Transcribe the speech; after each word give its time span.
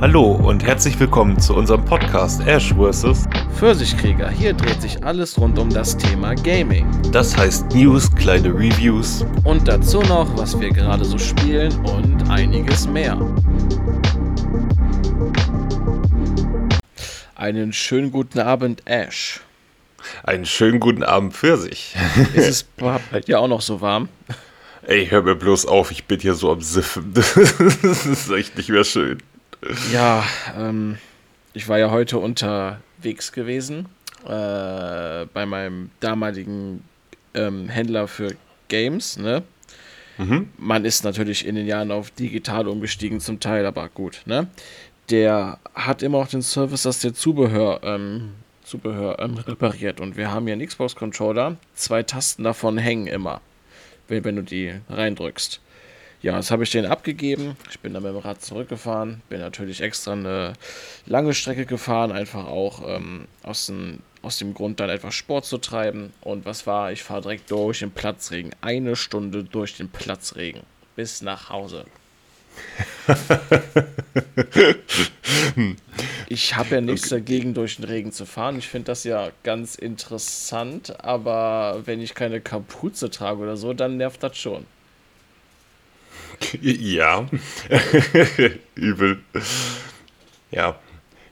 Hallo 0.00 0.32
und 0.32 0.64
herzlich 0.64 0.98
willkommen 0.98 1.38
zu 1.38 1.54
unserem 1.54 1.84
Podcast 1.84 2.46
Ash 2.46 2.74
vs. 2.74 3.26
Pfirsichkrieger. 3.56 4.28
Hier 4.28 4.52
dreht 4.52 4.82
sich 4.82 5.02
alles 5.04 5.38
rund 5.38 5.58
um 5.58 5.70
das 5.70 5.96
Thema 5.96 6.34
Gaming. 6.34 6.86
Das 7.12 7.36
heißt 7.36 7.72
News, 7.74 8.12
kleine 8.14 8.48
Reviews 8.48 9.24
Und 9.44 9.68
dazu 9.68 10.02
noch, 10.02 10.36
was 10.36 10.58
wir 10.60 10.70
gerade 10.70 11.04
so 11.04 11.16
spielen 11.18 11.72
und 11.86 12.28
einiges 12.30 12.88
mehr. 12.88 13.16
Einen 17.36 17.72
schönen 17.72 18.10
guten 18.10 18.40
Abend, 18.40 18.82
Ash. 18.86 19.40
einen 20.24 20.44
schönen 20.46 20.80
guten 20.80 21.02
Abend 21.02 21.34
für 21.34 21.56
sich. 21.56 21.94
Ist 22.34 22.48
es 22.48 22.62
bei 23.10 23.20
dir 23.20 23.40
auch 23.40 23.48
noch 23.48 23.60
so 23.62 23.80
warm? 23.80 24.08
Ey, 24.86 25.06
hör 25.06 25.22
mir 25.22 25.34
bloß 25.36 25.64
auf, 25.66 25.90
ich 25.90 26.04
bin 26.04 26.20
hier 26.20 26.34
so 26.34 26.52
am 26.52 26.60
Siffen. 26.60 27.14
Das 27.82 28.04
ist 28.06 28.30
echt 28.30 28.56
nicht 28.58 28.68
mehr 28.68 28.84
schön. 28.84 29.18
Ja, 29.92 30.24
ähm, 30.58 30.98
ich 31.52 31.68
war 31.68 31.78
ja 31.78 31.90
heute 31.90 32.18
unterwegs 32.18 33.32
gewesen 33.32 33.88
äh, 34.24 35.26
bei 35.32 35.46
meinem 35.46 35.90
damaligen 36.00 36.84
ähm, 37.34 37.68
Händler 37.68 38.08
für 38.08 38.34
Games, 38.68 39.16
ne? 39.16 39.42
Man 40.58 40.84
ist 40.84 41.04
natürlich 41.04 41.46
in 41.46 41.54
den 41.56 41.66
Jahren 41.66 41.90
auf 41.90 42.10
digital 42.10 42.68
umgestiegen 42.68 43.20
zum 43.20 43.40
Teil, 43.40 43.66
aber 43.66 43.88
gut, 43.88 44.22
ne? 44.26 44.48
Der 45.10 45.58
hat 45.74 46.02
immer 46.02 46.18
auch 46.18 46.28
den 46.28 46.42
Service, 46.42 46.82
dass 46.82 47.00
der 47.00 47.14
Zubehör, 47.14 47.80
ähm, 47.82 48.32
Zubehör 48.64 49.18
ähm, 49.18 49.34
repariert. 49.34 50.00
Und 50.00 50.16
wir 50.16 50.30
haben 50.30 50.46
hier 50.46 50.54
einen 50.54 50.66
Xbox-Controller. 50.66 51.56
Zwei 51.74 52.02
Tasten 52.02 52.44
davon 52.44 52.78
hängen 52.78 53.06
immer, 53.06 53.42
wenn, 54.08 54.24
wenn 54.24 54.36
du 54.36 54.42
die 54.42 54.72
reindrückst. 54.88 55.60
Ja, 56.24 56.36
das 56.36 56.50
habe 56.50 56.64
ich 56.64 56.70
denen 56.70 56.86
abgegeben. 56.86 57.54
Ich 57.70 57.80
bin 57.80 57.92
dann 57.92 58.02
mit 58.02 58.12
dem 58.12 58.18
Rad 58.18 58.40
zurückgefahren. 58.40 59.20
Bin 59.28 59.40
natürlich 59.40 59.82
extra 59.82 60.12
eine 60.12 60.54
lange 61.04 61.34
Strecke 61.34 61.66
gefahren, 61.66 62.12
einfach 62.12 62.46
auch 62.46 62.80
ähm, 62.88 63.26
aus, 63.42 63.66
dem, 63.66 63.98
aus 64.22 64.38
dem 64.38 64.54
Grund, 64.54 64.80
dann 64.80 64.88
etwas 64.88 65.14
Sport 65.14 65.44
zu 65.44 65.58
treiben. 65.58 66.14
Und 66.22 66.46
was 66.46 66.66
war? 66.66 66.92
Ich 66.92 67.02
fahre 67.02 67.20
direkt 67.20 67.50
durch 67.50 67.80
den 67.80 67.90
Platzregen. 67.90 68.52
Eine 68.62 68.96
Stunde 68.96 69.44
durch 69.44 69.76
den 69.76 69.90
Platzregen. 69.90 70.62
Bis 70.96 71.20
nach 71.20 71.50
Hause. 71.50 71.84
Ich 76.28 76.56
habe 76.56 76.76
ja 76.76 76.80
nichts 76.80 77.10
dagegen, 77.10 77.54
durch 77.54 77.76
den 77.76 77.84
Regen 77.84 78.10
zu 78.10 78.24
fahren. 78.24 78.58
Ich 78.58 78.66
finde 78.66 78.86
das 78.86 79.04
ja 79.04 79.30
ganz 79.42 79.74
interessant, 79.74 80.98
aber 81.04 81.82
wenn 81.84 82.00
ich 82.00 82.14
keine 82.14 82.40
Kapuze 82.40 83.10
trage 83.10 83.42
oder 83.42 83.56
so, 83.56 83.74
dann 83.74 83.98
nervt 83.98 84.22
das 84.22 84.36
schon. 84.38 84.66
Ja. 86.60 87.26
Übel. 88.74 89.20
Ja. 90.50 90.78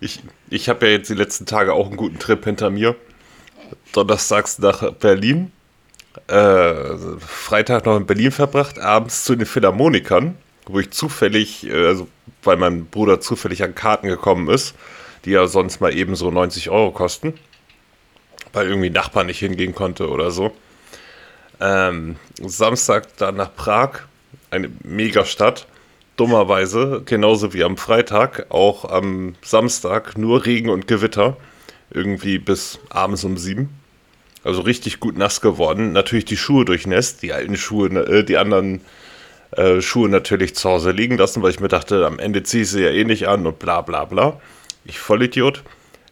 Ich, 0.00 0.20
ich 0.50 0.68
habe 0.68 0.86
ja 0.86 0.92
jetzt 0.92 1.10
die 1.10 1.14
letzten 1.14 1.46
Tage 1.46 1.74
auch 1.74 1.86
einen 1.86 1.96
guten 1.96 2.18
Trip 2.18 2.44
hinter 2.44 2.70
mir. 2.70 2.96
Donnerstags 3.92 4.58
nach 4.58 4.92
Berlin. 4.94 5.52
Äh, 6.26 6.96
Freitag 7.18 7.86
noch 7.86 7.96
in 7.96 8.06
Berlin 8.06 8.32
verbracht, 8.32 8.78
abends 8.78 9.24
zu 9.24 9.34
den 9.34 9.46
Philharmonikern, 9.46 10.36
wo 10.66 10.78
ich 10.78 10.90
zufällig, 10.90 11.66
äh, 11.66 11.86
also 11.86 12.08
weil 12.42 12.56
mein 12.56 12.86
Bruder 12.86 13.20
zufällig 13.20 13.62
an 13.62 13.74
Karten 13.74 14.08
gekommen 14.08 14.48
ist, 14.48 14.74
die 15.24 15.30
ja 15.30 15.46
sonst 15.46 15.80
mal 15.80 15.96
eben 15.96 16.14
so 16.14 16.30
90 16.30 16.68
Euro 16.68 16.90
kosten, 16.90 17.34
weil 18.52 18.66
irgendwie 18.68 18.90
Nachbar 18.90 19.24
nicht 19.24 19.38
hingehen 19.38 19.74
konnte 19.74 20.10
oder 20.10 20.30
so. 20.30 20.52
Ähm, 21.60 22.16
Samstag 22.38 23.16
dann 23.16 23.36
nach 23.36 23.54
Prag, 23.54 24.00
eine 24.52 24.70
Megastadt. 24.84 25.66
Dummerweise, 26.16 27.02
genauso 27.04 27.54
wie 27.54 27.64
am 27.64 27.78
Freitag, 27.78 28.46
auch 28.50 28.84
am 28.84 29.34
Samstag 29.42 30.18
nur 30.18 30.44
Regen 30.44 30.68
und 30.68 30.86
Gewitter. 30.86 31.36
Irgendwie 31.90 32.38
bis 32.38 32.78
abends 32.90 33.24
um 33.24 33.38
sieben. 33.38 33.70
Also 34.44 34.60
richtig 34.60 35.00
gut 35.00 35.16
nass 35.16 35.40
geworden. 35.40 35.92
Natürlich 35.92 36.26
die 36.26 36.36
Schuhe 36.36 36.64
durchnässt, 36.64 37.22
die 37.22 37.32
alten 37.32 37.56
Schuhe, 37.56 37.88
äh, 37.88 38.24
die 38.24 38.36
anderen 38.36 38.82
äh, 39.52 39.80
Schuhe 39.80 40.08
natürlich 40.08 40.54
zu 40.54 40.68
Hause 40.68 40.90
liegen 40.90 41.16
lassen, 41.16 41.42
weil 41.42 41.50
ich 41.50 41.60
mir 41.60 41.68
dachte, 41.68 42.06
am 42.06 42.18
Ende 42.18 42.42
ziehe 42.42 42.64
ich 42.64 42.70
sie 42.70 42.82
ja 42.82 42.90
eh 42.90 43.04
nicht 43.04 43.28
an 43.28 43.46
und 43.46 43.58
bla 43.58 43.80
bla 43.80 44.04
bla. 44.04 44.40
Ich 44.84 44.98
Vollidiot. 44.98 45.62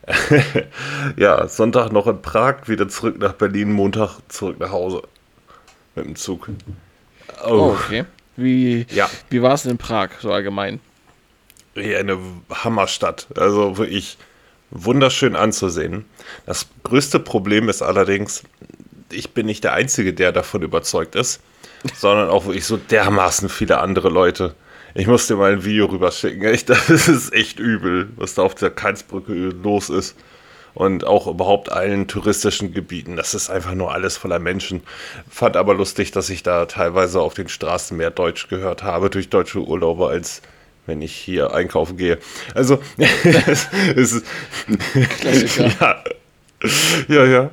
ja, 1.17 1.47
Sonntag 1.47 1.93
noch 1.93 2.07
in 2.07 2.23
Prag, 2.23 2.69
wieder 2.69 2.89
zurück 2.89 3.19
nach 3.19 3.35
Berlin, 3.35 3.73
Montag 3.73 4.19
zurück 4.29 4.59
nach 4.59 4.71
Hause. 4.71 5.03
Mit 5.95 6.07
dem 6.07 6.17
Zug. 6.17 6.49
Oh, 7.45 7.77
okay. 7.77 8.05
Wie, 8.43 8.87
Ja. 8.91 9.09
wie 9.29 9.43
war 9.43 9.55
es 9.55 9.67
in 9.67 9.79
Prag, 9.79 10.11
so 10.21 10.33
allgemein? 10.33 10.81
Eine 11.77 12.19
Hammerstadt. 12.51 13.27
Also 13.37 13.79
wirklich 13.79 14.19
wunderschön 14.71 15.37
anzusehen. 15.37 16.05
Das 16.47 16.67
größte 16.85 17.21
Problem 17.21 17.69
ist 17.69 17.83
allerdings, 17.83 18.43
ich 19.13 19.31
bin 19.31 19.47
nicht 19.47 19.65
der 19.65 19.73
Einzige, 19.75 20.13
der 20.15 20.33
davon 20.33 20.63
überzeugt 20.63 21.15
ist, 21.15 21.41
sondern 21.95 22.29
auch 22.29 22.47
wirklich 22.47 22.65
so 22.67 22.77
dermaßen 22.77 23.49
viele 23.49 23.79
andere 23.79 24.09
Leute. 24.09 24.55
Ich 24.95 25.07
muss 25.07 25.27
dir 25.29 25.37
mal 25.37 25.53
ein 25.53 25.65
Video 25.65 25.87
rüberschicken. 25.87 26.43
Echt, 26.43 26.69
das 26.89 26.89
ist 26.89 27.33
echt 27.33 27.59
übel, 27.61 28.09
was 28.17 28.35
da 28.35 28.43
auf 28.43 28.55
der 28.55 28.71
Karlsbrücke 28.71 29.33
los 29.33 29.89
ist. 29.91 30.17
Und 30.75 31.05
auch 31.05 31.27
überhaupt 31.27 31.73
allen 31.73 32.07
touristischen 32.07 32.73
Gebieten. 32.73 33.17
Das 33.17 33.35
ist 33.35 33.51
einfach 33.51 33.75
nur 33.75 33.93
alles 33.93 34.17
voller 34.17 34.39
Menschen. 34.39 34.83
Fand 35.29 35.57
aber 35.57 35.75
lustig, 35.75 36.13
dass 36.13 36.31
ich 36.31 36.43
da 36.43 36.67
teilweise 36.67 37.21
auf 37.21 37.35
den 37.35 37.49
Straßen 37.49 37.97
mehr 37.97 38.11
Deutsch 38.11 38.49
gehört 38.49 38.83
habe 38.83 39.11
durch 39.11 39.29
deutsche 39.31 39.61
Urlauber, 39.61 40.11
als 40.11 40.43
wenn 40.87 41.03
ich 41.03 41.15
hier 41.15 41.53
einkaufen 41.53 41.97
gehe. 41.97 42.19
Also, 42.55 42.81
es 42.97 43.69
ist. 43.95 44.25
Klassiker. 45.21 46.05
ja, 47.09 47.25
ja. 47.25 47.27
ja. 47.27 47.51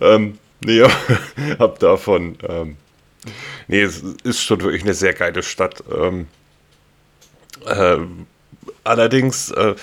Ähm, 0.00 0.38
nee, 0.64 0.82
hab 1.58 1.78
davon. 1.78 2.38
Ähm, 2.48 2.76
nee, 3.66 3.82
es 3.82 4.02
ist 4.24 4.42
schon 4.42 4.60
wirklich 4.60 4.82
eine 4.82 4.94
sehr 4.94 5.14
geile 5.14 5.42
Stadt. 5.42 5.82
Ähm, 5.94 6.26
äh, 7.66 7.98
allerdings. 8.84 9.50
Äh, 9.50 9.74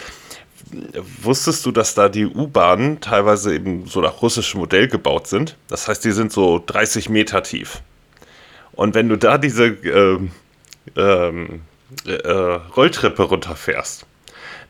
Wusstest 1.22 1.66
du, 1.66 1.72
dass 1.72 1.94
da 1.94 2.10
die 2.10 2.26
U-Bahnen 2.26 3.00
teilweise 3.00 3.54
eben 3.54 3.86
so 3.86 4.02
nach 4.02 4.22
russischem 4.22 4.62
Modell 4.62 4.88
gebaut 4.88 5.28
sind? 5.28 5.58
Das 5.68 5.88
heißt, 5.88 6.04
die 6.04 6.12
sind 6.12 6.32
so 6.32 6.62
30 6.66 7.10
Meter 7.10 7.44
tief. 7.44 7.82
Und 8.74 8.96
wenn 8.96 9.08
du 9.08 9.18
da 9.18 9.38
diese 9.38 9.66
ähm, 9.66 10.32
ähm, 10.98 11.62
äh, 12.06 12.32
Rolltreppe 12.32 13.24
runterfährst, 13.24 14.06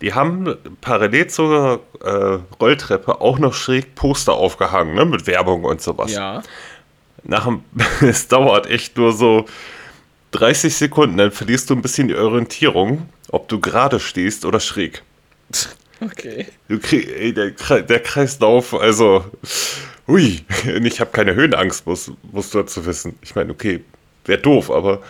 die 0.01 0.13
haben 0.13 0.55
parallel 0.81 1.27
zur 1.27 1.81
äh, 2.03 2.39
Rolltreppe 2.59 3.21
auch 3.21 3.39
noch 3.39 3.53
schräg 3.53 3.95
Poster 3.95 4.33
aufgehangen, 4.33 4.93
ne, 4.95 5.05
mit 5.05 5.25
Werbung 5.27 5.63
und 5.63 5.81
sowas. 5.81 6.11
Ja. 6.11 6.43
Nach 7.23 7.45
dem, 7.45 7.63
es 8.01 8.27
dauert 8.27 8.67
echt 8.67 8.97
nur 8.97 9.13
so 9.13 9.45
30 10.31 10.75
Sekunden, 10.75 11.17
dann 11.17 11.31
verlierst 11.31 11.69
du 11.69 11.75
ein 11.75 11.81
bisschen 11.81 12.09
die 12.09 12.15
Orientierung, 12.15 13.09
ob 13.29 13.47
du 13.47 13.59
gerade 13.59 13.99
stehst 13.99 14.45
oder 14.45 14.59
schräg. 14.59 15.01
Okay. 16.01 16.45
Du 16.67 16.79
krieg, 16.79 17.07
ey, 17.09 17.33
der, 17.33 17.51
der 17.81 17.99
Kreislauf, 18.01 18.73
also, 18.73 19.23
hui, 20.07 20.41
und 20.75 20.85
ich 20.85 20.99
habe 20.99 21.11
keine 21.11 21.35
Höhenangst, 21.35 21.85
muss, 21.87 22.11
musst 22.31 22.53
du 22.53 22.59
dazu 22.59 22.85
wissen. 22.85 23.17
Ich 23.21 23.35
meine, 23.35 23.51
okay, 23.51 23.81
wäre 24.25 24.41
doof, 24.41 24.69
aber, 24.71 25.01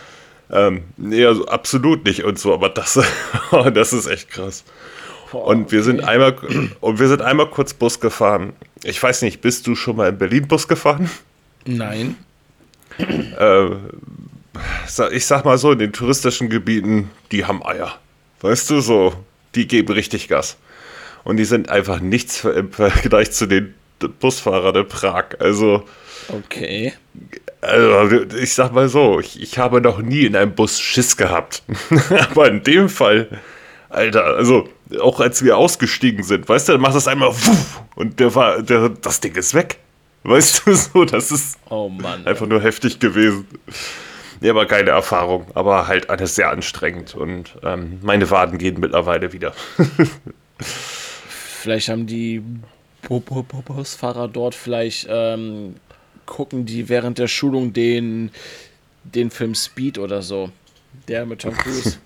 ähm, 0.50 0.84
nee, 0.96 1.24
also 1.24 1.46
absolut 1.48 2.04
nicht 2.04 2.22
und 2.24 2.38
so, 2.38 2.54
aber 2.54 2.68
das, 2.68 2.98
das 3.74 3.92
ist 3.92 4.06
echt 4.06 4.30
krass. 4.30 4.64
Und 5.32 5.72
wir 5.72 5.82
sind 5.82 6.04
einmal, 6.04 6.36
und 6.80 7.00
wir 7.00 7.08
sind 7.08 7.20
einmal 7.20 7.50
kurz 7.50 7.74
Bus 7.74 7.98
gefahren. 7.98 8.52
Ich 8.84 9.02
weiß 9.02 9.22
nicht, 9.22 9.40
bist 9.40 9.66
du 9.66 9.74
schon 9.74 9.96
mal 9.96 10.08
in 10.10 10.18
Berlin 10.18 10.46
Bus 10.46 10.68
gefahren? 10.68 11.10
Nein. 11.66 12.16
Sa- 14.86 15.10
Ich 15.10 15.26
sag 15.26 15.44
mal 15.44 15.58
so, 15.58 15.72
in 15.72 15.78
den 15.80 15.92
touristischen 15.92 16.48
Gebieten, 16.48 17.10
die 17.32 17.44
haben 17.44 17.64
Eier. 17.66 17.98
Weißt 18.40 18.70
du, 18.70 18.80
so, 18.80 19.14
die 19.54 19.66
geben 19.66 19.92
richtig 19.92 20.28
Gas. 20.28 20.56
Und 21.26 21.38
die 21.38 21.44
sind 21.44 21.68
einfach 21.70 21.98
nichts 22.00 22.44
im 22.44 22.70
Vergleich 22.72 23.32
zu 23.32 23.46
den 23.46 23.74
Busfahrern 24.20 24.76
in 24.76 24.86
Prag. 24.88 25.24
Also, 25.40 25.82
Okay. 26.28 26.92
also 27.60 28.22
ich 28.40 28.54
sag 28.54 28.72
mal 28.72 28.88
so, 28.88 29.18
ich, 29.20 29.40
ich 29.42 29.58
habe 29.58 29.80
noch 29.80 29.98
nie 30.00 30.24
in 30.24 30.36
einem 30.36 30.54
Bus 30.54 30.80
Schiss 30.80 31.16
gehabt. 31.16 31.62
Aber 32.30 32.48
in 32.48 32.62
dem 32.62 32.88
Fall, 32.88 33.28
Alter, 33.88 34.24
also 34.24 34.68
auch 35.00 35.18
als 35.20 35.42
wir 35.44 35.56
ausgestiegen 35.56 36.22
sind, 36.22 36.48
weißt 36.48 36.68
du, 36.68 36.72
dann 36.72 36.80
macht 36.80 36.94
das 36.94 37.08
einmal 37.08 37.30
wuff, 37.30 37.82
und 37.96 38.20
der 38.20 38.34
war, 38.36 38.62
der, 38.62 38.88
das 38.90 39.20
Ding 39.20 39.34
ist 39.34 39.52
weg. 39.54 39.78
Weißt 40.22 40.62
du 40.66 40.74
so, 40.76 41.04
das 41.04 41.30
ist 41.32 41.58
Oh 41.68 41.88
Mann. 41.88 42.24
einfach 42.26 42.46
nur 42.46 42.60
heftig 42.62 42.98
gewesen. 43.00 43.46
Ja, 44.40 44.52
aber 44.52 44.66
geile 44.66 44.90
Erfahrung, 44.92 45.46
aber 45.54 45.86
halt 45.88 46.08
alles 46.10 46.34
sehr 46.36 46.50
anstrengend 46.50 47.14
und 47.16 47.56
ähm, 47.64 47.98
meine 48.02 48.30
Waden 48.30 48.58
gehen 48.58 48.78
mittlerweile 48.78 49.32
wieder. 49.32 49.54
Vielleicht 51.66 51.88
haben 51.88 52.06
die 52.06 52.40
Bu- 53.08 53.18
Bu- 53.18 53.42
Bu- 53.42 53.60
Busfahrer 53.60 54.28
dort 54.28 54.54
vielleicht 54.54 55.08
ähm, 55.10 55.74
gucken 56.24 56.64
die 56.64 56.88
während 56.88 57.18
der 57.18 57.26
Schulung 57.26 57.72
den, 57.72 58.30
den 59.02 59.32
Film 59.32 59.56
Speed 59.56 59.98
oder 59.98 60.22
so. 60.22 60.52
Der 61.08 61.26
mit 61.26 61.40
Tom 61.42 61.56
Cruise. 61.56 61.98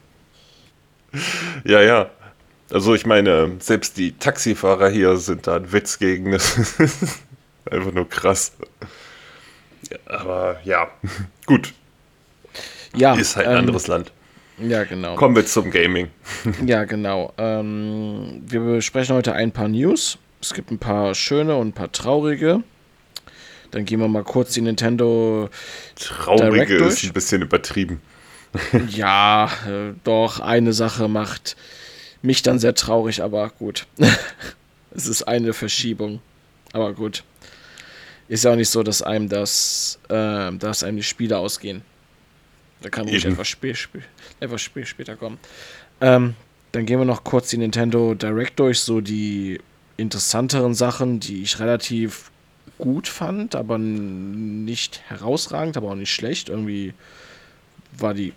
ja, 1.64 1.82
ja. 1.82 2.10
Also 2.70 2.94
ich 2.94 3.04
meine, 3.04 3.56
selbst 3.58 3.98
die 3.98 4.12
Taxifahrer 4.12 4.88
hier 4.88 5.18
sind 5.18 5.46
da 5.46 5.56
ein 5.56 5.70
Witz 5.70 5.98
gegen. 5.98 6.32
Einfach 7.70 7.92
nur 7.92 8.08
krass. 8.08 8.52
Ja, 9.90 9.98
aber 10.06 10.60
ja, 10.64 10.88
gut. 11.44 11.74
Ja, 12.96 13.12
ist 13.12 13.36
halt 13.36 13.46
ein 13.46 13.52
ähm, 13.52 13.58
anderes 13.58 13.88
Land. 13.88 14.10
Ja, 14.62 14.84
genau. 14.84 15.14
Kommen 15.14 15.36
wir 15.36 15.46
zum 15.46 15.70
Gaming. 15.70 16.08
Ja, 16.66 16.84
genau. 16.84 17.32
Ähm, 17.38 18.42
wir 18.46 18.60
besprechen 18.60 19.16
heute 19.16 19.32
ein 19.32 19.52
paar 19.52 19.68
News. 19.68 20.18
Es 20.40 20.54
gibt 20.54 20.70
ein 20.70 20.78
paar 20.78 21.14
schöne 21.14 21.56
und 21.56 21.68
ein 21.68 21.72
paar 21.72 21.92
traurige. 21.92 22.62
Dann 23.70 23.84
gehen 23.84 24.00
wir 24.00 24.08
mal 24.08 24.24
kurz 24.24 24.52
die 24.54 24.60
Nintendo 24.62 25.48
Traurige 25.96 26.50
Direct 26.50 26.70
ist 26.70 26.80
durch? 26.80 27.04
ein 27.04 27.12
bisschen 27.12 27.42
übertrieben. 27.42 28.00
Ja, 28.88 29.48
äh, 29.68 29.94
doch, 30.02 30.40
eine 30.40 30.72
Sache 30.72 31.06
macht 31.06 31.56
mich 32.20 32.42
dann 32.42 32.58
sehr 32.58 32.74
traurig, 32.74 33.22
aber 33.22 33.48
gut. 33.50 33.86
es 34.90 35.06
ist 35.06 35.22
eine 35.22 35.52
Verschiebung. 35.52 36.20
Aber 36.72 36.92
gut. 36.92 37.22
Ist 38.28 38.44
ja 38.44 38.50
auch 38.52 38.56
nicht 38.56 38.68
so, 38.70 38.82
dass 38.82 39.02
einem 39.02 39.28
das, 39.28 40.00
äh, 40.08 40.50
dass 40.52 40.82
einem 40.82 40.96
die 40.96 41.04
Spiele 41.04 41.38
ausgehen. 41.38 41.82
Da 42.82 42.88
kann 42.88 43.08
ruhig 43.08 43.24
etwas, 43.24 43.48
spä 43.48 43.74
spä 43.74 44.00
etwas 44.40 44.62
spä 44.62 44.84
später 44.84 45.16
kommen. 45.16 45.38
Ähm, 46.00 46.34
dann 46.72 46.86
gehen 46.86 46.98
wir 46.98 47.04
noch 47.04 47.24
kurz 47.24 47.50
die 47.50 47.58
Nintendo 47.58 48.14
Direct 48.14 48.58
durch, 48.58 48.80
so 48.80 49.00
die 49.00 49.60
interessanteren 49.96 50.74
Sachen, 50.74 51.20
die 51.20 51.42
ich 51.42 51.58
relativ 51.58 52.30
gut 52.78 53.08
fand, 53.08 53.54
aber 53.54 53.76
nicht 53.78 55.02
herausragend, 55.08 55.76
aber 55.76 55.90
auch 55.90 55.94
nicht 55.94 56.12
schlecht. 56.14 56.48
Irgendwie 56.48 56.94
war 57.98 58.14
die 58.14 58.32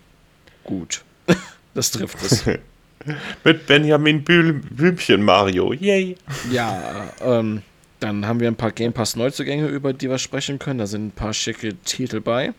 gut. 0.64 1.04
das 1.74 1.92
trifft 1.92 2.22
es. 2.24 2.44
Mit 3.44 3.68
Benjamin 3.68 4.24
Bühl 4.24 4.54
Blümchen 4.54 5.24
Mario. 5.24 5.74
Yay. 5.74 6.16
Ja, 6.52 7.12
ähm, 7.22 7.62
dann 8.00 8.26
haben 8.26 8.40
wir 8.40 8.48
ein 8.48 8.56
paar 8.56 8.72
Game 8.72 8.94
Pass 8.94 9.16
Neuzugänge, 9.16 9.68
über 9.68 9.94
die 9.94 10.10
wir 10.10 10.18
sprechen 10.18 10.60
können. 10.60 10.80
Da 10.80 10.88
sind 10.88 11.08
ein 11.08 11.12
paar 11.12 11.34
schicke 11.34 11.76
Titel 11.86 12.22
bei. 12.22 12.54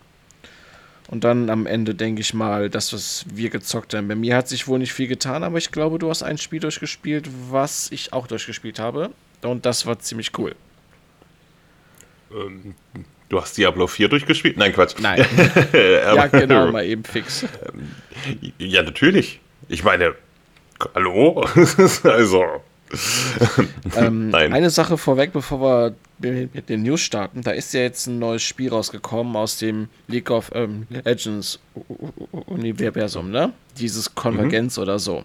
Und 1.08 1.24
dann 1.24 1.50
am 1.50 1.66
Ende 1.66 1.94
denke 1.94 2.22
ich 2.22 2.32
mal, 2.32 2.70
das, 2.70 2.92
was 2.92 3.26
wir 3.28 3.50
gezockt 3.50 3.94
haben. 3.94 4.08
Bei 4.08 4.14
mir 4.14 4.36
hat 4.36 4.48
sich 4.48 4.66
wohl 4.66 4.78
nicht 4.78 4.92
viel 4.92 5.06
getan, 5.06 5.42
aber 5.42 5.58
ich 5.58 5.70
glaube, 5.70 5.98
du 5.98 6.08
hast 6.08 6.22
ein 6.22 6.38
Spiel 6.38 6.60
durchgespielt, 6.60 7.28
was 7.50 7.92
ich 7.92 8.12
auch 8.12 8.26
durchgespielt 8.26 8.78
habe. 8.78 9.10
Und 9.42 9.66
das 9.66 9.84
war 9.84 9.98
ziemlich 9.98 10.36
cool. 10.38 10.54
Ähm, 12.32 12.74
du 13.28 13.40
hast 13.40 13.56
Diablo 13.58 13.86
4 13.86 14.08
durchgespielt? 14.08 14.56
Nein, 14.56 14.72
Quatsch. 14.72 14.94
Nein. 15.00 15.26
Ja, 15.74 16.26
genau, 16.28 16.70
mal 16.70 16.84
eben 16.84 17.04
fix. 17.04 17.44
Ja, 18.58 18.82
natürlich. 18.82 19.40
Ich 19.68 19.84
meine, 19.84 20.14
hallo? 20.94 21.46
also. 22.04 22.62
Ähm, 23.96 24.30
Nein. 24.30 24.52
Eine 24.52 24.70
Sache 24.70 24.98
vorweg, 24.98 25.32
bevor 25.32 25.60
wir 26.18 26.48
mit 26.52 26.68
den 26.68 26.82
News 26.82 27.00
starten. 27.00 27.42
Da 27.42 27.52
ist 27.52 27.72
ja 27.74 27.80
jetzt 27.80 28.06
ein 28.06 28.18
neues 28.18 28.42
Spiel 28.42 28.70
rausgekommen 28.70 29.36
aus 29.36 29.58
dem 29.58 29.88
League 30.08 30.30
of 30.30 30.50
ähm, 30.54 30.86
Legends 30.90 31.60
Universum, 32.46 33.30
ne? 33.30 33.52
Dieses 33.78 34.14
Konvergenz 34.14 34.78
oder 34.78 34.98
so. 34.98 35.24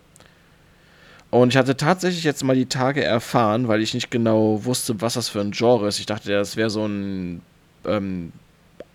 Und 1.31 1.50
ich 1.50 1.57
hatte 1.57 1.77
tatsächlich 1.77 2.24
jetzt 2.24 2.44
mal 2.44 2.56
die 2.56 2.66
Tage 2.66 3.04
erfahren, 3.04 3.68
weil 3.68 3.81
ich 3.81 3.94
nicht 3.94 4.10
genau 4.10 4.66
wusste, 4.66 5.00
was 5.01 5.13
das 5.13 5.30
für 5.30 5.42
ein 5.42 5.51
Genre 5.51 5.88
ist. 5.88 6.00
Ich 6.00 6.07
dachte, 6.07 6.31
das 6.31 6.56
wäre 6.56 6.69
so 6.69 6.86
ein, 6.86 7.42
ähm, 7.86 8.31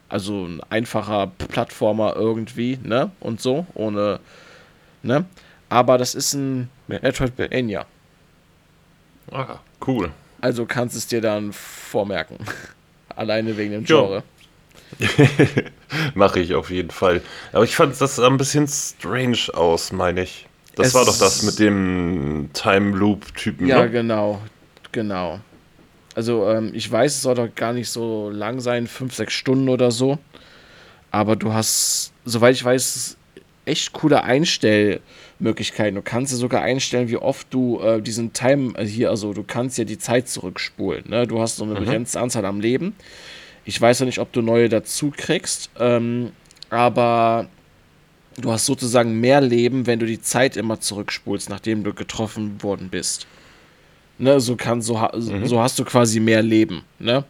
also 0.09 0.45
ein 0.45 0.61
einfacher 0.69 1.29
Plattformer 1.39 2.15
irgendwie, 2.17 2.79
ne? 2.83 3.13
Und 3.21 3.41
so, 3.41 3.67
ohne, 3.75 4.19
ne? 5.03 5.25
Aber 5.69 5.97
das 5.97 6.15
ist 6.15 6.35
ein 6.35 6.69
Metroidvania. 6.89 7.87
Ah, 9.31 9.59
cool. 9.87 10.11
Also 10.41 10.67
kannst 10.67 10.97
es 10.97 11.07
dir 11.07 11.21
dann 11.21 11.53
vormerken. 11.53 12.39
Alleine 13.17 13.57
wegen 13.57 13.73
dem. 13.73 13.85
Genre. 13.85 14.23
Mache 16.15 16.41
ich 16.41 16.55
auf 16.55 16.71
jeden 16.71 16.91
Fall. 16.91 17.21
Aber 17.53 17.65
ich 17.65 17.75
fand 17.77 18.01
das 18.01 18.17
sah 18.17 18.27
ein 18.27 18.37
bisschen 18.37 18.67
strange 18.69 19.39
aus, 19.55 19.93
meine 19.93 20.23
ich. 20.23 20.47
Das 20.77 20.89
Es- 20.89 20.95
war 20.95 21.05
doch 21.05 21.19
das 21.19 21.43
mit 21.43 21.59
dem 21.59 22.51
Time 22.53 22.97
Loop-Typen, 22.97 23.67
Ja, 23.67 23.83
ne? 23.83 23.91
genau. 23.91 24.41
Genau. 24.93 25.41
Also, 26.15 26.49
ähm, 26.49 26.71
ich 26.75 26.91
weiß, 26.91 27.15
es 27.17 27.23
soll 27.23 27.35
doch 27.35 27.53
gar 27.55 27.73
nicht 27.73 27.89
so 27.91 28.31
lang 28.31 28.61
sein, 28.61 28.87
fünf, 28.87 29.15
sechs 29.15 29.33
Stunden 29.35 29.69
oder 29.69 29.91
so. 29.91 30.19
Aber 31.11 31.37
du 31.37 31.53
hast, 31.53 32.13
soweit 32.25 32.55
ich 32.55 32.65
weiß, 32.65 33.17
echt 33.65 33.93
coole 33.93 34.23
Einstellmöglichkeiten. 34.23 35.24
Du 35.95 36.03
kannst 36.03 36.33
ja 36.33 36.39
sogar 36.39 36.63
einstellen, 36.63 37.09
wie 37.09 37.17
oft 37.17 37.47
du 37.53 37.81
äh, 37.81 38.01
diesen 38.01 38.33
Time 38.33 38.73
äh, 38.79 38.85
hier, 38.87 39.11
also 39.11 39.33
du 39.33 39.43
kannst 39.43 39.77
ja 39.79 39.85
die 39.85 39.99
Zeit 39.99 40.29
zurückspulen. 40.29 41.05
Ne? 41.09 41.27
Du 41.27 41.41
hast 41.41 41.57
so 41.57 41.65
eine 41.65 41.75
begrenzte 41.85 42.21
Anzahl 42.21 42.45
am 42.45 42.61
Leben. 42.61 42.95
Ich 43.65 43.81
weiß 43.81 44.01
ja 44.01 44.07
nicht, 44.07 44.19
ob 44.19 44.33
du 44.33 44.43
neue 44.43 44.69
dazu 44.69 45.13
kriegst, 45.17 45.71
ähm, 45.79 46.33
aber 46.71 47.47
du 48.39 48.51
hast 48.53 48.67
sozusagen 48.67 49.21
mehr 49.21 49.41
Leben, 49.41 49.87
wenn 49.87 49.99
du 49.99 50.07
die 50.07 50.21
Zeit 50.21 50.57
immer 50.57 50.81
zurückspulst, 50.81 51.49
nachdem 51.51 51.85
du 51.85 51.95
getroffen 51.95 52.63
worden 52.63 52.89
bist. 52.91 53.27
Ne, 54.19 54.39
so, 54.41 54.55
kann, 54.57 54.81
so, 54.83 55.01
ha- 55.01 55.13
so 55.45 55.61
hast 55.61 55.79
du 55.79 55.85
quasi 55.85 56.21
mehr 56.21 56.43
Leben. 56.43 56.83
Ne? 56.99 57.25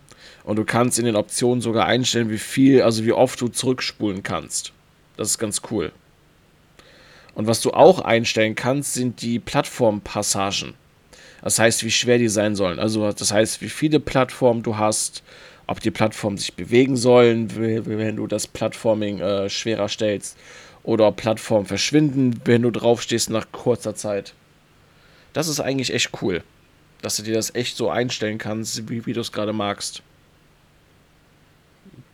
Und 0.44 0.56
du 0.56 0.64
kannst 0.64 0.98
in 0.98 1.04
den 1.06 1.16
Optionen 1.16 1.60
sogar 1.62 1.86
einstellen, 1.86 2.30
wie 2.30 2.38
viel, 2.38 2.82
also 2.82 3.04
wie 3.04 3.12
oft 3.12 3.40
du 3.40 3.48
zurückspulen 3.48 4.22
kannst. 4.22 4.72
Das 5.16 5.28
ist 5.30 5.38
ganz 5.38 5.62
cool. 5.70 5.92
Und 7.34 7.46
was 7.46 7.60
du 7.60 7.72
auch 7.72 8.00
einstellen 8.00 8.54
kannst, 8.54 8.94
sind 8.94 9.22
die 9.22 9.38
Plattformpassagen. 9.38 10.74
Das 11.42 11.58
heißt, 11.58 11.84
wie 11.84 11.90
schwer 11.90 12.18
die 12.18 12.28
sein 12.28 12.56
sollen. 12.56 12.78
Also 12.78 13.12
das 13.12 13.32
heißt, 13.32 13.60
wie 13.60 13.68
viele 13.68 14.00
Plattformen 14.00 14.62
du 14.62 14.78
hast, 14.78 15.22
ob 15.66 15.80
die 15.80 15.90
Plattformen 15.90 16.38
sich 16.38 16.54
bewegen 16.54 16.96
sollen, 16.96 17.54
wenn 17.56 18.16
du 18.16 18.26
das 18.26 18.46
Plattforming 18.46 19.20
äh, 19.20 19.50
schwerer 19.50 19.88
stellst, 19.88 20.38
oder 20.82 21.08
ob 21.08 21.16
Plattformen 21.16 21.66
verschwinden, 21.66 22.40
wenn 22.44 22.62
du 22.62 22.70
draufstehst 22.70 23.30
nach 23.30 23.46
kurzer 23.52 23.94
Zeit. 23.94 24.34
Das 25.32 25.48
ist 25.48 25.60
eigentlich 25.60 25.92
echt 25.92 26.10
cool, 26.22 26.42
dass 27.02 27.16
du 27.16 27.22
dir 27.22 27.34
das 27.34 27.54
echt 27.54 27.76
so 27.76 27.90
einstellen 27.90 28.38
kannst, 28.38 28.88
wie, 28.88 29.04
wie 29.06 29.12
du 29.12 29.20
es 29.20 29.32
gerade 29.32 29.52
magst. 29.52 30.02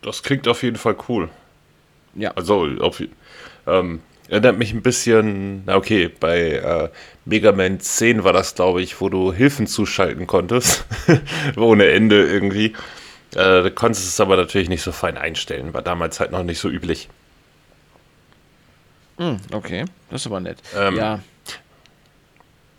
Das 0.03 0.23
klingt 0.23 0.49
auf 0.49 0.63
jeden 0.63 0.77
Fall 0.77 0.97
cool. 1.09 1.29
Ja. 2.15 2.31
Also, 2.33 2.67
auf, 2.81 3.03
ähm, 3.67 4.01
erinnert 4.31 4.59
mich 4.59 4.73
ein 4.73 4.83
bisschen, 4.83 5.65
na 5.67 5.77
okay, 5.77 6.09
bei 6.09 6.53
äh, 6.53 6.89
Mega 7.25 7.53
Man 7.53 7.81
10 7.81 8.25
war 8.25 8.33
das, 8.33 8.55
glaube 8.55 8.81
ich, 8.83 9.01
wo 9.01 9.09
du 9.09 9.33
Hilfen 9.33 9.67
zuschalten 9.67 10.27
konntest. 10.27 10.87
Ohne 11.57 11.89
Ende 11.89 12.25
irgendwie. 12.31 12.75
Äh, 13.35 13.63
du 13.63 13.71
konntest 13.73 14.09
es 14.09 14.21
aber 14.21 14.37
natürlich 14.37 14.69
nicht 14.69 14.83
so 14.83 14.93
fein 14.93 15.19
einstellen. 15.19 15.75
War 15.75 15.83
damals 15.83 16.21
halt 16.21 16.33
noch 16.33 16.45
nicht 16.45 16.59
so 16.61 16.69
üblich. 16.69 17.09
Hm, 19.19 19.39
okay, 19.53 19.85
das 20.11 20.23
ist 20.23 20.27
aber 20.27 20.41
nett. 20.41 20.59
Ähm, 20.75 20.97
ja, 20.97 21.21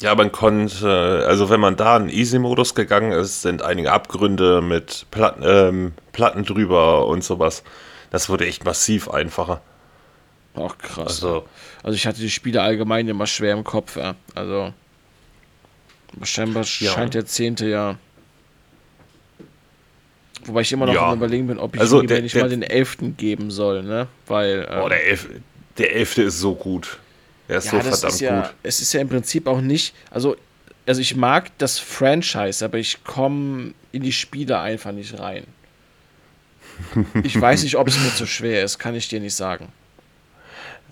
Ja, 0.01 0.15
man 0.15 0.31
konnte, 0.31 1.25
also 1.27 1.49
wenn 1.51 1.59
man 1.59 1.75
da 1.75 1.97
in 1.97 2.09
Easy-Modus 2.09 2.73
gegangen 2.73 3.11
ist, 3.11 3.43
sind 3.43 3.61
einige 3.61 3.91
Abgründe 3.91 4.61
mit 4.61 5.05
Platten, 5.11 5.43
ähm, 5.45 5.93
Platten 6.11 6.43
drüber 6.43 7.05
und 7.05 7.23
sowas. 7.23 7.63
Das 8.09 8.27
wurde 8.27 8.47
echt 8.47 8.65
massiv 8.65 9.09
einfacher. 9.09 9.61
Auch 10.55 10.77
krass. 10.77 11.07
Also, 11.23 11.47
Also, 11.83 11.95
ich 11.95 12.05
hatte 12.05 12.19
die 12.21 12.29
Spiele 12.29 12.61
allgemein 12.61 13.07
immer 13.07 13.25
schwer 13.27 13.53
im 13.53 13.63
Kopf, 13.63 13.95
ja. 13.97 14.15
Also, 14.35 14.73
scheinbar 16.23 16.63
Ja. 16.79 16.91
scheint 16.93 17.13
der 17.13 17.25
zehnte 17.25 17.67
ja. 17.67 17.97
Wobei 20.45 20.61
ich 20.61 20.71
immer 20.71 20.87
noch 20.87 20.93
Ja. 20.93 21.09
am 21.11 21.17
überlegen 21.17 21.47
bin, 21.47 21.59
ob 21.59 21.75
ich 21.75 21.81
Also 21.81 22.01
der- 22.01 22.21
nicht 22.21 22.33
der- 22.35 22.43
mal 22.43 22.49
den 22.49 22.63
elften 22.63 23.15
geben 23.15 23.51
soll, 23.51 23.83
ne? 23.83 24.07
Weil. 24.27 24.67
ähm, 24.69 24.81
oh, 24.83 24.89
der, 24.89 25.05
Elf, 25.07 25.29
der 25.77 25.95
Elfte 25.95 26.23
ist 26.23 26.39
so 26.39 26.55
gut. 26.55 26.97
Er 27.47 27.57
ist 27.57 27.65
Ja, 27.65 27.71
so 27.71 27.77
verdammt 27.89 28.13
ist 28.13 28.19
ja, 28.21 28.41
gut. 28.41 28.53
es 28.63 28.81
ist 28.81 28.93
ja 28.93 29.01
im 29.01 29.09
Prinzip 29.09 29.45
auch 29.47 29.61
nicht, 29.61 29.93
also, 30.09 30.35
also 30.87 30.99
ich 31.01 31.15
mag 31.15 31.51
das 31.59 31.77
Franchise, 31.79 32.63
aber 32.65 32.77
ich 32.79 33.03
komme 33.03 33.73
in 33.91 34.01
die 34.03 34.11
Spiele 34.13 34.59
einfach 34.59 34.91
nicht 34.93 35.19
rein. 35.19 35.43
Ich 37.23 37.39
weiß 37.39 37.63
nicht, 37.63 37.75
ob 37.75 37.87
es 37.87 37.99
mir 37.99 38.13
zu 38.15 38.25
schwer 38.25 38.63
ist, 38.63 38.79
kann 38.79 38.95
ich 38.95 39.07
dir 39.09 39.19
nicht 39.19 39.35
sagen. 39.35 39.67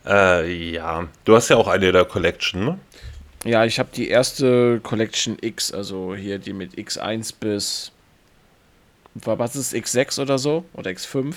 Äh, 0.10 0.52
ja. 0.52 1.08
Du 1.24 1.36
hast 1.36 1.50
ja 1.50 1.58
auch 1.58 1.68
eine 1.68 1.92
der 1.92 2.06
Collection, 2.06 2.66
ne? 2.66 2.80
Ja, 3.46 3.64
ich 3.64 3.80
habe 3.80 3.90
die 3.96 4.10
erste 4.10 4.82
Collection 4.82 5.38
X, 5.40 5.72
also 5.72 6.14
hier 6.14 6.40
die 6.40 6.52
mit 6.52 6.74
X1 6.76 7.36
bis, 7.40 7.92
was 9.14 9.56
ist 9.56 9.74
X6 9.74 10.22
oder 10.22 10.38
so? 10.38 10.66
Oder 10.74 10.92
X5? 10.92 11.36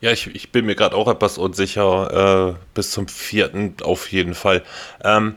Ja, 0.00 0.12
ich, 0.12 0.32
ich 0.34 0.52
bin 0.52 0.66
mir 0.66 0.74
gerade 0.74 0.94
auch 0.94 1.08
etwas 1.08 1.38
unsicher. 1.38 2.52
Äh, 2.52 2.60
bis 2.74 2.90
zum 2.90 3.08
vierten 3.08 3.74
auf 3.82 4.12
jeden 4.12 4.34
Fall. 4.34 4.62
Ähm, 5.02 5.36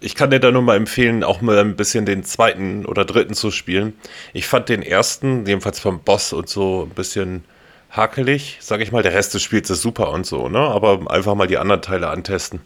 ich 0.00 0.14
kann 0.14 0.30
dir 0.30 0.40
da 0.40 0.50
nur 0.50 0.62
mal 0.62 0.76
empfehlen, 0.76 1.24
auch 1.24 1.40
mal 1.40 1.58
ein 1.58 1.76
bisschen 1.76 2.04
den 2.04 2.24
zweiten 2.24 2.84
oder 2.84 3.04
dritten 3.04 3.34
zu 3.34 3.50
spielen. 3.50 3.94
Ich 4.32 4.46
fand 4.46 4.68
den 4.68 4.82
ersten, 4.82 5.46
jedenfalls 5.46 5.80
vom 5.80 6.00
Boss 6.00 6.32
und 6.32 6.48
so, 6.48 6.88
ein 6.90 6.94
bisschen 6.94 7.44
hakelig, 7.90 8.58
sag 8.60 8.80
ich 8.80 8.92
mal. 8.92 9.02
Der 9.02 9.12
Rest 9.12 9.34
des 9.34 9.42
Spiels 9.42 9.70
ist 9.70 9.82
super 9.82 10.10
und 10.10 10.26
so, 10.26 10.48
ne? 10.48 10.58
Aber 10.58 11.10
einfach 11.10 11.34
mal 11.34 11.46
die 11.46 11.58
anderen 11.58 11.82
Teile 11.82 12.08
antesten. 12.08 12.60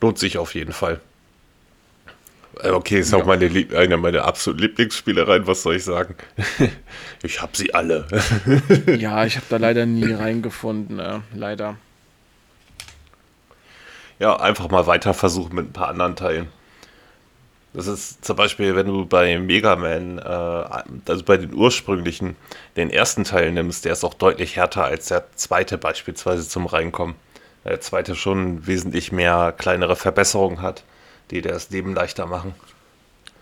Lohnt 0.00 0.18
sich 0.18 0.38
auf 0.38 0.54
jeden 0.54 0.72
Fall. 0.72 1.00
Äh, 2.62 2.70
okay, 2.70 3.00
ist 3.00 3.12
ja. 3.12 3.18
auch 3.18 3.26
meine 3.26 3.46
eine 3.74 3.96
meiner 3.96 4.24
absoluten 4.24 4.62
Lieblingsspielereien, 4.62 5.46
was 5.46 5.62
soll 5.62 5.76
ich 5.76 5.84
sagen? 5.84 6.14
ich 7.22 7.42
habe 7.42 7.56
sie 7.56 7.74
alle. 7.74 8.06
ja, 8.98 9.24
ich 9.24 9.36
habe 9.36 9.46
da 9.48 9.56
leider 9.58 9.86
nie 9.86 10.12
reingefunden, 10.12 10.98
äh, 10.98 11.20
leider. 11.34 11.76
Ja, 14.18 14.36
einfach 14.36 14.70
mal 14.70 14.86
weiter 14.86 15.12
versuchen 15.12 15.54
mit 15.54 15.66
ein 15.66 15.72
paar 15.72 15.88
anderen 15.88 16.16
Teilen. 16.16 16.48
Das 17.76 17.88
ist 17.88 18.24
zum 18.24 18.36
Beispiel, 18.36 18.74
wenn 18.74 18.86
du 18.86 19.04
bei 19.04 19.38
Mega 19.38 19.76
Man, 19.76 20.16
äh, 20.16 20.22
also 20.22 21.22
bei 21.26 21.36
den 21.36 21.52
ursprünglichen, 21.52 22.34
den 22.74 22.88
ersten 22.88 23.24
Teil 23.24 23.52
nimmst, 23.52 23.84
der 23.84 23.92
ist 23.92 24.02
auch 24.02 24.14
deutlich 24.14 24.56
härter 24.56 24.84
als 24.84 25.08
der 25.08 25.26
zweite 25.34 25.76
beispielsweise 25.76 26.48
zum 26.48 26.64
Reinkommen. 26.64 27.16
Der 27.66 27.78
zweite 27.82 28.16
schon 28.16 28.66
wesentlich 28.66 29.12
mehr 29.12 29.52
kleinere 29.52 29.94
Verbesserungen 29.94 30.62
hat, 30.62 30.84
die 31.30 31.42
das 31.42 31.68
Leben 31.68 31.94
leichter 31.94 32.24
machen. 32.24 32.54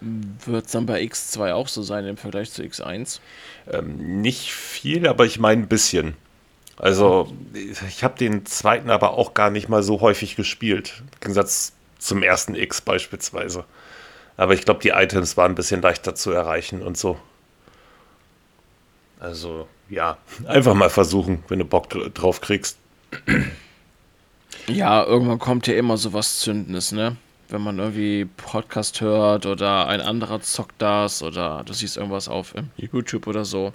Wird 0.01 0.67
es 0.67 0.73
dann 0.73 0.87
bei 0.87 1.01
X2 1.01 1.53
auch 1.53 1.69
so 1.69 1.85
sein 1.85 2.05
im 2.05 2.17
Vergleich 2.17 2.51
zu 2.51 2.63
X1? 2.63 3.21
Ähm, 3.71 4.21
nicht 4.21 4.53
viel, 4.53 5.07
aber 5.07 5.27
ich 5.27 5.39
meine 5.39 5.63
ein 5.63 5.69
bisschen. 5.69 6.17
Also, 6.77 7.33
ich 7.55 8.03
habe 8.03 8.19
den 8.19 8.47
zweiten 8.47 8.91
aber 8.91 9.13
auch 9.13 9.33
gar 9.33 9.51
nicht 9.51 9.69
mal 9.69 9.85
so 9.85 10.01
häufig 10.01 10.35
gespielt. 10.35 10.95
Im 10.99 11.21
Gegensatz 11.21 11.73
zum 12.01 12.25
ersten 12.25 12.57
X 12.57 12.81
beispielsweise. 12.81 13.65
Aber 14.37 14.55
ich 14.55 14.65
glaube, 14.65 14.81
die 14.81 14.91
Items 14.91 15.37
waren 15.37 15.53
ein 15.53 15.55
bisschen 15.55 15.83
leichter 15.83 16.15
zu 16.15 16.33
erreichen 16.33 16.83
und 16.83 16.99
so. 16.99 17.19
Also, 19.21 19.69
ja, 19.89 20.19
einfach 20.47 20.75
mal 20.75 20.91
versuchen, 20.91 21.45
wenn 21.49 21.61
du 21.61 21.65
Bock 21.65 21.89
drauf 22.15 22.41
kriegst. 22.41 22.77
Ja, 24.67 25.05
irgendwann 25.05 25.39
kommt 25.39 25.67
ja 25.67 25.75
immer 25.75 25.97
sowas 25.97 26.41
Zündendes, 26.41 26.93
ne? 26.93 27.17
Wenn 27.49 27.61
man 27.61 27.79
irgendwie 27.79 28.25
Podcast 28.25 29.01
hört 29.01 29.47
oder 29.47 29.87
ein 29.87 30.01
anderer 30.01 30.41
zockt 30.41 30.75
das 30.79 31.23
oder 31.23 31.63
du 31.65 31.73
siehst 31.73 31.97
irgendwas 31.97 32.29
auf 32.29 32.55
YouTube 32.77 33.27
oder 33.27 33.45
so. 33.45 33.73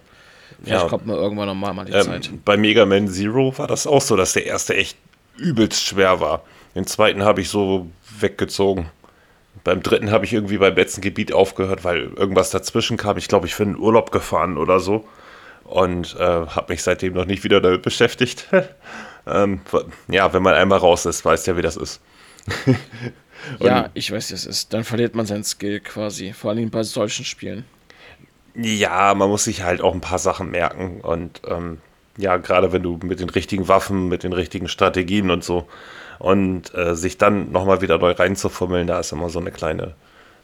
Vielleicht 0.63 0.83
ja. 0.83 0.89
kommt 0.89 1.05
man 1.05 1.15
irgendwann 1.15 1.47
nochmal 1.47 1.73
mal 1.73 1.85
die 1.85 1.93
ähm, 1.93 2.03
Zeit. 2.03 2.29
Bei 2.43 2.57
Mega 2.57 2.85
Man 2.85 3.07
Zero 3.07 3.57
war 3.57 3.67
das 3.67 3.87
auch 3.87 4.01
so, 4.01 4.15
dass 4.15 4.33
der 4.33 4.45
erste 4.45 4.75
echt 4.75 4.97
übelst 5.37 5.85
schwer 5.85 6.19
war. 6.19 6.43
Den 6.75 6.85
zweiten 6.85 7.23
habe 7.23 7.41
ich 7.41 7.49
so 7.49 7.87
weggezogen. 8.19 8.89
Beim 9.63 9.83
dritten 9.83 10.11
habe 10.11 10.25
ich 10.25 10.33
irgendwie 10.33 10.57
beim 10.57 10.75
letzten 10.75 11.01
Gebiet 11.01 11.33
aufgehört, 11.33 11.83
weil 11.83 12.11
irgendwas 12.15 12.49
dazwischen 12.49 12.97
kam. 12.97 13.17
Ich 13.17 13.27
glaube, 13.27 13.47
ich 13.47 13.57
bin 13.57 13.71
in 13.71 13.77
Urlaub 13.77 14.11
gefahren 14.11 14.57
oder 14.57 14.79
so. 14.79 15.05
Und 15.63 16.15
äh, 16.15 16.23
habe 16.23 16.73
mich 16.73 16.81
seitdem 16.81 17.13
noch 17.13 17.25
nicht 17.25 17.43
wieder 17.43 17.61
damit 17.61 17.83
beschäftigt. 17.83 18.47
ähm, 19.27 19.61
ja, 20.07 20.33
wenn 20.33 20.41
man 20.41 20.55
einmal 20.55 20.79
raus 20.79 21.05
ist, 21.05 21.23
weiß 21.23 21.45
ja, 21.45 21.57
wie 21.57 21.61
das 21.61 21.77
ist. 21.77 22.01
ja, 23.59 23.89
ich 23.93 24.11
weiß, 24.11 24.31
wie 24.31 24.35
es 24.35 24.45
ist. 24.45 24.73
Dann 24.73 24.83
verliert 24.83 25.13
man 25.13 25.25
seinen 25.25 25.43
Skill 25.43 25.79
quasi. 25.81 26.33
Vor 26.33 26.51
allem 26.51 26.71
bei 26.71 26.83
solchen 26.83 27.25
Spielen. 27.25 27.65
Ja, 28.55 29.13
man 29.13 29.29
muss 29.29 29.43
sich 29.43 29.61
halt 29.61 29.81
auch 29.81 29.93
ein 29.93 30.01
paar 30.01 30.19
Sachen 30.19 30.49
merken. 30.49 31.01
Und 31.01 31.41
ähm, 31.47 31.79
ja, 32.17 32.37
gerade 32.37 32.71
wenn 32.71 32.83
du 32.83 32.99
mit 33.03 33.19
den 33.19 33.29
richtigen 33.29 33.67
Waffen, 33.67 34.07
mit 34.07 34.23
den 34.23 34.33
richtigen 34.33 34.67
Strategien 34.67 35.29
und 35.29 35.43
so 35.43 35.67
und 36.19 36.73
äh, 36.75 36.95
sich 36.95 37.17
dann 37.17 37.51
nochmal 37.51 37.81
wieder 37.81 37.97
neu 37.97 38.11
reinzufummeln, 38.11 38.87
da 38.87 38.99
ist 38.99 39.11
immer 39.11 39.29
so 39.29 39.39
eine 39.39 39.51
kleine 39.51 39.95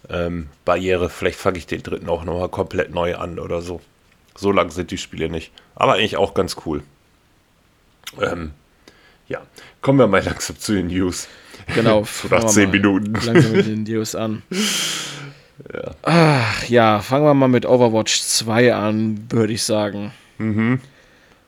ähm, 0.09 0.47
Barriere. 0.63 1.09
Vielleicht 1.09 1.37
fange 1.37 1.57
ich 1.57 1.67
den 1.67 1.83
dritten 1.83 2.09
auch 2.09 2.23
nochmal 2.23 2.49
komplett 2.49 2.93
neu 2.93 3.15
an 3.15 3.39
oder 3.39 3.61
so. 3.61 3.81
So 4.35 4.51
lang 4.51 4.71
sind 4.71 4.91
die 4.91 4.97
Spiele 4.97 5.29
nicht. 5.29 5.51
Aber 5.75 5.93
eigentlich 5.93 6.17
auch 6.17 6.33
ganz 6.33 6.57
cool. 6.65 6.83
Ähm, 8.21 8.51
ja, 9.27 9.41
kommen 9.81 9.99
wir 9.99 10.07
mal 10.07 10.23
langsam 10.23 10.57
zu 10.57 10.73
den 10.73 10.87
News. 10.87 11.27
Genau. 11.73 12.05
Nach 12.29 12.45
zehn 12.45 12.71
Minuten. 12.71 13.13
Langsam 13.13 13.51
mit 13.51 13.67
den 13.67 13.83
News 13.83 14.15
an. 14.15 14.43
Ja. 15.73 15.91
Ach, 16.03 16.63
ja, 16.65 16.99
fangen 16.99 17.25
wir 17.25 17.33
mal 17.33 17.47
mit 17.47 17.65
Overwatch 17.65 18.21
2 18.21 18.73
an, 18.73 19.27
würde 19.29 19.53
ich 19.53 19.63
sagen. 19.63 20.11
Mhm. 20.37 20.79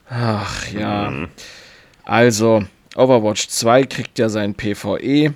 Ach 0.10 0.68
ja. 0.70 1.12
Mhm. 1.12 1.28
Also, 2.06 2.64
Overwatch 2.98 3.48
2 3.48 3.84
kriegt 3.84 4.20
ja 4.20 4.28
seinen 4.28 4.56
PvE-Modus 4.56 5.36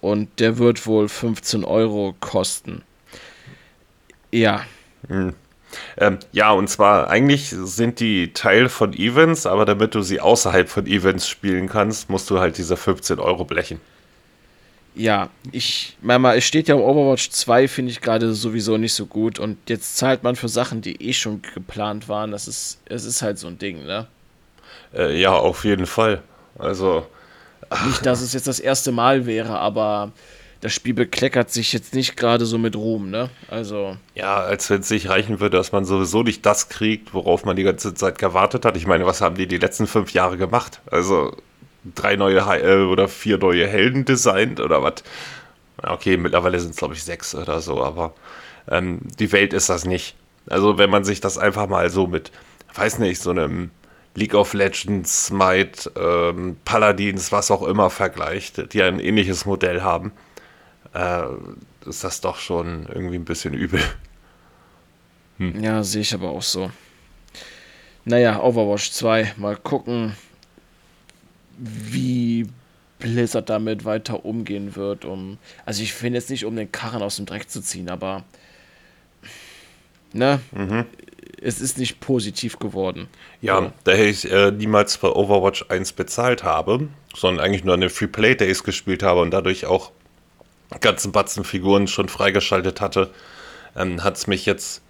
und 0.00 0.28
der 0.38 0.58
wird 0.58 0.86
wohl 0.86 1.08
15 1.08 1.64
Euro 1.64 2.14
kosten. 2.20 2.82
Ja. 4.30 4.64
Hm. 5.08 5.34
Ähm, 5.96 6.18
ja, 6.30 6.52
und 6.52 6.68
zwar 6.68 7.10
eigentlich 7.10 7.50
sind 7.50 7.98
die 7.98 8.32
Teil 8.32 8.68
von 8.68 8.92
Events, 8.92 9.44
aber 9.44 9.64
damit 9.64 9.96
du 9.96 10.02
sie 10.02 10.20
außerhalb 10.20 10.68
von 10.68 10.86
Events 10.86 11.28
spielen 11.28 11.68
kannst, 11.68 12.08
musst 12.10 12.30
du 12.30 12.38
halt 12.38 12.58
diese 12.58 12.76
15 12.76 13.18
Euro 13.18 13.44
blechen. 13.44 13.80
Ja, 14.94 15.30
ich, 15.50 15.96
mal, 16.00 16.38
es 16.38 16.44
steht 16.44 16.68
ja 16.68 16.76
um 16.76 16.82
Overwatch 16.82 17.30
2, 17.30 17.66
finde 17.66 17.90
ich 17.90 18.00
gerade 18.00 18.32
sowieso 18.34 18.76
nicht 18.76 18.92
so 18.92 19.06
gut 19.06 19.40
und 19.40 19.58
jetzt 19.68 19.96
zahlt 19.96 20.22
man 20.22 20.36
für 20.36 20.48
Sachen, 20.48 20.80
die 20.80 21.02
eh 21.02 21.12
schon 21.12 21.42
geplant 21.42 22.08
waren. 22.08 22.30
Das 22.30 22.46
ist, 22.46 22.78
es 22.84 23.04
ist 23.04 23.20
halt 23.20 23.40
so 23.40 23.48
ein 23.48 23.58
Ding, 23.58 23.84
ne? 23.84 24.06
Äh, 24.94 25.18
ja, 25.20 25.32
auf 25.32 25.64
jeden 25.64 25.86
Fall. 25.86 26.22
Also. 26.58 27.06
Ach. 27.70 27.86
Nicht, 27.86 28.06
dass 28.06 28.20
es 28.20 28.32
jetzt 28.32 28.46
das 28.46 28.60
erste 28.60 28.92
Mal 28.92 29.26
wäre, 29.26 29.58
aber 29.58 30.12
das 30.60 30.72
Spiel 30.72 30.94
bekleckert 30.94 31.50
sich 31.50 31.72
jetzt 31.72 31.94
nicht 31.94 32.16
gerade 32.16 32.46
so 32.46 32.56
mit 32.56 32.76
Ruhm, 32.76 33.10
ne? 33.10 33.30
Also. 33.48 33.96
Ja, 34.14 34.36
als 34.36 34.70
wenn 34.70 34.80
es 34.80 34.88
sich 34.88 35.08
reichen 35.08 35.40
würde, 35.40 35.56
dass 35.56 35.72
man 35.72 35.84
sowieso 35.84 36.22
nicht 36.22 36.46
das 36.46 36.68
kriegt, 36.68 37.12
worauf 37.12 37.44
man 37.44 37.56
die 37.56 37.64
ganze 37.64 37.94
Zeit 37.94 38.18
gewartet 38.18 38.64
hat. 38.64 38.76
Ich 38.76 38.86
meine, 38.86 39.06
was 39.06 39.20
haben 39.20 39.34
die 39.34 39.46
die 39.46 39.58
letzten 39.58 39.86
fünf 39.86 40.12
Jahre 40.12 40.36
gemacht? 40.36 40.80
Also 40.90 41.36
drei 41.94 42.16
neue 42.16 42.38
äh, 42.38 42.84
oder 42.84 43.08
vier 43.08 43.38
neue 43.38 43.66
Helden 43.66 44.04
designt 44.04 44.60
oder 44.60 44.82
was? 44.82 45.04
Okay, 45.82 46.16
mittlerweile 46.16 46.58
sind 46.58 46.70
es 46.70 46.76
glaube 46.76 46.94
ich 46.94 47.02
sechs 47.02 47.34
oder 47.34 47.60
so, 47.60 47.82
aber 47.82 48.14
ähm, 48.70 49.00
die 49.18 49.32
Welt 49.32 49.52
ist 49.52 49.68
das 49.68 49.84
nicht. 49.84 50.14
Also 50.48 50.78
wenn 50.78 50.90
man 50.90 51.04
sich 51.04 51.20
das 51.20 51.36
einfach 51.36 51.68
mal 51.68 51.90
so 51.90 52.06
mit, 52.06 52.30
weiß 52.74 53.00
nicht, 53.00 53.20
so 53.20 53.30
einem 53.30 53.70
League 54.14 54.34
of 54.34 54.54
Legends, 54.54 55.26
Smite, 55.26 55.90
ähm, 55.96 56.56
Paladins, 56.64 57.32
was 57.32 57.50
auch 57.50 57.62
immer 57.62 57.90
vergleicht, 57.90 58.72
die 58.72 58.82
ein 58.82 59.00
ähnliches 59.00 59.44
Modell 59.44 59.82
haben, 59.82 60.12
äh, 60.94 61.24
ist 61.86 62.04
das 62.04 62.20
doch 62.20 62.38
schon 62.38 62.86
irgendwie 62.86 63.16
ein 63.16 63.24
bisschen 63.24 63.54
übel. 63.54 63.80
Hm. 65.38 65.62
Ja, 65.62 65.82
sehe 65.82 66.02
ich 66.02 66.14
aber 66.14 66.30
auch 66.30 66.42
so. 66.42 66.70
Naja, 68.04 68.40
Overwatch 68.40 68.92
2, 68.92 69.34
mal 69.36 69.56
gucken, 69.56 70.14
wie 71.58 72.46
Blizzard 73.00 73.50
damit 73.50 73.84
weiter 73.84 74.24
umgehen 74.24 74.76
wird. 74.76 75.04
Um, 75.04 75.38
also 75.66 75.82
ich 75.82 75.92
finde 75.92 76.18
jetzt 76.18 76.30
nicht, 76.30 76.44
um 76.44 76.54
den 76.54 76.70
Karren 76.70 77.02
aus 77.02 77.16
dem 77.16 77.26
Dreck 77.26 77.50
zu 77.50 77.60
ziehen, 77.60 77.90
aber 77.90 78.22
ne, 80.12 80.40
mhm 80.52 80.86
es 81.40 81.60
ist 81.60 81.78
nicht 81.78 82.00
positiv 82.00 82.58
geworden. 82.58 83.08
Ja, 83.40 83.60
so. 83.60 83.72
da 83.84 83.94
ich 83.94 84.30
äh, 84.30 84.50
niemals 84.50 84.96
für 84.96 85.16
Overwatch 85.16 85.66
1 85.68 85.92
bezahlt 85.92 86.44
habe, 86.44 86.88
sondern 87.14 87.44
eigentlich 87.44 87.64
nur 87.64 87.74
an 87.74 87.80
den 87.80 87.90
Free 87.90 88.06
Play 88.06 88.34
Days 88.34 88.64
gespielt 88.64 89.02
habe 89.02 89.20
und 89.20 89.30
dadurch 89.30 89.66
auch 89.66 89.92
ganzen 90.80 91.12
Batzen 91.12 91.44
Figuren 91.44 91.86
schon 91.86 92.08
freigeschaltet 92.08 92.80
hatte, 92.80 93.10
ähm, 93.76 94.02
hat 94.02 94.16
es 94.16 94.26
mich 94.26 94.46
jetzt 94.46 94.82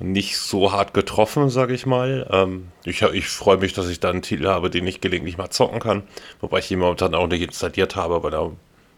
nicht 0.00 0.38
so 0.38 0.72
hart 0.72 0.94
getroffen, 0.94 1.50
sage 1.50 1.74
ich 1.74 1.84
mal. 1.84 2.28
Ähm, 2.30 2.68
ich 2.84 3.02
ich 3.02 3.28
freue 3.28 3.58
mich, 3.58 3.72
dass 3.72 3.88
ich 3.88 4.00
da 4.00 4.10
einen 4.10 4.22
Titel 4.22 4.46
habe, 4.46 4.70
den 4.70 4.86
ich 4.86 5.00
gelegentlich 5.00 5.38
mal 5.38 5.50
zocken 5.50 5.80
kann, 5.80 6.02
wobei 6.40 6.60
ich 6.60 6.70
ihn 6.70 6.78
momentan 6.78 7.14
auch 7.14 7.26
nicht 7.26 7.42
installiert 7.42 7.96
habe, 7.96 8.22
weil 8.22 8.52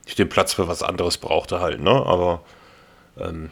ich 0.07 0.15
den 0.15 0.29
Platz 0.29 0.53
für 0.53 0.69
was 0.69 0.83
anderes 0.83 1.19
brauchte 1.19 1.61
halt, 1.61 1.81
ne? 1.81 1.91
Aber 1.91 2.43
ähm, 3.19 3.51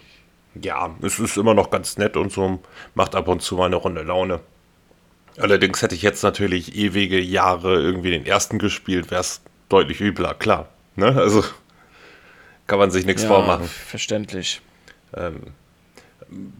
ja, 0.55 0.95
es 1.03 1.19
ist 1.19 1.37
immer 1.37 1.55
noch 1.55 1.71
ganz 1.71 1.99
nett 1.99 2.17
und 2.17 2.33
so, 2.33 2.61
macht 2.95 3.15
ab 3.15 3.29
und 3.29 3.43
zu 3.43 3.57
mal 3.57 3.67
eine 3.67 3.77
Runde 3.77 4.03
Laune. 4.03 4.41
Allerdings 5.39 5.83
hätte 5.83 5.95
ich 5.95 6.03
jetzt 6.03 6.23
natürlich 6.23 6.77
ewige 6.77 7.21
Jahre 7.21 7.81
irgendwie 7.81 8.11
den 8.11 8.27
ersten 8.27 8.59
gespielt, 8.59 9.11
wäre 9.11 9.21
es 9.21 9.41
deutlich 9.69 10.01
übler, 10.01 10.35
klar. 10.35 10.69
Ne? 10.97 11.15
Also 11.17 11.45
kann 12.67 12.79
man 12.79 12.91
sich 12.91 13.07
nichts 13.07 13.23
ja, 13.23 13.29
vormachen. 13.29 13.67
Verständlich. 13.67 14.61
Ähm, 15.17 15.55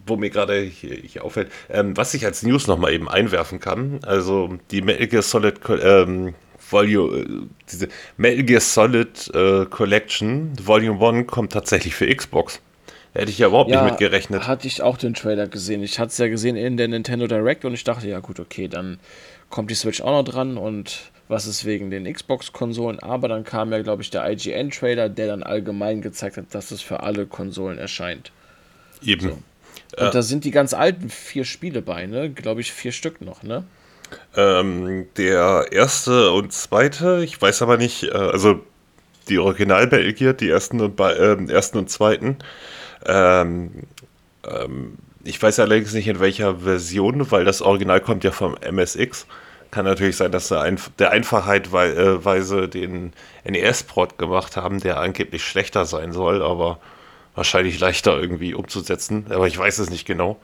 wo 0.05 0.15
mir 0.15 0.29
gerade 0.29 0.61
hier, 0.61 0.95
hier, 0.95 1.23
auffällt, 1.23 1.51
ähm, 1.69 1.95
was 1.95 2.13
ich 2.13 2.25
als 2.25 2.41
News 2.43 2.67
nochmal 2.67 2.93
eben 2.93 3.07
einwerfen 3.07 3.59
kann, 3.59 3.99
also 4.03 4.57
die 4.71 4.81
Metal 4.81 5.07
Gear 5.07 5.21
Solid 5.21 5.59
ähm, 5.69 6.33
Volume, 6.69 7.17
äh, 7.17 7.27
diese 7.71 7.89
Metal 8.17 8.43
Gear 8.43 8.61
Solid 8.61 9.29
äh, 9.33 9.65
Collection 9.65 10.53
Volume 10.59 11.05
1 11.05 11.27
kommt 11.27 11.51
tatsächlich 11.51 11.93
für 11.95 12.13
Xbox. 12.13 12.61
Hätte 13.13 13.31
ich 13.31 13.39
ja 13.39 13.47
überhaupt 13.47 13.71
ja, 13.71 13.81
nicht 13.81 13.91
mit 13.91 13.99
gerechnet. 13.99 14.47
Hatte 14.47 14.67
ich 14.67 14.81
auch 14.81 14.97
den 14.97 15.13
Trailer 15.13 15.47
gesehen. 15.47 15.81
Ich 15.83 15.97
hatte 15.99 16.09
es 16.09 16.17
ja 16.17 16.27
gesehen 16.27 16.55
in 16.55 16.77
der 16.77 16.87
Nintendo 16.87 17.27
Direct 17.27 17.65
und 17.65 17.73
ich 17.73 17.83
dachte, 17.83 18.07
ja 18.07 18.19
gut, 18.19 18.39
okay, 18.39 18.67
dann 18.67 18.99
kommt 19.49 19.71
die 19.71 19.75
Switch 19.75 20.01
auch 20.01 20.11
noch 20.11 20.23
dran 20.23 20.57
und 20.57 21.11
was 21.27 21.45
ist 21.45 21.65
wegen 21.65 21.89
den 21.89 22.11
Xbox-Konsolen. 22.11 22.99
Aber 22.99 23.27
dann 23.27 23.43
kam 23.43 23.71
ja, 23.71 23.81
glaube 23.81 24.01
ich, 24.01 24.09
der 24.09 24.29
IGN-Trailer, 24.29 25.09
der 25.09 25.27
dann 25.27 25.43
allgemein 25.43 26.01
gezeigt 26.01 26.37
hat, 26.37 26.45
dass 26.51 26.71
es 26.71 26.81
für 26.81 27.01
alle 27.01 27.25
Konsolen 27.25 27.77
erscheint. 27.77 28.31
Eben. 29.01 29.21
So. 29.21 29.37
Und 29.97 30.07
äh, 30.07 30.11
da 30.11 30.21
sind 30.21 30.43
die 30.43 30.51
ganz 30.51 30.73
alten 30.73 31.09
vier 31.09 31.45
Spiele 31.45 31.81
bei, 31.81 32.05
ne? 32.05 32.29
Glaube 32.29 32.61
ich, 32.61 32.71
vier 32.71 32.91
Stück 32.91 33.21
noch, 33.21 33.43
ne? 33.43 33.63
Ähm, 34.35 35.07
der 35.17 35.67
erste 35.71 36.31
und 36.31 36.51
zweite, 36.51 37.21
ich 37.23 37.39
weiß 37.39 37.61
aber 37.61 37.77
nicht, 37.77 38.03
äh, 38.03 38.11
also 38.11 38.59
die 39.29 39.37
Original 39.37 39.85
Metal 39.85 40.13
Gear, 40.13 40.33
die 40.33 40.49
ersten 40.49 40.81
und, 40.81 40.99
äh, 40.99 41.51
ersten 41.51 41.77
und 41.77 41.89
zweiten. 41.89 42.37
Ähm, 43.05 43.83
ähm, 44.45 44.97
ich 45.23 45.41
weiß 45.41 45.59
allerdings 45.59 45.93
nicht 45.93 46.07
in 46.07 46.19
welcher 46.19 46.59
Version, 46.59 47.29
weil 47.31 47.45
das 47.45 47.61
Original 47.61 48.01
kommt 48.01 48.23
ja 48.23 48.31
vom 48.31 48.55
MSX. 48.55 49.27
Kann 49.71 49.85
natürlich 49.85 50.17
sein, 50.17 50.31
dass 50.31 50.47
sie 50.47 50.59
ein, 50.59 50.79
der 50.97 51.11
Einfachheit 51.11 51.67
äh, 51.67 52.25
weise 52.25 52.67
den 52.67 53.13
NES-Port 53.43 54.17
gemacht 54.17 54.57
haben, 54.57 54.79
der 54.79 54.99
angeblich 54.99 55.43
schlechter 55.43 55.85
sein 55.85 56.11
soll, 56.11 56.41
aber 56.41 56.79
wahrscheinlich 57.35 57.79
leichter 57.79 58.19
irgendwie 58.19 58.53
umzusetzen. 58.53 59.27
Aber 59.29 59.47
ich 59.47 59.57
weiß 59.57 59.79
es 59.79 59.89
nicht 59.89 60.05
genau. 60.05 60.39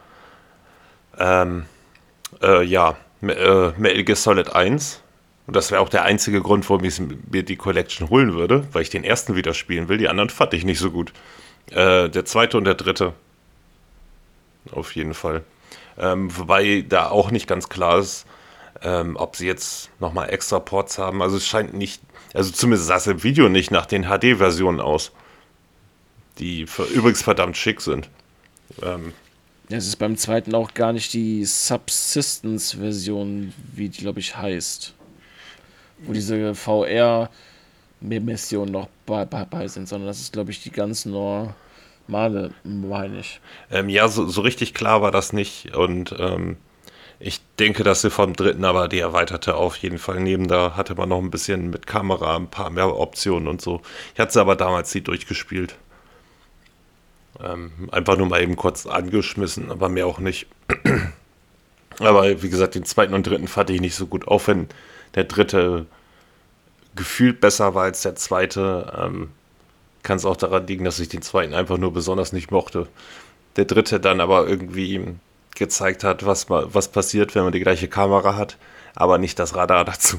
Ähm, 1.18 1.66
äh, 2.42 2.64
ja, 2.64 2.98
äh, 3.22 3.72
Metal 3.78 4.04
Gear 4.04 4.16
Solid 4.16 4.54
1. 4.54 5.02
Und 5.48 5.56
das 5.56 5.72
wäre 5.72 5.82
auch 5.82 5.90
der 5.90 6.04
einzige 6.04 6.42
Grund, 6.42 6.70
warum 6.70 6.84
ich 6.84 7.00
mir 7.00 7.44
die 7.44 7.56
Collection 7.56 8.10
holen 8.10 8.34
würde, 8.34 8.68
weil 8.74 8.82
ich 8.82 8.90
den 8.90 9.04
ersten 9.04 9.36
wieder 9.36 9.54
spielen 9.54 9.88
will. 9.88 9.98
Die 9.98 10.10
anderen 10.10 10.30
fand 10.30 10.54
ich 10.54 10.66
nicht 10.66 10.80
so 10.80 10.92
gut. 10.92 11.14
Äh, 11.72 12.10
der 12.10 12.26
zweite 12.26 12.58
und 12.58 12.66
der 12.66 12.76
dritte. 12.76 13.14
Auf 14.72 14.96
jeden 14.96 15.14
Fall. 15.14 15.44
Ähm, 15.98 16.36
wobei 16.38 16.86
da 16.88 17.10
auch 17.10 17.32
nicht 17.32 17.48
ganz 17.48 17.70
klar 17.70 18.00
ist, 18.00 18.26
ähm, 18.82 19.16
ob 19.16 19.36
sie 19.36 19.48
jetzt 19.48 19.90
nochmal 20.00 20.30
extra 20.30 20.60
Ports 20.60 20.98
haben. 20.98 21.22
Also 21.22 21.38
es 21.38 21.48
scheint 21.48 21.74
nicht, 21.74 22.02
also 22.34 22.52
zumindest 22.52 22.88
sah 22.88 22.98
es 22.98 23.08
im 23.08 23.24
Video 23.24 23.48
nicht 23.50 23.72
nach 23.72 23.86
den 23.86 24.04
HD-Versionen 24.04 24.82
aus. 24.82 25.12
Die 26.40 26.68
für, 26.68 26.84
übrigens 26.84 27.22
verdammt 27.22 27.56
schick 27.56 27.80
sind. 27.82 28.10
Ähm, 28.82 29.14
es 29.70 29.88
ist 29.88 29.96
beim 29.96 30.18
zweiten 30.18 30.54
auch 30.54 30.74
gar 30.74 30.92
nicht 30.94 31.14
die 31.14 31.46
Subsistence-Version, 31.46 33.54
wie 33.74 33.90
die, 33.90 34.02
glaube 34.02 34.20
ich, 34.20 34.38
heißt. 34.38 34.94
Wo 36.00 36.14
diese 36.14 36.54
VR-Missionen 38.02 38.72
noch 38.72 38.90
bei, 39.06 39.26
bei, 39.26 39.46
bei, 39.46 39.68
sind, 39.68 39.88
sondern 39.88 40.08
das 40.08 40.20
ist, 40.20 40.34
glaube 40.34 40.52
ich, 40.52 40.62
die 40.62 40.72
ganz 40.72 41.06
normale, 41.06 42.52
meine 42.64 43.20
ich. 43.20 43.40
Ähm, 43.72 43.90
ja, 43.90 44.08
so, 44.08 44.28
so, 44.28 44.42
richtig 44.42 44.74
klar 44.74 45.02
war 45.02 45.12
das 45.12 45.34
nicht. 45.34 45.76
Und 45.76 46.16
ähm, 46.18 46.58
ich 47.20 47.42
denke, 47.60 47.84
dass 47.84 48.02
sie 48.02 48.10
vom 48.10 48.34
dritten 48.34 48.66
aber 48.66 48.88
die 48.88 49.00
erweiterte 49.00 49.56
auf 49.56 49.78
jeden 49.78 49.98
Fall 49.98 50.20
nehmen. 50.20 50.48
Da 50.48 50.76
hatte 50.76 50.96
man 50.96 51.10
noch 51.10 51.20
ein 51.20 51.32
bisschen 51.32 51.70
mit 51.70 51.88
Kamera 51.88 52.36
ein 52.36 52.50
paar 52.50 52.70
mehr 52.70 52.96
Optionen 52.98 53.48
und 53.48 53.62
so. 53.62 53.82
Ich 54.14 54.20
hatte 54.20 54.34
sie 54.34 54.42
aber 54.42 54.56
damals 54.56 54.94
nie 54.94 55.02
durchgespielt. 55.02 55.76
Ähm, 57.44 57.72
einfach 57.92 58.18
nur 58.18 58.28
mal 58.28 58.42
eben 58.42 58.56
kurz 58.56 58.86
angeschmissen, 58.86 59.72
aber 59.72 59.90
mehr 59.90 60.08
auch 60.08 60.20
nicht. 60.20 60.48
aber 62.00 62.42
wie 62.42 62.50
gesagt, 62.50 62.76
den 62.76 62.86
zweiten 62.86 63.14
und 63.14 63.28
dritten 63.28 63.48
fand 63.48 63.70
ich 63.70 63.82
nicht 63.82 63.96
so 63.96 64.08
gut. 64.08 64.28
Auch 64.28 64.48
wenn 64.48 64.68
der 65.16 65.26
dritte 65.26 65.86
gefühlt 66.96 67.42
besser 67.42 67.76
war 67.76 67.84
als 67.84 68.02
der 68.02 68.16
zweite, 68.16 68.94
ähm, 68.98 69.30
kann 70.04 70.18
es 70.18 70.26
auch 70.26 70.38
daran 70.38 70.68
liegen, 70.68 70.86
dass 70.86 71.00
ich 71.00 71.10
den 71.10 71.22
zweiten 71.22 71.54
einfach 71.54 71.78
nur 71.78 71.94
besonders 71.94 72.32
nicht 72.32 72.52
mochte. 72.52 72.88
Der 73.56 73.66
dritte 73.66 74.00
dann 74.00 74.22
aber 74.22 74.48
irgendwie 74.48 75.16
gezeigt 75.56 76.04
hat, 76.04 76.26
was, 76.26 76.50
was 76.50 76.90
passiert, 76.90 77.34
wenn 77.34 77.44
man 77.44 77.54
die 77.54 77.62
gleiche 77.62 77.88
Kamera 77.88 78.36
hat, 78.36 78.58
aber 78.94 79.18
nicht 79.18 79.40
das 79.40 79.56
Radar 79.56 79.86
dazu. 79.86 80.18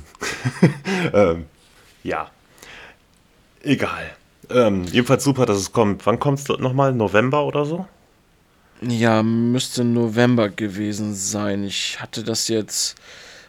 ähm, 1.13 1.47
ja, 2.03 2.31
egal. 3.63 4.17
Ähm, 4.49 4.85
jedenfalls 4.85 5.25
super, 5.25 5.47
dass 5.47 5.59
es 5.59 5.73
kommt. 5.73 6.07
Wann 6.07 6.19
kommt 6.21 6.39
es 6.39 6.49
nochmal? 6.49 6.93
November 6.93 7.45
oder 7.45 7.65
so? 7.65 7.87
Ja, 8.81 9.23
müsste 9.23 9.85
November 9.85 10.49
gewesen 10.49 11.15
sein. 11.15 11.65
Ich 11.65 12.01
hatte 12.01 12.23
das 12.23 12.49
jetzt. 12.49 12.97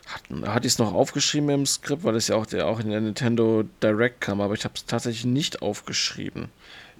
Hat, 0.08 0.22
hatte 0.48 0.68
ich 0.68 0.74
es 0.74 0.80
noch 0.80 0.94
aufgeschrieben 0.94 1.50
im 1.50 1.66
Skript, 1.66 2.04
weil 2.04 2.16
es 2.16 2.30
ja 2.30 2.36
auch, 2.36 2.46
der, 2.46 2.68
auch 2.68 2.80
in 2.80 2.90
der 2.90 3.02
Nintendo 3.02 3.64
Direct 3.84 4.22
kam, 4.22 4.40
aber 4.40 4.54
ich 4.54 4.64
habe 4.64 4.74
es 4.76 4.86
tatsächlich 4.86 5.26
nicht 5.26 5.62
aufgeschrieben. 5.62 6.50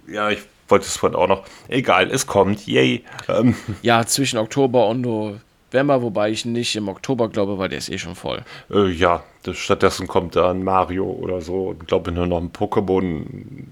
Ja, 0.06 0.30
ich 0.30 0.40
wollte 0.68 0.86
es 0.86 0.96
vorhin 0.96 1.16
auch 1.16 1.28
noch. 1.28 1.44
Egal, 1.68 2.10
es 2.10 2.26
kommt. 2.26 2.66
Yay. 2.66 3.04
Ähm. 3.28 3.54
Ja, 3.82 4.04
zwischen 4.06 4.38
Oktober 4.38 4.88
und 4.88 5.00
November, 5.00 6.02
wobei 6.02 6.30
ich 6.30 6.44
nicht 6.44 6.76
im 6.76 6.88
Oktober 6.88 7.28
glaube, 7.28 7.58
weil 7.58 7.68
der 7.68 7.78
ist 7.78 7.90
eh 7.90 7.98
schon 7.98 8.14
voll. 8.14 8.42
Äh, 8.70 8.90
ja, 8.90 9.22
stattdessen 9.52 10.06
kommt 10.06 10.36
da 10.36 10.50
ein 10.50 10.62
Mario 10.62 11.04
oder 11.04 11.40
so. 11.40 11.74
Ich 11.80 11.86
glaube 11.86 12.12
nur 12.12 12.26
noch 12.26 12.38
ein 12.38 12.52
Pokémon. 12.52 13.24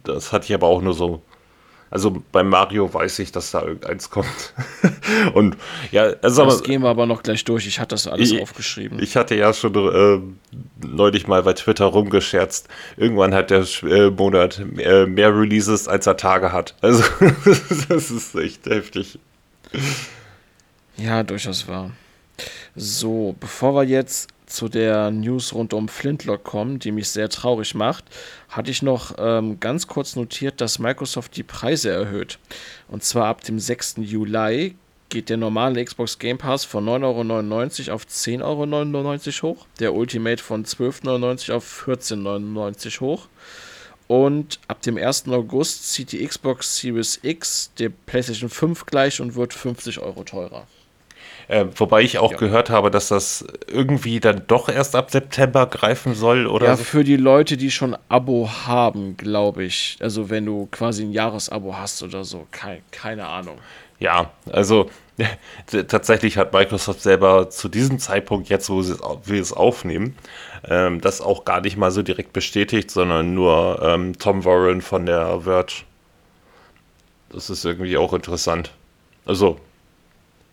Das 0.04 0.32
hatte 0.32 0.46
ich 0.46 0.54
aber 0.54 0.66
auch 0.66 0.80
nur 0.80 0.94
so 0.94 1.22
also 1.90 2.22
bei 2.32 2.42
Mario 2.42 2.92
weiß 2.92 3.20
ich, 3.20 3.32
dass 3.32 3.52
da 3.52 3.62
irgendeins 3.62 4.10
kommt. 4.10 4.54
und 5.34 5.56
ja, 5.92 6.04
also 6.22 6.44
das 6.44 6.56
aber, 6.56 6.62
gehen 6.62 6.82
wir 6.82 6.88
aber 6.88 7.06
noch 7.06 7.22
gleich 7.22 7.44
durch. 7.44 7.66
Ich 7.66 7.78
hatte 7.78 7.94
das 7.94 8.06
alles 8.08 8.32
ich, 8.32 8.42
aufgeschrieben. 8.42 9.00
Ich 9.00 9.16
hatte 9.16 9.34
ja 9.36 9.52
schon 9.52 9.74
äh, 9.74 10.20
neulich 10.86 11.28
mal 11.28 11.42
bei 11.44 11.52
Twitter 11.52 11.86
rumgescherzt. 11.86 12.68
Irgendwann 12.96 13.34
hat 13.34 13.50
der 13.50 13.64
äh, 13.82 14.10
Monat 14.10 14.60
äh, 14.78 15.06
mehr 15.06 15.36
Releases, 15.36 15.86
als 15.86 16.06
er 16.06 16.16
Tage 16.16 16.52
hat. 16.52 16.74
Also 16.86 17.02
das 17.88 18.10
ist 18.10 18.34
echt 18.36 18.66
heftig. 18.66 19.18
Ja, 20.96 21.22
durchaus 21.24 21.66
wahr. 21.66 21.90
So, 22.76 23.34
bevor 23.40 23.74
wir 23.74 23.82
jetzt 23.82 24.28
zu 24.46 24.68
der 24.68 25.10
News 25.10 25.52
rund 25.52 25.74
um 25.74 25.88
Flintlock 25.88 26.44
kommen, 26.44 26.78
die 26.78 26.92
mich 26.92 27.10
sehr 27.10 27.28
traurig 27.28 27.74
macht, 27.74 28.04
hatte 28.48 28.70
ich 28.70 28.82
noch 28.82 29.14
ähm, 29.18 29.60
ganz 29.60 29.86
kurz 29.86 30.16
notiert, 30.16 30.60
dass 30.60 30.78
Microsoft 30.78 31.36
die 31.36 31.42
Preise 31.42 31.90
erhöht. 31.90 32.38
Und 32.88 33.04
zwar 33.04 33.26
ab 33.26 33.42
dem 33.42 33.58
6. 33.58 33.96
Juli 33.98 34.76
geht 35.08 35.28
der 35.28 35.36
normale 35.36 35.84
Xbox 35.84 36.18
Game 36.18 36.38
Pass 36.38 36.64
von 36.64 36.84
9,99 36.86 37.88
Euro 37.88 37.94
auf 37.94 38.06
10,99 38.06 39.42
Euro 39.42 39.54
hoch, 39.54 39.66
der 39.78 39.94
Ultimate 39.94 40.42
von 40.42 40.64
12,99 40.64 41.48
Euro 41.48 41.56
auf 41.58 41.86
14,99 41.86 43.02
Euro 43.02 43.12
hoch. 43.12 43.28
Und 44.08 44.60
ab 44.68 44.82
dem 44.82 44.96
1. 44.96 45.28
August 45.28 45.92
zieht 45.92 46.12
die 46.12 46.24
Xbox 46.24 46.78
Series 46.78 47.18
X 47.22 47.72
der 47.78 47.88
PlayStation 47.88 48.48
5 48.48 48.86
gleich 48.86 49.20
und 49.20 49.34
wird 49.34 49.52
50 49.52 49.98
Euro 49.98 50.22
teurer. 50.22 50.66
Äh, 51.48 51.66
wobei 51.76 52.02
ich 52.02 52.18
auch 52.18 52.32
ja. 52.32 52.38
gehört 52.38 52.70
habe, 52.70 52.90
dass 52.90 53.08
das 53.08 53.44
irgendwie 53.68 54.18
dann 54.18 54.42
doch 54.48 54.68
erst 54.68 54.96
ab 54.96 55.10
September 55.10 55.66
greifen 55.66 56.14
soll, 56.14 56.46
oder? 56.46 56.66
Ja, 56.66 56.76
so. 56.76 56.82
für 56.82 57.04
die 57.04 57.16
Leute, 57.16 57.56
die 57.56 57.70
schon 57.70 57.96
Abo 58.08 58.50
haben, 58.66 59.16
glaube 59.16 59.64
ich. 59.64 59.96
Also 60.00 60.28
wenn 60.28 60.44
du 60.44 60.66
quasi 60.72 61.04
ein 61.04 61.12
Jahresabo 61.12 61.76
hast 61.76 62.02
oder 62.02 62.24
so, 62.24 62.46
keine, 62.50 62.80
keine 62.90 63.28
Ahnung. 63.28 63.58
Ja, 64.00 64.32
also 64.50 64.90
tatsächlich 65.88 66.36
hat 66.36 66.52
Microsoft 66.52 67.00
selber 67.00 67.48
zu 67.48 67.68
diesem 67.68 68.00
Zeitpunkt, 68.00 68.48
jetzt 68.48 68.68
wo 68.68 68.82
wir 68.82 69.40
es 69.40 69.52
aufnehmen, 69.52 70.16
ähm, 70.68 71.00
das 71.00 71.20
auch 71.20 71.44
gar 71.44 71.60
nicht 71.60 71.76
mal 71.76 71.92
so 71.92 72.02
direkt 72.02 72.32
bestätigt, 72.32 72.90
sondern 72.90 73.34
nur 73.34 73.80
ähm, 73.82 74.18
Tom 74.18 74.44
Warren 74.44 74.82
von 74.82 75.06
der 75.06 75.42
Verge. 75.42 75.84
Das 77.30 77.50
ist 77.50 77.64
irgendwie 77.64 77.96
auch 77.96 78.12
interessant. 78.12 78.72
Also 79.24 79.58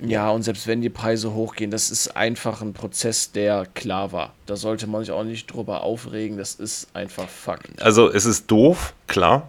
ja, 0.06 0.30
und 0.32 0.44
selbst 0.44 0.68
wenn 0.68 0.82
die 0.82 0.89
Preise 0.89 1.34
hochgehen, 1.34 1.72
das 1.72 1.89
ist 1.89 2.16
einfach 2.18 2.62
ein 2.62 2.74
Prozess, 2.74 3.32
der 3.32 3.66
klar 3.74 4.12
war. 4.12 4.34
Da 4.46 4.56
sollte 4.56 4.86
man 4.88 5.02
sich 5.02 5.12
auch 5.12 5.24
nicht 5.24 5.48
drüber 5.48 5.84
aufregen, 5.84 6.38
das 6.38 6.56
ist 6.56 6.88
einfach 6.94 7.30
Fakt. 7.30 7.82
Also 7.82 8.12
es 8.12 8.26
ist 8.26 8.52
doof, 8.52 8.94
klar. 9.08 9.48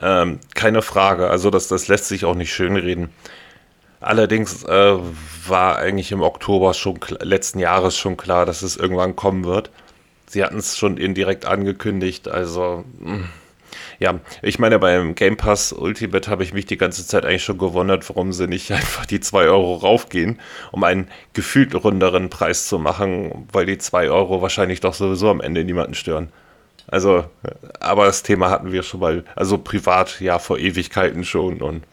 Ähm, 0.00 0.40
keine 0.54 0.82
Frage. 0.82 1.30
Also 1.30 1.50
das, 1.50 1.68
das 1.68 1.88
lässt 1.88 2.08
sich 2.08 2.24
auch 2.24 2.34
nicht 2.34 2.52
schönreden. 2.52 3.10
Allerdings 4.00 4.64
äh, 4.64 4.98
war 5.46 5.76
eigentlich 5.76 6.12
im 6.12 6.22
Oktober 6.22 6.74
schon 6.74 6.98
letzten 7.20 7.58
Jahres 7.58 7.96
schon 7.96 8.16
klar, 8.16 8.44
dass 8.44 8.62
es 8.62 8.76
irgendwann 8.76 9.16
kommen 9.16 9.44
wird. 9.44 9.70
Sie 10.26 10.42
hatten 10.42 10.58
es 10.58 10.76
schon 10.76 10.96
indirekt 10.96 11.46
angekündigt, 11.46 12.28
also. 12.28 12.84
Mh 12.98 13.12
hm. 13.12 13.28
Ja, 13.98 14.20
ich 14.42 14.58
meine, 14.58 14.78
beim 14.78 15.14
Game 15.14 15.36
Pass 15.36 15.72
Ultimate 15.72 16.30
habe 16.30 16.42
ich 16.42 16.52
mich 16.52 16.66
die 16.66 16.76
ganze 16.76 17.06
Zeit 17.06 17.24
eigentlich 17.24 17.44
schon 17.44 17.58
gewundert, 17.58 18.08
warum 18.08 18.32
sie 18.32 18.46
nicht 18.46 18.70
einfach 18.72 19.06
die 19.06 19.20
2 19.20 19.44
Euro 19.44 19.74
raufgehen, 19.76 20.40
um 20.72 20.84
einen 20.84 21.08
gefühlt 21.32 21.74
runderen 21.74 22.30
Preis 22.30 22.66
zu 22.68 22.78
machen, 22.78 23.48
weil 23.52 23.66
die 23.66 23.78
2 23.78 24.10
Euro 24.10 24.42
wahrscheinlich 24.42 24.80
doch 24.80 24.94
sowieso 24.94 25.30
am 25.30 25.40
Ende 25.40 25.64
niemanden 25.64 25.94
stören. 25.94 26.30
Also, 26.86 27.24
aber 27.80 28.04
das 28.04 28.22
Thema 28.22 28.50
hatten 28.50 28.72
wir 28.72 28.82
schon 28.82 29.00
mal, 29.00 29.24
also 29.36 29.58
privat 29.58 30.20
ja 30.20 30.38
vor 30.38 30.58
Ewigkeiten 30.58 31.24
schon 31.24 31.62
und 31.62 31.84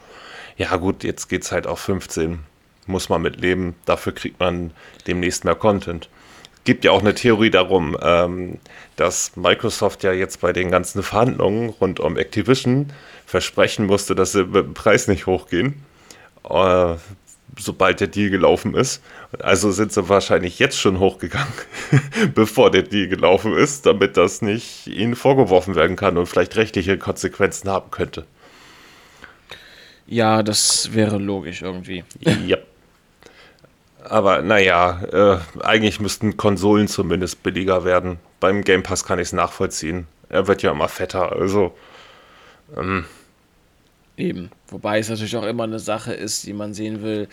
ja 0.56 0.76
gut, 0.76 1.02
jetzt 1.02 1.28
geht 1.28 1.42
es 1.42 1.52
halt 1.52 1.66
auf 1.66 1.80
15. 1.80 2.40
Muss 2.86 3.08
man 3.08 3.22
mitleben, 3.22 3.74
dafür 3.86 4.12
kriegt 4.12 4.38
man 4.40 4.72
demnächst 5.06 5.44
mehr 5.44 5.54
Content 5.54 6.08
gibt 6.64 6.84
ja 6.84 6.92
auch 6.92 7.00
eine 7.00 7.14
Theorie 7.14 7.50
darum, 7.50 7.96
ähm, 8.00 8.58
dass 8.96 9.36
Microsoft 9.36 10.04
ja 10.04 10.12
jetzt 10.12 10.40
bei 10.40 10.52
den 10.52 10.70
ganzen 10.70 11.02
Verhandlungen 11.02 11.70
rund 11.70 12.00
um 12.00 12.16
Activision 12.16 12.92
versprechen 13.26 13.86
musste, 13.86 14.14
dass 14.14 14.32
sie 14.32 14.44
mit 14.44 14.66
dem 14.66 14.74
Preis 14.74 15.08
nicht 15.08 15.26
hochgehen, 15.26 15.82
äh, 16.48 16.94
sobald 17.58 18.00
der 18.00 18.08
Deal 18.08 18.30
gelaufen 18.30 18.74
ist. 18.74 19.02
Also 19.38 19.72
sind 19.72 19.92
sie 19.92 20.08
wahrscheinlich 20.08 20.58
jetzt 20.58 20.78
schon 20.78 20.98
hochgegangen, 20.98 21.52
bevor 22.34 22.70
der 22.70 22.82
Deal 22.82 23.08
gelaufen 23.08 23.54
ist, 23.56 23.86
damit 23.86 24.16
das 24.16 24.42
nicht 24.42 24.86
ihnen 24.86 25.16
vorgeworfen 25.16 25.74
werden 25.74 25.96
kann 25.96 26.16
und 26.16 26.26
vielleicht 26.26 26.56
rechtliche 26.56 26.98
Konsequenzen 26.98 27.70
haben 27.70 27.90
könnte. 27.90 28.24
Ja, 30.06 30.42
das 30.42 30.92
wäre 30.92 31.18
logisch 31.18 31.62
irgendwie. 31.62 32.04
Ja. 32.46 32.58
Aber 34.12 34.42
naja, 34.42 35.00
äh, 35.10 35.62
eigentlich 35.64 35.98
müssten 35.98 36.36
Konsolen 36.36 36.86
zumindest 36.86 37.42
billiger 37.42 37.86
werden. 37.86 38.18
Beim 38.40 38.62
Game 38.62 38.82
Pass 38.82 39.06
kann 39.06 39.18
ich 39.18 39.28
es 39.28 39.32
nachvollziehen. 39.32 40.06
er 40.28 40.46
wird 40.46 40.60
ja 40.60 40.70
immer 40.70 40.88
fetter, 40.88 41.32
also. 41.32 41.72
Ähm. 42.76 43.06
Eben. 44.18 44.50
Wobei 44.68 44.98
es 44.98 45.08
natürlich 45.08 45.34
auch 45.34 45.46
immer 45.46 45.64
eine 45.64 45.78
Sache 45.78 46.12
ist, 46.12 46.46
die 46.46 46.52
man 46.52 46.74
sehen 46.74 47.02
will. 47.02 47.26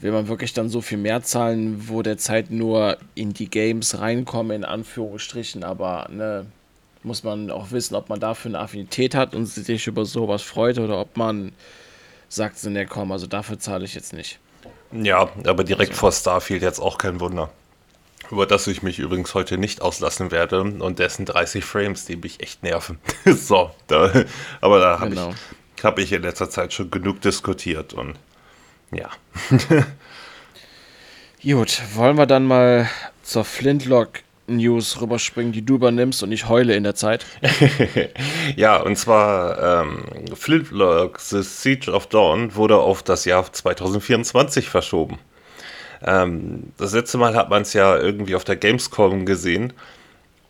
Will 0.00 0.12
man 0.12 0.26
wirklich 0.26 0.54
dann 0.54 0.70
so 0.70 0.80
viel 0.80 0.96
mehr 0.96 1.22
zahlen, 1.22 1.90
wo 1.90 2.00
derzeit 2.00 2.50
nur 2.50 2.96
in 3.14 3.34
die 3.34 3.50
Games 3.50 3.98
reinkommen, 3.98 4.56
in 4.56 4.64
Anführungsstrichen, 4.64 5.62
aber 5.62 6.08
ne, 6.10 6.46
muss 7.02 7.22
man 7.22 7.50
auch 7.50 7.70
wissen, 7.70 7.96
ob 7.96 8.08
man 8.08 8.18
dafür 8.18 8.48
eine 8.50 8.60
Affinität 8.60 9.14
hat 9.14 9.34
und 9.34 9.44
sich 9.44 9.86
über 9.86 10.06
sowas 10.06 10.40
freut 10.40 10.78
oder 10.78 11.02
ob 11.02 11.18
man 11.18 11.52
sagt, 12.30 12.64
ne, 12.64 12.86
komm, 12.86 13.12
also 13.12 13.26
dafür 13.26 13.58
zahle 13.58 13.84
ich 13.84 13.94
jetzt 13.94 14.14
nicht. 14.14 14.40
Ja, 14.94 15.28
aber 15.44 15.64
direkt 15.64 15.94
vor 15.94 16.12
Starfield 16.12 16.62
jetzt 16.62 16.78
auch 16.78 16.98
kein 16.98 17.18
Wunder. 17.20 17.50
Über 18.30 18.46
das 18.46 18.66
ich 18.68 18.82
mich 18.82 18.98
übrigens 18.98 19.34
heute 19.34 19.58
nicht 19.58 19.82
auslassen 19.82 20.30
werde 20.30 20.62
und 20.62 20.98
dessen 20.98 21.26
30 21.26 21.64
Frames, 21.64 22.04
die 22.06 22.16
mich 22.16 22.40
echt 22.40 22.62
nerven. 22.62 22.98
so, 23.26 23.70
da, 23.88 24.10
aber 24.60 24.78
da 24.80 25.00
habe 25.00 25.10
genau. 25.10 25.34
ich, 25.76 25.84
hab 25.84 25.98
ich 25.98 26.12
in 26.12 26.22
letzter 26.22 26.48
Zeit 26.48 26.72
schon 26.72 26.90
genug 26.90 27.20
diskutiert 27.20 27.92
und 27.92 28.14
ja. 28.92 29.10
Gut, 31.42 31.82
wollen 31.94 32.16
wir 32.16 32.26
dann 32.26 32.46
mal 32.46 32.88
zur 33.22 33.44
Flintlock 33.44 34.20
News 34.46 35.00
rüberspringen, 35.00 35.52
die 35.52 35.64
du 35.64 35.76
übernimmst 35.76 36.22
und 36.22 36.32
ich 36.32 36.48
heule 36.48 36.74
in 36.74 36.82
der 36.82 36.94
Zeit. 36.94 37.24
ja, 38.56 38.76
und 38.76 38.96
zwar 38.96 39.82
ähm, 39.82 40.04
Flintlock 40.34 41.20
The 41.20 41.42
Siege 41.42 41.90
of 41.90 42.06
Dawn 42.08 42.54
wurde 42.54 42.76
auf 42.76 43.02
das 43.02 43.24
Jahr 43.24 43.50
2024 43.50 44.68
verschoben. 44.68 45.18
Ähm, 46.02 46.72
das 46.76 46.92
letzte 46.92 47.18
Mal 47.18 47.34
hat 47.34 47.48
man 47.50 47.62
es 47.62 47.72
ja 47.72 47.96
irgendwie 47.96 48.34
auf 48.34 48.44
der 48.44 48.56
Gamescom 48.56 49.24
gesehen 49.24 49.72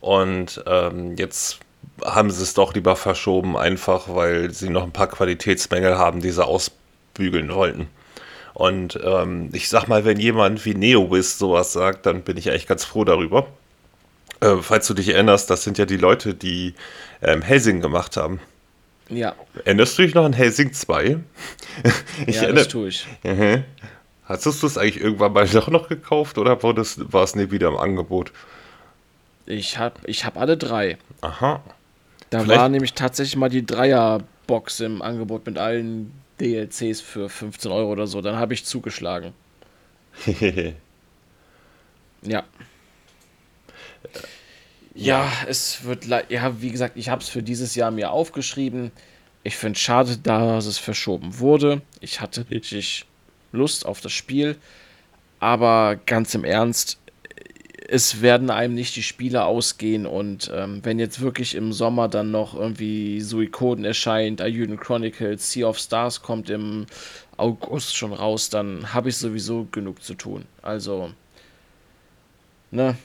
und 0.01 0.63
ähm, 0.67 1.15
jetzt 1.15 1.59
haben 2.03 2.29
sie 2.29 2.43
es 2.43 2.53
doch 2.53 2.73
lieber 2.73 2.95
verschoben, 2.95 3.55
einfach 3.55 4.13
weil 4.13 4.51
sie 4.51 4.69
noch 4.69 4.83
ein 4.83 4.91
paar 4.91 5.07
Qualitätsmängel 5.07 5.97
haben, 5.97 6.21
die 6.21 6.31
sie 6.31 6.45
ausbügeln 6.45 7.53
wollten. 7.53 7.87
Und 8.53 8.99
ähm, 9.03 9.49
ich 9.53 9.69
sag 9.69 9.87
mal, 9.87 10.05
wenn 10.05 10.19
jemand 10.19 10.65
wie 10.65 10.73
NeoWiz 10.73 11.37
sowas 11.37 11.73
sagt, 11.73 12.05
dann 12.05 12.23
bin 12.23 12.37
ich 12.37 12.49
eigentlich 12.49 12.67
ganz 12.67 12.85
froh 12.85 13.03
darüber. 13.03 13.47
Äh, 14.45 14.61
falls 14.61 14.87
du 14.87 14.93
dich 14.93 15.09
erinnerst, 15.09 15.49
das 15.49 15.63
sind 15.63 15.77
ja 15.77 15.85
die 15.85 15.97
Leute, 15.97 16.33
die 16.33 16.75
ähm, 17.21 17.41
Helsing 17.41 17.81
gemacht 17.81 18.17
haben. 18.17 18.39
Ja. 19.09 19.35
Erinnerst 19.63 19.97
du 19.97 20.03
dich 20.03 20.13
noch 20.13 20.25
an 20.25 20.33
Helsing 20.33 20.73
2? 20.73 21.17
ich 22.27 22.35
ja, 22.35 22.51
das 22.51 22.67
tue 22.67 22.89
ich. 22.89 23.07
Mhm. 23.23 23.63
Hast 24.25 24.45
du 24.45 24.49
es 24.49 24.77
eigentlich 24.77 25.01
irgendwann 25.01 25.33
mal 25.33 25.47
doch 25.53 25.67
noch 25.67 25.89
gekauft 25.89 26.37
oder 26.37 26.61
war, 26.61 26.73
das, 26.73 26.99
war 27.11 27.23
es 27.23 27.35
nie 27.35 27.51
wieder 27.51 27.67
im 27.69 27.77
Angebot? 27.77 28.31
Ich 29.45 29.77
habe 29.77 29.99
ich 30.05 30.25
hab 30.25 30.37
alle 30.37 30.57
drei. 30.57 30.97
Aha. 31.21 31.61
Da 32.31 32.39
Vielleicht... 32.39 32.59
war 32.59 32.69
nämlich 32.69 32.93
tatsächlich 32.93 33.35
mal 33.35 33.49
die 33.49 33.65
Dreier-Box 33.65 34.79
im 34.79 35.01
Angebot 35.01 35.45
mit 35.45 35.57
allen 35.57 36.11
DLCs 36.39 37.01
für 37.01 37.29
15 37.29 37.71
Euro 37.71 37.91
oder 37.91 38.07
so. 38.07 38.21
Dann 38.21 38.37
habe 38.37 38.53
ich 38.55 38.65
zugeschlagen. 38.65 39.33
ja. 42.23 42.43
Ja, 44.95 45.29
es 45.47 45.83
wird, 45.83 46.05
ja, 46.05 46.61
wie 46.61 46.71
gesagt, 46.71 46.95
ich 46.95 47.09
habe 47.09 47.21
es 47.21 47.27
für 47.27 47.43
dieses 47.43 47.75
Jahr 47.75 47.91
mir 47.91 48.11
aufgeschrieben. 48.11 48.91
Ich 49.43 49.57
finde 49.57 49.75
es 49.75 49.81
schade, 49.81 50.17
dass 50.17 50.65
es 50.65 50.77
verschoben 50.77 51.39
wurde. 51.39 51.81
Ich 51.99 52.21
hatte 52.21 52.49
richtig 52.49 53.05
Lust 53.51 53.85
auf 53.85 53.99
das 53.99 54.13
Spiel. 54.13 54.55
Aber 55.39 55.97
ganz 56.05 56.33
im 56.33 56.45
Ernst, 56.45 56.97
es 57.89 58.21
werden 58.21 58.49
einem 58.49 58.73
nicht 58.73 58.95
die 58.95 59.03
Spiele 59.03 59.43
ausgehen. 59.43 60.05
Und 60.05 60.49
ähm, 60.55 60.79
wenn 60.83 60.97
jetzt 60.97 61.19
wirklich 61.19 61.55
im 61.55 61.73
Sommer 61.73 62.07
dann 62.07 62.31
noch 62.31 62.55
irgendwie 62.55 63.19
Suikoden 63.19 63.83
erscheint, 63.83 64.39
Ayuden 64.41 64.79
Chronicles, 64.79 65.51
Sea 65.51 65.67
of 65.67 65.77
Stars 65.77 66.21
kommt 66.21 66.49
im 66.49 66.85
August 67.35 67.97
schon 67.97 68.13
raus, 68.13 68.49
dann 68.49 68.93
habe 68.93 69.09
ich 69.09 69.17
sowieso 69.17 69.67
genug 69.71 70.01
zu 70.01 70.13
tun. 70.13 70.45
Also, 70.61 71.11
ne? 72.71 72.95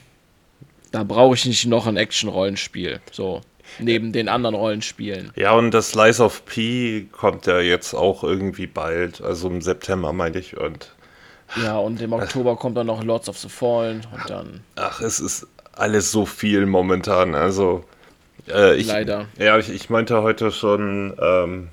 Da 0.91 1.03
brauche 1.03 1.35
ich 1.35 1.45
nicht 1.45 1.65
noch 1.65 1.87
ein 1.87 1.97
Action-Rollenspiel. 1.97 2.99
So. 3.11 3.41
Neben 3.79 4.11
den 4.11 4.27
anderen 4.27 4.55
Rollenspielen. 4.55 5.31
Ja, 5.35 5.53
und 5.53 5.71
das 5.71 5.95
Lies 5.95 6.19
of 6.19 6.45
P 6.45 7.07
kommt 7.11 7.45
ja 7.47 7.59
jetzt 7.59 7.93
auch 7.93 8.23
irgendwie 8.23 8.67
bald. 8.67 9.21
Also 9.21 9.47
im 9.47 9.61
September, 9.61 10.11
meine 10.11 10.39
ich. 10.39 10.57
Und. 10.57 10.93
Ja, 11.61 11.77
und 11.77 12.01
im 12.01 12.11
Oktober 12.11 12.57
kommt 12.57 12.75
dann 12.75 12.87
noch 12.87 13.03
Lords 13.03 13.29
of 13.29 13.37
the 13.37 13.47
Fallen 13.47 14.05
und 14.11 14.29
dann. 14.29 14.61
Ach, 14.75 15.01
es 15.01 15.21
ist 15.21 15.47
alles 15.73 16.11
so 16.11 16.25
viel 16.25 16.65
momentan. 16.65 17.33
Also. 17.33 17.85
Äh, 18.49 18.75
ich, 18.75 18.87
Leider. 18.87 19.27
Ja, 19.37 19.57
ich, 19.57 19.69
ich 19.69 19.89
meinte 19.89 20.21
heute 20.21 20.51
schon 20.51 21.15
ähm, 21.21 21.69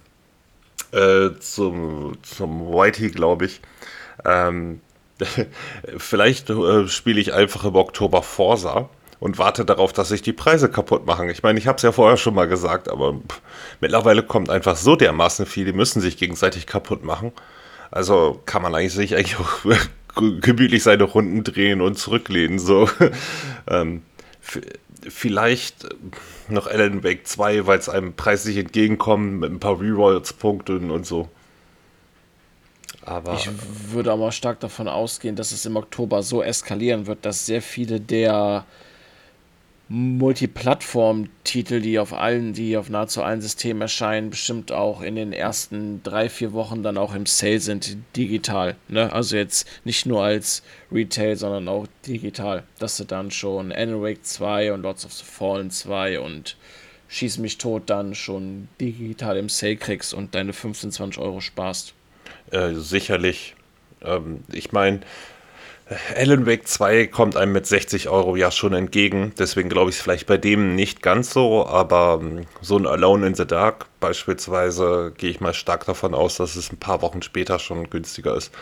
äh, 0.92 1.30
zum, 1.40 2.16
zum 2.22 2.72
Whitey, 2.72 3.10
glaube 3.10 3.46
ich. 3.46 3.60
Ähm, 4.24 4.80
vielleicht 5.98 6.50
äh, 6.50 6.86
spiele 6.86 7.20
ich 7.20 7.34
einfach 7.34 7.64
im 7.64 7.74
Oktober 7.74 8.22
Forsa 8.22 8.88
und 9.20 9.38
warte 9.38 9.64
darauf, 9.64 9.92
dass 9.92 10.08
sich 10.08 10.22
die 10.22 10.32
Preise 10.32 10.68
kaputt 10.70 11.06
machen. 11.06 11.28
Ich 11.28 11.42
meine, 11.42 11.58
ich 11.58 11.66
habe 11.66 11.76
es 11.76 11.82
ja 11.82 11.92
vorher 11.92 12.16
schon 12.16 12.34
mal 12.34 12.46
gesagt, 12.46 12.88
aber 12.88 13.14
pff, 13.14 13.40
mittlerweile 13.80 14.22
kommt 14.22 14.50
einfach 14.50 14.76
so 14.76 14.96
dermaßen 14.96 15.46
viel, 15.46 15.64
die 15.64 15.72
müssen 15.72 16.00
sich 16.00 16.16
gegenseitig 16.16 16.66
kaputt 16.66 17.04
machen. 17.04 17.32
Also 17.90 18.40
kann 18.46 18.62
man 18.62 18.74
eigentlich 18.74 18.94
sich 18.94 19.16
eigentlich 19.16 19.38
auch 19.38 19.64
gemütlich 20.40 20.82
seine 20.82 21.04
Runden 21.04 21.42
drehen 21.42 21.80
und 21.80 21.98
zurücklehnen. 21.98 22.58
So. 22.58 22.88
ähm, 23.68 24.02
vielleicht 25.08 25.86
noch 26.48 26.66
Alan 26.66 27.02
Wake 27.02 27.26
2, 27.26 27.66
weil 27.66 27.78
es 27.78 27.88
einem 27.88 28.14
preislich 28.14 28.56
entgegenkommt 28.56 29.40
mit 29.40 29.50
ein 29.50 29.60
paar 29.60 29.80
Rerolls-Punkten 29.80 30.90
und 30.90 31.06
so. 31.06 31.28
Aber 33.04 33.34
ich 33.34 33.48
würde 33.90 34.12
aber 34.12 34.32
stark 34.32 34.60
davon 34.60 34.86
ausgehen, 34.86 35.34
dass 35.34 35.52
es 35.52 35.64
im 35.64 35.76
Oktober 35.76 36.22
so 36.22 36.42
eskalieren 36.42 37.06
wird, 37.06 37.24
dass 37.24 37.46
sehr 37.46 37.62
viele 37.62 38.00
der 38.00 38.66
Multiplattform-Titel, 39.88 41.80
die 41.80 41.98
auf 41.98 42.12
allen, 42.12 42.52
die 42.52 42.76
auf 42.76 42.90
nahezu 42.90 43.22
allen 43.22 43.40
Systemen 43.40 43.80
erscheinen, 43.82 44.30
bestimmt 44.30 44.70
auch 44.70 45.00
in 45.00 45.16
den 45.16 45.32
ersten 45.32 46.02
drei, 46.02 46.28
vier 46.28 46.52
Wochen 46.52 46.82
dann 46.82 46.98
auch 46.98 47.14
im 47.14 47.26
Sale 47.26 47.60
sind, 47.60 47.96
digital. 48.14 48.76
Ne? 48.88 49.12
Also 49.12 49.36
jetzt 49.36 49.66
nicht 49.84 50.04
nur 50.04 50.22
als 50.22 50.62
Retail, 50.92 51.36
sondern 51.36 51.68
auch 51.68 51.86
digital. 52.06 52.64
Dass 52.78 52.98
du 52.98 53.04
dann 53.04 53.30
schon 53.30 53.72
Alan 53.72 54.16
2 54.20 54.72
und 54.72 54.82
Lords 54.82 55.06
of 55.06 55.12
the 55.12 55.24
Fallen 55.24 55.70
2 55.70 56.20
und 56.20 56.56
Schieß 57.08 57.38
mich 57.38 57.56
tot 57.56 57.84
dann 57.86 58.14
schon 58.14 58.68
digital 58.80 59.38
im 59.38 59.48
Sale 59.48 59.76
kriegst 59.76 60.12
und 60.12 60.34
deine 60.34 60.52
15, 60.52 60.92
20 60.92 61.22
Euro 61.22 61.40
sparst. 61.40 61.94
Äh, 62.50 62.74
sicherlich. 62.74 63.56
Ähm, 64.02 64.44
ich 64.52 64.72
meine, 64.72 65.00
Alan 66.14 66.46
Wake 66.46 66.68
2 66.68 67.06
kommt 67.06 67.36
einem 67.36 67.52
mit 67.52 67.66
60 67.66 68.08
Euro 68.08 68.36
ja 68.36 68.50
schon 68.50 68.74
entgegen. 68.74 69.32
Deswegen 69.38 69.70
glaube 69.70 69.90
ich 69.90 69.96
es 69.96 70.02
vielleicht 70.02 70.26
bei 70.26 70.36
dem 70.36 70.74
nicht 70.74 71.02
ganz 71.02 71.32
so. 71.32 71.66
Aber 71.66 72.20
ähm, 72.20 72.44
so 72.60 72.76
ein 72.76 72.86
Alone 72.86 73.26
in 73.26 73.34
the 73.34 73.46
Dark 73.46 73.86
beispielsweise 73.98 75.12
gehe 75.16 75.30
ich 75.30 75.40
mal 75.40 75.54
stark 75.54 75.86
davon 75.86 76.14
aus, 76.14 76.36
dass 76.36 76.56
es 76.56 76.70
ein 76.70 76.76
paar 76.76 77.00
Wochen 77.00 77.22
später 77.22 77.58
schon 77.58 77.88
günstiger 77.88 78.36
ist. 78.36 78.52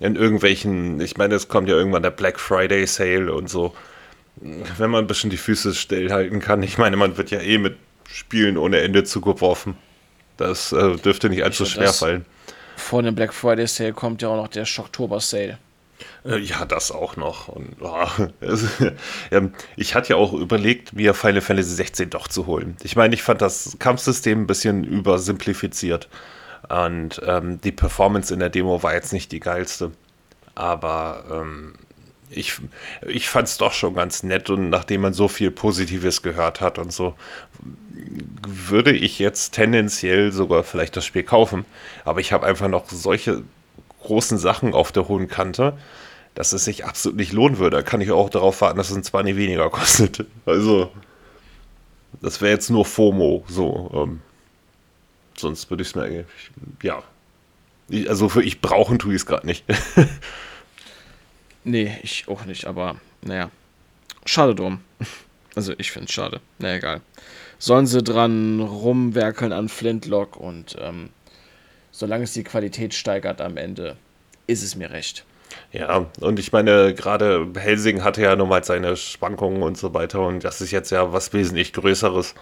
In 0.00 0.16
irgendwelchen, 0.16 1.00
ich 1.00 1.16
meine, 1.16 1.36
es 1.36 1.46
kommt 1.46 1.68
ja 1.68 1.76
irgendwann 1.76 2.02
der 2.02 2.10
Black 2.10 2.40
Friday 2.40 2.84
Sale 2.86 3.32
und 3.32 3.48
so. 3.48 3.74
Wenn 4.36 4.90
man 4.90 5.04
ein 5.04 5.06
bisschen 5.06 5.30
die 5.30 5.36
Füße 5.36 5.74
stillhalten 5.74 6.40
kann. 6.40 6.62
Ich 6.64 6.78
meine, 6.78 6.96
man 6.96 7.16
wird 7.16 7.30
ja 7.30 7.40
eh 7.40 7.58
mit 7.58 7.76
Spielen 8.10 8.58
ohne 8.58 8.80
Ende 8.80 9.04
zugeworfen. 9.04 9.76
Das 10.36 10.72
äh, 10.72 10.96
dürfte 10.96 11.28
nicht 11.28 11.44
allzu 11.44 11.64
schwer 11.64 11.92
fallen. 11.92 12.24
Vor 12.76 13.02
dem 13.02 13.14
Black 13.14 13.32
Friday 13.32 13.68
Sale 13.68 13.92
kommt 13.92 14.22
ja 14.22 14.28
auch 14.28 14.36
noch 14.36 14.48
der 14.48 14.64
Schocktober 14.64 15.20
Sale. 15.20 15.58
Äh, 16.24 16.38
ja, 16.38 16.64
das 16.64 16.90
auch 16.90 17.16
noch. 17.16 17.48
Und, 17.48 17.76
oh, 17.80 18.06
es, 18.40 18.66
ja, 19.30 19.48
ich 19.76 19.94
hatte 19.94 20.10
ja 20.10 20.16
auch 20.16 20.32
überlegt, 20.32 20.92
mir 20.92 21.14
Final 21.14 21.40
Fantasy 21.40 21.74
16 21.74 22.10
doch 22.10 22.28
zu 22.28 22.46
holen. 22.46 22.76
Ich 22.82 22.96
meine, 22.96 23.14
ich 23.14 23.22
fand 23.22 23.42
das 23.42 23.76
Kampfsystem 23.78 24.42
ein 24.42 24.46
bisschen 24.46 24.84
übersimplifiziert. 24.84 26.08
Und 26.68 27.20
ähm, 27.26 27.60
die 27.60 27.72
Performance 27.72 28.32
in 28.32 28.40
der 28.40 28.50
Demo 28.50 28.82
war 28.82 28.94
jetzt 28.94 29.12
nicht 29.12 29.32
die 29.32 29.40
geilste. 29.40 29.90
Aber 30.54 31.24
ähm, 31.30 31.74
ich, 32.30 32.54
ich 33.06 33.28
fand 33.28 33.48
es 33.48 33.58
doch 33.58 33.72
schon 33.72 33.94
ganz 33.94 34.22
nett. 34.22 34.50
Und 34.50 34.70
nachdem 34.70 35.02
man 35.02 35.12
so 35.12 35.28
viel 35.28 35.50
Positives 35.50 36.22
gehört 36.22 36.60
hat 36.60 36.78
und 36.78 36.92
so, 36.92 37.14
würde 38.46 38.92
ich 38.92 39.18
jetzt 39.18 39.52
tendenziell 39.52 40.32
sogar 40.32 40.62
vielleicht 40.64 40.96
das 40.96 41.04
Spiel 41.04 41.22
kaufen. 41.22 41.64
Aber 42.04 42.20
ich 42.20 42.32
habe 42.32 42.46
einfach 42.46 42.68
noch 42.68 42.88
solche 42.88 43.42
großen 44.02 44.38
Sachen 44.38 44.74
auf 44.74 44.92
der 44.92 45.08
hohen 45.08 45.28
Kante, 45.28 45.78
dass 46.34 46.52
es 46.52 46.64
sich 46.64 46.84
absolut 46.84 47.16
nicht 47.16 47.32
lohnen 47.32 47.58
würde. 47.58 47.76
Da 47.76 47.82
kann 47.82 48.00
ich 48.00 48.10
auch 48.10 48.30
darauf 48.30 48.60
warten, 48.60 48.78
dass 48.78 48.90
es 48.90 48.96
ein 48.96 49.04
20 49.04 49.36
weniger 49.36 49.70
kostet. 49.70 50.26
Also, 50.46 50.90
das 52.20 52.40
wäre 52.40 52.52
jetzt 52.52 52.70
nur 52.70 52.84
FOMO, 52.84 53.44
so. 53.48 53.90
Ähm, 53.94 54.20
sonst 55.36 55.70
würde 55.70 55.82
ich 55.82 55.88
es 55.88 55.94
mir 55.94 56.02
eigentlich, 56.02 56.50
ja. 56.82 57.02
Ich, 57.88 58.08
also, 58.08 58.28
für 58.28 58.42
ich 58.42 58.60
brauchen 58.60 58.98
tue 58.98 59.14
ich 59.14 59.22
es 59.22 59.26
gerade 59.26 59.46
nicht. 59.46 59.64
nee, 61.64 61.98
ich 62.02 62.26
auch 62.28 62.44
nicht, 62.44 62.66
aber 62.66 62.96
naja. 63.22 63.50
Schade 64.24 64.54
drum. 64.54 64.80
Also 65.54 65.74
ich 65.76 65.90
finde 65.90 66.06
es 66.06 66.14
schade. 66.14 66.40
Na 66.60 66.74
egal. 66.76 67.02
Sollen 67.58 67.86
sie 67.86 68.02
dran 68.02 68.58
rumwerkeln 68.60 69.52
an 69.52 69.68
Flintlock 69.68 70.38
und 70.38 70.76
ähm, 70.80 71.10
solange 71.92 72.24
es 72.24 72.32
die 72.32 72.42
Qualität 72.42 72.94
steigert 72.94 73.40
am 73.40 73.56
Ende, 73.56 73.96
ist 74.48 74.62
es 74.62 74.74
mir 74.74 74.90
recht. 74.90 75.24
Ja, 75.70 76.06
und 76.20 76.38
ich 76.38 76.52
meine, 76.52 76.94
gerade 76.94 77.46
Helsing 77.54 78.02
hatte 78.02 78.22
ja 78.22 78.36
nochmal 78.36 78.64
seine 78.64 78.96
Schwankungen 78.96 79.62
und 79.62 79.78
so 79.78 79.94
weiter 79.94 80.20
und 80.22 80.42
das 80.44 80.60
ist 80.60 80.70
jetzt 80.70 80.90
ja 80.90 81.12
was 81.12 81.32
wesentlich 81.32 81.72
Größeres. 81.72 82.34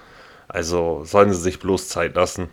Also 0.49 1.05
sollen 1.05 1.33
sie 1.33 1.41
sich 1.41 1.59
bloß 1.59 1.89
Zeit 1.89 2.15
lassen. 2.15 2.49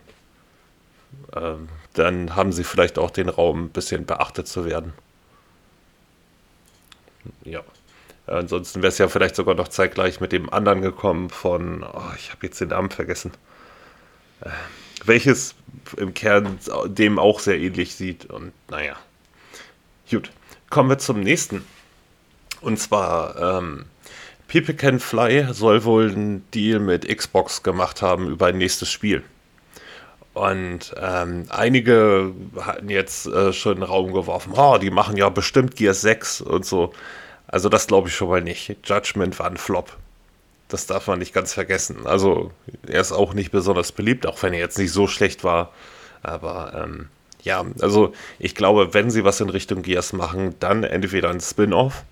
Ähm, 1.34 1.68
dann 1.94 2.36
haben 2.36 2.52
sie 2.52 2.64
vielleicht 2.64 2.98
auch 2.98 3.10
den 3.10 3.28
Raum, 3.28 3.64
ein 3.64 3.68
bisschen 3.70 4.06
beachtet 4.06 4.46
zu 4.46 4.64
werden. 4.64 4.92
Ja. 7.44 7.62
Ansonsten 8.26 8.82
wäre 8.82 8.88
es 8.92 8.98
ja 8.98 9.08
vielleicht 9.08 9.36
sogar 9.36 9.54
noch 9.54 9.68
zeitgleich 9.68 10.20
mit 10.20 10.32
dem 10.32 10.52
anderen 10.52 10.82
gekommen 10.82 11.30
von, 11.30 11.82
oh, 11.82 12.12
ich 12.16 12.30
habe 12.30 12.46
jetzt 12.46 12.60
den 12.60 12.68
Namen 12.68 12.90
vergessen, 12.90 13.32
äh, 14.42 14.50
welches 15.06 15.54
im 15.96 16.14
Kern 16.14 16.58
dem 16.86 17.18
auch 17.18 17.40
sehr 17.40 17.58
ähnlich 17.58 17.94
sieht. 17.94 18.26
Und 18.26 18.52
naja, 18.68 18.96
gut. 20.10 20.30
Kommen 20.70 20.90
wir 20.90 20.98
zum 20.98 21.20
nächsten. 21.20 21.64
Und 22.60 22.78
zwar, 22.78 23.58
ähm, 23.58 23.86
People 24.48 24.74
Can 24.74 24.98
Fly 24.98 25.46
soll 25.52 25.84
wohl 25.84 26.10
einen 26.10 26.50
Deal 26.50 26.78
mit 26.80 27.06
Xbox 27.08 27.62
gemacht 27.62 28.02
haben 28.02 28.28
über 28.28 28.46
ein 28.46 28.58
nächstes 28.58 28.90
Spiel. 28.90 29.22
Und 30.34 30.94
ähm, 31.00 31.46
einige 31.48 32.32
hatten 32.60 32.88
jetzt 32.88 33.26
äh, 33.26 33.52
schon 33.52 33.74
in 33.74 33.80
den 33.80 33.88
Raum 33.88 34.12
geworfen, 34.12 34.52
oh, 34.56 34.78
die 34.78 34.90
machen 34.90 35.16
ja 35.16 35.28
bestimmt 35.30 35.76
Gear 35.76 35.94
6 35.94 36.42
und 36.42 36.64
so. 36.64 36.92
Also 37.46 37.68
das 37.68 37.86
glaube 37.86 38.08
ich 38.08 38.14
schon 38.14 38.28
mal 38.28 38.42
nicht. 38.42 38.76
Judgment 38.84 39.38
war 39.38 39.46
ein 39.46 39.56
Flop. 39.56 39.96
Das 40.68 40.86
darf 40.86 41.06
man 41.06 41.18
nicht 41.18 41.32
ganz 41.32 41.54
vergessen. 41.54 42.06
Also 42.06 42.52
er 42.86 43.00
ist 43.00 43.12
auch 43.12 43.32
nicht 43.34 43.50
besonders 43.50 43.92
beliebt, 43.92 44.26
auch 44.26 44.42
wenn 44.42 44.52
er 44.52 44.60
jetzt 44.60 44.78
nicht 44.78 44.92
so 44.92 45.06
schlecht 45.06 45.42
war. 45.42 45.72
Aber 46.22 46.84
ähm, 46.84 47.08
ja, 47.42 47.64
also 47.80 48.12
ich 48.38 48.54
glaube, 48.54 48.92
wenn 48.92 49.10
sie 49.10 49.24
was 49.24 49.40
in 49.40 49.48
Richtung 49.48 49.82
Gears 49.82 50.12
machen, 50.12 50.54
dann 50.60 50.84
entweder 50.84 51.30
ein 51.30 51.40
Spin-off 51.40 52.04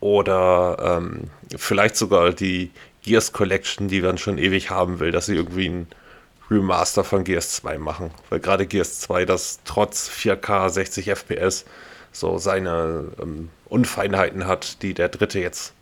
oder 0.00 0.98
ähm, 0.98 1.24
vielleicht 1.56 1.96
sogar 1.96 2.32
die 2.32 2.70
Gears 3.02 3.32
Collection, 3.32 3.88
die 3.88 4.02
man 4.02 4.18
schon 4.18 4.38
ewig 4.38 4.70
haben 4.70 5.00
will, 5.00 5.10
dass 5.10 5.26
sie 5.26 5.34
irgendwie 5.34 5.68
ein 5.68 5.86
Remaster 6.50 7.04
von 7.04 7.24
Gears 7.24 7.52
2 7.52 7.78
machen. 7.78 8.10
Weil 8.28 8.40
gerade 8.40 8.66
Gears 8.66 9.00
2, 9.00 9.24
das 9.24 9.60
trotz 9.64 10.08
4K 10.08 10.68
60 10.70 11.10
FPS 11.10 11.64
so 12.12 12.38
seine 12.38 13.12
ähm, 13.20 13.50
Unfeinheiten 13.66 14.46
hat, 14.46 14.82
die 14.82 14.94
der 14.94 15.08
dritte 15.08 15.38
jetzt 15.38 15.74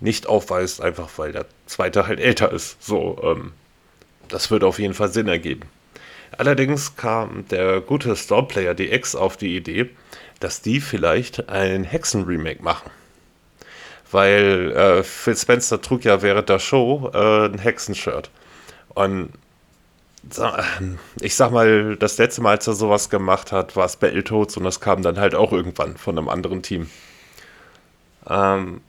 nicht 0.00 0.26
aufweist, 0.26 0.80
einfach 0.80 1.10
weil 1.16 1.32
der 1.32 1.46
zweite 1.66 2.06
halt 2.06 2.20
älter 2.20 2.52
ist. 2.52 2.82
So, 2.82 3.18
ähm, 3.22 3.52
das 4.28 4.50
würde 4.50 4.66
auf 4.66 4.78
jeden 4.78 4.94
Fall 4.94 5.10
Sinn 5.10 5.28
ergeben. 5.28 5.62
Allerdings 6.36 6.96
kam 6.96 7.46
der 7.48 7.80
gute 7.80 8.16
Storeplayer 8.16 8.74
DX 8.74 9.14
auf 9.14 9.36
die 9.36 9.56
Idee, 9.56 9.90
dass 10.40 10.62
die 10.62 10.80
vielleicht 10.80 11.48
ein 11.48 11.84
Hexen-Remake 11.84 12.62
machen. 12.62 12.90
Weil 14.10 14.72
äh, 14.72 15.02
Phil 15.02 15.36
Spencer 15.36 15.80
trug 15.80 16.04
ja 16.04 16.22
während 16.22 16.48
der 16.48 16.58
Show 16.58 17.10
äh, 17.12 17.46
ein 17.46 17.58
Hexen-Shirt. 17.58 18.30
Und 18.94 19.30
ich 21.20 21.36
sag 21.36 21.50
mal, 21.50 21.96
das 21.96 22.18
letzte 22.18 22.40
Mal, 22.40 22.52
als 22.52 22.66
er 22.66 22.72
sowas 22.72 23.10
gemacht 23.10 23.52
hat, 23.52 23.76
war 23.76 23.84
es 23.84 23.96
Battletoads 23.96 24.56
und 24.56 24.64
das 24.64 24.80
kam 24.80 25.02
dann 25.02 25.18
halt 25.18 25.34
auch 25.34 25.52
irgendwann 25.52 25.96
von 25.96 26.16
einem 26.16 26.28
anderen 26.28 26.62
Team. 26.62 26.88
Ähm, 28.28 28.80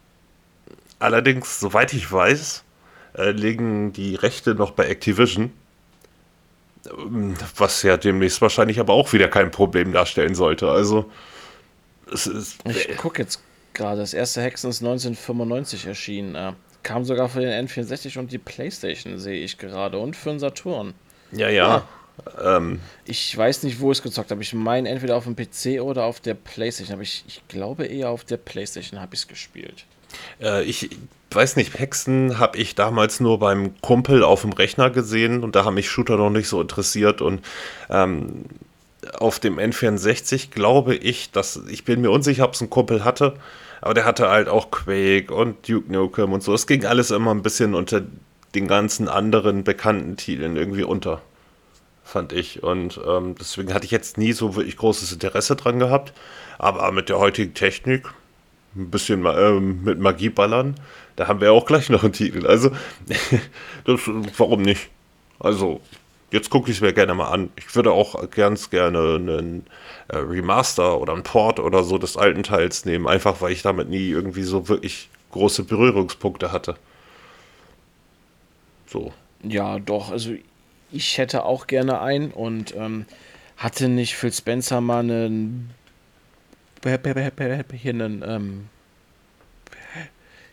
allerdings, 1.05 1.59
soweit 1.59 1.93
ich 1.93 2.11
weiß, 2.11 2.63
äh, 3.17 3.31
liegen 3.31 3.93
die 3.93 4.15
Rechte 4.15 4.55
noch 4.55 4.71
bei 4.71 4.87
Activision, 4.87 5.53
ähm, 6.87 7.35
was 7.55 7.83
ja 7.83 7.97
demnächst 7.97 8.41
wahrscheinlich 8.41 8.79
aber 8.79 8.93
auch 8.93 9.13
wieder 9.13 9.27
kein 9.27 9.51
Problem 9.51 9.93
darstellen 9.93 10.35
sollte. 10.35 10.69
Also, 10.69 11.09
es 12.11 12.27
ist. 12.27 12.59
Ich 12.67 12.97
gucke 12.97 13.21
jetzt 13.21 13.41
gerade, 13.73 14.01
das 14.01 14.13
erste 14.13 14.41
Hexen 14.41 14.69
ist 14.69 14.81
1995 14.81 15.85
erschienen. 15.85 16.35
Äh, 16.35 16.53
kam 16.83 17.03
sogar 17.03 17.29
für 17.29 17.41
den 17.41 17.67
N64 17.67 18.19
und 18.19 18.31
die 18.31 18.37
PlayStation, 18.37 19.17
sehe 19.17 19.43
ich 19.43 19.57
gerade, 19.57 19.97
und 19.97 20.15
für 20.15 20.29
den 20.29 20.39
Saturn. 20.39 20.93
Ja, 21.31 21.49
ja. 21.49 21.77
Ah. 21.77 22.57
Ähm, 22.57 22.79
ich 23.05 23.35
weiß 23.35 23.63
nicht, 23.63 23.79
wo 23.79 23.91
ich 23.91 23.97
es 23.97 24.03
gezockt 24.03 24.31
habe. 24.31 24.41
Ich 24.41 24.53
meine, 24.53 24.87
entweder 24.87 25.17
auf 25.17 25.25
dem 25.25 25.35
PC 25.35 25.81
oder 25.81 26.05
auf 26.05 26.19
der 26.19 26.35
Playstation. 26.35 26.93
Aber 26.93 27.03
ich, 27.03 27.23
ich 27.27 27.41
glaube 27.47 27.85
eher 27.85 28.09
auf 28.09 28.23
der 28.23 28.37
Playstation 28.37 29.01
habe 29.01 29.15
ich 29.15 29.21
es 29.21 29.27
gespielt. 29.27 29.85
Äh, 30.41 30.63
ich 30.63 30.89
weiß 31.32 31.56
nicht, 31.58 31.78
Hexen 31.78 32.39
habe 32.39 32.58
ich 32.58 32.75
damals 32.75 33.19
nur 33.19 33.39
beim 33.39 33.80
Kumpel 33.82 34.23
auf 34.23 34.41
dem 34.41 34.54
Rechner 34.54 34.89
gesehen 34.89 35.43
und 35.43 35.56
da 35.56 35.65
haben 35.65 35.75
mich 35.75 35.89
Shooter 35.89 36.17
noch 36.17 36.30
nicht 36.30 36.47
so 36.47 36.62
interessiert. 36.62 37.21
Und 37.21 37.41
ähm, 37.89 38.45
auf 39.19 39.39
dem 39.39 39.60
N64 39.60 40.51
glaube 40.51 40.95
ich, 40.95 41.32
dass 41.32 41.62
ich 41.69 41.84
bin 41.84 42.01
mir 42.01 42.12
unsicher, 42.12 42.45
ob 42.45 42.54
es 42.54 42.62
ein 42.62 42.69
Kumpel 42.69 43.04
hatte, 43.04 43.36
aber 43.82 43.93
der 43.93 44.06
hatte 44.06 44.30
halt 44.30 44.47
auch 44.47 44.71
Quake 44.71 45.34
und 45.34 45.67
Duke 45.67 45.91
Nukem 45.91 46.34
und 46.34 46.41
so. 46.41 46.54
Es 46.54 46.67
ging 46.67 46.86
alles 46.86 47.12
immer 47.12 47.32
ein 47.32 47.43
bisschen 47.43 47.75
unter 47.75 48.01
den 48.56 48.67
ganzen 48.67 49.10
anderen 49.10 49.63
bekannten 49.63 50.17
Titeln 50.17 50.56
irgendwie 50.56 50.84
unter, 50.84 51.21
fand 52.04 52.34
ich. 52.34 52.63
Und 52.63 52.99
ähm, 53.06 53.36
deswegen 53.39 53.73
hatte 53.73 53.86
ich 53.86 53.91
jetzt 53.91 54.17
nie 54.17 54.32
so 54.32 54.56
wirklich 54.56 54.78
großes 54.78 55.12
Interesse 55.12 55.56
dran 55.56 55.80
gehabt. 55.80 56.13
Aber 56.58 56.91
mit 56.91 57.10
der 57.10 57.19
heutigen 57.19 57.54
Technik, 57.54 58.08
ein 58.75 58.89
bisschen 58.89 59.25
äh, 59.25 59.51
mit 59.59 59.99
Magie 59.99 60.29
ballern, 60.29 60.75
da 61.15 61.27
haben 61.27 61.41
wir 61.41 61.53
auch 61.53 61.65
gleich 61.65 61.89
noch 61.89 62.03
einen 62.03 62.13
Titel. 62.13 62.45
Also, 62.45 62.71
das, 63.85 64.01
warum 64.38 64.61
nicht? 64.61 64.89
Also, 65.39 65.81
jetzt 66.31 66.49
gucke 66.49 66.69
ich 66.69 66.77
es 66.77 66.81
mir 66.81 66.93
gerne 66.93 67.13
mal 67.15 67.29
an. 67.29 67.49
Ich 67.55 67.75
würde 67.75 67.91
auch 67.91 68.29
ganz 68.31 68.69
gerne 68.69 69.15
einen 69.15 69.65
äh, 70.09 70.17
Remaster 70.17 70.99
oder 70.99 71.13
einen 71.13 71.23
Port 71.23 71.59
oder 71.59 71.83
so 71.83 71.97
des 71.97 72.17
alten 72.17 72.43
Teils 72.43 72.85
nehmen, 72.85 73.07
einfach 73.07 73.41
weil 73.41 73.51
ich 73.51 73.61
damit 73.61 73.89
nie 73.89 74.09
irgendwie 74.09 74.43
so 74.43 74.67
wirklich 74.67 75.09
große 75.31 75.63
Berührungspunkte 75.63 76.51
hatte. 76.51 76.75
So. 78.88 79.13
Ja, 79.43 79.79
doch. 79.79 80.11
Also 80.11 80.31
ich 80.91 81.17
hätte 81.17 81.43
auch 81.43 81.67
gerne 81.67 82.01
einen 82.01 82.31
und 82.31 82.75
ähm, 82.75 83.05
hatte 83.57 83.89
nicht 83.89 84.15
Phil 84.15 84.31
Spencer 84.31 84.81
mal 84.81 84.99
einen 84.99 85.71
hier 86.83 87.93
einen 87.93 88.23
ähm, 88.25 88.69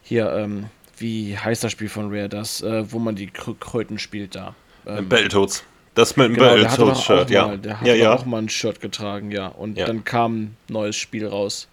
hier 0.03 0.33
ähm, 0.33 0.71
wie 0.99 1.37
heißt 1.37 1.65
das 1.65 1.73
Spiel 1.73 1.89
von 1.89 2.15
Rare 2.15 2.29
das, 2.29 2.63
äh, 2.63 2.91
wo 2.91 2.99
man 2.99 3.17
die 3.17 3.27
Kröten 3.27 3.99
spielt 3.99 4.35
da. 4.35 4.55
Ähm, 4.87 5.09
Battletoads. 5.09 5.65
Das 5.95 6.17
mit 6.17 6.29
dem 6.29 6.35
genau, 6.35 6.55
Battletoads-Shirt, 6.57 7.31
ja. 7.31 7.57
der 7.57 7.81
hat 7.81 7.87
ja, 7.87 7.95
ja. 7.95 8.15
auch 8.15 8.25
mal 8.25 8.39
ein 8.39 8.49
Shirt 8.49 8.81
getragen, 8.81 9.31
ja. 9.31 9.49
Und 9.49 9.77
ja. 9.77 9.85
dann 9.85 10.05
kam 10.05 10.43
ein 10.43 10.57
neues 10.69 10.97
Spiel 10.97 11.27
raus. 11.27 11.69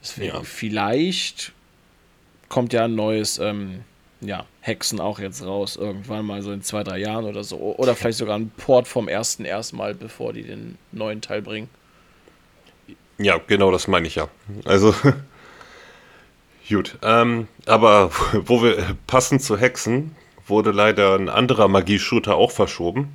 Deswegen, 0.00 0.36
ja. 0.36 0.42
vielleicht 0.42 1.52
kommt 2.48 2.72
ja 2.72 2.84
ein 2.84 2.94
neues 2.94 3.38
ähm, 3.38 3.84
ja, 4.22 4.46
Hexen 4.62 5.00
auch 5.00 5.18
jetzt 5.18 5.44
raus, 5.44 5.76
irgendwann 5.76 6.24
mal 6.24 6.40
so 6.40 6.50
in 6.50 6.62
zwei, 6.62 6.82
drei 6.82 6.98
Jahren 6.98 7.26
oder 7.26 7.44
so. 7.44 7.56
Oder 7.58 7.94
vielleicht 7.94 8.18
sogar 8.18 8.38
ein 8.38 8.50
Port 8.56 8.88
vom 8.88 9.06
ersten 9.06 9.44
erstmal, 9.44 9.94
bevor 9.94 10.32
die 10.32 10.44
den 10.44 10.78
neuen 10.92 11.20
Teil 11.20 11.42
bringen. 11.42 11.68
Ja, 13.18 13.38
genau 13.44 13.70
das 13.70 13.88
meine 13.88 14.06
ich 14.06 14.14
ja. 14.14 14.28
Also, 14.64 14.94
gut. 16.68 16.98
Ähm, 17.02 17.48
aber 17.66 18.10
wo 18.32 18.62
wir 18.62 18.96
passend 19.06 19.42
zu 19.42 19.56
Hexen, 19.56 20.14
wurde 20.46 20.70
leider 20.70 21.14
ein 21.14 21.28
anderer 21.28 21.68
Magie-Shooter 21.68 22.34
auch 22.34 22.50
verschoben. 22.50 23.12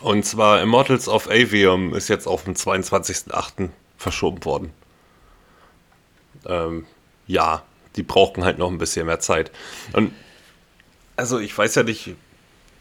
Und 0.00 0.24
zwar 0.24 0.62
Immortals 0.62 1.08
of 1.08 1.28
Avium 1.28 1.94
ist 1.94 2.08
jetzt 2.08 2.26
auf 2.26 2.44
den 2.44 2.56
22.08. 2.56 3.68
verschoben 3.98 4.44
worden. 4.44 4.72
Ähm, 6.46 6.86
ja, 7.26 7.62
die 7.96 8.02
brauchen 8.02 8.44
halt 8.44 8.58
noch 8.58 8.70
ein 8.70 8.78
bisschen 8.78 9.06
mehr 9.06 9.20
Zeit. 9.20 9.50
Und 9.92 10.12
also 11.16 11.38
ich 11.38 11.56
weiß 11.56 11.74
ja 11.74 11.82
nicht, 11.82 12.14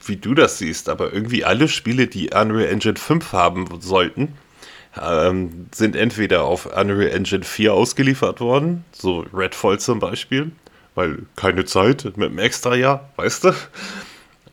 wie 0.05 0.15
du 0.15 0.33
das 0.33 0.57
siehst, 0.57 0.87
aber 0.87 1.11
irgendwie 1.11 1.43
alle 1.43 1.67
Spiele, 1.67 2.07
die 2.07 2.29
Unreal 2.29 2.69
Engine 2.69 2.95
5 2.95 3.33
haben 3.33 3.67
sollten, 3.81 4.37
ähm, 5.01 5.67
sind 5.73 5.95
entweder 5.95 6.43
auf 6.43 6.65
Unreal 6.65 7.11
Engine 7.11 7.43
4 7.43 7.73
ausgeliefert 7.73 8.41
worden, 8.41 8.85
so 8.91 9.25
Redfall 9.33 9.79
zum 9.79 9.99
Beispiel, 9.99 10.51
weil 10.95 11.19
keine 11.35 11.65
Zeit 11.65 12.05
mit 12.15 12.29
einem 12.29 12.39
extra 12.39 12.75
Jahr, 12.75 13.09
weißt 13.17 13.45
du? 13.45 13.53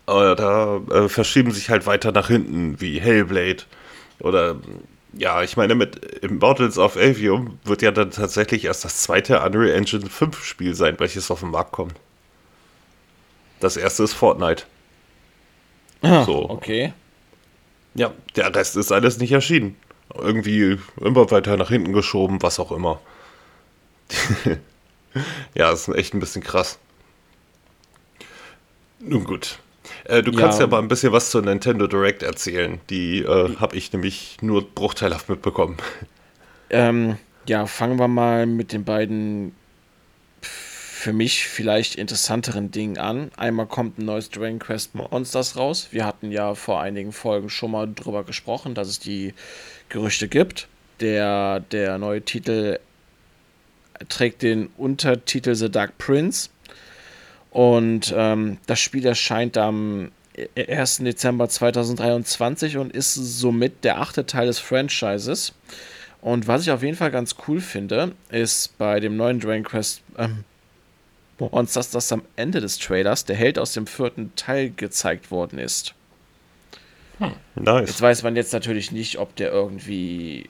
Oder 0.06 0.80
äh, 0.90 1.08
verschieben 1.08 1.50
sich 1.50 1.70
halt 1.70 1.86
weiter 1.86 2.12
nach 2.12 2.28
hinten, 2.28 2.80
wie 2.80 3.00
Hellblade 3.00 3.64
oder 4.20 4.56
ja, 5.18 5.42
ich 5.42 5.56
meine, 5.56 5.74
mit 5.74 5.96
Immortals 6.22 6.78
of 6.78 6.96
Avium 6.96 7.58
wird 7.64 7.82
ja 7.82 7.90
dann 7.90 8.10
tatsächlich 8.10 8.64
erst 8.66 8.84
das 8.84 9.02
zweite 9.02 9.40
Unreal 9.40 9.70
Engine 9.70 10.06
5 10.06 10.44
Spiel 10.44 10.74
sein, 10.74 10.96
welches 10.98 11.30
auf 11.30 11.40
den 11.40 11.50
Markt 11.50 11.72
kommt. 11.72 11.94
Das 13.60 13.76
erste 13.76 14.02
ist 14.02 14.12
Fortnite. 14.12 14.64
Ah, 16.02 16.24
so. 16.24 16.50
okay. 16.50 16.92
Ja, 17.94 18.12
der 18.36 18.54
Rest 18.54 18.76
ist 18.76 18.92
alles 18.92 19.18
nicht 19.18 19.32
erschienen. 19.32 19.76
Irgendwie 20.14 20.78
immer 21.00 21.30
weiter 21.30 21.56
nach 21.56 21.68
hinten 21.68 21.92
geschoben, 21.92 22.42
was 22.42 22.58
auch 22.58 22.72
immer. 22.72 23.00
ja, 25.54 25.70
das 25.70 25.88
ist 25.88 25.94
echt 25.94 26.14
ein 26.14 26.20
bisschen 26.20 26.42
krass. 26.42 26.78
Nun 29.00 29.24
gut. 29.24 29.58
Äh, 30.04 30.22
du 30.22 30.32
kannst 30.32 30.60
ja 30.60 30.66
mal 30.66 30.78
ein 30.78 30.88
bisschen 30.88 31.12
was 31.12 31.30
zur 31.30 31.42
Nintendo 31.42 31.86
Direct 31.86 32.22
erzählen. 32.22 32.80
Die 32.90 33.20
äh, 33.20 33.56
habe 33.56 33.76
ich 33.76 33.92
nämlich 33.92 34.38
nur 34.40 34.62
bruchteilhaft 34.68 35.28
mitbekommen. 35.28 35.76
Ähm, 36.70 37.16
ja, 37.46 37.66
fangen 37.66 37.98
wir 37.98 38.08
mal 38.08 38.46
mit 38.46 38.72
den 38.72 38.84
beiden 38.84 39.54
für 41.06 41.12
mich 41.12 41.46
vielleicht 41.46 41.94
interessanteren 41.94 42.72
Dingen 42.72 42.98
an. 42.98 43.30
Einmal 43.36 43.66
kommt 43.66 43.96
ein 43.96 44.06
neues 44.06 44.28
Dragon 44.28 44.58
Quest 44.58 44.96
Monsters 44.96 45.56
raus. 45.56 45.86
Wir 45.92 46.04
hatten 46.04 46.32
ja 46.32 46.56
vor 46.56 46.80
einigen 46.80 47.12
Folgen 47.12 47.48
schon 47.48 47.70
mal 47.70 47.86
drüber 47.86 48.24
gesprochen, 48.24 48.74
dass 48.74 48.88
es 48.88 48.98
die 48.98 49.32
Gerüchte 49.88 50.26
gibt. 50.26 50.66
Der, 50.98 51.60
der 51.60 51.98
neue 51.98 52.22
Titel 52.22 52.80
trägt 54.08 54.42
den 54.42 54.66
Untertitel 54.76 55.54
The 55.54 55.70
Dark 55.70 55.96
Prince. 55.96 56.50
Und 57.52 58.12
ähm, 58.16 58.58
das 58.66 58.80
Spiel 58.80 59.06
erscheint 59.06 59.56
am 59.58 60.10
1. 60.56 60.96
Dezember 61.04 61.48
2023 61.48 62.78
und 62.78 62.92
ist 62.92 63.14
somit 63.14 63.84
der 63.84 64.00
achte 64.00 64.26
Teil 64.26 64.48
des 64.48 64.58
Franchises. 64.58 65.52
Und 66.20 66.48
was 66.48 66.62
ich 66.62 66.72
auf 66.72 66.82
jeden 66.82 66.96
Fall 66.96 67.12
ganz 67.12 67.36
cool 67.46 67.60
finde, 67.60 68.10
ist 68.28 68.76
bei 68.76 68.98
dem 68.98 69.16
neuen 69.16 69.38
Dragon 69.38 69.62
Quest 69.62 70.02
ähm, 70.18 70.42
Monsters, 71.38 71.90
dass 71.90 72.12
am 72.12 72.22
Ende 72.36 72.60
des 72.60 72.78
Trailers 72.78 73.24
der 73.24 73.36
Held 73.36 73.58
aus 73.58 73.72
dem 73.72 73.86
vierten 73.86 74.34
Teil 74.36 74.70
gezeigt 74.70 75.30
worden 75.30 75.58
ist. 75.58 75.94
Hm, 77.18 77.32
nice. 77.54 77.88
Jetzt 77.88 78.02
weiß 78.02 78.22
man 78.22 78.36
jetzt 78.36 78.52
natürlich 78.52 78.92
nicht, 78.92 79.18
ob 79.18 79.36
der 79.36 79.50
irgendwie 79.52 80.48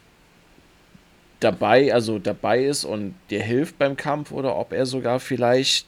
dabei, 1.41 1.93
also 1.93 2.19
dabei 2.19 2.65
ist 2.65 2.85
und 2.85 3.15
dir 3.31 3.43
hilft 3.43 3.79
beim 3.79 3.97
Kampf 3.97 4.33
oder 4.33 4.57
ob 4.57 4.73
er 4.73 4.87
sogar 4.87 5.21
vielleicht 5.21 5.87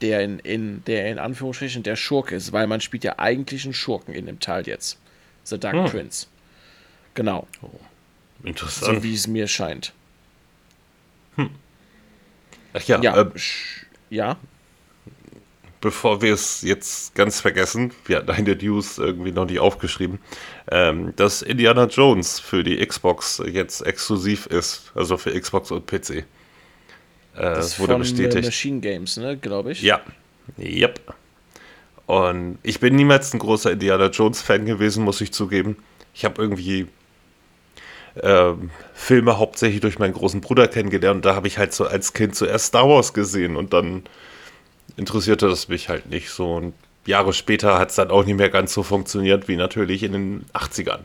der 0.00 0.20
in, 0.22 0.38
in 0.40 0.84
der 0.84 1.10
in 1.10 1.18
Anführungsstrichen 1.18 1.82
der 1.82 1.96
Schurke 1.96 2.34
ist, 2.34 2.52
weil 2.52 2.66
man 2.66 2.80
spielt 2.80 3.04
ja 3.04 3.18
eigentlich 3.18 3.64
einen 3.64 3.74
Schurken 3.74 4.12
in 4.14 4.26
dem 4.26 4.40
Teil 4.40 4.66
jetzt. 4.66 4.98
The 5.44 5.58
Dark 5.58 5.74
hm. 5.74 5.84
Prince. 5.86 6.26
Genau. 7.14 7.46
Oh, 7.62 7.70
interessant. 8.42 8.96
So 8.96 9.02
wie 9.02 9.14
es 9.14 9.26
mir 9.26 9.46
scheint. 9.46 9.92
Hm. 11.36 11.50
Ach 12.72 12.82
ja, 12.82 13.00
ja, 13.00 13.20
äh, 13.20 13.30
ja. 14.14 14.36
Bevor 15.80 16.22
wir 16.22 16.32
es 16.32 16.62
jetzt 16.62 17.14
ganz 17.14 17.40
vergessen, 17.40 17.92
wir 18.06 18.16
hatten 18.16 18.30
eine 18.30 18.56
News 18.56 18.96
irgendwie 18.96 19.32
noch 19.32 19.44
nicht 19.44 19.58
aufgeschrieben, 19.58 20.18
ähm, 20.70 21.12
dass 21.16 21.42
Indiana 21.42 21.84
Jones 21.86 22.40
für 22.40 22.64
die 22.64 22.84
Xbox 22.84 23.42
jetzt 23.46 23.82
exklusiv 23.82 24.46
ist, 24.46 24.92
also 24.94 25.18
für 25.18 25.38
Xbox 25.38 25.70
und 25.70 25.86
PC. 25.86 26.10
Äh, 26.10 26.24
das 27.34 27.78
wurde 27.78 27.92
von 27.92 28.00
bestätigt. 28.00 28.46
Machine 28.46 28.80
Games, 28.80 29.18
ne, 29.18 29.36
glaube 29.36 29.72
ich. 29.72 29.82
Ja. 29.82 30.00
Yep. 30.58 31.00
Und 32.06 32.58
ich 32.62 32.80
bin 32.80 32.96
niemals 32.96 33.32
ein 33.34 33.38
großer 33.38 33.72
Indiana 33.72 34.06
Jones-Fan 34.06 34.64
gewesen, 34.64 35.04
muss 35.04 35.20
ich 35.20 35.32
zugeben. 35.32 35.76
Ich 36.14 36.24
habe 36.24 36.40
irgendwie 36.40 36.86
äh, 38.16 38.52
Filme 38.94 39.38
hauptsächlich 39.38 39.80
durch 39.80 39.98
meinen 39.98 40.14
großen 40.14 40.40
Bruder 40.40 40.68
kennengelernt 40.68 41.16
und 41.16 41.24
da 41.24 41.34
habe 41.34 41.48
ich 41.48 41.58
halt 41.58 41.72
so 41.72 41.86
als 41.86 42.12
Kind 42.12 42.34
zuerst 42.34 42.66
Star 42.66 42.88
Wars 42.88 43.12
gesehen 43.12 43.56
und 43.56 43.72
dann 43.72 44.04
interessierte 44.96 45.48
das 45.48 45.68
mich 45.68 45.88
halt 45.88 46.06
nicht 46.06 46.30
so. 46.30 46.54
Und 46.54 46.74
Jahre 47.06 47.32
später 47.32 47.78
hat 47.78 47.90
es 47.90 47.96
dann 47.96 48.10
auch 48.10 48.24
nicht 48.24 48.36
mehr 48.36 48.50
ganz 48.50 48.72
so 48.72 48.82
funktioniert 48.82 49.48
wie 49.48 49.56
natürlich 49.56 50.02
in 50.02 50.12
den 50.12 50.44
80ern. 50.54 51.00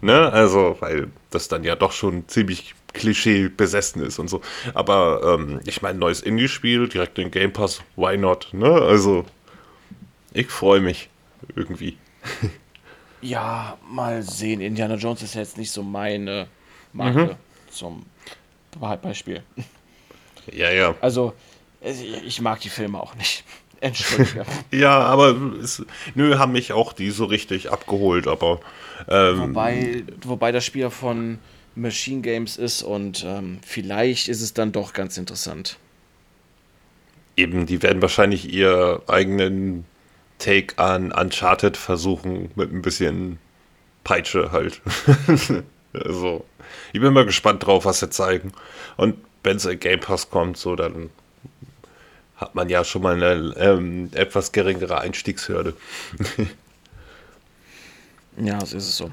Ne? 0.00 0.32
Also, 0.32 0.76
weil 0.80 1.08
das 1.30 1.48
dann 1.48 1.64
ja 1.64 1.76
doch 1.76 1.92
schon 1.92 2.28
ziemlich 2.28 2.74
Klischee 2.92 3.48
besessen 3.48 4.02
ist 4.02 4.18
und 4.18 4.28
so. 4.28 4.40
Aber 4.74 5.38
ähm, 5.38 5.60
ich 5.66 5.82
meine, 5.82 5.98
neues 5.98 6.20
Indie-Spiel, 6.22 6.88
direkt 6.88 7.18
in 7.18 7.30
Game 7.30 7.52
Pass, 7.52 7.82
why 7.96 8.16
not? 8.16 8.48
Ne? 8.52 8.70
Also, 8.70 9.24
ich 10.32 10.48
freue 10.48 10.80
mich 10.80 11.08
irgendwie. 11.56 11.96
ja, 13.22 13.76
mal 13.88 14.22
sehen. 14.22 14.60
Indiana 14.60 14.94
Jones 14.94 15.22
ist 15.22 15.34
jetzt 15.34 15.58
nicht 15.58 15.70
so 15.70 15.82
meine 15.82 16.46
Marke 16.92 17.24
mhm. 17.24 17.70
zum 17.70 18.06
Beispiel. 19.02 19.42
Ja, 20.52 20.70
ja. 20.70 20.94
Also, 21.00 21.34
ich 21.82 22.40
mag 22.40 22.60
die 22.60 22.68
Filme 22.68 23.00
auch 23.00 23.14
nicht. 23.14 23.44
Entschuldige. 23.80 24.44
ja, 24.70 24.98
aber 25.00 25.34
es, 25.62 25.84
nö, 26.14 26.38
haben 26.38 26.52
mich 26.52 26.72
auch 26.72 26.92
die 26.92 27.10
so 27.10 27.24
richtig 27.24 27.70
abgeholt, 27.70 28.26
aber. 28.26 28.60
Ähm, 29.08 29.40
wobei, 29.40 30.04
wobei 30.22 30.52
das 30.52 30.64
Spiel 30.66 30.90
von 30.90 31.38
Machine 31.74 32.20
Games 32.20 32.56
ist 32.56 32.82
und 32.82 33.24
ähm, 33.26 33.58
vielleicht 33.64 34.28
ist 34.28 34.42
es 34.42 34.52
dann 34.52 34.72
doch 34.72 34.92
ganz 34.92 35.16
interessant. 35.16 35.78
Eben, 37.36 37.64
die 37.64 37.82
werden 37.82 38.02
wahrscheinlich 38.02 38.52
ihr 38.52 39.00
eigenen 39.06 39.86
Take 40.40 40.78
an 40.78 41.12
Uncharted 41.12 41.76
versuchen 41.76 42.50
mit 42.56 42.72
ein 42.72 42.82
bisschen 42.82 43.38
Peitsche 44.02 44.50
halt. 44.50 44.80
also, 45.92 46.44
ich 46.92 47.00
bin 47.00 47.12
mal 47.12 47.26
gespannt 47.26 47.64
drauf, 47.64 47.84
was 47.84 48.00
sie 48.00 48.10
zeigen. 48.10 48.52
Und 48.96 49.16
wenn 49.44 49.58
es 49.58 49.66
in 49.66 49.78
Game 49.78 50.00
Pass 50.00 50.30
kommt, 50.30 50.56
so 50.56 50.74
dann 50.74 51.10
hat 52.36 52.54
man 52.54 52.70
ja 52.70 52.84
schon 52.84 53.02
mal 53.02 53.22
eine 53.22 53.54
ähm, 53.58 54.10
etwas 54.14 54.52
geringere 54.52 55.00
Einstiegshürde. 55.00 55.74
ja, 58.38 58.64
so 58.64 58.78
ist 58.78 58.88
es 58.88 58.96
so. 58.96 59.10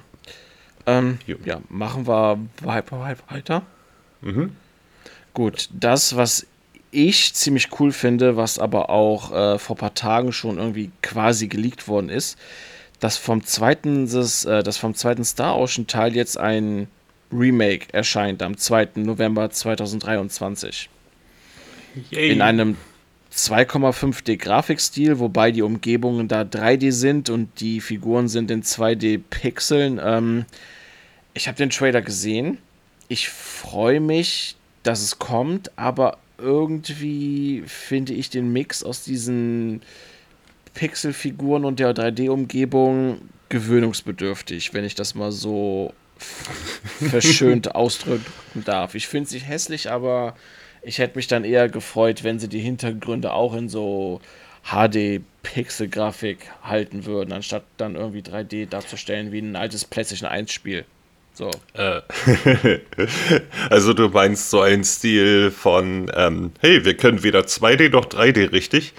Ähm, 0.85 1.19
ja, 1.43 1.59
machen 1.67 2.07
wir 2.07 2.39
weiter. 3.29 3.63
Mhm. 4.21 4.55
Gut, 5.33 5.67
das, 5.73 6.15
was 6.15 6.47
ich 6.97 7.33
ziemlich 7.35 7.69
cool 7.79 7.91
finde, 7.91 8.37
was 8.37 8.57
aber 8.57 8.89
auch 8.89 9.31
äh, 9.31 9.59
vor 9.59 9.75
ein 9.75 9.79
paar 9.79 9.93
Tagen 9.93 10.33
schon 10.33 10.57
irgendwie 10.57 10.89
quasi 11.03 11.47
geleakt 11.47 11.87
worden 11.87 12.09
ist, 12.09 12.37
dass 12.99 13.17
vom 13.17 13.43
zweiten, 13.43 14.09
das, 14.09 14.45
äh, 14.45 14.63
dass 14.63 14.77
vom 14.77 14.95
zweiten 14.95 15.23
Star 15.23 15.57
Ocean 15.57 15.85
Teil 15.85 16.15
jetzt 16.15 16.39
ein 16.39 16.87
Remake 17.31 17.93
erscheint 17.93 18.41
am 18.41 18.57
2. 18.57 18.89
November 18.95 19.49
2023. 19.51 20.89
Yay. 22.09 22.31
In 22.31 22.41
einem 22.41 22.77
2,5D 23.31 24.37
Grafikstil, 24.37 25.19
wobei 25.19 25.51
die 25.51 25.61
Umgebungen 25.61 26.27
da 26.27 26.41
3D 26.41 26.91
sind 26.91 27.29
und 27.29 27.59
die 27.59 27.79
Figuren 27.79 28.27
sind 28.27 28.49
in 28.49 28.63
2D 28.63 29.21
Pixeln. 29.29 29.99
Ähm, 30.03 30.45
ich 31.35 31.47
habe 31.47 31.57
den 31.57 31.69
Trailer 31.69 32.01
gesehen. 32.01 32.57
Ich 33.07 33.29
freue 33.29 33.99
mich, 33.99 34.55
dass 34.81 35.03
es 35.03 35.19
kommt, 35.19 35.71
aber 35.77 36.17
irgendwie 36.37 37.63
finde 37.65 38.13
ich 38.13 38.29
den 38.29 38.51
Mix 38.51 38.83
aus 38.83 39.03
diesen 39.03 39.81
Pixelfiguren 40.73 41.65
und 41.65 41.79
der 41.79 41.95
3D-Umgebung 41.95 43.19
gewöhnungsbedürftig, 43.49 44.73
wenn 44.73 44.85
ich 44.85 44.95
das 44.95 45.15
mal 45.15 45.31
so 45.31 45.93
verschönt 46.99 47.75
ausdrücken 47.75 48.23
darf. 48.65 48.95
Ich 48.95 49.07
finde 49.07 49.29
sie 49.29 49.39
hässlich, 49.39 49.89
aber 49.89 50.35
ich 50.81 50.99
hätte 50.99 51.17
mich 51.17 51.27
dann 51.27 51.43
eher 51.43 51.69
gefreut, 51.69 52.23
wenn 52.23 52.39
sie 52.39 52.47
die 52.47 52.59
Hintergründe 52.59 53.33
auch 53.33 53.53
in 53.53 53.69
so 53.69 54.21
HD-Pixel-Grafik 54.63 56.39
halten 56.61 57.05
würden, 57.05 57.31
anstatt 57.31 57.63
dann 57.77 57.95
irgendwie 57.95 58.21
3D 58.21 58.67
darzustellen 58.67 59.31
wie 59.31 59.39
ein 59.39 59.55
altes 59.55 59.85
PlayStation 59.85 60.29
1-Spiel. 60.29 60.85
So. 61.37 61.51
Äh. 61.73 62.01
also 63.69 63.93
du 63.93 64.09
meinst 64.09 64.49
so 64.49 64.61
einen 64.61 64.83
Stil 64.83 65.51
von, 65.51 66.11
ähm, 66.15 66.51
hey, 66.61 66.83
wir 66.83 66.97
können 66.97 67.21
weder 67.21 67.41
2D 67.41 67.91
noch 67.91 68.05
3D, 68.05 68.51
richtig? 68.51 68.95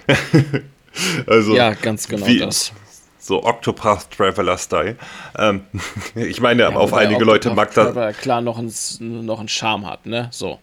also 1.27 1.53
ja, 1.53 1.73
ganz 1.73 2.07
genau 2.07 2.25
wie, 2.25 2.37
das. 2.37 2.71
So 3.19 3.43
Octopath 3.43 4.09
Traveler 4.11 4.57
Style. 4.57 4.95
Ähm, 5.37 5.63
ich 6.15 6.39
meine, 6.39 6.61
ja, 6.61 6.69
auf 6.69 6.93
einige 6.93 7.25
Leute 7.25 7.53
mag 7.53 7.73
das. 7.73 8.17
klar 8.19 8.39
noch 8.39 8.57
einen, 8.57 8.71
noch 9.25 9.39
einen 9.39 9.49
Charme 9.49 9.85
hat, 9.85 10.05
ne? 10.05 10.29
So. 10.31 10.59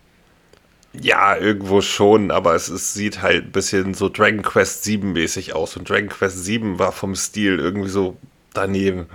Ja, 0.98 1.36
irgendwo 1.36 1.82
schon, 1.82 2.30
aber 2.30 2.54
es, 2.54 2.68
es 2.68 2.94
sieht 2.94 3.20
halt 3.20 3.48
ein 3.48 3.52
bisschen 3.52 3.92
so 3.92 4.08
Dragon 4.08 4.40
Quest 4.40 4.84
7 4.84 5.12
mäßig 5.12 5.54
aus. 5.54 5.76
Und 5.76 5.90
Dragon 5.90 6.08
Quest 6.08 6.42
7 6.42 6.78
war 6.78 6.92
vom 6.92 7.14
Stil 7.14 7.58
irgendwie 7.58 7.90
so 7.90 8.16
daneben. 8.54 9.08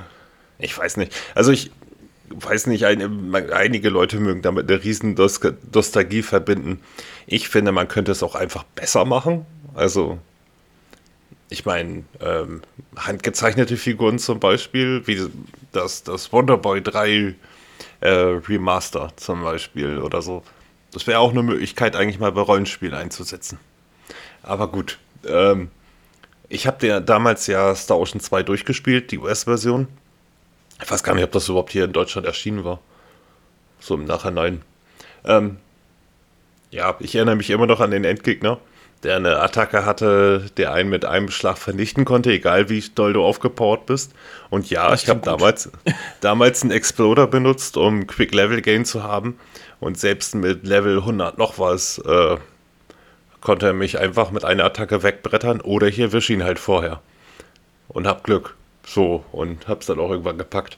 Ich 0.60 0.78
weiß 0.78 0.98
nicht. 0.98 1.12
Also 1.34 1.52
ich, 1.52 1.72
weiß 2.36 2.68
nicht, 2.68 2.86
ein, 2.86 3.34
einige 3.52 3.90
Leute 3.90 4.20
mögen 4.20 4.42
damit 4.42 4.70
eine 4.70 4.84
riesen 4.84 5.16
Nostalgie 5.16 6.22
verbinden. 6.22 6.80
Ich 7.28 7.50
finde, 7.50 7.72
man 7.72 7.88
könnte 7.88 8.12
es 8.12 8.24
auch 8.24 8.36
einfach 8.36 8.64
besser 8.64 9.06
machen. 9.06 9.46
Also, 9.74 10.20
ich 11.50 11.66
meine, 11.66 12.04
ähm, 12.22 12.62
handgezeichnete 12.96 13.78
Figuren 13.78 14.20
zum 14.20 14.40
Beispiel, 14.40 15.06
wie 15.06 15.30
das, 15.72 16.04
das 16.04 16.32
Wonderboy 16.32 16.82
3 16.82 17.36
äh, 18.02 18.10
Remaster 18.10 19.12
zum 19.16 19.44
Beispiel 19.44 20.00
oder 20.00 20.22
so. 20.22 20.44
Das 20.94 21.08
wäre 21.08 21.20
auch 21.20 21.32
eine 21.32 21.44
Möglichkeit, 21.44 21.96
eigentlich 21.96 22.20
mal 22.20 22.32
bei 22.32 22.42
Rollenspielen 22.42 22.94
einzusetzen. 22.94 23.60
Aber 24.44 24.68
gut, 24.68 24.98
ähm, 25.26 25.70
ich 26.50 26.68
habe 26.68 27.02
damals 27.02 27.48
ja 27.48 27.74
Star 27.76 27.98
Ocean 27.98 28.20
2 28.20 28.44
durchgespielt, 28.44 29.12
die 29.12 29.20
US-Version. 29.20 29.88
Ich 30.82 30.92
weiß 30.92 31.04
gar 31.04 31.16
nicht, 31.16 31.24
ob 31.24 31.32
das 31.32 31.48
überhaupt 31.50 31.72
hier 31.72 31.86
in 31.86 31.94
Deutschland 31.94 32.26
erschienen 32.28 32.64
war. 32.64 32.80
So 33.80 33.96
im 33.96 34.06
Nachhinein. 34.06 34.62
Ähm, 35.26 35.58
ja, 36.72 36.96
ich 37.00 37.16
erinnere 37.16 37.36
mich 37.36 37.50
immer 37.50 37.68
noch 37.68 37.80
an 37.80 37.92
den 37.92 38.04
Endgegner. 38.04 38.60
der 39.04 39.16
eine 39.16 39.40
Attacke 39.40 39.84
hatte, 39.86 40.46
der 40.58 40.74
einen 40.74 40.90
mit 40.90 41.06
einem 41.06 41.32
Schlag 41.32 41.58
vernichten 41.58 42.06
konnte, 42.06 42.32
egal 42.32 42.70
wie 42.70 42.84
doll 42.94 43.14
du 43.14 43.24
aufgepowert 43.24 43.88
bist. 43.88 44.14
Und 44.52 44.70
ja, 44.70 44.94
ich 44.94 45.10
habe 45.10 45.22
damals, 45.22 45.72
damals 46.22 46.62
einen 46.62 46.72
Exploder 46.72 47.26
benutzt, 47.26 47.78
um 47.78 48.06
Quick 48.06 48.34
Level 48.34 48.62
Gain 48.62 48.86
zu 48.86 49.02
haben. 49.04 49.40
Und 49.80 49.98
selbst 49.98 50.36
mit 50.36 50.68
Level 50.68 51.00
100 51.00 51.38
noch 51.40 51.58
was 51.58 51.98
äh, 52.00 52.38
konnte 53.42 53.68
er 53.68 53.74
mich 53.74 53.98
einfach 53.98 54.30
mit 54.30 54.46
einer 54.46 54.66
Attacke 54.66 55.02
wegbrettern 55.02 55.62
oder 55.62 55.88
ich 55.88 55.98
erwische 55.98 56.34
ihn 56.34 56.44
halt 56.44 56.60
vorher. 56.60 57.02
Und 57.88 58.08
hab 58.08 58.24
Glück. 58.24 58.56
So, 58.86 59.24
und 59.32 59.68
hab's 59.68 59.86
dann 59.86 60.00
auch 60.00 60.10
irgendwann 60.10 60.38
gepackt. 60.38 60.78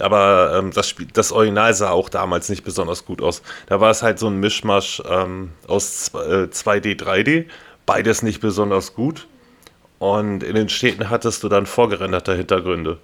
Aber 0.00 0.56
ähm, 0.56 0.70
das, 0.72 0.88
Spiel, 0.88 1.08
das 1.12 1.32
Original 1.32 1.74
sah 1.74 1.90
auch 1.90 2.08
damals 2.08 2.48
nicht 2.48 2.64
besonders 2.64 3.04
gut 3.04 3.22
aus. 3.22 3.42
Da 3.66 3.80
war 3.80 3.90
es 3.90 4.02
halt 4.02 4.18
so 4.18 4.28
ein 4.28 4.38
Mischmasch 4.38 5.02
ähm, 5.08 5.52
aus 5.66 6.08
äh, 6.14 6.46
2D, 6.46 6.98
3D. 7.00 7.46
Beides 7.86 8.22
nicht 8.22 8.40
besonders 8.40 8.94
gut. 8.94 9.26
Und 9.98 10.42
in 10.42 10.54
den 10.54 10.68
Städten 10.68 11.10
hattest 11.10 11.42
du 11.42 11.48
dann 11.48 11.66
vorgerenderte 11.66 12.34
Hintergründe, 12.36 12.98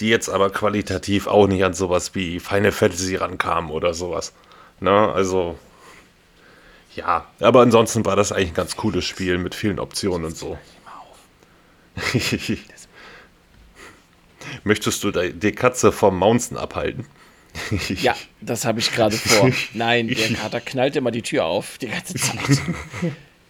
die 0.00 0.08
jetzt 0.10 0.28
aber 0.28 0.50
qualitativ 0.50 1.26
auch 1.26 1.46
nicht 1.46 1.64
an 1.64 1.72
sowas 1.72 2.14
wie 2.14 2.40
Final 2.40 2.72
Fantasy 2.72 3.16
rankamen 3.16 3.70
oder 3.70 3.94
sowas. 3.94 4.34
Na, 4.80 5.12
also, 5.12 5.56
ja. 6.94 7.26
Aber 7.40 7.62
ansonsten 7.62 8.04
war 8.04 8.16
das 8.16 8.32
eigentlich 8.32 8.50
ein 8.50 8.54
ganz 8.54 8.76
cooles 8.76 9.04
Spiel 9.06 9.38
mit 9.38 9.54
vielen 9.54 9.78
Optionen 9.78 10.26
und 10.26 10.36
so. 10.36 10.58
Möchtest 14.64 15.02
du 15.04 15.10
die 15.10 15.52
Katze 15.52 15.92
vom 15.92 16.18
Mountain 16.18 16.56
abhalten? 16.56 17.06
ja, 18.02 18.14
das 18.40 18.64
habe 18.64 18.80
ich 18.80 18.92
gerade 18.92 19.16
vor. 19.16 19.50
Nein, 19.74 20.08
der 20.08 20.28
Kater 20.34 20.60
knallt 20.60 20.96
immer 20.96 21.10
die 21.10 21.22
Tür 21.22 21.44
auf 21.44 21.78
die 21.78 21.88
ganze 21.88 22.14
Zeit. 22.14 22.60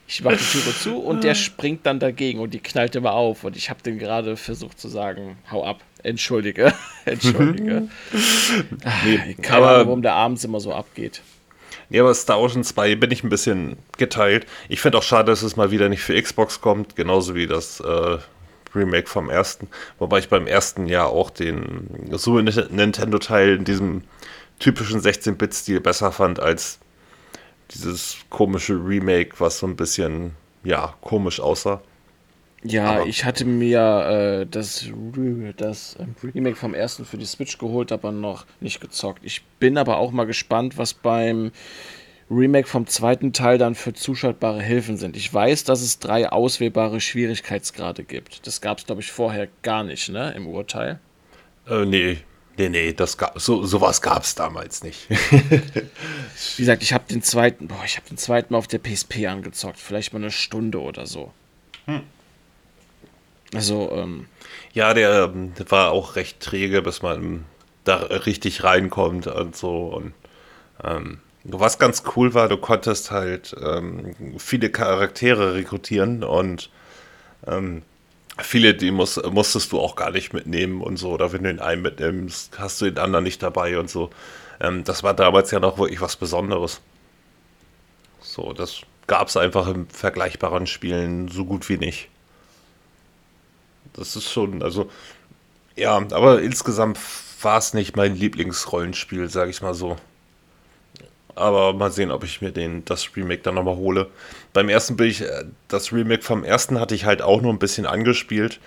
Ich 0.08 0.22
mache 0.22 0.36
die 0.36 0.44
Tür 0.44 0.72
zu 0.72 0.98
und 0.98 1.24
der 1.24 1.34
springt 1.34 1.84
dann 1.84 1.98
dagegen 1.98 2.38
und 2.38 2.54
die 2.54 2.60
knallt 2.60 2.94
immer 2.94 3.12
auf. 3.12 3.44
Und 3.44 3.56
ich 3.56 3.70
habe 3.70 3.82
den 3.82 3.98
gerade 3.98 4.36
versucht 4.36 4.78
zu 4.78 4.88
sagen, 4.88 5.36
hau 5.50 5.64
ab, 5.64 5.80
entschuldige, 6.02 6.72
entschuldige. 7.04 7.88
nee, 9.04 9.34
Keine 9.42 9.56
aber, 9.56 9.74
Ahnung, 9.74 9.86
warum 9.86 10.02
der 10.02 10.14
abends 10.14 10.44
immer 10.44 10.60
so 10.60 10.72
abgeht. 10.72 11.22
Nee, 11.88 12.00
aber 12.00 12.14
Star 12.14 12.40
Ocean 12.40 12.64
2 12.64 12.96
bin 12.96 13.10
ich 13.10 13.22
ein 13.22 13.28
bisschen 13.28 13.76
geteilt. 13.96 14.46
Ich 14.68 14.80
finde 14.80 14.98
auch 14.98 15.02
schade, 15.04 15.30
dass 15.30 15.42
es 15.42 15.56
mal 15.56 15.70
wieder 15.70 15.88
nicht 15.88 16.02
für 16.02 16.20
Xbox 16.20 16.60
kommt, 16.60 16.96
genauso 16.96 17.34
wie 17.34 17.46
das 17.46 17.80
äh, 17.80 18.18
Remake 18.76 19.08
vom 19.08 19.30
ersten. 19.30 19.68
Wobei 19.98 20.18
ich 20.18 20.28
beim 20.28 20.46
ersten 20.46 20.86
Jahr 20.86 21.08
auch 21.08 21.30
den 21.30 22.08
Super 22.12 22.42
Nintendo-Teil 22.42 23.56
in 23.56 23.64
diesem 23.64 24.02
typischen 24.58 25.00
16-Bit-Stil 25.00 25.80
besser 25.80 26.12
fand 26.12 26.40
als 26.40 26.78
dieses 27.72 28.18
komische 28.30 28.74
Remake, 28.74 29.34
was 29.38 29.58
so 29.58 29.66
ein 29.66 29.76
bisschen, 29.76 30.32
ja, 30.62 30.94
komisch 31.00 31.40
aussah. 31.40 31.80
Ja, 32.62 32.92
aber 32.92 33.06
ich 33.06 33.24
hatte 33.24 33.44
mir 33.44 34.40
äh, 34.40 34.46
das, 34.46 34.88
das 35.56 35.96
Remake 36.22 36.56
vom 36.56 36.74
ersten 36.74 37.04
für 37.04 37.18
die 37.18 37.26
Switch 37.26 37.58
geholt, 37.58 37.92
aber 37.92 38.12
noch 38.12 38.46
nicht 38.60 38.80
gezockt. 38.80 39.20
Ich 39.24 39.44
bin 39.60 39.78
aber 39.78 39.98
auch 39.98 40.10
mal 40.10 40.24
gespannt, 40.24 40.78
was 40.78 40.94
beim 40.94 41.52
Remake 42.30 42.66
vom 42.66 42.86
zweiten 42.86 43.32
Teil 43.32 43.56
dann 43.58 43.74
für 43.74 43.92
zuschaltbare 43.92 44.60
Hilfen 44.60 44.96
sind. 44.96 45.16
Ich 45.16 45.32
weiß, 45.32 45.64
dass 45.64 45.80
es 45.80 46.00
drei 46.00 46.28
auswählbare 46.28 47.00
Schwierigkeitsgrade 47.00 48.02
gibt. 48.02 48.46
Das 48.46 48.60
gab 48.60 48.78
es, 48.78 48.86
glaube 48.86 49.00
ich, 49.00 49.12
vorher 49.12 49.48
gar 49.62 49.84
nicht, 49.84 50.08
ne, 50.08 50.32
im 50.34 50.48
Urteil. 50.48 50.98
Äh, 51.68 51.84
nee, 51.84 52.18
nee, 52.58 52.68
nee, 52.68 52.92
das 52.92 53.16
gab, 53.16 53.40
so, 53.40 53.64
sowas 53.64 54.02
gab 54.02 54.24
es 54.24 54.34
damals 54.34 54.82
nicht. 54.82 55.08
Wie 55.10 56.62
gesagt, 56.62 56.82
ich 56.82 56.92
habe 56.92 57.04
den 57.08 57.22
zweiten, 57.22 57.68
boah, 57.68 57.82
ich 57.84 57.96
habe 57.96 58.08
den 58.08 58.18
zweiten 58.18 58.52
mal 58.52 58.58
auf 58.58 58.66
der 58.66 58.78
PSP 58.78 59.26
angezockt, 59.26 59.78
vielleicht 59.78 60.12
mal 60.12 60.18
eine 60.18 60.32
Stunde 60.32 60.80
oder 60.80 61.06
so. 61.06 61.32
Hm. 61.84 62.02
Also, 63.54 63.92
ähm. 63.92 64.26
Ja, 64.72 64.94
der, 64.94 65.30
ähm, 65.32 65.54
der 65.56 65.70
war 65.70 65.92
auch 65.92 66.16
recht 66.16 66.40
träge, 66.40 66.82
bis 66.82 67.02
man 67.02 67.44
da 67.84 67.96
richtig 67.98 68.64
reinkommt 68.64 69.28
und 69.28 69.54
so 69.54 69.86
und 69.94 70.12
ähm, 70.82 71.20
was 71.48 71.78
ganz 71.78 72.02
cool 72.16 72.34
war, 72.34 72.48
du 72.48 72.56
konntest 72.56 73.10
halt 73.10 73.54
ähm, 73.62 74.14
viele 74.38 74.70
Charaktere 74.70 75.54
rekrutieren 75.54 76.24
und 76.24 76.70
ähm, 77.46 77.82
viele, 78.38 78.74
die 78.74 78.90
muss, 78.90 79.20
musstest 79.30 79.72
du 79.72 79.80
auch 79.80 79.96
gar 79.96 80.10
nicht 80.10 80.32
mitnehmen 80.32 80.80
und 80.80 80.96
so. 80.96 81.10
Oder 81.10 81.32
wenn 81.32 81.44
du 81.44 81.48
den 81.48 81.60
einen 81.60 81.82
mitnimmst, 81.82 82.58
hast 82.58 82.80
du 82.80 82.86
den 82.86 82.98
anderen 82.98 83.24
nicht 83.24 83.42
dabei 83.42 83.78
und 83.78 83.90
so. 83.90 84.10
Ähm, 84.60 84.84
das 84.84 85.02
war 85.02 85.14
damals 85.14 85.50
ja 85.50 85.60
noch 85.60 85.78
wirklich 85.78 86.00
was 86.00 86.16
Besonderes. 86.16 86.80
So, 88.20 88.52
das 88.52 88.80
gab 89.06 89.28
es 89.28 89.36
einfach 89.36 89.68
in 89.68 89.88
vergleichbaren 89.88 90.66
Spielen 90.66 91.28
so 91.28 91.44
gut 91.44 91.68
wie 91.68 91.78
nicht. 91.78 92.08
Das 93.92 94.16
ist 94.16 94.30
schon, 94.30 94.62
also, 94.62 94.90
ja, 95.76 95.96
aber 95.96 96.42
insgesamt 96.42 96.98
war 97.40 97.58
es 97.58 97.72
nicht 97.72 97.96
mein 97.96 98.16
Lieblingsrollenspiel, 98.16 99.28
sag 99.28 99.48
ich 99.48 99.62
mal 99.62 99.74
so. 99.74 99.96
Aber 101.36 101.74
mal 101.74 101.92
sehen, 101.92 102.10
ob 102.10 102.24
ich 102.24 102.40
mir 102.40 102.50
den, 102.50 102.84
das 102.86 103.14
Remake 103.14 103.42
dann 103.42 103.54
nochmal 103.54 103.76
hole. 103.76 104.08
Beim 104.52 104.68
ersten 104.68 104.96
bin 104.96 105.08
ich, 105.08 105.20
äh, 105.20 105.44
das 105.68 105.92
Remake 105.92 106.22
vom 106.22 106.42
ersten 106.42 106.80
hatte 106.80 106.94
ich 106.94 107.04
halt 107.04 107.22
auch 107.22 107.42
nur 107.42 107.52
ein 107.52 107.58
bisschen 107.58 107.86
angespielt. 107.86 108.58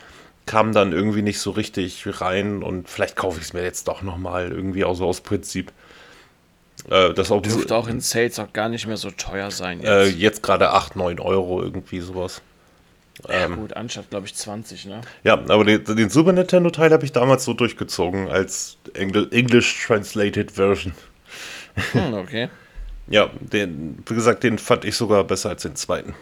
Kam 0.45 0.71
dann 0.71 0.93
irgendwie 0.93 1.21
nicht 1.21 1.39
so 1.39 1.51
richtig 1.51 2.05
rein 2.21 2.63
und 2.63 2.87
vielleicht 2.87 3.15
kaufe 3.15 3.39
ich 3.39 3.47
es 3.47 3.53
mir 3.53 3.63
jetzt 3.63 3.87
doch 3.87 4.01
nochmal 4.03 4.51
irgendwie 4.51 4.85
auch 4.85 4.95
so 4.95 5.05
aus 5.05 5.21
Prinzip. 5.21 5.71
Äh, 6.89 7.13
das 7.13 7.31
auch 7.31 7.41
dürfte 7.41 7.75
auch 7.75 7.87
in 7.87 7.99
Sales 7.99 8.39
auch 8.39 8.53
gar 8.53 8.69
nicht 8.69 8.87
mehr 8.87 8.97
so 8.97 9.11
teuer 9.11 9.51
sein. 9.51 9.79
Jetzt, 9.79 9.89
äh, 9.89 10.07
jetzt 10.07 10.43
gerade 10.43 10.69
8, 10.69 10.95
9 10.95 11.19
Euro 11.19 11.61
irgendwie 11.61 11.99
sowas. 11.99 12.41
Ja, 13.27 13.45
ähm, 13.45 13.57
gut, 13.57 13.73
anstatt 13.73 14.09
glaube 14.09 14.27
ich 14.27 14.35
20, 14.35 14.85
ne? 14.85 15.01
Ja, 15.23 15.33
aber 15.33 15.65
den, 15.65 15.83
den 15.83 16.09
Super 16.09 16.31
Nintendo-Teil 16.31 16.91
habe 16.91 17.03
ich 17.03 17.11
damals 17.11 17.43
so 17.43 17.53
durchgezogen 17.53 18.29
als 18.29 18.77
Engl 18.93 19.27
English 19.31 19.85
Translated 19.85 20.51
Version. 20.51 20.93
Hm, 21.75 22.13
okay. 22.13 22.49
ja, 23.07 23.29
den, 23.39 24.03
wie 24.07 24.15
gesagt, 24.15 24.43
den 24.43 24.57
fand 24.57 24.85
ich 24.85 24.95
sogar 24.95 25.23
besser 25.23 25.49
als 25.49 25.63
den 25.63 25.75
zweiten. 25.75 26.13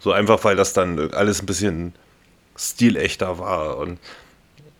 So 0.00 0.12
einfach, 0.12 0.42
weil 0.44 0.56
das 0.56 0.72
dann 0.72 1.12
alles 1.12 1.42
ein 1.42 1.46
bisschen 1.46 1.94
stilechter 2.56 3.38
war 3.38 3.78
und 3.78 3.98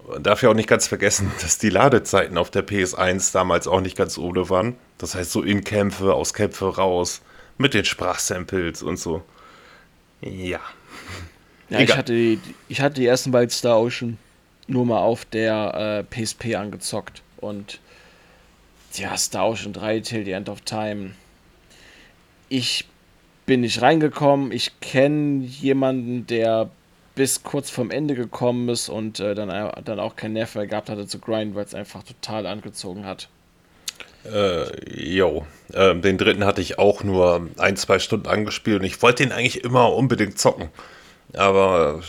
man 0.07 0.23
darf 0.23 0.43
ja 0.43 0.51
auch 0.51 0.55
nicht 0.55 0.69
ganz 0.69 0.87
vergessen, 0.87 1.33
dass 1.41 1.59
die 1.59 1.71
Ladezeiten 1.71 2.39
auf 2.39 2.51
der 2.51 2.67
PS1 2.67 3.33
damals 3.33 3.67
auch 3.67 3.81
nicht 3.81 3.97
ganz 3.97 4.19
ohne 4.19 4.51
waren. 4.51 4.77
Das 4.99 5.15
heißt, 5.15 5.33
so 5.33 5.43
in 5.43 5.65
Kämpfe, 5.65 6.15
aus 6.15 6.35
Kämpfe 6.35 6.77
raus, 6.77 7.23
mit 7.59 7.75
den 7.75 7.85
Sprachsamples 7.85 8.83
und 8.83 8.99
so. 8.99 9.23
Ja. 10.21 10.61
Ja, 11.71 11.81
ich 11.81 11.97
hatte, 11.97 12.13
die, 12.13 12.39
ich 12.69 12.83
hatte 12.83 12.97
die 12.97 13.07
ersten 13.07 13.31
beiden 13.31 13.49
Star 13.49 13.81
Ocean 13.81 14.19
nur 14.67 14.85
mal 14.85 14.99
auf 14.99 15.25
der 15.25 16.05
äh, 16.13 16.25
PSP 16.25 16.57
angezockt 16.57 17.23
und 17.39 17.81
ja, 18.99 19.17
Star 19.17 19.49
Ocean 19.49 19.73
3 19.73 20.01
Till 20.01 20.25
the 20.25 20.33
End 20.33 20.49
of 20.49 20.61
Time. 20.63 21.13
Ich 22.49 22.87
bin 23.47 23.61
nicht 23.63 23.83
reingekommen. 23.83 24.53
Ich 24.53 24.81
kenne 24.81 25.45
jemanden, 25.45 26.27
der 26.27 26.71
bis 27.15 27.43
kurz 27.43 27.71
vorm 27.71 27.91
Ende 27.91 28.15
gekommen 28.15 28.69
ist 28.69 28.89
und 28.89 29.21
äh, 29.21 29.35
dann, 29.35 29.49
dann 29.85 30.01
auch 30.01 30.17
keinen 30.17 30.35
Nerv 30.35 30.55
mehr 30.55 30.67
gehabt 30.67 30.89
hatte 30.89 31.07
zu 31.07 31.19
grinden, 31.19 31.55
weil 31.55 31.65
es 31.65 31.75
einfach 31.75 32.03
total 32.03 32.47
angezogen 32.47 33.05
hat. 33.05 33.29
Äh, 34.25 35.21
jo. 35.21 35.47
Äh, 35.73 35.95
den 35.95 36.19
dritten 36.19 36.45
hatte 36.45 36.61
ich 36.61 36.79
auch 36.79 37.05
nur 37.05 37.49
ein, 37.59 37.77
zwei 37.77 37.99
Stunden 37.99 38.27
angespielt 38.27 38.81
und 38.81 38.87
ich 38.87 39.01
wollte 39.03 39.23
den 39.23 39.33
eigentlich 39.33 39.63
immer 39.63 39.93
unbedingt 39.93 40.39
zocken. 40.39 40.71
Aber 41.35 42.01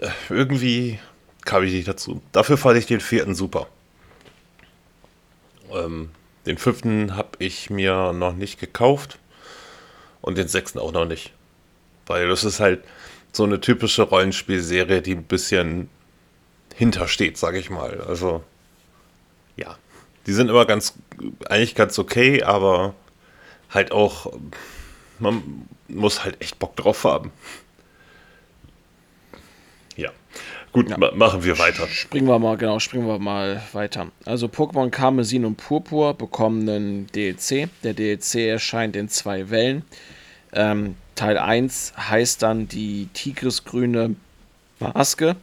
äh, 0.00 0.08
irgendwie 0.28 0.98
kam 1.44 1.64
ich 1.64 1.72
nicht 1.72 1.88
dazu. 1.88 2.20
Dafür 2.32 2.56
fand 2.56 2.78
ich 2.78 2.86
den 2.86 3.00
vierten 3.00 3.34
super. 3.34 3.66
Ähm, 5.72 6.10
den 6.50 6.58
fünften 6.58 7.14
habe 7.14 7.30
ich 7.38 7.70
mir 7.70 8.12
noch 8.12 8.34
nicht 8.34 8.58
gekauft 8.58 9.20
und 10.20 10.36
den 10.36 10.48
sechsten 10.48 10.80
auch 10.80 10.90
noch 10.90 11.04
nicht. 11.04 11.32
Weil 12.06 12.28
das 12.28 12.42
ist 12.42 12.58
halt 12.58 12.82
so 13.30 13.44
eine 13.44 13.60
typische 13.60 14.02
Rollenspielserie, 14.02 15.00
die 15.00 15.14
ein 15.14 15.22
bisschen 15.22 15.88
hintersteht, 16.74 17.38
sage 17.38 17.60
ich 17.60 17.70
mal. 17.70 18.00
Also, 18.00 18.42
ja. 19.54 19.76
Die 20.26 20.32
sind 20.32 20.48
immer 20.48 20.66
ganz, 20.66 20.94
eigentlich 21.48 21.76
ganz 21.76 22.00
okay, 22.00 22.42
aber 22.42 22.94
halt 23.70 23.92
auch, 23.92 24.32
man 25.20 25.68
muss 25.86 26.24
halt 26.24 26.42
echt 26.42 26.58
Bock 26.58 26.74
drauf 26.74 27.04
haben. 27.04 27.30
Gut, 30.72 30.88
ja. 30.88 30.98
ma 30.98 31.10
machen 31.12 31.42
wir 31.42 31.58
weiter. 31.58 31.88
Springen 31.88 32.28
wir 32.28 32.38
mal, 32.38 32.56
genau, 32.56 32.78
springen 32.78 33.06
wir 33.06 33.18
mal 33.18 33.62
weiter. 33.72 34.08
Also 34.24 34.46
Pokémon 34.46 34.90
Karmesin 34.90 35.44
und 35.44 35.56
Purpur 35.56 36.14
bekommen 36.14 36.68
einen 36.68 37.06
DLC. 37.08 37.68
Der 37.82 37.94
DLC 37.94 38.46
erscheint 38.46 38.94
in 38.94 39.08
zwei 39.08 39.50
Wellen. 39.50 39.84
Ähm, 40.52 40.94
Teil 41.16 41.38
1 41.38 41.94
heißt 41.96 42.42
dann 42.42 42.68
die 42.68 43.08
Tigrisgrüne 43.12 44.14
Maske. 44.78 45.36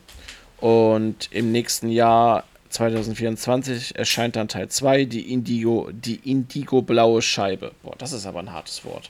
Und 0.59 1.29
im 1.31 1.51
nächsten 1.51 1.89
Jahr 1.89 2.45
2024 2.69 3.95
erscheint 3.95 4.35
dann 4.35 4.47
Teil 4.47 4.69
2, 4.69 5.05
die 5.05 5.31
Indigo, 5.33 5.89
die 5.91 6.15
Indigo 6.29 6.81
blaue 6.81 7.21
Scheibe. 7.21 7.73
Boah, 7.83 7.95
das 7.97 8.13
ist 8.13 8.25
aber 8.25 8.39
ein 8.39 8.51
hartes 8.51 8.83
Wort. 8.85 9.09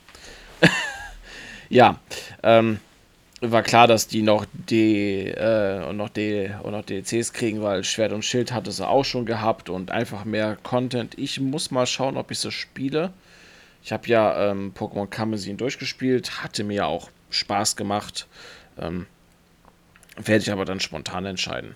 Ja, 1.69 1.99
ähm, 2.43 2.79
war 3.41 3.61
klar, 3.61 3.87
dass 3.87 4.07
die 4.07 4.23
noch 4.23 4.45
D 4.51 5.29
äh, 5.29 5.83
und 5.87 5.97
noch 5.97 6.09
D 6.09 6.51
und 6.63 6.71
noch 6.71 6.83
DLCs 6.83 7.33
kriegen, 7.33 7.61
weil 7.61 7.83
Schwert 7.83 8.11
und 8.11 8.25
Schild 8.25 8.51
hatte 8.51 8.71
sie 8.71 8.87
auch 8.87 9.05
schon 9.05 9.25
gehabt 9.25 9.69
und 9.69 9.91
einfach 9.91 10.25
mehr 10.25 10.57
Content. 10.63 11.17
Ich 11.17 11.39
muss 11.39 11.69
mal 11.69 11.85
schauen, 11.85 12.17
ob 12.17 12.31
ich 12.31 12.39
sie 12.39 12.51
spiele. 12.51 13.13
Ich 13.83 13.91
habe 13.91 14.07
ja 14.07 14.51
ähm, 14.51 14.73
Pokémon 14.75 15.07
Kamezin 15.07 15.57
durchgespielt, 15.57 16.43
hatte 16.43 16.63
mir 16.63 16.87
auch 16.87 17.09
Spaß 17.29 17.75
gemacht. 17.75 18.27
Ähm, 18.79 19.05
werde 20.17 20.41
ich 20.41 20.51
aber 20.51 20.65
dann 20.65 20.79
spontan 20.79 21.25
entscheiden. 21.25 21.75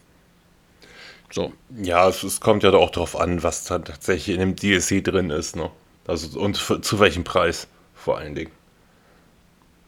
So. 1.32 1.53
Ja, 1.82 2.09
es, 2.09 2.24
es, 2.24 2.41
kommt 2.41 2.64
ja 2.64 2.74
auch 2.74 2.89
darauf 2.89 3.16
an, 3.16 3.43
was 3.43 3.64
tatsächlich 3.64 4.36
in 4.36 4.39
dem 4.39 4.55
DLC 4.55 5.03
drin 5.03 5.30
ist, 5.30 5.55
ne? 5.55 5.70
Also 6.07 6.39
und 6.39 6.57
für, 6.57 6.82
zu 6.82 6.99
welchem 6.99 7.24
Preis 7.24 7.68
vor 7.93 8.18
allen 8.18 8.36
Dingen. 8.36 8.51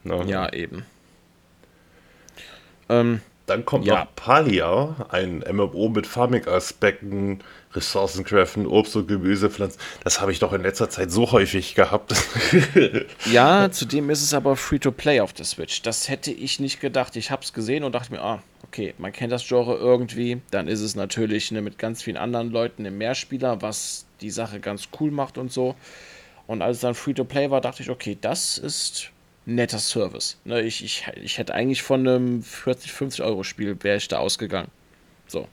Ne? 0.03 0.24
Ja, 0.28 0.53
eben. 0.53 0.86
Ähm, 2.89 3.21
Dann 3.45 3.65
kommt 3.65 3.86
ja. 3.86 4.01
noch 4.01 4.15
Palia, 4.15 4.95
ein 5.09 5.43
MMO 5.51 5.89
mit 5.89 6.07
Farming-Aspekten, 6.07 7.39
Ressourcencraften, 7.73 8.67
Obst 8.67 8.95
und 8.95 9.07
Gemüse, 9.07 9.49
Pflanzen. 9.49 9.79
Das 10.03 10.21
habe 10.21 10.31
ich 10.31 10.39
doch 10.39 10.53
in 10.53 10.61
letzter 10.61 10.89
Zeit 10.89 11.11
so 11.11 11.31
häufig 11.31 11.75
gehabt. 11.75 12.13
ja, 13.31 13.69
zudem 13.71 14.09
ist 14.09 14.21
es 14.21 14.34
aber 14.34 14.55
Free-to-Play 14.55 15.21
auf 15.21 15.34
der 15.34 15.45
Switch. 15.45 15.81
Das 15.81 16.09
hätte 16.09 16.31
ich 16.31 16.59
nicht 16.59 16.79
gedacht. 16.79 17.15
Ich 17.15 17.31
habe 17.31 17.43
es 17.43 17.53
gesehen 17.53 17.84
und 17.84 17.93
dachte 17.93 18.11
mir, 18.11 18.21
ah, 18.21 18.41
okay, 18.63 18.93
man 18.97 19.11
kennt 19.11 19.31
das 19.31 19.47
Genre 19.47 19.75
irgendwie. 19.75 20.41
Dann 20.51 20.67
ist 20.67 20.81
es 20.81 20.95
natürlich 20.95 21.51
ne, 21.51 21.61
mit 21.61 21.77
ganz 21.77 22.01
vielen 22.03 22.17
anderen 22.17 22.51
Leuten 22.51 22.86
im 22.86 22.97
Mehrspieler, 22.97 23.61
was 23.61 24.05
die 24.21 24.31
Sache 24.31 24.59
ganz 24.59 24.89
cool 24.99 25.11
macht 25.11 25.38
und 25.38 25.51
so. 25.51 25.75
Und 26.47 26.61
als 26.61 26.77
es 26.77 26.81
dann 26.81 26.95
Free-to-Play 26.95 27.49
war, 27.51 27.61
dachte 27.61 27.84
ich, 27.84 27.89
okay, 27.89 28.17
das 28.19 28.57
ist 28.57 29.11
netter 29.45 29.79
Service. 29.79 30.37
Ne, 30.45 30.61
ich, 30.61 30.83
ich, 30.83 31.05
ich 31.21 31.37
hätte 31.37 31.53
eigentlich 31.53 31.83
von 31.83 32.07
einem 32.07 32.43
40, 32.43 32.91
50 32.91 33.25
Euro 33.25 33.43
Spiel 33.43 33.77
wäre 33.83 33.97
ich 33.97 34.07
da 34.07 34.19
ausgegangen. 34.19 34.69
So. 35.27 35.47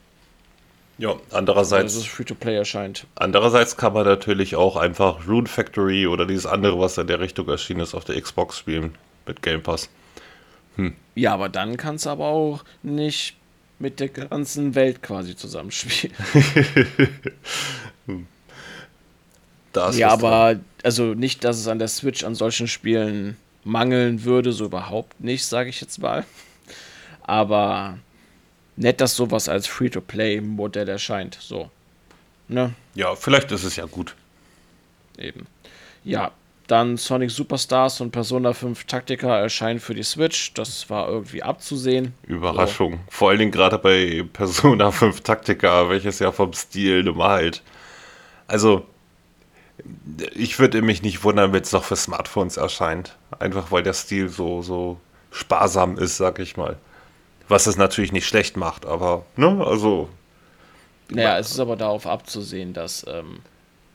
Ja, 0.97 1.15
andererseits. 1.31 1.95
Dass 1.95 2.03
es 2.03 2.09
Free-to-Play 2.09 2.55
erscheint. 2.55 3.07
Andererseits 3.15 3.75
kann 3.75 3.93
man 3.93 4.05
natürlich 4.05 4.55
auch 4.55 4.75
einfach 4.75 5.27
Rune 5.27 5.47
Factory 5.47 6.05
oder 6.05 6.25
dieses 6.25 6.45
andere, 6.45 6.79
was 6.79 6.97
in 6.97 7.07
der 7.07 7.19
Richtung 7.19 7.47
erschienen 7.49 7.79
ist, 7.79 7.95
auf 7.95 8.05
der 8.05 8.21
Xbox 8.21 8.59
spielen 8.59 8.95
mit 9.25 9.41
Game 9.41 9.63
Pass. 9.63 9.89
Hm. 10.75 10.95
Ja, 11.15 11.33
aber 11.33 11.49
dann 11.49 11.77
kannst 11.77 12.05
du 12.05 12.11
aber 12.11 12.27
auch 12.27 12.63
nicht 12.83 13.35
mit 13.79 13.99
der 13.99 14.09
ganzen 14.09 14.75
Welt 14.75 15.01
quasi 15.01 15.35
zusammenspielen. 15.35 16.15
hm. 18.05 18.27
ja, 19.93 20.09
aber 20.09 20.53
dran. 20.53 20.65
also 20.83 21.15
nicht, 21.15 21.43
dass 21.43 21.57
es 21.57 21.67
an 21.67 21.79
der 21.79 21.87
Switch 21.87 22.23
an 22.23 22.35
solchen 22.35 22.67
Spielen 22.67 23.37
mangeln 23.63 24.23
würde, 24.23 24.51
so 24.51 24.65
überhaupt 24.65 25.19
nicht, 25.19 25.45
sage 25.45 25.69
ich 25.69 25.81
jetzt 25.81 25.99
mal. 26.01 26.25
Aber 27.21 27.97
nett, 28.75 29.01
dass 29.01 29.15
sowas 29.15 29.49
als 29.49 29.67
Free-to-Play-Modell 29.67 30.89
erscheint. 30.89 31.37
So. 31.39 31.69
Ne? 32.47 32.73
Ja, 32.95 33.15
vielleicht 33.15 33.51
ist 33.51 33.63
es 33.63 33.75
ja 33.75 33.85
gut. 33.85 34.15
Eben. 35.17 35.47
Ja, 36.03 36.31
dann 36.67 36.97
Sonic 36.97 37.31
Superstars 37.31 38.01
und 38.01 38.11
Persona 38.11 38.53
5 38.53 38.85
Taktika 38.85 39.39
erscheinen 39.39 39.79
für 39.79 39.93
die 39.93 40.03
Switch. 40.03 40.53
Das 40.53 40.89
war 40.89 41.09
irgendwie 41.09 41.43
abzusehen. 41.43 42.13
Überraschung. 42.23 42.93
So. 42.93 42.99
Vor 43.09 43.29
allen 43.29 43.39
Dingen 43.39 43.51
gerade 43.51 43.77
bei 43.77 44.25
Persona 44.31 44.91
5 44.91 45.21
Taktika, 45.21 45.89
welches 45.89 46.19
ja 46.19 46.31
vom 46.31 46.53
Stil 46.53 47.03
normal 47.03 47.29
halt. 47.29 47.63
Also, 48.47 48.85
ich 50.35 50.59
würde 50.59 50.81
mich 50.81 51.01
nicht 51.01 51.23
wundern, 51.23 51.53
wenn 51.53 51.61
es 51.61 51.71
noch 51.71 51.83
für 51.83 51.95
Smartphones 51.95 52.57
erscheint. 52.57 53.17
Einfach 53.39 53.71
weil 53.71 53.83
der 53.83 53.93
Stil 53.93 54.29
so, 54.29 54.61
so 54.61 54.99
sparsam 55.31 55.97
ist, 55.97 56.17
sag 56.17 56.39
ich 56.39 56.57
mal. 56.57 56.77
Was 57.47 57.67
es 57.67 57.77
natürlich 57.77 58.11
nicht 58.11 58.27
schlecht 58.27 58.57
macht, 58.57 58.85
aber, 58.85 59.25
ne, 59.35 59.63
also. 59.65 60.09
Naja, 61.09 61.37
es 61.37 61.51
ist 61.51 61.59
aber 61.59 61.75
darauf 61.75 62.07
abzusehen, 62.07 62.73
dass 62.73 63.05
ähm, 63.07 63.39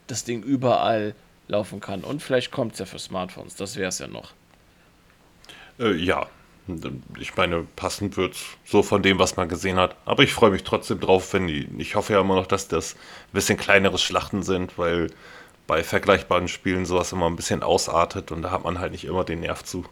das 0.07 0.23
Ding 0.23 0.43
überall 0.43 1.15
laufen 1.47 1.79
kann. 1.79 2.01
Und 2.01 2.21
vielleicht 2.21 2.51
kommt 2.51 2.73
es 2.73 2.79
ja 2.79 2.85
für 2.85 2.99
Smartphones, 2.99 3.55
das 3.55 3.75
wäre 3.75 3.89
es 3.89 3.99
ja 3.99 4.07
noch. 4.07 4.33
Äh, 5.79 5.93
ja, 5.93 6.27
ich 7.19 7.35
meine, 7.35 7.65
passend 7.75 8.17
wird 8.17 8.35
so 8.65 8.83
von 8.83 9.01
dem, 9.01 9.19
was 9.19 9.37
man 9.37 9.47
gesehen 9.47 9.77
hat. 9.77 9.95
Aber 10.05 10.23
ich 10.23 10.33
freue 10.33 10.51
mich 10.51 10.63
trotzdem 10.63 10.99
drauf, 10.99 11.33
wenn 11.33 11.47
die. 11.47 11.67
Ich 11.77 11.95
hoffe 11.95 12.13
ja 12.13 12.21
immer 12.21 12.35
noch, 12.35 12.47
dass 12.47 12.67
das 12.67 12.95
ein 12.95 13.33
bisschen 13.33 13.57
kleinere 13.57 13.97
Schlachten 13.97 14.43
sind, 14.43 14.77
weil 14.77 15.09
bei 15.67 15.83
vergleichbaren 15.83 16.47
Spielen 16.47 16.85
sowas 16.85 17.11
immer 17.11 17.27
ein 17.27 17.35
bisschen 17.35 17.61
ausartet 17.61 18.31
und 18.31 18.41
da 18.41 18.51
hat 18.51 18.63
man 18.63 18.79
halt 18.79 18.93
nicht 18.93 19.03
immer 19.03 19.25
den 19.25 19.41
Nerv 19.41 19.63
zu. 19.63 19.85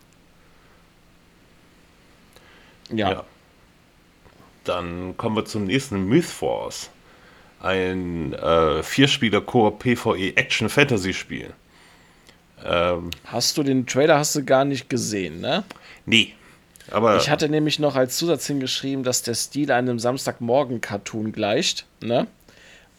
Ja. 2.90 3.12
ja. 3.12 3.24
Dann 4.64 5.16
kommen 5.18 5.36
wir 5.36 5.46
zum 5.46 5.66
nächsten 5.66 6.06
Mythforce. 6.06 6.90
Ein 7.60 8.34
äh, 8.34 8.84
Vierspieler-Koop 8.84 9.80
PvE 9.80 10.38
Action 10.38 10.70
Fantasy 10.70 11.14
Spiel. 11.14 11.54
Ähm, 12.64 13.12
hast 13.26 13.58
du 13.58 13.64
den 13.64 13.86
Trailer 13.86 14.18
hast 14.18 14.36
du 14.36 14.44
gar 14.44 14.66
nicht 14.66 14.90
gesehen, 14.90 15.42
ne? 15.42 15.64
Nee. 16.06 16.34
Aber 16.92 17.18
ich 17.18 17.30
hatte 17.30 17.50
nämlich 17.50 17.80
noch 17.80 17.96
als 17.96 18.18
Zusatz 18.18 18.46
hingeschrieben, 18.46 19.04
dass 19.04 19.24
der 19.24 19.34
Stil 19.34 19.72
einem 19.72 20.00
Samstagmorgen-Cartoon 20.00 21.32
gleicht, 21.32 21.86
ne? 22.02 22.28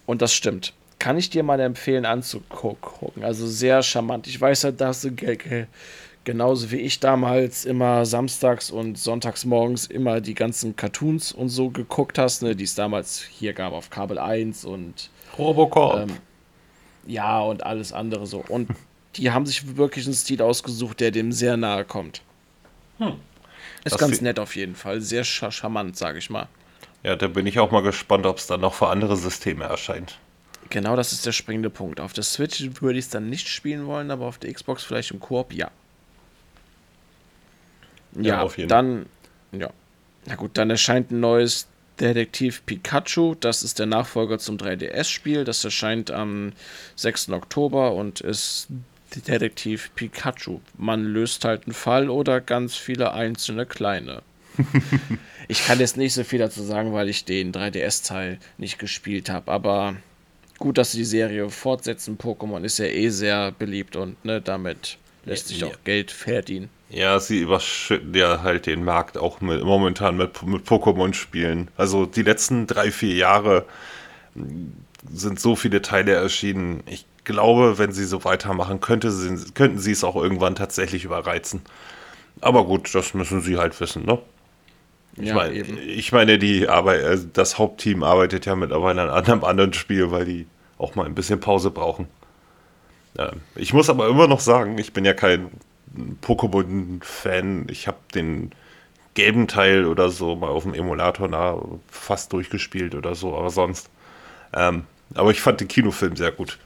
Und 0.05 0.23
das 0.23 0.35
stimmt 0.35 0.73
kann 1.07 1.19
ich 1.19 1.31
dir 1.31 1.45
mal 1.45 1.61
empfehlen 1.61 2.05
anzugucken. 2.05 3.23
Also 3.23 3.47
sehr 3.47 3.81
charmant. 3.85 4.27
Ich 4.27 4.41
weiß 4.41 4.65
halt, 4.65 4.81
dass 4.81 5.03
du 5.03 5.13
genauso 6.25 6.73
wie 6.73 6.79
ich 6.79 6.99
damals 6.99 7.65
immer 7.65 8.05
samstags 8.05 8.73
und 8.73 8.99
sonntags 8.99 9.45
morgens 9.45 9.87
immer 9.87 10.21
die 10.21 10.35
ganzen 10.35 10.75
Cartoons 10.75 11.31
und 11.31 11.49
so 11.49 11.71
geguckt 11.71 12.19
hast, 12.19 12.43
ne, 12.43 12.57
die 12.57 12.65
es 12.65 12.75
damals 12.75 13.23
hier 13.23 13.53
gab 13.53 13.73
auf 13.73 13.89
Kabel 13.89 14.19
1 14.19 14.65
und 14.65 15.11
Robocop. 15.39 15.95
Ähm, 15.95 16.17
ja, 17.07 17.39
und 17.39 17.65
alles 17.65 17.93
andere 17.93 18.27
so. 18.27 18.45
Und 18.49 18.71
die 19.15 19.31
haben 19.31 19.47
sich 19.47 19.77
wirklich 19.77 20.07
einen 20.07 20.15
Stil 20.15 20.43
ausgesucht, 20.43 20.99
der 20.99 21.13
dem 21.13 21.31
sehr 21.31 21.57
nahe 21.57 21.85
kommt. 21.85 22.23
Hm. 22.99 23.15
Ist 23.85 23.93
das 23.93 24.01
ganz 24.01 24.21
nett 24.21 24.41
auf 24.41 24.57
jeden 24.57 24.75
Fall. 24.75 25.01
Sehr 25.01 25.23
charmant, 25.23 25.97
sage 25.97 26.19
ich 26.19 26.31
mal. 26.31 26.49
Ja, 27.05 27.15
da 27.15 27.29
bin 27.29 27.47
ich 27.47 27.61
auch 27.61 27.71
mal 27.71 27.85
gespannt, 27.85 28.27
ob 28.27 28.39
es 28.39 28.49
dann 28.49 28.61
noch 28.61 28.75
für 28.75 28.89
andere 28.89 29.17
Systeme 29.17 29.67
erscheint. 29.67 30.19
Genau 30.71 30.97
das 30.97 31.13
ist 31.13 31.27
der 31.27 31.33
springende 31.33 31.71
Punkt. 31.71 32.01
Auf 32.01 32.13
der 32.13 32.25
Switch 32.25 32.63
würde 32.81 32.99
ich 32.99 33.07
es 33.07 33.11
dann 33.11 33.29
nicht 33.29 33.49
spielen 33.49 33.87
wollen, 33.87 34.11
aber 34.11 34.27
auf 34.27 34.39
der 34.39 34.53
Xbox 34.53 34.85
vielleicht 34.85 35.11
im 35.11 35.21
Koop, 35.21 35.53
ja. 35.53 35.71
Ja, 38.15 38.23
ja 38.23 38.43
auf 38.43 38.57
jeden. 38.57 38.69
dann, 38.69 39.07
ja. 39.53 39.71
Na 40.27 40.35
gut, 40.35 40.53
dann 40.55 40.71
erscheint 40.71 41.11
ein 41.11 41.21
neues 41.21 41.67
Detektiv 42.01 42.65
Pikachu. 42.67 43.35
Das 43.39 43.63
ist 43.63 43.79
der 43.79 43.87
Nachfolger 43.87 44.39
zum 44.39 44.57
3DS-Spiel. 44.57 45.45
Das 45.45 45.65
erscheint 45.65 46.11
am 46.11 46.53
6. 46.97 47.31
Oktober 47.31 47.93
und 47.93 48.21
ist 48.21 48.69
Detektiv 49.15 49.91
Pikachu. 49.95 50.61
Man 50.77 51.05
löst 51.05 51.45
halt 51.45 51.67
einen 51.67 51.75
Fall 51.75 52.11
oder 52.11 52.41
ganz 52.41 52.75
viele 52.75 53.13
einzelne 53.13 53.67
kleine. 53.67 54.23
ich 55.49 55.65
kann 55.65 55.81
jetzt 55.81 55.97
nicht 55.97 56.15
so 56.15 56.25
viel 56.25 56.39
dazu 56.39 56.63
sagen, 56.63 56.93
weil 56.93 57.09
ich 57.09 57.25
den 57.25 57.53
3DS-Teil 57.53 58.39
nicht 58.59 58.79
gespielt 58.79 59.31
habe, 59.31 59.51
aber 59.53 59.97
gut, 60.59 60.79
dass 60.79 60.93
sie 60.93 60.99
die 60.99 61.05
Serie 61.05 61.49
fortsetzen. 61.51 62.19
Pokémon 62.19 62.63
ist 62.63 62.79
ja 62.79 62.87
eh 62.87 63.09
sehr 63.09 63.53
beliebt 63.53 63.97
und 63.97 64.23
ne, 64.25 64.41
damit 64.41 64.99
lässt 65.25 65.49
sich 65.49 65.61
ja. 65.61 65.69
auch 65.69 65.77
Geld 65.85 66.11
verdienen. 66.11 66.71
Ja, 66.89 67.19
sie 67.19 67.41
überschütten 67.41 68.15
ja 68.15 68.43
halt 68.43 68.67
den 68.67 68.85
Markt 68.85 69.19
auch 69.19 69.41
mit, 69.41 69.63
momentan 69.63 70.17
mit, 70.17 70.43
mit 70.45 70.67
Pokémon-Spielen. 70.67 71.69
Also 71.77 72.07
die 72.07 72.23
letzten 72.23 72.67
drei, 72.67 72.93
vier 72.93 73.15
Jahre 73.15 73.67
sind 75.13 75.41
so 75.41 75.57
viele 75.57 75.83
Teile 75.83 76.13
erschienen. 76.13 76.83
Ich 76.87 77.05
glaube, 77.25 77.79
wenn 77.79 77.93
sie 77.93 78.05
so 78.05 78.25
weitermachen, 78.25 78.81
könnte 78.81 79.11
sie, 79.11 79.53
könnten 79.53 79.79
sie 79.79 79.93
es 79.93 80.05
auch 80.05 80.17
irgendwann 80.17 80.55
tatsächlich 80.55 81.05
überreizen. 81.05 81.63
Aber 82.41 82.65
gut, 82.65 82.95
das 82.95 83.15
müssen 83.15 83.41
sie 83.41 83.59
halt 83.59 83.81
wissen, 83.81 84.05
ne? 84.05 84.19
Ich, 85.19 85.29
ja, 85.29 85.35
mein, 85.35 85.79
ich 85.79 86.13
meine, 86.13 86.39
die 86.39 86.69
Arbeit, 86.69 87.03
äh, 87.03 87.19
das 87.33 87.59
Hauptteam 87.59 88.03
arbeitet 88.03 88.47
ja 88.47 88.55
mittlerweile 88.55 89.11
an 89.11 89.25
einem 89.25 89.45
anderen 89.45 89.73
Spiel, 89.73 90.11
weil 90.11 90.25
die 90.25 90.47
auch 90.79 90.95
mal 90.95 91.07
ein 91.07 91.15
bisschen 91.15 91.41
Pause 91.41 91.71
brauchen. 91.71 92.07
ich 93.55 93.73
muss 93.73 93.89
aber 93.89 94.09
immer 94.09 94.29
noch 94.29 94.41
sagen, 94.41 94.77
ich 94.77 94.93
bin 94.93 95.07
ja 95.07 95.15
kein 95.15 95.51
Pokémon-Fan. 96.21 97.67
Ich 97.71 97.89
habe 97.89 97.97
den 98.15 98.51
gelben 99.15 99.49
Teil 99.49 99.87
oder 99.87 100.11
so 100.11 100.37
mal 100.37 100.49
auf 100.49 100.65
dem 100.65 100.75
Emulator 100.75 101.29
nah 101.29 101.61
fast 101.89 102.33
durchgespielt 102.33 102.95
oder 102.95 103.15
so, 103.15 103.37
aber 103.37 103.51
sonst. 103.51 103.89
Ähm, 104.53 104.85
aber 105.15 105.31
ich 105.31 105.41
fand 105.41 105.61
den 105.61 105.69
Kinofilm 105.69 106.17
sehr 106.17 106.33
gut. 106.33 106.59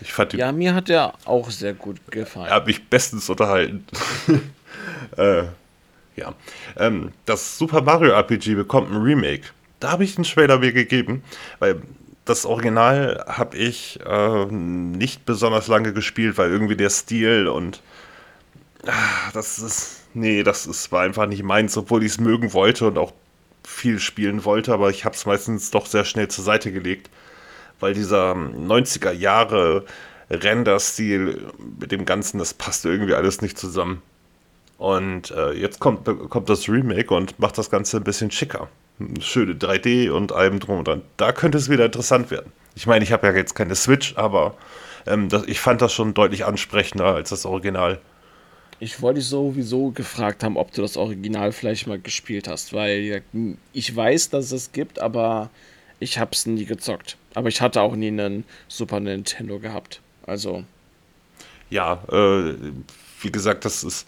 Ich 0.00 0.12
fand 0.12 0.32
ja, 0.32 0.52
mir 0.52 0.74
hat 0.74 0.88
der 0.88 1.14
auch 1.24 1.50
sehr 1.50 1.74
gut 1.74 1.98
gefallen. 2.10 2.46
Er 2.46 2.56
hat 2.56 2.66
mich 2.66 2.88
bestens 2.88 3.28
unterhalten. 3.28 3.84
äh, 5.16 5.44
ja. 6.18 6.34
Ähm, 6.76 7.12
das 7.24 7.58
Super 7.58 7.82
Mario 7.82 8.12
RPG 8.12 8.54
bekommt 8.54 8.90
ein 8.90 9.00
Remake. 9.00 9.44
Da 9.80 9.92
habe 9.92 10.04
ich 10.04 10.16
einen 10.16 10.24
Trailer 10.24 10.58
mir 10.58 10.72
gegeben, 10.72 11.22
weil 11.58 11.82
das 12.24 12.44
Original 12.44 13.24
habe 13.26 13.56
ich 13.56 14.00
äh, 14.04 14.46
nicht 14.46 15.24
besonders 15.24 15.68
lange 15.68 15.92
gespielt, 15.92 16.36
weil 16.36 16.50
irgendwie 16.50 16.76
der 16.76 16.90
Stil 16.90 17.48
und 17.48 17.80
ah, 18.86 19.30
das 19.32 19.58
ist 19.58 19.98
nee, 20.14 20.42
das 20.42 20.66
ist, 20.66 20.92
war 20.92 21.02
einfach 21.02 21.26
nicht 21.26 21.42
meins, 21.42 21.76
obwohl 21.76 22.04
ich 22.04 22.12
es 22.12 22.20
mögen 22.20 22.52
wollte 22.52 22.86
und 22.86 22.98
auch 22.98 23.12
viel 23.64 23.98
spielen 23.98 24.44
wollte, 24.44 24.72
aber 24.72 24.90
ich 24.90 25.04
habe 25.04 25.14
es 25.14 25.26
meistens 25.26 25.70
doch 25.70 25.86
sehr 25.86 26.04
schnell 26.04 26.28
zur 26.28 26.44
Seite 26.44 26.72
gelegt, 26.72 27.10
weil 27.80 27.94
dieser 27.94 28.32
90er 28.32 29.12
Jahre 29.12 29.84
Render-Stil 30.30 31.52
mit 31.80 31.92
dem 31.92 32.04
Ganzen, 32.04 32.38
das 32.38 32.54
passt 32.54 32.84
irgendwie 32.84 33.14
alles 33.14 33.42
nicht 33.42 33.58
zusammen. 33.58 34.02
Und 34.78 35.32
äh, 35.32 35.52
jetzt 35.52 35.80
kommt, 35.80 36.04
kommt 36.30 36.48
das 36.48 36.68
Remake 36.68 37.12
und 37.12 37.38
macht 37.38 37.58
das 37.58 37.68
Ganze 37.68 37.98
ein 37.98 38.04
bisschen 38.04 38.30
schicker. 38.30 38.68
Schöne 39.20 39.54
3D 39.54 40.10
und 40.10 40.32
allem 40.32 40.60
drum 40.60 40.78
und 40.78 40.88
dran. 40.88 41.02
Da 41.16 41.32
könnte 41.32 41.58
es 41.58 41.68
wieder 41.68 41.84
interessant 41.84 42.30
werden. 42.30 42.52
Ich 42.74 42.86
meine, 42.86 43.04
ich 43.04 43.12
habe 43.12 43.26
ja 43.26 43.34
jetzt 43.34 43.54
keine 43.54 43.74
Switch, 43.74 44.16
aber 44.16 44.54
ähm, 45.06 45.28
das, 45.28 45.44
ich 45.44 45.60
fand 45.60 45.82
das 45.82 45.92
schon 45.92 46.14
deutlich 46.14 46.44
ansprechender 46.44 47.06
als 47.06 47.30
das 47.30 47.44
Original. 47.44 48.00
Ich 48.80 49.02
wollte 49.02 49.18
dich 49.18 49.28
sowieso 49.28 49.90
gefragt 49.90 50.44
haben, 50.44 50.56
ob 50.56 50.72
du 50.72 50.82
das 50.82 50.96
Original 50.96 51.50
vielleicht 51.50 51.88
mal 51.88 51.98
gespielt 51.98 52.46
hast, 52.46 52.72
weil 52.72 53.22
ich 53.72 53.96
weiß, 53.96 54.30
dass 54.30 54.52
es 54.52 54.70
gibt, 54.70 55.00
aber 55.00 55.50
ich 55.98 56.18
habe 56.18 56.30
es 56.32 56.46
nie 56.46 56.64
gezockt. 56.64 57.16
Aber 57.34 57.48
ich 57.48 57.60
hatte 57.60 57.80
auch 57.80 57.96
nie 57.96 58.08
einen 58.08 58.44
Super 58.68 59.00
Nintendo 59.00 59.58
gehabt. 59.58 60.00
Also. 60.26 60.62
Ja, 61.70 62.04
äh, 62.10 62.54
wie 63.20 63.32
gesagt, 63.32 63.64
das 63.64 63.82
ist. 63.82 64.06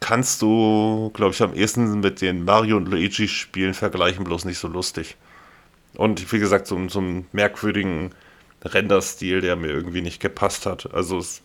Kannst 0.00 0.42
du, 0.42 1.10
glaube 1.14 1.32
ich, 1.32 1.42
am 1.42 1.54
ehesten 1.54 2.00
mit 2.00 2.20
den 2.20 2.44
Mario 2.44 2.76
und 2.76 2.88
Luigi-Spielen 2.88 3.74
vergleichen, 3.74 4.24
bloß 4.24 4.44
nicht 4.44 4.58
so 4.58 4.68
lustig. 4.68 5.16
Und 5.94 6.32
wie 6.32 6.38
gesagt, 6.38 6.66
so, 6.66 6.88
so 6.88 6.98
einen 6.98 7.26
merkwürdigen 7.32 8.10
Render-Stil, 8.64 9.40
der 9.40 9.56
mir 9.56 9.68
irgendwie 9.68 10.02
nicht 10.02 10.20
gepasst 10.20 10.66
hat. 10.66 10.92
Also 10.92 11.18
es 11.18 11.42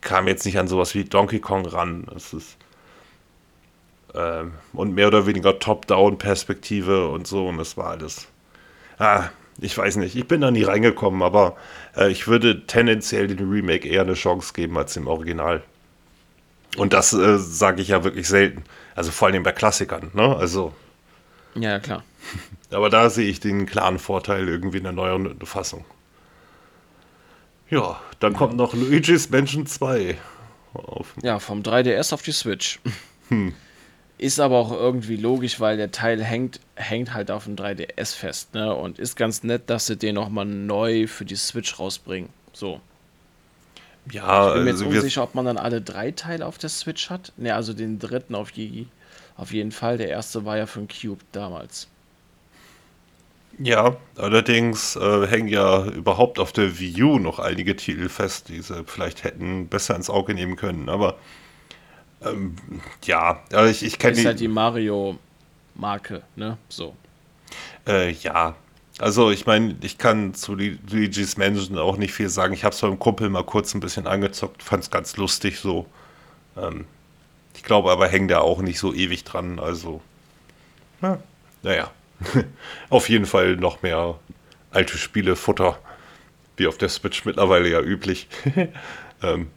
kam 0.00 0.28
jetzt 0.28 0.44
nicht 0.44 0.58
an 0.58 0.68
sowas 0.68 0.94
wie 0.94 1.04
Donkey 1.04 1.40
Kong 1.40 1.66
ran. 1.66 2.06
Es 2.14 2.32
ist 2.32 2.56
äh, 4.14 4.44
und 4.72 4.94
mehr 4.94 5.08
oder 5.08 5.26
weniger 5.26 5.58
Top-Down-Perspektive 5.58 7.08
und 7.08 7.26
so 7.26 7.48
und 7.48 7.58
das 7.58 7.76
war 7.76 7.86
alles. 7.90 8.28
Ah, 8.98 9.28
ich 9.60 9.76
weiß 9.76 9.96
nicht, 9.96 10.16
ich 10.16 10.26
bin 10.26 10.40
da 10.40 10.50
nie 10.50 10.62
reingekommen, 10.62 11.22
aber 11.22 11.56
äh, 11.96 12.10
ich 12.10 12.28
würde 12.28 12.66
tendenziell 12.66 13.28
dem 13.28 13.50
Remake 13.50 13.88
eher 13.88 14.02
eine 14.02 14.14
Chance 14.14 14.52
geben 14.54 14.76
als 14.78 14.94
dem 14.94 15.06
Original. 15.06 15.62
Und 16.76 16.92
das 16.92 17.12
äh, 17.12 17.38
sage 17.38 17.82
ich 17.82 17.88
ja 17.88 18.04
wirklich 18.04 18.28
selten. 18.28 18.64
Also 18.94 19.10
vor 19.10 19.28
allem 19.28 19.42
bei 19.42 19.52
Klassikern, 19.52 20.10
ne? 20.14 20.36
Also. 20.36 20.72
Ja, 21.54 21.78
klar. 21.78 22.04
Aber 22.70 22.90
da 22.90 23.10
sehe 23.10 23.28
ich 23.28 23.40
den 23.40 23.66
klaren 23.66 23.98
Vorteil 23.98 24.48
irgendwie 24.48 24.78
in 24.78 24.84
der 24.84 24.92
neuen 24.92 25.38
Fassung. 25.44 25.84
Ja, 27.68 28.00
dann 28.18 28.34
kommt 28.34 28.56
noch 28.56 28.74
Luigi's 28.74 29.30
Mansion 29.30 29.66
2. 29.66 30.16
Auf. 30.74 31.14
Ja, 31.22 31.38
vom 31.38 31.62
3DS 31.62 32.12
auf 32.12 32.22
die 32.22 32.32
Switch. 32.32 32.80
Hm. 33.28 33.54
Ist 34.18 34.40
aber 34.40 34.58
auch 34.58 34.72
irgendwie 34.72 35.14
logisch, 35.14 35.60
weil 35.60 35.76
der 35.76 35.92
Teil 35.92 36.20
hängt, 36.20 36.58
hängt 36.74 37.14
halt 37.14 37.30
auf 37.30 37.44
dem 37.44 37.54
3DS 37.54 38.16
fest, 38.16 38.54
ne? 38.54 38.74
Und 38.74 38.98
ist 38.98 39.14
ganz 39.14 39.44
nett, 39.44 39.70
dass 39.70 39.86
sie 39.86 39.96
den 39.96 40.16
nochmal 40.16 40.46
neu 40.46 41.06
für 41.06 41.24
die 41.24 41.36
Switch 41.36 41.78
rausbringen. 41.78 42.30
So. 42.52 42.80
Ja, 44.12 44.48
ich 44.48 44.54
bin 44.54 44.64
mir 44.64 44.70
jetzt 44.70 44.82
also 44.82 44.96
unsicher, 44.96 45.22
ob 45.22 45.34
man 45.34 45.44
dann 45.44 45.56
alle 45.56 45.80
drei 45.80 46.10
Teile 46.10 46.46
auf 46.46 46.58
der 46.58 46.70
Switch 46.70 47.10
hat. 47.10 47.32
Ne, 47.36 47.54
also 47.54 47.72
den 47.72 47.98
dritten 47.98 48.34
auf, 48.34 48.50
je, 48.50 48.86
auf 49.36 49.52
jeden 49.52 49.72
Fall. 49.72 49.98
Der 49.98 50.08
erste 50.08 50.44
war 50.44 50.56
ja 50.56 50.66
für 50.66 50.80
den 50.80 50.88
Cube 50.88 51.22
damals. 51.32 51.88
Ja, 53.58 53.96
allerdings 54.16 54.96
äh, 54.96 55.26
hängen 55.26 55.48
ja 55.48 55.84
überhaupt 55.84 56.38
auf 56.38 56.52
der 56.52 56.78
Wii 56.78 57.02
U 57.02 57.18
noch 57.18 57.38
einige 57.38 57.76
Titel 57.76 58.08
fest, 58.08 58.48
die 58.48 58.62
sie 58.62 58.84
vielleicht 58.86 59.22
hätten 59.24 59.68
besser 59.68 59.96
ins 59.96 60.08
Auge 60.08 60.32
nehmen 60.32 60.56
können. 60.56 60.88
Aber 60.88 61.18
ähm, 62.24 62.56
ja, 63.04 63.42
also 63.52 63.70
ich, 63.70 63.84
ich 63.84 63.98
kenne 63.98 64.14
die. 64.14 64.20
Ist 64.20 64.26
halt 64.26 64.40
die 64.40 64.48
Mario-Marke, 64.48 66.22
ne? 66.36 66.56
So. 66.70 66.94
Äh, 67.86 68.12
ja, 68.12 68.54
also 69.00 69.30
ich 69.30 69.46
meine, 69.46 69.76
ich 69.82 69.98
kann 69.98 70.34
zu 70.34 70.54
Luigi's 70.54 71.36
Mansion 71.36 71.78
auch 71.78 71.96
nicht 71.96 72.12
viel 72.12 72.28
sagen. 72.28 72.52
Ich 72.52 72.64
habe 72.64 72.74
es 72.74 72.80
beim 72.80 72.98
Kumpel 72.98 73.28
mal 73.30 73.44
kurz 73.44 73.74
ein 73.74 73.80
bisschen 73.80 74.06
angezockt, 74.06 74.62
fand 74.62 74.84
es 74.84 74.90
ganz 74.90 75.16
lustig 75.16 75.58
so. 75.58 75.86
Ähm, 76.56 76.84
ich 77.54 77.62
glaube 77.62 77.90
aber 77.90 78.08
hängen 78.08 78.28
da 78.28 78.40
auch 78.40 78.60
nicht 78.60 78.78
so 78.78 78.92
ewig 78.94 79.24
dran. 79.24 79.58
Also, 79.58 80.00
na, 81.00 81.18
naja. 81.62 81.90
auf 82.90 83.08
jeden 83.08 83.24
Fall 83.24 83.56
noch 83.56 83.82
mehr 83.82 84.18
alte 84.70 84.98
Spiele, 84.98 85.36
Futter, 85.36 85.78
wie 86.56 86.66
auf 86.66 86.76
der 86.76 86.90
Switch 86.90 87.24
mittlerweile 87.24 87.70
ja 87.70 87.80
üblich. 87.80 88.28
ähm, 89.22 89.48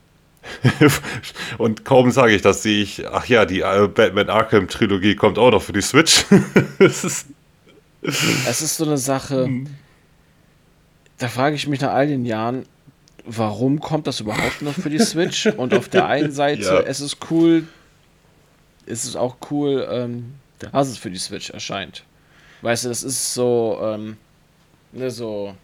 und 1.58 1.86
kaum 1.86 2.12
sage 2.12 2.34
ich 2.34 2.42
das, 2.42 2.64
sehe 2.64 2.82
ich, 2.82 3.08
ach 3.08 3.26
ja, 3.26 3.46
die 3.46 3.60
Batman 3.60 4.30
Arkham 4.30 4.68
Trilogie 4.68 5.16
kommt 5.16 5.38
auch 5.38 5.52
noch 5.52 5.62
für 5.62 5.74
die 5.74 5.82
Switch. 5.82 6.26
es, 6.80 7.04
ist 7.04 7.28
es 8.04 8.62
ist 8.62 8.78
so 8.78 8.86
eine 8.86 8.98
Sache, 8.98 9.46
hm. 9.46 9.68
da 11.18 11.28
frage 11.28 11.56
ich 11.56 11.68
mich 11.68 11.82
nach 11.82 11.94
all 11.94 12.08
den 12.08 12.26
Jahren, 12.26 12.66
warum 13.26 13.80
kommt 13.80 14.08
das 14.08 14.20
überhaupt 14.20 14.62
noch 14.62 14.74
für 14.74 14.90
die 14.90 15.00
Switch? 15.00 15.48
Und 15.48 15.74
auf 15.74 15.90
der 15.90 16.08
einen 16.08 16.32
Seite, 16.34 16.64
ja. 16.64 16.80
es 16.82 17.02
ist 17.02 17.18
cool, 17.32 17.68
es 18.86 19.06
ist 19.06 19.16
auch 19.16 19.38
cool, 19.50 19.88
ähm, 19.90 20.34
dass 20.60 20.90
es 20.90 20.98
für 20.98 21.10
die 21.10 21.18
Switch 21.18 21.50
erscheint. 21.50 22.04
Weißt 22.62 22.86
du, 22.86 22.90
das 22.90 23.04
ist 23.04 23.34
so, 23.34 23.80
ähm, 23.82 24.18
ne, 24.92 25.10
so 25.10 25.56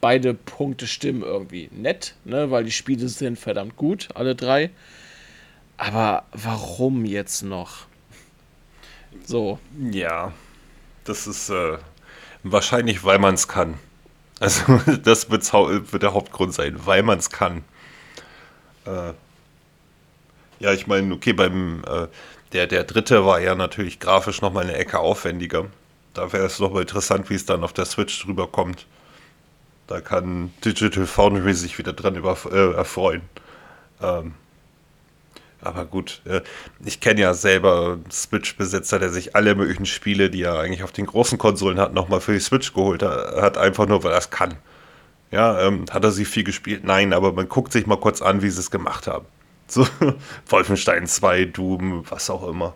beide 0.00 0.34
Punkte 0.34 0.86
stimmen 0.86 1.22
irgendwie 1.22 1.68
nett, 1.72 2.14
ne, 2.24 2.50
weil 2.50 2.64
die 2.64 2.72
Spiele 2.72 3.08
sind 3.08 3.38
verdammt 3.38 3.76
gut, 3.76 4.08
alle 4.14 4.34
drei. 4.34 4.70
Aber 5.76 6.24
warum 6.32 7.04
jetzt 7.04 7.42
noch? 7.42 7.86
So. 9.24 9.58
Ja, 9.90 10.32
das 11.04 11.26
ist 11.26 11.50
äh, 11.50 11.78
wahrscheinlich, 12.42 13.04
weil 13.04 13.18
man 13.18 13.34
es 13.34 13.48
kann. 13.48 13.78
Also 14.40 14.80
das 15.04 15.30
wird 15.30 16.02
der 16.02 16.14
Hauptgrund 16.14 16.54
sein, 16.54 16.76
weil 16.84 17.02
man 17.02 17.18
es 17.18 17.30
kann. 17.30 17.64
Äh, 18.86 19.12
ja, 20.58 20.72
ich 20.72 20.86
meine, 20.86 21.14
okay, 21.14 21.32
beim 21.32 21.82
äh, 21.86 22.08
der, 22.52 22.66
der 22.66 22.84
dritte 22.84 23.24
war 23.24 23.40
ja 23.40 23.54
natürlich 23.54 23.98
grafisch 24.00 24.42
nochmal 24.42 24.64
eine 24.64 24.74
Ecke 24.74 24.98
aufwendiger 24.98 25.66
da 26.14 26.32
wäre 26.32 26.46
es 26.46 26.58
doch 26.58 26.72
mal 26.72 26.82
interessant, 26.82 27.30
wie 27.30 27.34
es 27.34 27.46
dann 27.46 27.64
auf 27.64 27.72
der 27.72 27.84
Switch 27.84 28.22
drüber 28.22 28.46
kommt. 28.46 28.86
Da 29.86 30.00
kann 30.00 30.52
Digital 30.64 31.06
Foundry 31.06 31.54
sich 31.54 31.78
wieder 31.78 31.92
dran 31.92 32.14
über, 32.16 32.36
äh, 32.50 32.74
erfreuen. 32.74 33.22
Ähm, 34.00 34.34
aber 35.62 35.84
gut, 35.84 36.20
äh, 36.24 36.40
ich 36.84 37.00
kenne 37.00 37.20
ja 37.20 37.34
selber 37.34 37.98
Switch-Besitzer, 38.10 38.98
der 38.98 39.10
sich 39.10 39.36
alle 39.36 39.54
möglichen 39.54 39.86
Spiele, 39.86 40.28
die 40.28 40.42
er 40.42 40.58
eigentlich 40.58 40.82
auf 40.82 40.92
den 40.92 41.06
großen 41.06 41.38
Konsolen 41.38 41.78
hat, 41.78 41.94
nochmal 41.94 42.20
für 42.20 42.32
die 42.32 42.40
Switch 42.40 42.74
geholt 42.74 43.02
hat, 43.02 43.56
einfach 43.56 43.86
nur, 43.86 44.02
weil 44.02 44.12
er 44.12 44.18
es 44.18 44.30
kann. 44.30 44.56
Ja, 45.30 45.60
ähm, 45.60 45.86
hat 45.90 46.04
er 46.04 46.10
sie 46.10 46.24
viel 46.24 46.44
gespielt? 46.44 46.84
Nein, 46.84 47.12
aber 47.12 47.32
man 47.32 47.48
guckt 47.48 47.72
sich 47.72 47.86
mal 47.86 47.96
kurz 47.96 48.20
an, 48.20 48.42
wie 48.42 48.50
sie 48.50 48.60
es 48.60 48.70
gemacht 48.70 49.06
haben. 49.06 49.26
So, 49.68 49.86
Wolfenstein 50.48 51.06
2, 51.06 51.46
Doom, 51.46 52.04
was 52.10 52.28
auch 52.28 52.46
immer. 52.46 52.74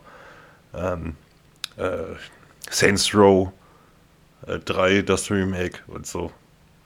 Ähm, 0.72 1.16
äh, 1.76 2.14
Saints 2.70 3.14
Row 3.14 3.53
äh, 4.47 4.59
3, 4.61 5.03
das 5.03 5.30
Remake 5.30 5.80
und 5.89 6.07
so. 6.07 6.32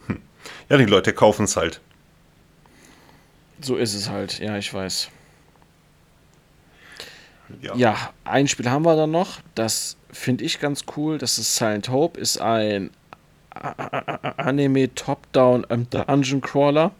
Hm. 0.07 0.21
Ja, 0.69 0.79
die 0.79 0.87
Leute 0.87 1.13
kaufen 1.13 1.45
es 1.45 1.57
halt. 1.57 1.81
So 3.61 3.77
ist 3.77 3.95
es 3.95 4.09
halt, 4.09 4.41
ja, 4.41 4.57
ich 4.57 4.75
weiß. 4.75 5.11
Ja. 7.63 7.75
ja, 7.77 7.97
ein 8.25 8.49
Spiel 8.49 8.71
haben 8.71 8.85
wir 8.85 8.97
dann 8.97 9.11
noch. 9.11 9.41
Das 9.55 9.97
finde 10.13 10.45
ich 10.45 10.61
ganz 10.61 10.85
cool. 10.97 11.19
Das 11.19 11.39
ist 11.39 11.57
Silent 11.57 11.89
Hope. 11.89 12.19
Ist 12.21 12.41
ein 12.41 12.91
Anime 14.37 14.95
Top-Down 14.95 15.67
ähm, 15.71 15.89
Dungeon 15.91 16.41
Crawler. 16.41 16.93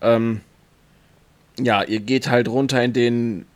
Ähm, 0.00 0.40
ja, 1.58 1.82
ihr 1.82 2.00
geht 2.00 2.28
halt 2.28 2.48
runter 2.48 2.82
in 2.82 2.92
den 2.92 3.46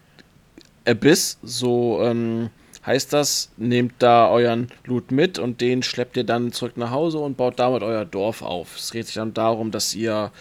Abyss. 0.86 1.38
So, 1.42 2.02
ähm, 2.02 2.50
heißt 2.84 3.12
das, 3.12 3.50
nehmt 3.56 3.94
da 3.98 4.28
euren 4.28 4.68
Loot 4.84 5.10
mit 5.10 5.38
und 5.38 5.60
den 5.60 5.82
schleppt 5.82 6.16
ihr 6.16 6.24
dann 6.24 6.52
zurück 6.52 6.76
nach 6.76 6.90
Hause 6.90 7.18
und 7.18 7.36
baut 7.36 7.58
damit 7.58 7.82
euer 7.82 8.04
Dorf 8.04 8.42
auf. 8.42 8.76
Es 8.76 8.90
geht 8.90 9.06
sich 9.06 9.16
dann 9.16 9.34
darum, 9.34 9.70
dass 9.70 9.94
ihr, 9.94 10.32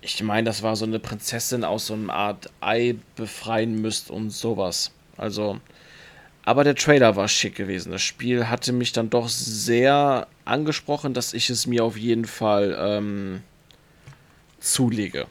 ich 0.00 0.22
meine, 0.22 0.46
das 0.46 0.62
war 0.62 0.76
so 0.76 0.84
eine 0.84 0.98
Prinzessin 0.98 1.64
aus 1.64 1.86
so 1.86 1.94
einer 1.94 2.12
Art 2.12 2.50
Ei 2.60 2.96
befreien 3.16 3.80
müsst 3.80 4.10
und 4.10 4.30
sowas. 4.30 4.92
Also, 5.16 5.60
aber 6.44 6.64
der 6.64 6.74
Trailer 6.74 7.16
war 7.16 7.28
schick 7.28 7.54
gewesen. 7.54 7.92
Das 7.92 8.02
Spiel 8.02 8.48
hatte 8.48 8.72
mich 8.72 8.92
dann 8.92 9.10
doch 9.10 9.28
sehr 9.28 10.26
angesprochen, 10.44 11.14
dass 11.14 11.34
ich 11.34 11.50
es 11.50 11.66
mir 11.66 11.84
auf 11.84 11.96
jeden 11.96 12.24
Fall 12.24 12.76
ähm, 12.78 13.42
zulege. 14.58 15.26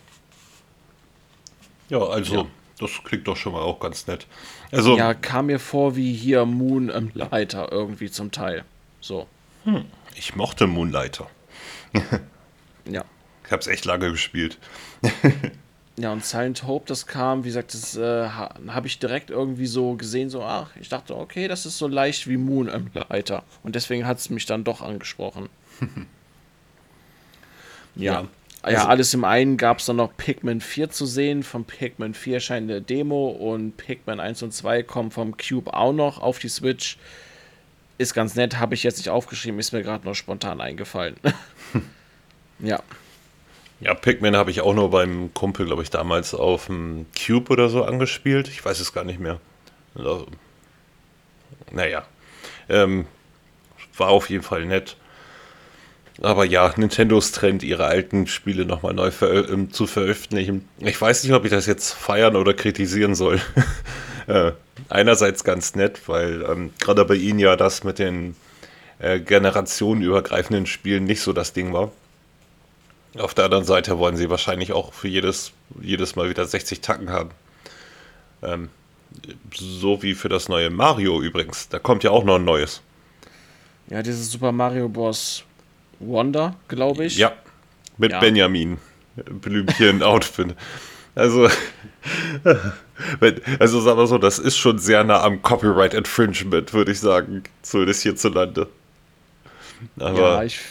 Ja, 1.89 1.99
also, 1.99 2.35
ja. 2.35 2.45
das 2.79 2.91
klingt 3.03 3.27
doch 3.27 3.35
schon 3.35 3.51
mal 3.53 3.61
auch 3.61 3.79
ganz 3.79 4.07
nett. 4.07 4.25
Also, 4.71 4.97
ja, 4.97 5.13
kam 5.13 5.47
mir 5.47 5.59
vor 5.59 5.97
wie 5.97 6.13
hier 6.13 6.45
Moonlighter 6.45 7.69
irgendwie 7.71 8.09
zum 8.09 8.31
Teil. 8.31 8.63
So. 9.01 9.27
Hm, 9.65 9.85
ich 10.15 10.35
mochte 10.35 10.67
Moonlighter. 10.67 11.29
ja. 12.85 13.03
Ich 13.45 13.51
habe 13.51 13.59
es 13.59 13.67
echt 13.67 13.83
lange 13.83 14.11
gespielt. 14.11 14.57
Ja, 15.97 16.13
und 16.13 16.23
Silent 16.25 16.63
Hope, 16.63 16.85
das 16.87 17.05
kam, 17.05 17.43
wie 17.43 17.49
gesagt, 17.49 17.73
das 17.73 17.97
äh, 17.97 18.27
habe 18.29 18.87
ich 18.87 18.99
direkt 18.99 19.29
irgendwie 19.29 19.65
so 19.65 19.95
gesehen, 19.95 20.29
so, 20.29 20.41
ach, 20.41 20.69
ich 20.79 20.89
dachte, 20.89 21.15
okay, 21.17 21.47
das 21.47 21.65
ist 21.65 21.77
so 21.77 21.87
leicht 21.87 22.27
wie 22.27 22.37
Moon 22.37 22.69
Emulator. 22.69 23.43
Und 23.61 23.75
deswegen 23.75 24.07
hat 24.07 24.17
es 24.17 24.29
mich 24.29 24.45
dann 24.45 24.63
doch 24.63 24.81
angesprochen. 24.81 25.49
ja. 27.95 28.13
ja. 28.13 28.27
Also, 28.63 28.77
ja, 28.77 28.87
alles 28.87 29.13
im 29.15 29.23
einen 29.23 29.57
gab 29.57 29.79
es 29.79 29.87
dann 29.87 29.95
noch 29.95 30.15
Pikmin 30.15 30.61
4 30.61 30.91
zu 30.91 31.07
sehen. 31.07 31.41
Von 31.41 31.65
Pikmin 31.65 32.13
4 32.13 32.35
erscheint 32.35 32.69
eine 32.69 32.81
Demo 32.81 33.29
und 33.29 33.75
Pikmin 33.75 34.19
1 34.19 34.43
und 34.43 34.53
2 34.53 34.83
kommen 34.83 35.09
vom 35.09 35.35
Cube 35.35 35.73
auch 35.73 35.93
noch 35.93 36.21
auf 36.21 36.37
die 36.37 36.47
Switch. 36.47 36.97
Ist 37.97 38.13
ganz 38.13 38.35
nett, 38.35 38.59
habe 38.59 38.75
ich 38.75 38.83
jetzt 38.83 38.97
nicht 38.97 39.09
aufgeschrieben, 39.09 39.59
ist 39.59 39.73
mir 39.73 39.81
gerade 39.81 40.05
nur 40.05 40.13
spontan 40.13 40.61
eingefallen. 40.61 41.15
ja. 42.59 42.81
Ja, 43.81 43.95
Pikmin 43.95 44.35
habe 44.35 44.51
ich 44.51 44.61
auch 44.61 44.75
nur 44.75 44.91
beim 44.91 45.33
Kumpel, 45.33 45.65
glaube 45.65 45.81
ich, 45.81 45.89
damals 45.89 46.35
auf 46.35 46.67
dem 46.67 47.07
Cube 47.17 47.51
oder 47.51 47.67
so 47.67 47.83
angespielt. 47.83 48.47
Ich 48.47 48.63
weiß 48.63 48.79
es 48.79 48.93
gar 48.93 49.03
nicht 49.03 49.19
mehr. 49.19 49.39
Also, 49.95 50.27
naja. 51.71 52.05
Ähm, 52.69 53.05
war 53.97 54.09
auf 54.09 54.29
jeden 54.29 54.43
Fall 54.43 54.65
nett. 54.65 54.97
Aber 56.21 56.45
ja, 56.45 56.71
Nintendos 56.75 57.31
Trend, 57.31 57.63
ihre 57.63 57.85
alten 57.85 58.27
Spiele 58.27 58.65
nochmal 58.65 58.93
neu 58.93 59.09
ver 59.09 59.49
äh, 59.49 59.69
zu 59.69 59.87
veröffentlichen. 59.87 60.67
Ich 60.77 61.01
weiß 61.01 61.23
nicht, 61.23 61.33
ob 61.33 61.45
ich 61.45 61.51
das 61.51 61.65
jetzt 61.65 61.91
feiern 61.91 62.35
oder 62.35 62.53
kritisieren 62.53 63.15
soll. 63.15 63.41
äh, 64.27 64.51
einerseits 64.89 65.43
ganz 65.43 65.73
nett, 65.73 66.07
weil 66.07 66.45
ähm, 66.47 66.71
gerade 66.79 67.03
bei 67.05 67.15
Ihnen 67.15 67.39
ja 67.39 67.55
das 67.55 67.83
mit 67.83 67.97
den 67.97 68.35
äh, 68.99 69.19
generationenübergreifenden 69.19 70.67
Spielen 70.67 71.05
nicht 71.05 71.21
so 71.21 71.33
das 71.33 71.53
Ding 71.53 71.73
war. 71.73 71.91
Auf 73.17 73.33
der 73.33 73.45
anderen 73.45 73.65
Seite 73.65 73.99
wollen 73.99 74.15
sie 74.15 74.29
wahrscheinlich 74.29 74.71
auch 74.71 74.93
für 74.93 75.07
jedes, 75.07 75.51
jedes 75.81 76.15
Mal 76.15 76.29
wieder 76.29 76.45
60 76.45 76.81
Tacken 76.81 77.09
haben. 77.09 77.31
Ähm, 78.41 78.69
so 79.53 80.01
wie 80.01 80.13
für 80.13 80.29
das 80.29 80.47
neue 80.47 80.69
Mario 80.69 81.21
übrigens. 81.21 81.67
Da 81.67 81.79
kommt 81.79 82.03
ja 82.03 82.11
auch 82.11 82.23
noch 82.23 82.35
ein 82.35 82.45
neues. 82.45 82.81
Ja, 83.89 84.01
dieses 84.01 84.31
Super 84.31 84.51
Mario 84.51 84.87
Bros. 84.87 85.43
Wonder, 85.99 86.55
glaube 86.67 87.05
ich. 87.05 87.17
Ja, 87.17 87.33
mit 87.97 88.11
ja. 88.11 88.19
Benjamin. 88.19 88.77
Blümchen-Outfit. 89.15 90.55
Also, 91.13 91.49
also 93.59 93.81
sagen 93.81 93.97
wir 93.99 94.07
so, 94.07 94.17
das 94.17 94.39
ist 94.39 94.55
schon 94.55 94.79
sehr 94.79 95.03
nah 95.03 95.21
am 95.21 95.41
Copyright 95.41 95.93
Infringement, 95.93 96.71
würde 96.71 96.93
ich 96.93 97.01
sagen, 97.01 97.43
zumindest 97.63 98.03
hierzulande. 98.03 98.69
Aber 99.99 100.19
ja, 100.19 100.43
ich 100.43 100.61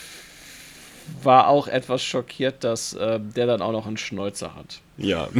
war 1.23 1.47
auch 1.47 1.67
etwas 1.67 2.03
schockiert, 2.03 2.63
dass 2.63 2.93
äh, 2.93 3.19
der 3.19 3.47
dann 3.47 3.61
auch 3.61 3.71
noch 3.71 3.87
einen 3.87 3.97
Schnäuzer 3.97 4.53
hat. 4.55 4.81
Ja. 4.97 5.27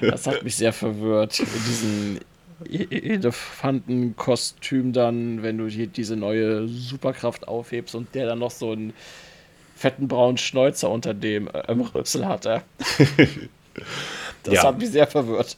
das 0.00 0.26
hat 0.26 0.42
mich 0.42 0.56
sehr 0.56 0.72
verwirrt. 0.72 1.38
Mit 1.38 1.66
diesen 1.66 2.18
Elefantenkostüm 2.68 4.92
dann, 4.92 5.42
wenn 5.42 5.58
du 5.58 5.68
hier 5.68 5.86
diese 5.86 6.16
neue 6.16 6.68
Superkraft 6.68 7.48
aufhebst 7.48 7.94
und 7.94 8.14
der 8.14 8.26
dann 8.26 8.38
noch 8.38 8.50
so 8.50 8.72
einen 8.72 8.92
fetten 9.76 10.08
braunen 10.08 10.36
Schnäuzer 10.36 10.90
unter 10.90 11.14
dem 11.14 11.48
äh, 11.48 11.72
Rüssel 11.94 12.26
hatte. 12.26 12.60
das 14.42 14.54
ja. 14.54 14.64
hat 14.64 14.78
mich 14.78 14.90
sehr 14.90 15.06
verwirrt. 15.06 15.56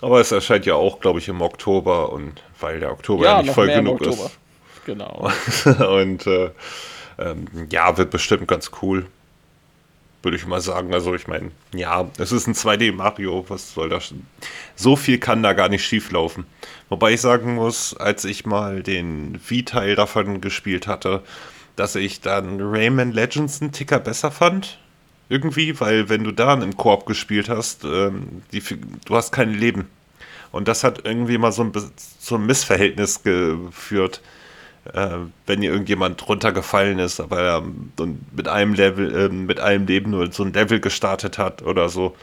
Aber 0.00 0.20
es 0.20 0.30
erscheint 0.32 0.64
ja 0.64 0.74
auch, 0.74 1.00
glaube 1.00 1.18
ich, 1.18 1.28
im 1.28 1.42
Oktober 1.42 2.12
und 2.12 2.42
weil 2.58 2.80
der 2.80 2.92
Oktober 2.92 3.24
ja, 3.24 3.36
ja 3.36 3.42
nicht 3.42 3.52
voll 3.52 3.68
genug 3.68 4.00
ist. 4.00 4.39
Genau. 4.86 5.30
und 5.64 6.26
äh, 6.26 6.50
ähm, 7.18 7.46
ja, 7.70 7.96
wird 7.96 8.10
bestimmt 8.10 8.48
ganz 8.48 8.70
cool 8.82 9.06
würde 10.22 10.36
ich 10.36 10.46
mal 10.46 10.60
sagen. 10.60 10.92
Also 10.92 11.14
ich 11.14 11.26
meine, 11.26 11.50
ja, 11.74 12.08
es 12.18 12.32
ist 12.32 12.46
ein 12.46 12.54
2D 12.54 12.92
Mario, 12.92 13.44
was 13.48 13.74
soll 13.74 13.88
das? 13.88 14.14
So 14.76 14.96
viel 14.96 15.18
kann 15.18 15.42
da 15.42 15.52
gar 15.52 15.68
nicht 15.68 15.84
schief 15.84 16.10
laufen. 16.10 16.46
Wobei 16.88 17.12
ich 17.12 17.20
sagen 17.20 17.54
muss, 17.54 17.96
als 17.96 18.24
ich 18.24 18.46
mal 18.46 18.82
den 18.82 19.40
Wii-Teil 19.48 19.94
davon 19.94 20.40
gespielt 20.40 20.86
hatte, 20.86 21.22
dass 21.76 21.94
ich 21.96 22.20
dann 22.20 22.60
Rayman 22.60 23.12
Legends 23.12 23.62
einen 23.62 23.72
Ticker 23.72 23.98
besser 23.98 24.30
fand. 24.30 24.78
Irgendwie, 25.28 25.78
weil 25.80 26.08
wenn 26.08 26.24
du 26.24 26.32
da 26.32 26.54
im 26.54 26.76
Koop 26.76 27.06
gespielt 27.06 27.48
hast, 27.48 27.84
ähm, 27.84 28.42
die, 28.52 28.62
du 29.04 29.16
hast 29.16 29.30
kein 29.30 29.54
Leben. 29.54 29.88
Und 30.50 30.66
das 30.66 30.82
hat 30.82 31.04
irgendwie 31.04 31.38
mal 31.38 31.52
so 31.52 31.62
ein, 31.62 31.72
so 32.18 32.34
ein 32.34 32.44
Missverhältnis 32.44 33.22
geführt 33.22 34.20
äh, 34.84 35.18
wenn 35.46 35.60
hier 35.60 35.72
irgendjemand 35.72 36.26
runtergefallen 36.28 36.98
ist, 36.98 37.20
aber 37.20 37.40
er 37.40 37.62
mit 38.32 38.48
einem 38.48 38.74
Level, 38.74 39.14
äh, 39.14 39.28
mit 39.28 39.60
einem 39.60 39.86
Leben 39.86 40.10
nur 40.10 40.32
so 40.32 40.42
ein 40.42 40.52
Level 40.52 40.80
gestartet 40.80 41.38
hat 41.38 41.62
oder 41.62 41.88
so. 41.88 42.16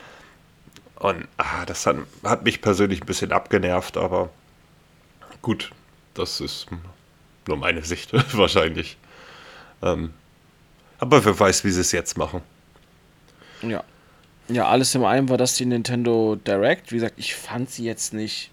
Und 0.96 1.28
ah, 1.38 1.66
das 1.66 1.86
hat, 1.86 1.98
hat 2.24 2.44
mich 2.44 2.62
persönlich 2.62 3.02
ein 3.02 3.06
bisschen 3.06 3.32
abgenervt, 3.32 3.98
aber 3.98 4.30
gut, 5.42 5.72
das 6.16 6.42
ist 6.42 6.68
nur 7.48 7.58
meine 7.58 7.84
Sicht 7.84 8.12
wahrscheinlich. 8.38 8.98
Ähm, 9.84 10.14
aber 11.00 11.24
wer 11.24 11.40
weiß, 11.40 11.64
wie 11.64 11.70
sie 11.70 11.82
es 11.82 11.92
jetzt 11.92 12.18
machen. 12.18 12.42
Ja. 13.62 13.84
Ja, 14.50 14.68
alles 14.68 14.96
im 14.96 15.04
einen 15.04 15.30
war 15.30 15.38
das 15.38 15.56
die 15.56 15.66
Nintendo 15.66 16.36
Direct. 16.36 16.92
Wie 16.92 16.96
gesagt, 16.96 17.16
ich 17.18 17.36
fand 17.36 17.70
sie 17.70 17.84
jetzt 17.84 18.14
nicht 18.14 18.50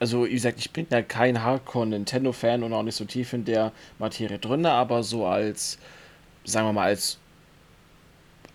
also 0.00 0.26
wie 0.26 0.32
gesagt, 0.32 0.58
ich 0.58 0.70
bin 0.70 0.86
ja 0.90 1.02
kein 1.02 1.42
Hardcore-Nintendo-Fan 1.42 2.62
und 2.62 2.72
auch 2.72 2.82
nicht 2.82 2.96
so 2.96 3.04
tief 3.04 3.32
in 3.34 3.44
der 3.44 3.70
Materie 3.98 4.38
drin, 4.38 4.64
aber 4.66 5.02
so 5.02 5.26
als, 5.26 5.78
sagen 6.44 6.66
wir 6.66 6.72
mal, 6.72 6.86
als, 6.86 7.18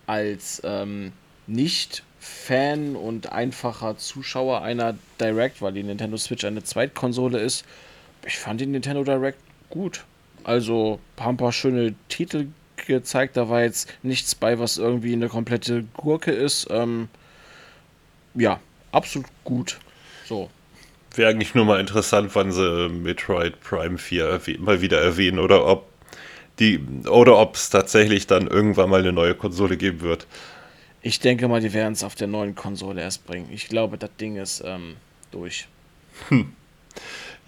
als 0.06 0.60
ähm, 0.64 1.12
Nicht-Fan 1.46 2.96
und 2.96 3.30
einfacher 3.32 3.96
Zuschauer 3.96 4.62
einer 4.62 4.96
Direct, 5.20 5.62
weil 5.62 5.72
die 5.72 5.84
Nintendo 5.84 6.16
Switch 6.16 6.44
eine 6.44 6.64
Zweitkonsole 6.64 7.38
ist, 7.38 7.64
ich 8.26 8.38
fand 8.38 8.60
die 8.60 8.66
Nintendo 8.66 9.04
Direct 9.04 9.38
gut. 9.70 10.04
Also 10.42 10.98
ein 11.16 11.36
paar 11.36 11.52
schöne 11.52 11.94
Titel 12.08 12.48
gezeigt, 12.76 13.36
da 13.36 13.48
war 13.48 13.62
jetzt 13.62 13.88
nichts 14.02 14.34
bei, 14.34 14.58
was 14.58 14.78
irgendwie 14.78 15.12
eine 15.12 15.28
komplette 15.28 15.84
Gurke 15.94 16.32
ist. 16.32 16.66
Ähm, 16.70 17.08
ja, 18.34 18.60
absolut 18.90 19.28
gut. 19.44 19.78
So. 20.24 20.50
Wäre 21.16 21.30
eigentlich 21.30 21.54
nur 21.54 21.64
mal 21.64 21.80
interessant, 21.80 22.34
wann 22.34 22.52
sie 22.52 22.88
Metroid 22.90 23.60
Prime 23.60 23.96
4 23.96 24.40
mal 24.58 24.82
wieder 24.82 25.00
erwähnen 25.00 25.38
oder 25.38 25.66
ob 25.66 25.88
die 26.58 26.80
oder 27.08 27.38
ob 27.38 27.54
es 27.56 27.70
tatsächlich 27.70 28.26
dann 28.26 28.46
irgendwann 28.46 28.90
mal 28.90 29.00
eine 29.00 29.12
neue 29.12 29.34
Konsole 29.34 29.76
geben 29.76 30.02
wird. 30.02 30.26
Ich 31.02 31.20
denke 31.20 31.48
mal, 31.48 31.60
die 31.60 31.72
werden 31.72 31.92
es 31.92 32.04
auf 32.04 32.14
der 32.14 32.26
neuen 32.26 32.54
Konsole 32.54 33.00
erst 33.00 33.26
bringen. 33.26 33.48
Ich 33.52 33.68
glaube, 33.68 33.96
das 33.96 34.10
Ding 34.20 34.36
ist 34.36 34.62
ähm, 34.64 34.96
durch. 35.30 35.68
Hm. 36.28 36.52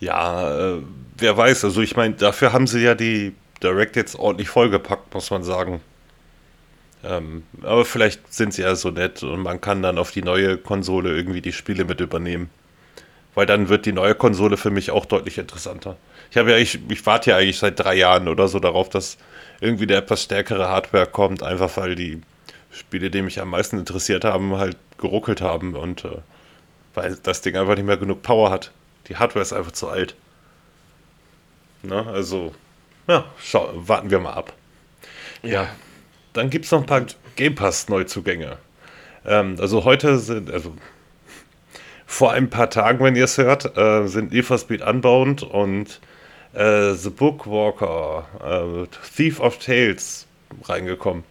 Ja, 0.01 0.77
äh, 0.77 0.83
wer 1.17 1.37
weiß. 1.37 1.65
Also 1.65 1.83
ich 1.83 1.97
meine, 1.97 2.15
dafür 2.15 2.53
haben 2.53 2.67
sie 2.67 2.81
ja 2.81 2.95
die 2.95 3.35
Direct 3.63 3.97
jetzt 3.97 4.19
ordentlich 4.19 4.49
vollgepackt, 4.49 5.13
muss 5.13 5.31
man 5.31 5.43
sagen. 5.43 5.81
Ähm, 7.05 7.43
aber 7.63 7.85
vielleicht 7.85 8.33
sind 8.33 8.55
sie 8.55 8.63
ja 8.63 8.75
so 8.77 8.91
nett 8.91 9.23
und 9.23 9.41
man 9.41 9.61
kann 9.61 9.83
dann 9.83 9.99
auf 9.99 10.11
die 10.11 10.23
neue 10.23 10.57
Konsole 10.57 11.15
irgendwie 11.15 11.41
die 11.41 11.53
Spiele 11.53 11.85
mit 11.85 12.01
übernehmen 12.01 12.51
weil 13.39 13.47
dann 13.47 13.69
wird 13.69 13.87
die 13.87 13.93
neue 13.93 14.17
Konsole 14.17 14.57
für 14.57 14.73
mich 14.73 14.91
auch 14.91 15.07
deutlich 15.07 15.39
interessanter. 15.39 15.97
Ich 16.29 16.37
habe 16.37 16.51
ja, 16.51 16.57
ich, 16.57 16.81
ich 16.89 17.07
warte 17.07 17.31
ja 17.31 17.37
eigentlich 17.37 17.61
seit 17.61 17.79
drei 17.79 17.95
Jahren 17.95 18.27
oder 18.27 18.49
so 18.49 18.59
darauf, 18.59 18.89
dass 18.89 19.17
irgendwie 19.61 19.85
eine 19.85 19.95
etwas 19.95 20.25
stärkere 20.25 20.69
Hardware 20.69 21.07
kommt, 21.07 21.45
einfach 21.45 21.77
weil 21.77 21.95
die 21.95 22.21
Spiele, 22.73 23.11
die 23.13 23.23
mich 23.23 23.41
am 23.41 23.51
meisten 23.51 23.79
interessiert 23.79 24.25
haben, 24.25 24.57
halt 24.57 24.77
geruckelt 24.99 25.41
haben 25.41 25.77
und 25.77 26.05
äh, 26.05 26.19
weil 26.95 27.17
das 27.23 27.41
Ding 27.41 27.57
einfach 27.57 27.77
nicht 27.77 27.85
mehr 27.85 27.97
genug 27.97 28.23
Power 28.23 28.51
hat. 28.51 28.73
Die 29.07 29.15
Hardware 29.15 29.43
ist 29.43 29.53
einfach 29.53 29.71
zu 29.71 29.89
alt. 29.89 30.17
Na, 31.85 32.11
also, 32.11 32.53
ja, 33.07 33.25
schau, 33.41 33.71
warten 33.73 34.11
wir 34.11 34.19
mal 34.19 34.33
ab. 34.33 34.53
Ja, 35.45 35.51
ja 35.51 35.69
dann 36.33 36.51
gibt 36.51 36.65
es 36.65 36.73
noch 36.73 36.81
ein 36.81 36.87
paar 36.87 37.07
Game 37.37 37.55
Pass-Neuzugänge. 37.55 38.59
Ähm, 39.25 39.55
also 39.61 39.85
heute 39.85 40.19
sind, 40.19 40.51
also 40.51 40.75
vor 42.11 42.33
ein 42.33 42.49
paar 42.49 42.71
Tagen, 42.71 43.05
wenn 43.05 43.15
ihr 43.15 43.25
es 43.25 43.37
hört, 43.37 43.77
äh, 43.77 44.07
sind 44.09 44.33
Need 44.33 44.47
for 44.47 44.57
Speed 44.57 44.81
Unbound 44.81 45.43
und 45.43 46.01
äh, 46.55 46.95
The 46.95 47.11
Bookwalker, 47.11 48.27
äh, 48.43 48.87
Thief 49.15 49.39
of 49.41 49.59
Tales 49.59 50.27
reingekommen. 50.65 51.23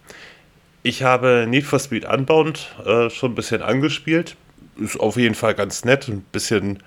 Ich 0.84 1.02
habe 1.02 1.46
Need 1.50 1.66
for 1.66 1.80
Speed 1.80 2.06
Unbound 2.06 2.76
äh, 2.86 3.10
schon 3.10 3.32
ein 3.32 3.36
bisschen 3.36 3.64
angespielt. 3.64 4.38
Ist 4.80 5.00
auf 5.00 5.18
jeden 5.18 5.34
Fall 5.34 5.56
ganz 5.56 5.84
nett. 5.84 6.08
Ein 6.08 6.22
bisschen 6.32 6.84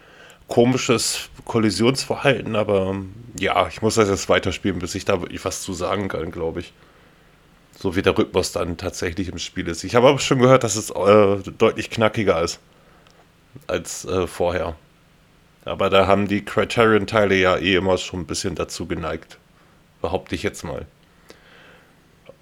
komisches 0.47 1.28
Kollisionsverhalten, 1.45 2.55
aber 2.55 2.95
ja, 3.41 3.66
ich 3.66 3.82
muss 3.82 3.97
das 3.97 4.09
jetzt 4.09 4.28
weiterspielen, 4.28 4.78
bis 4.78 4.95
ich 4.95 5.05
da 5.05 5.20
wirklich 5.20 5.45
was 5.45 5.62
zu 5.62 5.74
sagen 5.74 6.07
kann, 6.07 6.30
glaube 6.30 6.61
ich. 6.61 6.72
So 7.76 7.97
wie 7.97 8.03
der 8.03 8.16
Rhythmus 8.16 8.53
dann 8.53 8.76
tatsächlich 8.76 9.28
im 9.28 9.38
Spiel 9.38 9.66
ist. 9.66 9.82
Ich 9.82 9.97
habe 9.97 10.09
aber 10.09 10.20
schon 10.20 10.38
gehört, 10.38 10.62
dass 10.62 10.76
es 10.76 10.91
äh, 10.91 11.38
deutlich 11.59 11.91
knackiger 11.91 12.41
ist 12.41 12.61
als 13.66 14.05
äh, 14.05 14.26
vorher. 14.26 14.76
Aber 15.64 15.90
da 15.90 16.07
haben 16.07 16.26
die 16.26 16.44
Criterion-Teile 16.44 17.34
ja 17.34 17.57
eh 17.57 17.74
immer 17.74 17.98
schon 17.98 18.20
ein 18.20 18.26
bisschen 18.26 18.55
dazu 18.55 18.86
geneigt. 18.86 19.38
Behaupte 20.01 20.34
ich 20.34 20.42
jetzt 20.42 20.64
mal. 20.64 20.86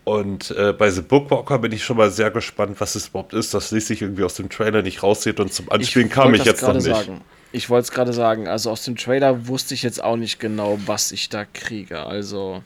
Und 0.04 0.52
äh, 0.52 0.72
bei 0.72 0.90
The 0.90 1.02
Bookwalker 1.02 1.58
bin 1.58 1.72
ich 1.72 1.84
schon 1.84 1.98
mal 1.98 2.10
sehr 2.10 2.30
gespannt, 2.30 2.80
was 2.80 2.94
es 2.94 3.08
überhaupt 3.08 3.34
ist. 3.34 3.52
Das 3.52 3.70
ließ 3.72 3.88
sich 3.88 4.00
irgendwie 4.00 4.24
aus 4.24 4.34
dem 4.34 4.48
Trailer 4.48 4.80
nicht 4.80 5.02
raussieht 5.02 5.38
und 5.38 5.52
zum 5.52 5.70
Anspielen 5.70 6.08
ich 6.08 6.14
kam 6.14 6.32
ich 6.32 6.44
jetzt 6.44 6.62
noch 6.62 6.72
nicht. 6.72 6.84
Sagen. 6.84 7.20
Ich 7.52 7.68
wollte 7.68 7.84
es 7.84 7.90
gerade 7.90 8.12
sagen, 8.14 8.48
also 8.48 8.70
aus 8.70 8.84
dem 8.84 8.96
Trailer 8.96 9.48
wusste 9.48 9.74
ich 9.74 9.82
jetzt 9.82 10.02
auch 10.02 10.16
nicht 10.16 10.38
genau, 10.38 10.78
was 10.86 11.12
ich 11.12 11.28
da 11.28 11.44
kriege. 11.44 12.06
Also, 12.06 12.62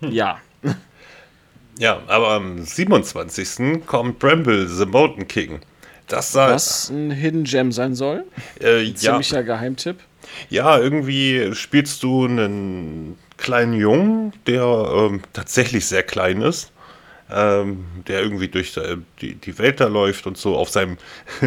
hm. 0.00 0.10
ja. 0.10 0.40
Ja, 1.78 2.02
aber 2.06 2.30
am 2.30 2.64
27. 2.64 3.86
kommt 3.86 4.18
Bramble 4.18 4.66
The 4.66 4.86
Mountain 4.86 5.28
King. 5.28 5.60
Das 6.08 6.32
sah, 6.32 6.50
Was 6.50 6.90
ein 6.90 7.10
Hidden 7.10 7.44
Gem 7.44 7.70
sein 7.70 7.94
soll. 7.94 8.24
Äh, 8.60 8.86
ein 8.86 8.96
ziemlicher 8.96 9.36
ja. 9.36 9.42
Geheimtipp. 9.42 9.96
Ja, 10.50 10.78
irgendwie 10.78 11.54
spielst 11.54 12.02
du 12.02 12.24
einen 12.24 13.18
kleinen 13.36 13.74
Jungen, 13.74 14.32
der 14.46 14.64
ähm, 14.64 15.22
tatsächlich 15.32 15.86
sehr 15.86 16.02
klein 16.02 16.42
ist. 16.42 16.72
Ähm, 17.30 17.84
der 18.06 18.22
irgendwie 18.22 18.48
durch 18.48 18.74
äh, 18.78 18.96
die, 19.20 19.34
die 19.34 19.58
Welt 19.58 19.80
da 19.80 19.86
läuft 19.86 20.26
und 20.26 20.38
so 20.38 20.56
auf 20.56 20.70
seinem, 20.70 20.96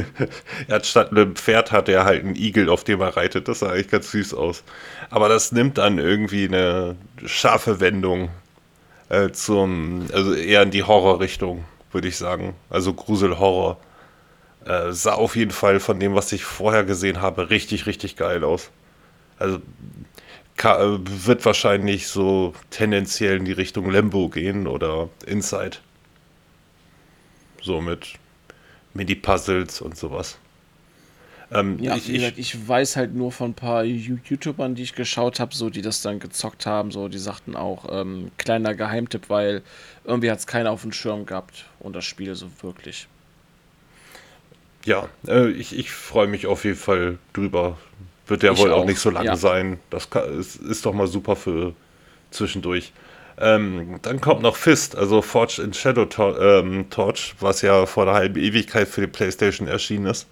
er 0.68 0.76
hat 0.76 0.86
statt 0.86 1.10
einem 1.10 1.36
Pferd 1.36 1.72
hat 1.72 1.90
er 1.90 2.06
halt 2.06 2.24
einen 2.24 2.36
Igel, 2.36 2.70
auf 2.70 2.84
dem 2.84 3.02
er 3.02 3.18
reitet. 3.18 3.48
Das 3.48 3.60
sah 3.60 3.72
eigentlich 3.72 3.90
ganz 3.90 4.12
süß 4.12 4.36
aus. 4.36 4.64
Aber 5.10 5.28
das 5.28 5.52
nimmt 5.52 5.80
dann 5.80 5.98
irgendwie 5.98 6.46
eine 6.48 6.98
scharfe 7.26 7.80
Wendung 7.80 8.30
äh, 9.10 9.32
zum, 9.32 10.06
also 10.14 10.36
eher 10.36 10.62
in 10.62 10.70
die 10.70 10.84
Horrorrichtung, 10.84 11.66
würde 11.92 12.08
ich 12.08 12.18
sagen. 12.18 12.54
Also 12.70 12.94
Grusel-Horror. 12.94 13.78
Äh, 14.66 14.92
sah 14.92 15.14
auf 15.14 15.36
jeden 15.36 15.52
Fall 15.52 15.80
von 15.80 16.00
dem, 16.00 16.14
was 16.14 16.32
ich 16.32 16.44
vorher 16.44 16.84
gesehen 16.84 17.22
habe, 17.22 17.50
richtig, 17.50 17.86
richtig 17.88 18.16
geil 18.16 18.44
aus. 18.44 18.70
Also 19.40 19.62
äh, 20.64 21.00
wird 21.26 21.44
wahrscheinlich 21.46 22.08
so 22.08 22.54
tendenziell 22.70 23.38
in 23.38 23.46
die 23.46 23.52
Richtung 23.52 23.90
Lembo 23.90 24.30
gehen 24.30 24.68
oder 24.68 25.10
Inside. 25.26 25.78
So 27.62 27.82
mit 27.82 28.14
Mini-Puzzles 28.94 29.82
und 29.82 29.98
sowas. 29.98 30.38
Ähm, 31.52 31.80
ja, 31.80 31.96
ich, 31.98 32.10
ich, 32.10 32.38
ich, 32.38 32.68
weiß 32.68 32.96
halt 32.96 33.14
nur 33.14 33.32
von 33.32 33.52
ein 33.52 33.54
paar 33.54 33.84
YouTubern, 33.84 34.76
die 34.76 34.84
ich 34.84 34.96
geschaut 34.96 35.40
habe, 35.40 35.54
so 35.54 35.70
die 35.70 35.82
das 35.82 36.02
dann 36.02 36.20
gezockt 36.20 36.66
haben, 36.66 36.92
so 36.92 37.10
die 37.10 37.18
sagten 37.18 37.58
auch, 37.58 37.86
ähm, 37.92 38.32
kleiner 38.38 38.74
Geheimtipp, 38.74 39.30
weil 39.30 39.62
irgendwie 40.06 40.32
hat 40.32 40.40
es 40.40 40.48
keiner 40.48 40.72
auf 40.72 40.84
dem 40.84 40.94
Schirm 40.94 41.26
gehabt 41.26 41.66
und 41.80 41.94
das 41.94 42.06
Spiel 42.06 42.36
so 42.36 42.50
wirklich. 42.62 43.08
Ja, 44.86 45.08
äh, 45.28 45.50
ich, 45.50 45.78
ich 45.78 45.92
freue 45.92 46.28
mich 46.28 46.48
auf 46.48 46.64
jeden 46.64 46.78
Fall 46.78 47.18
drüber. 47.34 47.78
Wird 48.28 48.44
ja 48.44 48.54
ich 48.54 48.60
wohl 48.60 48.72
auch. 48.72 48.80
auch. 48.80 48.86
nicht 48.86 49.00
so 49.00 49.10
lange 49.10 49.28
ja. 49.28 49.36
sein. 49.36 49.80
Das 49.90 50.10
kann, 50.10 50.40
ist, 50.40 50.56
ist 50.56 50.86
doch 50.86 50.94
mal 50.94 51.08
super 51.08 51.36
für 51.36 51.74
zwischendurch. 52.32 52.94
Ähm, 53.40 54.00
dann 54.02 54.22
kommt 54.22 54.42
noch 54.42 54.56
Fist, 54.56 54.96
also 54.96 55.22
Forged 55.22 55.60
in 55.60 55.74
Shadow 55.74 56.06
to 56.06 56.38
ähm, 56.38 56.90
Torch, 56.90 57.36
was 57.40 57.62
ja 57.62 57.86
vor 57.86 58.06
der 58.06 58.14
halben 58.14 58.40
Ewigkeit 58.40 58.88
für 58.88 59.02
die 59.02 59.08
PlayStation 59.08 59.68
erschienen 59.68 60.06
ist. 60.06 60.28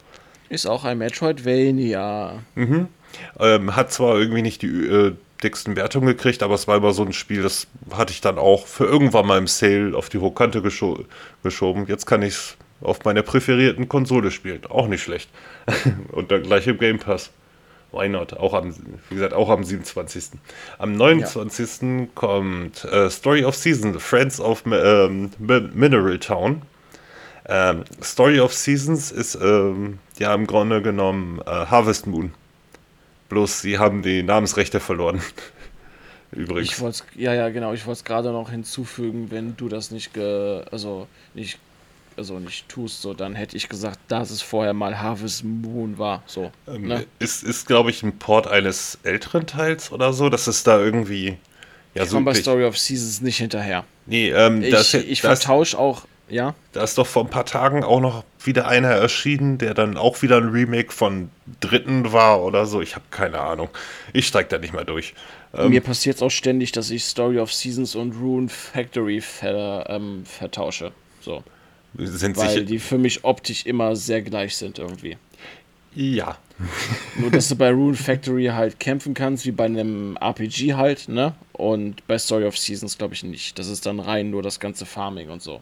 Ist 0.50 0.66
auch 0.66 0.84
ein 0.84 0.98
Metroidvania. 0.98 2.40
Mhm. 2.56 2.88
Ähm, 3.40 3.76
hat 3.76 3.92
zwar 3.92 4.18
irgendwie 4.18 4.42
nicht 4.42 4.62
die 4.62 4.68
äh, 4.68 5.16
dicksten 5.44 5.76
Wertungen 5.76 6.08
gekriegt, 6.08 6.44
aber 6.44 6.56
es 6.56 6.68
war 6.68 6.78
immer 6.78 6.94
so 6.94 7.04
ein 7.04 7.14
Spiel, 7.14 7.42
das 7.42 7.68
hatte 7.92 8.12
ich 8.12 8.22
dann 8.22 8.38
auch 8.38 8.68
für 8.68 8.86
irgendwann 8.86 9.26
mal 9.26 9.38
im 9.38 9.48
Sale 9.48 9.96
auf 9.96 10.10
die 10.10 10.18
Hochkante 10.18 10.62
gescho 10.62 11.06
geschoben. 11.44 11.86
Jetzt 11.88 12.06
kann 12.06 12.22
ich 12.22 12.34
es 12.34 12.58
auf 12.82 13.04
meiner 13.04 13.22
präferierten 13.22 13.90
Konsole 13.90 14.32
spielen. 14.32 14.66
Auch 14.70 14.88
nicht 14.88 15.04
schlecht. 15.04 15.30
Und 16.12 16.32
dann 16.32 16.44
gleich 16.44 16.68
im 16.68 16.78
Game 16.78 17.00
Pass. 17.00 17.32
Why 17.92 18.08
not? 18.08 18.34
Auch 18.34 18.54
am, 18.54 18.76
wie 19.10 19.16
gesagt, 19.16 19.34
auch 19.34 19.50
am 19.50 19.64
27. 19.64 20.32
Am 20.78 20.94
29. 20.94 21.82
Ja. 21.82 22.08
kommt 22.14 22.86
äh, 22.86 23.10
Story 23.10 23.44
of 23.44 23.56
Seasons, 23.56 24.02
Friends 24.02 24.40
of 24.40 24.64
ähm, 24.66 25.32
Mineral 25.40 26.20
Town. 26.20 26.62
Ähm, 27.48 27.84
Story 28.04 28.40
of 28.40 28.54
Seasons 28.54 29.12
ist 29.12 29.36
ähm, 29.42 29.98
ja 30.20 30.36
im 30.36 30.46
Grunde 30.46 30.84
genommen 30.84 31.42
äh, 31.42 31.50
Harvest 31.50 32.06
Moon. 32.06 32.32
Bloß 33.30 33.62
sie 33.62 33.80
haben 33.80 34.04
die 34.04 34.22
Namensrechte 34.22 34.80
verloren. 34.80 35.22
Übrigens. 36.32 37.04
Ich 37.16 37.22
ja, 37.22 37.34
ja, 37.34 37.50
genau. 37.50 37.74
Ich 37.74 37.88
wollte 37.88 38.00
es 38.00 38.04
gerade 38.04 38.32
noch 38.32 38.52
hinzufügen, 38.52 39.32
wenn 39.32 39.58
du 39.58 39.68
das 39.68 39.90
nicht, 39.90 40.14
ge, 40.14 40.64
also 40.72 41.08
nicht 41.34 41.58
also 42.20 42.38
nicht 42.38 42.70
tust, 42.70 43.02
so, 43.02 43.14
dann 43.14 43.34
hätte 43.34 43.58
ich 43.58 43.70
gesagt, 43.70 44.00
dass 44.10 44.30
es 44.30 44.42
vorher 44.42 44.74
mal 44.74 45.00
Harvest 45.00 45.44
Moon 45.44 45.98
war. 45.98 46.22
So, 46.28 46.52
ähm, 46.68 46.88
ne? 46.88 47.06
Ist, 47.18 47.44
ist 47.44 47.66
glaube 47.66 47.90
ich, 47.90 48.04
ein 48.04 48.20
Port 48.20 48.46
eines 48.46 49.00
älteren 49.04 49.48
Teils 49.48 49.92
oder 49.92 50.14
so, 50.14 50.30
dass 50.30 50.46
es 50.48 50.64
da 50.64 50.80
irgendwie. 50.80 51.38
Ja, 51.96 52.04
ich 52.04 52.10
so 52.10 52.22
bei 52.22 52.36
Story 52.36 52.66
of 52.66 52.78
Seasons 52.78 53.22
nicht 53.22 53.38
hinterher. 53.38 53.86
Nee, 54.06 54.30
ähm, 54.30 54.62
ich, 54.62 54.70
das, 54.70 54.94
ich 54.94 55.22
vertausche 55.22 55.80
auch, 55.80 56.06
ja. 56.28 56.54
Da 56.74 56.84
ist 56.84 56.98
doch 56.98 57.08
vor 57.08 57.24
ein 57.24 57.30
paar 57.30 57.46
Tagen 57.46 57.84
auch 57.84 58.02
noch 58.02 58.24
wieder 58.44 58.68
einer 58.68 58.90
erschienen, 58.90 59.58
der 59.58 59.74
dann 59.74 59.98
auch 59.98 60.22
wieder 60.22 60.38
ein 60.38 60.50
Remake 60.50 60.92
von 60.92 61.30
Dritten 61.62 62.12
war 62.12 62.44
oder 62.44 62.66
so. 62.66 62.82
Ich 62.82 62.96
habe 62.96 63.06
keine 63.12 63.40
Ahnung. 63.40 63.70
Ich 64.14 64.28
steige 64.28 64.50
da 64.50 64.58
nicht 64.58 64.74
mal 64.74 64.86
durch. 64.86 65.14
Ähm, 65.54 65.70
Mir 65.70 65.82
passiert 65.82 66.18
es 66.18 66.22
auch 66.22 66.30
ständig, 66.30 66.74
dass 66.74 66.92
ich 66.92 67.06
Story 67.06 67.40
of 67.40 67.52
Seasons 67.54 67.96
und 67.96 68.12
Rune 68.12 68.50
Factory 68.50 69.22
ver, 69.22 69.86
ähm, 69.90 70.26
vertausche. 70.26 70.92
So. 71.22 71.44
Sind 71.98 72.38
weil 72.38 72.50
sicher 72.50 72.64
die 72.64 72.80
für 72.80 72.98
mich 72.98 73.24
optisch 73.24 73.66
immer 73.66 73.96
sehr 73.96 74.22
gleich 74.22 74.56
sind 74.56 74.80
irgendwie. 74.80 75.18
Ja. 75.96 76.38
Nur, 77.18 77.32
dass 77.32 77.50
du 77.50 77.56
bei 77.56 77.72
Rune 77.72 77.96
Factory 77.96 78.46
halt 78.48 78.80
kämpfen 78.80 79.14
kannst, 79.14 79.46
wie 79.46 79.52
bei 79.52 79.66
einem 79.66 80.18
RPG 80.18 80.76
halt, 80.76 81.10
ne? 81.10 81.34
Und 81.54 82.06
bei 82.08 82.18
Story 82.18 82.46
of 82.46 82.58
Seasons 82.58 82.98
glaube 82.98 83.14
ich 83.14 83.24
nicht. 83.24 83.58
Das 83.58 83.68
ist 83.68 83.86
dann 83.86 84.00
rein 84.00 84.30
nur 84.30 84.44
das 84.44 84.60
ganze 84.60 84.86
Farming 84.86 85.30
und 85.30 85.42
so. 85.42 85.62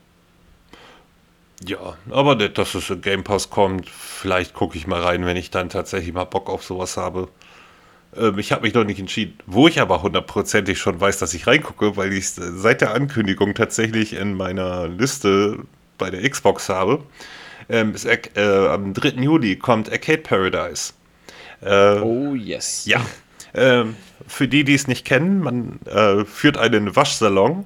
Ja, 1.66 1.98
aber 2.10 2.36
dass 2.36 2.76
es 2.76 2.90
in 2.90 3.02
Game 3.02 3.24
Pass 3.24 3.50
kommt, 3.50 3.90
vielleicht 3.90 4.54
gucke 4.54 4.78
ich 4.78 4.86
mal 4.86 5.02
rein, 5.02 5.26
wenn 5.26 5.38
ich 5.38 5.50
dann 5.50 5.70
tatsächlich 5.70 6.14
mal 6.14 6.26
Bock 6.26 6.50
auf 6.50 6.64
sowas 6.64 6.98
habe. 6.98 7.30
Ähm, 8.16 8.38
ich 8.38 8.52
habe 8.52 8.64
mich 8.64 8.74
noch 8.74 8.84
nicht 8.84 9.00
entschieden. 9.00 9.38
Wo 9.46 9.68
ich 9.68 9.82
aber 9.82 10.04
hundertprozentig 10.04 10.78
schon 10.78 11.00
weiß, 11.00 11.18
dass 11.20 11.34
ich 11.34 11.48
reingucke, 11.48 11.98
weil 11.98 12.14
ich 12.14 12.30
seit 12.30 12.82
der 12.82 12.94
Ankündigung 12.94 13.56
tatsächlich 13.56 14.14
in 14.14 14.36
meiner 14.36 14.88
Liste 14.88 15.66
bei 15.98 16.10
der 16.10 16.28
Xbox 16.30 16.70
habe, 16.70 17.04
ähm, 17.70 17.94
ist, 17.94 18.06
äh, 18.06 18.68
am 18.70 18.94
3. 18.94 19.22
Juli 19.22 19.56
kommt 19.58 19.92
Arcade 19.92 20.20
Paradise. 20.20 20.94
Äh, 21.62 22.00
oh 22.00 22.36
yes. 22.36 22.86
Ja. 22.86 23.02
Ähm, 23.54 23.96
für 24.28 24.48
die, 24.48 24.64
die 24.64 24.76
es 24.76 24.88
nicht 24.88 25.06
kennen, 25.06 25.42
man 25.42 25.80
äh, 25.86 26.26
führt 26.26 26.58
einen 26.58 26.96
Waschsalon 26.96 27.66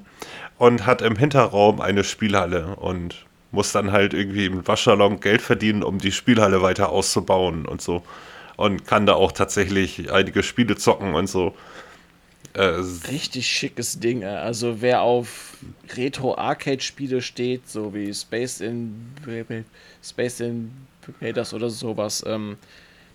und 0.58 0.86
hat 0.86 1.02
im 1.02 1.16
Hinterraum 1.16 1.82
eine 1.82 2.04
Spielhalle 2.04 2.76
und 2.76 3.26
muss 3.52 3.72
dann 3.72 3.92
halt 3.92 4.14
irgendwie 4.14 4.46
im 4.46 4.66
Waschsalon 4.68 5.20
Geld 5.20 5.42
verdienen, 5.42 5.84
um 5.84 5.98
die 5.98 6.12
Spielhalle 6.12 6.62
weiter 6.62 6.90
auszubauen 6.90 7.66
und 7.66 7.82
so. 7.82 8.04
Und 8.58 8.86
kann 8.86 9.06
da 9.06 9.14
auch 9.14 9.32
tatsächlich 9.32 10.12
einige 10.12 10.44
Spiele 10.44 10.76
zocken 10.76 11.16
und 11.16 11.28
so. 11.28 11.56
Äh, 12.54 12.82
Richtig 13.10 13.48
schickes 13.48 14.00
Ding. 14.00 14.24
Also 14.24 14.82
wer 14.82 15.02
auf 15.02 15.58
Retro-Arcade-Spiele 15.96 17.22
steht, 17.22 17.70
so 17.70 17.94
wie 17.94 18.14
Space 18.14 18.62
in 18.62 18.94
Space 20.04 20.42
Invaders 20.42 21.54
oder 21.54 21.70
sowas, 21.70 22.24
ähm, 22.28 22.58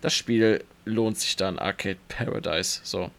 das 0.00 0.14
Spiel 0.14 0.64
lohnt 0.84 1.18
sich 1.18 1.36
dann 1.36 1.58
Arcade 1.58 1.98
Paradise. 2.08 2.80
So. 2.82 3.10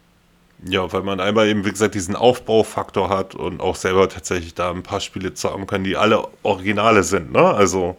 Ja, 0.65 0.91
weil 0.91 1.03
man 1.03 1.19
einmal 1.19 1.47
eben, 1.47 1.65
wie 1.65 1.71
gesagt, 1.71 1.93
diesen 1.93 2.15
Aufbaufaktor 2.15 3.09
hat 3.09 3.35
und 3.35 3.61
auch 3.61 3.75
selber 3.75 4.09
tatsächlich 4.09 4.55
da 4.55 4.71
ein 4.71 4.83
paar 4.83 5.01
Spiele 5.01 5.33
zocken 5.33 5.67
kann, 5.67 5.83
die 5.83 5.97
alle 5.97 6.27
Originale 6.41 7.03
sind, 7.03 7.31
ne? 7.31 7.43
Also, 7.43 7.95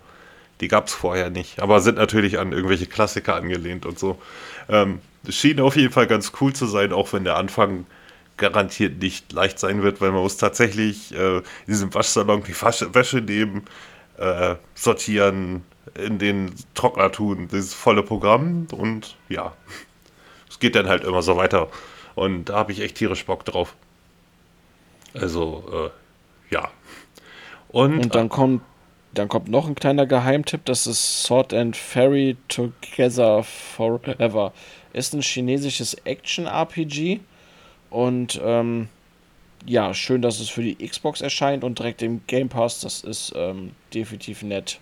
die 0.61 0.67
gab 0.67 0.89
es 0.89 0.95
vorher 0.95 1.31
nicht, 1.31 1.61
aber 1.61 1.81
sind 1.81 1.99
natürlich 1.99 2.41
an 2.41 2.53
irgendwelche 2.53 2.87
Klassiker 2.87 3.37
angelehnt 3.37 3.87
und 3.87 3.99
so. 3.99 4.19
Ähm, 4.69 5.01
schien 5.29 5.61
auf 5.61 5.77
jeden 5.77 5.93
Fall 5.93 6.09
ganz 6.09 6.33
cool 6.41 6.53
zu 6.53 6.67
sein, 6.67 6.93
auch 6.93 7.13
wenn 7.13 7.23
der 7.25 7.37
Anfang 7.37 7.87
garantiert 8.39 9.01
nicht 9.01 9.33
leicht 9.33 9.59
sein 9.59 9.83
wird, 9.83 10.01
weil 10.01 10.13
man 10.13 10.23
muss 10.23 10.37
tatsächlich 10.37 11.15
äh, 11.15 11.39
in 11.39 11.43
diesem 11.67 11.93
Waschsalon 11.93 12.43
die 12.45 12.55
Wäsche 12.95 13.21
nehmen, 13.21 13.65
äh, 14.17 14.55
sortieren, 14.75 15.65
in 15.95 16.19
den 16.19 16.55
Trockner 16.75 17.13
tun, 17.13 17.49
dieses 17.51 17.75
volle 17.75 18.03
Programm 18.03 18.67
und 18.73 19.17
ja, 19.29 19.55
es 20.49 20.59
geht 20.59 20.75
dann 20.75 20.89
halt 20.89 21.05
immer 21.05 21.23
so 21.23 21.37
weiter. 21.37 21.69
Und 22.15 22.47
da 22.47 22.57
habe 22.57 22.73
ich 22.73 22.81
echt 22.81 22.97
tierisch 22.97 23.25
Bock 23.27 23.45
drauf. 23.45 23.77
Also, 25.15 25.93
äh, 26.51 26.55
ja. 26.55 26.71
Und, 27.69 27.99
und 28.01 28.15
dann 28.15 28.27
äh, 28.27 28.31
kommt 28.31 28.63
dann 29.15 29.29
kommt 29.29 29.49
noch 29.49 29.67
ein 29.67 29.75
kleiner 29.75 30.07
Geheimtipp, 30.07 30.65
das 30.65 30.87
ist 30.87 31.25
Sword 31.25 31.55
and 31.55 31.77
Fairy 31.77 32.37
Together 32.49 33.43
Forever. 33.43 34.53
Ist 34.93 35.15
ein 35.15 35.23
chinesisches 35.23 35.95
Action-RPG 36.05 37.21
und 37.91 38.41
ähm, 38.43 38.89
ja, 39.67 39.93
schön, 39.95 40.23
dass 40.23 40.41
es 40.41 40.49
für 40.49 40.63
die 40.63 40.77
Xbox 40.77 41.21
erscheint 41.21 41.65
und 41.65 41.79
direkt 41.79 42.03
im 42.03 42.21
Game 42.27 42.49
Pass. 42.49 42.81
Das 42.81 43.03
ist 43.03 43.33
ähm, 43.37 43.73
definitiv 43.93 44.43
nett. 44.43 44.79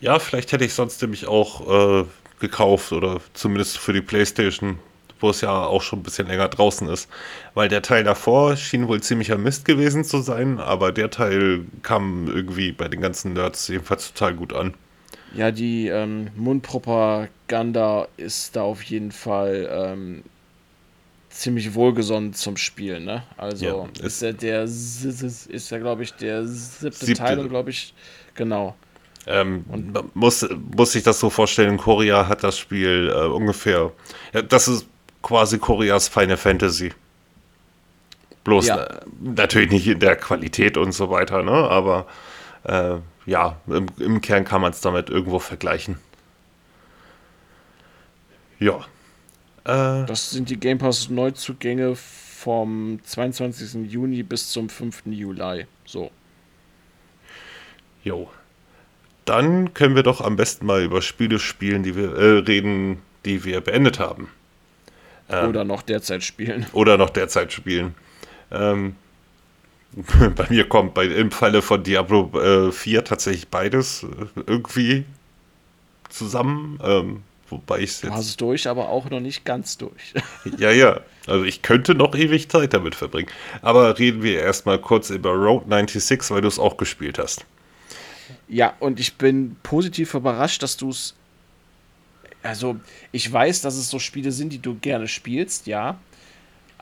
Ja, 0.00 0.18
vielleicht 0.18 0.52
hätte 0.52 0.64
ich 0.64 0.74
sonst 0.74 1.00
nämlich 1.00 1.26
auch 1.26 2.02
äh, 2.02 2.04
gekauft 2.40 2.92
oder 2.92 3.20
zumindest 3.32 3.78
für 3.78 3.92
die 3.92 4.02
PlayStation. 4.02 4.78
wo 5.20 5.30
es 5.30 5.40
ja 5.40 5.64
auch 5.64 5.82
schon 5.82 6.00
ein 6.00 6.02
bisschen 6.02 6.26
länger 6.26 6.48
draußen 6.48 6.88
ist. 6.88 7.08
Weil 7.54 7.68
der 7.68 7.82
Teil 7.82 8.04
davor 8.04 8.56
schien 8.56 8.88
wohl 8.88 9.00
ziemlicher 9.02 9.38
Mist 9.38 9.64
gewesen 9.64 10.04
zu 10.04 10.20
sein, 10.20 10.58
aber 10.60 10.92
der 10.92 11.10
Teil 11.10 11.64
kam 11.82 12.26
irgendwie 12.28 12.72
bei 12.72 12.88
den 12.88 13.00
ganzen 13.00 13.32
Nerds 13.32 13.68
jedenfalls 13.68 14.12
total 14.12 14.34
gut 14.34 14.52
an. 14.52 14.74
Ja, 15.32 15.50
die 15.50 15.88
ähm, 15.88 16.30
Mundpropaganda 16.36 18.06
ist 18.16 18.54
da 18.54 18.62
auf 18.62 18.82
jeden 18.82 19.12
Fall 19.12 19.68
ähm, 19.72 20.22
ziemlich 21.34 21.74
wohlgesonnen 21.74 22.32
zum 22.32 22.56
Spielen, 22.56 23.04
ne? 23.04 23.24
Also 23.36 23.90
Ja, 23.98 24.06
ist 24.06 24.22
ja 24.22 24.32
der 24.32 24.64
ist 24.64 25.70
ja 25.70 25.78
glaube 25.78 26.02
ich 26.04 26.12
der 26.14 26.46
siebte, 26.46 27.06
Siebte. 27.06 27.14
Teil 27.14 27.38
und 27.38 27.48
glaube 27.48 27.70
ich 27.70 27.94
genau. 28.34 28.76
Ähm, 29.26 29.64
man 29.68 30.10
muss, 30.14 30.46
muss 30.76 30.92
sich 30.92 31.02
das 31.02 31.18
so 31.18 31.30
vorstellen, 31.30 31.78
Korea 31.78 32.28
hat 32.28 32.44
das 32.44 32.58
Spiel 32.58 33.10
äh, 33.14 33.26
ungefähr, 33.26 33.90
ja, 34.34 34.42
das 34.42 34.68
ist 34.68 34.86
quasi 35.22 35.58
Koreas 35.58 36.08
Final 36.08 36.36
Fantasy. 36.36 36.92
Bloß 38.44 38.66
Ja. 38.66 38.84
äh, 38.84 39.00
natürlich 39.22 39.70
nicht 39.70 39.88
in 39.88 40.00
der 40.00 40.16
Qualität 40.16 40.76
und 40.76 40.92
so 40.92 41.10
weiter, 41.10 41.42
ne? 41.42 41.52
aber 41.52 42.06
äh, 42.64 42.96
ja, 43.26 43.56
im, 43.66 43.86
im 43.98 44.20
Kern 44.20 44.44
kann 44.44 44.60
man 44.60 44.72
es 44.72 44.82
damit 44.82 45.08
irgendwo 45.10 45.38
vergleichen. 45.38 45.98
Ja. 48.58 48.84
Äh, 49.64 50.04
Das 50.06 50.30
sind 50.30 50.50
die 50.50 50.58
Game 50.58 50.78
Pass 50.78 51.08
Neuzugänge 51.08 51.96
vom 51.96 53.00
22. 53.02 53.90
Juni 53.90 54.22
bis 54.22 54.50
zum 54.50 54.68
5. 54.68 55.04
Juli. 55.06 55.66
So. 55.86 56.10
jo. 58.02 58.30
Dann 59.24 59.72
können 59.72 59.96
wir 59.96 60.02
doch 60.02 60.20
am 60.20 60.36
besten 60.36 60.66
mal 60.66 60.82
über 60.82 61.00
Spiele 61.00 61.38
spielen, 61.38 61.82
die 61.82 61.96
wir 61.96 62.14
äh, 62.14 62.38
reden, 62.40 63.00
die 63.24 63.44
wir 63.44 63.62
beendet 63.62 63.98
haben. 63.98 64.28
Oder 65.28 65.64
noch 65.64 65.80
derzeit 65.80 66.22
spielen. 66.22 66.66
oder 66.74 66.98
noch 66.98 67.08
derzeit 67.08 67.50
spielen. 67.50 67.94
Ähm, 68.50 68.96
bei 70.36 70.46
mir 70.50 70.68
kommt 70.68 70.92
bei, 70.92 71.06
im 71.06 71.30
Falle 71.30 71.62
von 71.62 71.82
Diablo 71.82 72.30
äh, 72.38 72.70
4 72.70 73.04
tatsächlich 73.04 73.48
beides 73.48 74.02
äh, 74.02 74.40
irgendwie 74.46 75.06
zusammen. 76.10 76.78
Ähm, 76.84 77.22
wobei 77.54 77.80
ich 77.80 78.00
Du 78.00 78.10
hast 78.10 78.18
jetzt. 78.18 78.28
es 78.30 78.36
durch, 78.36 78.68
aber 78.68 78.88
auch 78.88 79.08
noch 79.10 79.20
nicht 79.20 79.44
ganz 79.44 79.78
durch. 79.78 80.14
Ja, 80.58 80.70
ja. 80.70 81.00
Also 81.26 81.44
ich 81.44 81.62
könnte 81.62 81.94
noch 81.94 82.14
ewig 82.14 82.48
Zeit 82.50 82.74
damit 82.74 82.94
verbringen. 82.94 83.28
Aber 83.62 83.98
reden 83.98 84.22
wir 84.22 84.40
erstmal 84.40 84.78
kurz 84.78 85.10
über 85.10 85.30
Road 85.30 85.64
96, 85.68 86.30
weil 86.30 86.42
du 86.42 86.48
es 86.48 86.58
auch 86.58 86.76
gespielt 86.76 87.18
hast. 87.18 87.46
Ja, 88.48 88.74
und 88.80 89.00
ich 89.00 89.14
bin 89.14 89.56
positiv 89.62 90.14
überrascht, 90.14 90.62
dass 90.62 90.76
du 90.76 90.90
es. 90.90 91.14
Also, 92.42 92.76
ich 93.10 93.32
weiß, 93.32 93.62
dass 93.62 93.74
es 93.76 93.88
so 93.88 93.98
Spiele 93.98 94.30
sind, 94.30 94.52
die 94.52 94.58
du 94.58 94.74
gerne 94.74 95.08
spielst, 95.08 95.66
ja. 95.66 95.98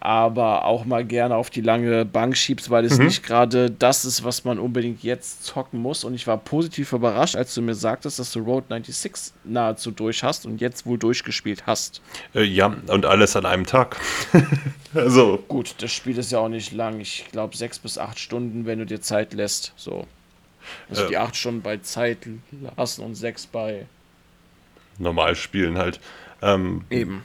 Aber 0.04 0.64
auch 0.64 0.84
mal 0.84 1.04
gerne 1.04 1.36
auf 1.36 1.48
die 1.48 1.60
lange 1.60 2.04
Bank 2.04 2.36
schiebst, 2.36 2.70
weil 2.70 2.84
es 2.84 2.98
nicht 2.98 3.22
gerade 3.22 3.70
das 3.70 4.04
ist, 4.04 4.24
was 4.24 4.42
man 4.44 4.58
unbedingt 4.58 5.04
jetzt 5.04 5.44
zocken 5.44 5.78
muss. 5.80 6.02
Und 6.02 6.14
ich 6.14 6.26
war 6.26 6.38
positiv 6.38 6.92
überrascht, 6.92 7.36
als 7.36 7.54
du 7.54 7.62
mir 7.62 7.76
sagtest, 7.76 8.18
dass 8.18 8.32
du 8.32 8.40
Road 8.40 8.64
96 8.68 9.32
nahezu 9.44 9.92
durch 9.92 10.24
hast 10.24 10.44
und 10.44 10.60
jetzt 10.60 10.86
wohl 10.86 10.98
durchgespielt 10.98 11.66
hast. 11.66 12.02
Äh, 12.34 12.42
ja, 12.42 12.74
und 12.88 13.06
alles 13.06 13.36
an 13.36 13.46
einem 13.46 13.64
Tag. 13.64 13.96
also, 14.94 15.38
Gut, 15.46 15.76
das 15.78 15.92
Spiel 15.92 16.18
ist 16.18 16.32
ja 16.32 16.40
auch 16.40 16.48
nicht 16.48 16.72
lang. 16.72 16.98
Ich 16.98 17.26
glaube, 17.30 17.56
sechs 17.56 17.78
bis 17.78 17.96
acht 17.96 18.18
Stunden, 18.18 18.66
wenn 18.66 18.80
du 18.80 18.86
dir 18.86 19.00
Zeit 19.00 19.32
lässt. 19.34 19.72
So. 19.76 20.08
Also 20.90 21.04
Äh. 21.04 21.08
die 21.10 21.16
acht 21.18 21.36
Stunden 21.36 21.62
bei 21.62 21.76
Zeit 21.76 22.18
lassen 22.76 23.04
und 23.04 23.14
sechs 23.14 23.46
bei. 23.46 23.86
normal 24.98 25.36
spielen 25.36 25.78
halt. 25.78 26.00
Ähm, 26.42 26.82
Eben. 26.90 27.22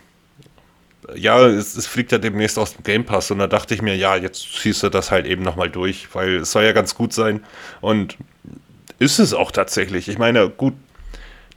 Ja, 1.16 1.46
es, 1.48 1.76
es 1.76 1.88
fliegt 1.88 2.12
ja 2.12 2.18
demnächst 2.18 2.58
aus 2.60 2.74
dem 2.74 2.84
Game 2.84 3.06
Pass 3.06 3.32
und 3.32 3.40
da 3.40 3.48
dachte 3.48 3.74
ich 3.74 3.82
mir, 3.82 3.96
ja, 3.96 4.16
jetzt 4.16 4.46
schießt 4.46 4.84
du 4.84 4.90
das 4.90 5.12
halt 5.12 5.26
eben 5.26 5.44
nochmal 5.44 5.70
durch, 5.70 6.08
weil 6.14 6.38
es 6.38 6.52
soll 6.52 6.64
ja 6.64 6.74
ganz 6.74 6.96
gut 6.96 7.14
sein 7.14 7.44
und 7.82 8.18
ist 9.00 9.20
es 9.20 9.34
auch 9.34 9.52
tatsächlich. 9.52 10.10
Ich 10.10 10.18
meine, 10.18 10.50
gut, 10.50 10.74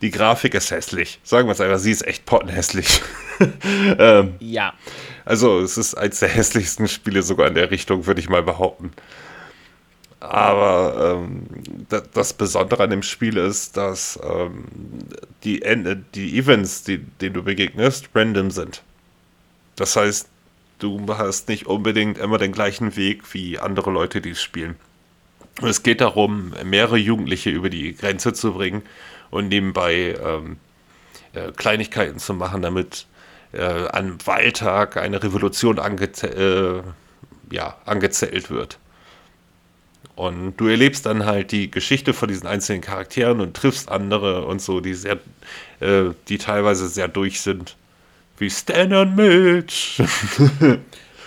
die 0.03 0.11
Grafik 0.11 0.55
ist 0.55 0.71
hässlich. 0.71 1.21
Sagen 1.23 1.49
wir 1.49 1.53
es 1.53 1.61
einfach, 1.61 1.79
sie 1.79 1.91
ist 1.91 2.07
echt 2.07 2.27
pottenhässlich. 2.27 3.03
ähm, 3.99 4.35
Ja. 4.41 4.75
also 5.25 5.61
es 5.61 5.77
ist 5.79 5.95
eines 5.95 6.21
der 6.21 6.29
hässlichsten 6.29 6.89
Spiele 6.89 7.23
sogar 7.23 7.49
in 7.49 7.55
der 7.55 7.71
Richtung, 7.71 8.07
würde 8.07 8.21
ich 8.21 8.29
mal 8.29 8.43
behaupten. 8.43 8.93
Aber 10.21 11.17
ähm, 11.19 11.47
da, 11.89 12.03
das 12.13 12.35
Besondere 12.35 12.83
an 12.83 12.91
dem 12.91 13.03
Spiel 13.03 13.39
ist, 13.39 13.77
dass 13.79 14.19
ähm, 14.23 14.67
die, 15.45 15.63
die 16.15 16.39
Events, 16.39 16.85
die, 16.85 16.99
denen 16.99 17.35
du 17.35 17.43
begegnest, 17.43 18.11
random 18.15 18.51
sind. 18.51 18.83
Das 19.81 19.97
heißt, 19.97 20.29
du 20.79 21.07
hast 21.09 21.49
nicht 21.49 21.65
unbedingt 21.65 22.19
immer 22.19 22.37
den 22.37 22.53
gleichen 22.53 22.97
Weg 22.97 23.33
wie 23.33 23.59
andere 23.59 23.91
Leute, 23.91 24.21
die 24.21 24.33
es 24.33 24.43
spielen. 24.43 24.77
Es 25.63 25.83
geht 25.83 26.03
darum, 26.03 26.53
mehrere 26.65 26.99
Jugendliche 26.99 27.49
über 27.49 27.71
die 27.71 27.97
Grenze 27.97 28.35
zu 28.35 28.53
bringen 28.53 28.83
und 29.31 29.49
nebenbei 29.49 30.17
ähm, 30.23 30.59
äh, 31.33 31.51
Kleinigkeiten 31.53 32.19
zu 32.19 32.35
machen, 32.35 32.61
damit 32.61 33.07
äh, 33.53 33.63
an 33.63 34.19
Wahltag 34.27 34.99
eine 34.99 35.23
Revolution 35.23 35.79
angeze 35.79 36.27
äh, 36.27 37.55
ja, 37.55 37.79
angezählt 37.87 38.51
wird. 38.51 38.79
Und 40.15 40.59
du 40.59 40.67
erlebst 40.67 41.07
dann 41.07 41.25
halt 41.25 41.53
die 41.53 41.71
Geschichte 41.71 42.13
von 42.13 42.29
diesen 42.29 42.47
einzelnen 42.47 42.83
Charakteren 42.83 43.41
und 43.41 43.57
triffst 43.57 43.91
andere 43.91 44.45
und 44.45 44.61
so, 44.61 44.81
die 44.81 44.93
sehr, 44.93 45.21
äh, 45.81 46.11
die 46.29 46.37
teilweise 46.37 46.87
sehr 46.87 47.09
durch 47.09 47.41
sind. 47.41 47.77
Wie 48.41 48.49
Stan 48.51 48.93
und 48.95 49.17
Mitch. 49.17 50.03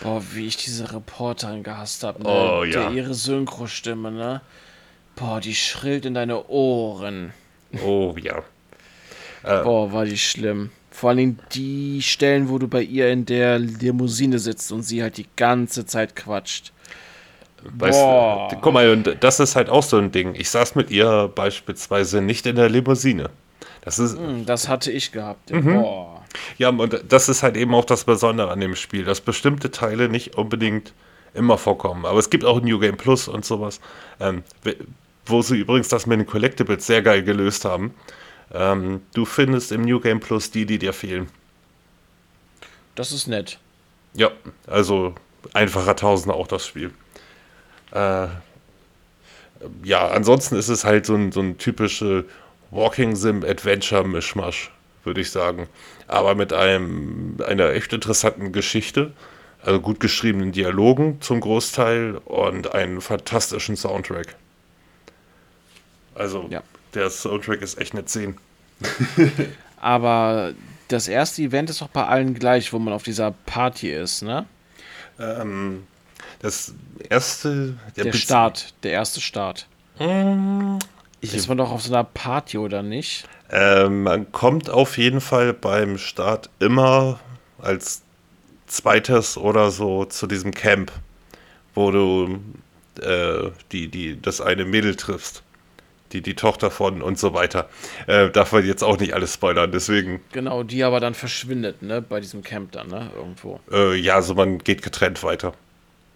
Boah, 0.02 0.22
wie 0.34 0.48
ich 0.48 0.58
diese 0.58 0.92
Reporterin 0.92 1.62
gehasst 1.64 2.04
habe, 2.04 2.24
ne? 2.24 2.28
Oh, 2.30 2.64
ja. 2.64 2.90
Der, 2.90 2.92
ihre 2.92 3.14
Synchrostimme, 3.14 4.12
ne? 4.12 4.42
Boah, 5.16 5.40
die 5.40 5.54
schrillt 5.56 6.06
in 6.06 6.16
deine 6.16 6.48
Ohren. 6.50 7.32
oh 7.86 8.16
ja. 8.20 8.44
Boah, 9.44 9.94
war 9.94 10.06
die 10.06 10.18
schlimm. 10.18 10.72
Vor 10.90 11.10
allen 11.10 11.18
Dingen 11.18 11.40
die 11.54 12.02
Stellen, 12.02 12.50
wo 12.50 12.58
du 12.58 12.68
bei 12.68 12.82
ihr 12.82 13.10
in 13.12 13.26
der 13.26 13.60
Limousine 13.60 14.40
sitzt 14.40 14.72
und 14.72 14.82
sie 14.84 15.02
halt 15.04 15.18
die 15.18 15.28
ganze 15.36 15.86
Zeit 15.86 16.16
quatscht. 16.16 16.72
Weißt, 17.64 17.98
Boah. 18.00 18.50
guck 18.62 18.74
mal, 18.74 18.90
und 18.90 19.18
das 19.22 19.40
ist 19.40 19.56
halt 19.56 19.70
auch 19.70 19.84
so 19.84 19.98
ein 19.98 20.12
Ding. 20.12 20.36
Ich 20.36 20.50
saß 20.50 20.76
mit 20.76 20.92
ihr 20.92 21.32
beispielsweise 21.34 22.22
nicht 22.22 22.46
in 22.46 22.56
der 22.56 22.70
Limousine. 22.70 23.30
Das 23.82 24.00
ist, 24.00 24.18
Hm, 24.18 24.46
das 24.46 24.68
hatte 24.68 24.92
ich 24.92 25.12
gehabt. 25.12 25.52
Mhm. 25.52 25.76
Boah. 25.76 26.13
Ja, 26.58 26.70
und 26.70 27.04
das 27.08 27.30
ist 27.30 27.44
halt 27.44 27.58
eben 27.58 27.74
auch 27.76 27.86
das 27.86 28.04
Besondere 28.04 28.52
an 28.52 28.60
dem 28.60 28.76
Spiel, 28.76 29.04
dass 29.04 29.22
bestimmte 29.22 29.72
Teile 29.72 30.10
nicht 30.10 30.36
unbedingt 30.36 30.94
immer 31.34 31.58
vorkommen. 31.58 32.06
Aber 32.06 32.20
es 32.20 32.30
gibt 32.30 32.46
auch 32.46 32.62
New 32.62 32.80
Game 32.80 32.98
Plus 32.98 33.28
und 33.28 33.46
sowas, 33.46 33.80
ähm, 34.20 34.44
wo 35.26 35.42
sie 35.42 35.58
übrigens 35.58 35.88
das 35.88 36.06
mit 36.06 36.20
den 36.20 36.28
Collectibles 36.28 36.86
sehr 36.86 37.02
geil 37.02 37.24
gelöst 37.24 37.66
haben. 37.66 37.94
Ähm, 38.54 39.02
du 39.14 39.26
findest 39.26 39.72
im 39.72 39.82
New 39.82 40.00
Game 40.00 40.20
Plus 40.20 40.52
die, 40.52 40.66
die 40.66 40.78
dir 40.78 40.94
fehlen. 40.94 41.30
Das 42.96 43.12
ist 43.12 43.28
nett. 43.28 43.60
Ja, 44.14 44.32
also 44.68 45.16
einfacher 45.54 45.96
Tausender 45.96 46.36
auch 46.36 46.48
das 46.48 46.68
Spiel. 46.68 46.92
Äh, 47.92 48.28
ja, 49.84 50.08
ansonsten 50.10 50.56
ist 50.56 50.70
es 50.70 50.84
halt 50.84 51.06
so 51.06 51.16
ein, 51.16 51.32
so 51.32 51.40
ein 51.40 51.58
typische 51.58 52.26
Walking 52.72 53.16
Sim 53.16 53.44
Adventure 53.44 54.08
Mischmasch, 54.08 54.72
würde 55.04 55.22
ich 55.22 55.32
sagen. 55.32 55.68
Aber 56.08 56.36
mit 56.36 56.54
einem, 56.54 57.38
einer 57.48 57.70
echt 57.72 57.94
interessanten 57.94 58.52
Geschichte, 58.52 59.14
also 59.62 59.80
gut 59.80 60.00
geschriebenen 60.00 60.52
Dialogen 60.52 61.22
zum 61.22 61.40
Großteil 61.40 62.18
und 62.26 62.74
einen 62.74 63.00
fantastischen 63.02 63.76
Soundtrack. 63.78 64.36
Also, 66.16 66.48
Ja. 66.50 66.62
der 66.94 67.10
Soundtrack 67.10 67.62
ist 67.62 67.78
echt 67.80 67.94
eine 67.94 68.06
10. 68.06 68.38
Aber 69.78 70.54
das 70.88 71.08
erste 71.08 71.42
Event 71.42 71.70
ist 71.70 71.82
doch 71.82 71.88
bei 71.88 72.06
allen 72.06 72.34
gleich, 72.34 72.72
wo 72.74 72.80
man 72.80 72.94
auf 72.94 73.04
dieser 73.04 73.32
Party 73.46 73.92
ist, 73.92 74.22
ne? 74.22 74.46
Ähm, 75.20 75.84
das 76.40 76.74
erste, 77.10 77.78
Der 77.96 78.06
Bez- 78.06 78.18
Start, 78.20 78.74
der 78.84 78.92
erste 78.92 79.22
Start. 79.22 79.68
Ich 81.22 81.34
Ist 81.34 81.48
man 81.48 81.58
doch 81.58 81.72
auf 81.72 81.82
so 81.84 81.94
einer 81.94 82.04
Party, 82.04 82.58
oder 82.58 82.84
nicht? 82.84 83.28
Ähm, 83.56 84.02
man 84.02 84.32
kommt 84.32 84.72
auf 84.72 84.98
jeden 84.98 85.22
Fall 85.22 85.54
beim 85.54 86.00
Start 86.00 86.50
immer 86.60 87.20
als 87.60 88.02
zweites 88.66 89.38
oder 89.38 89.70
so 89.70 90.06
zu 90.06 90.26
diesem 90.26 90.52
Camp, 90.56 90.92
wo 91.76 91.92
du 91.92 92.40
äh, 93.00 93.52
die, 93.72 93.90
die, 93.90 94.20
das 94.20 94.42
eine 94.42 94.66
Mädel 94.66 94.96
triffst. 94.96 95.44
Die, 96.14 96.22
die 96.22 96.36
Tochter 96.36 96.70
von 96.70 97.02
und 97.02 97.18
so 97.18 97.34
weiter. 97.34 97.70
Äh, 98.06 98.30
darf 98.30 98.52
man 98.52 98.64
jetzt 98.66 98.84
auch 98.84 99.00
nicht 99.00 99.16
alles 99.16 99.34
spoilern, 99.34 99.72
deswegen, 99.72 100.22
Genau, 100.32 100.62
die 100.62 100.84
aber 100.84 101.00
dann 101.00 101.16
verschwindet, 101.16 101.82
ne? 101.82 102.04
Bei 102.04 102.20
diesem 102.20 102.44
Camp 102.44 102.72
dann, 102.72 102.88
ne? 102.88 103.10
Irgendwo. 103.16 103.60
äh, 103.72 103.96
ja, 103.96 104.16
also 104.16 104.36
man 104.36 104.60
geht 104.60 104.84
getrennt 104.84 105.24
weiter. 105.24 105.54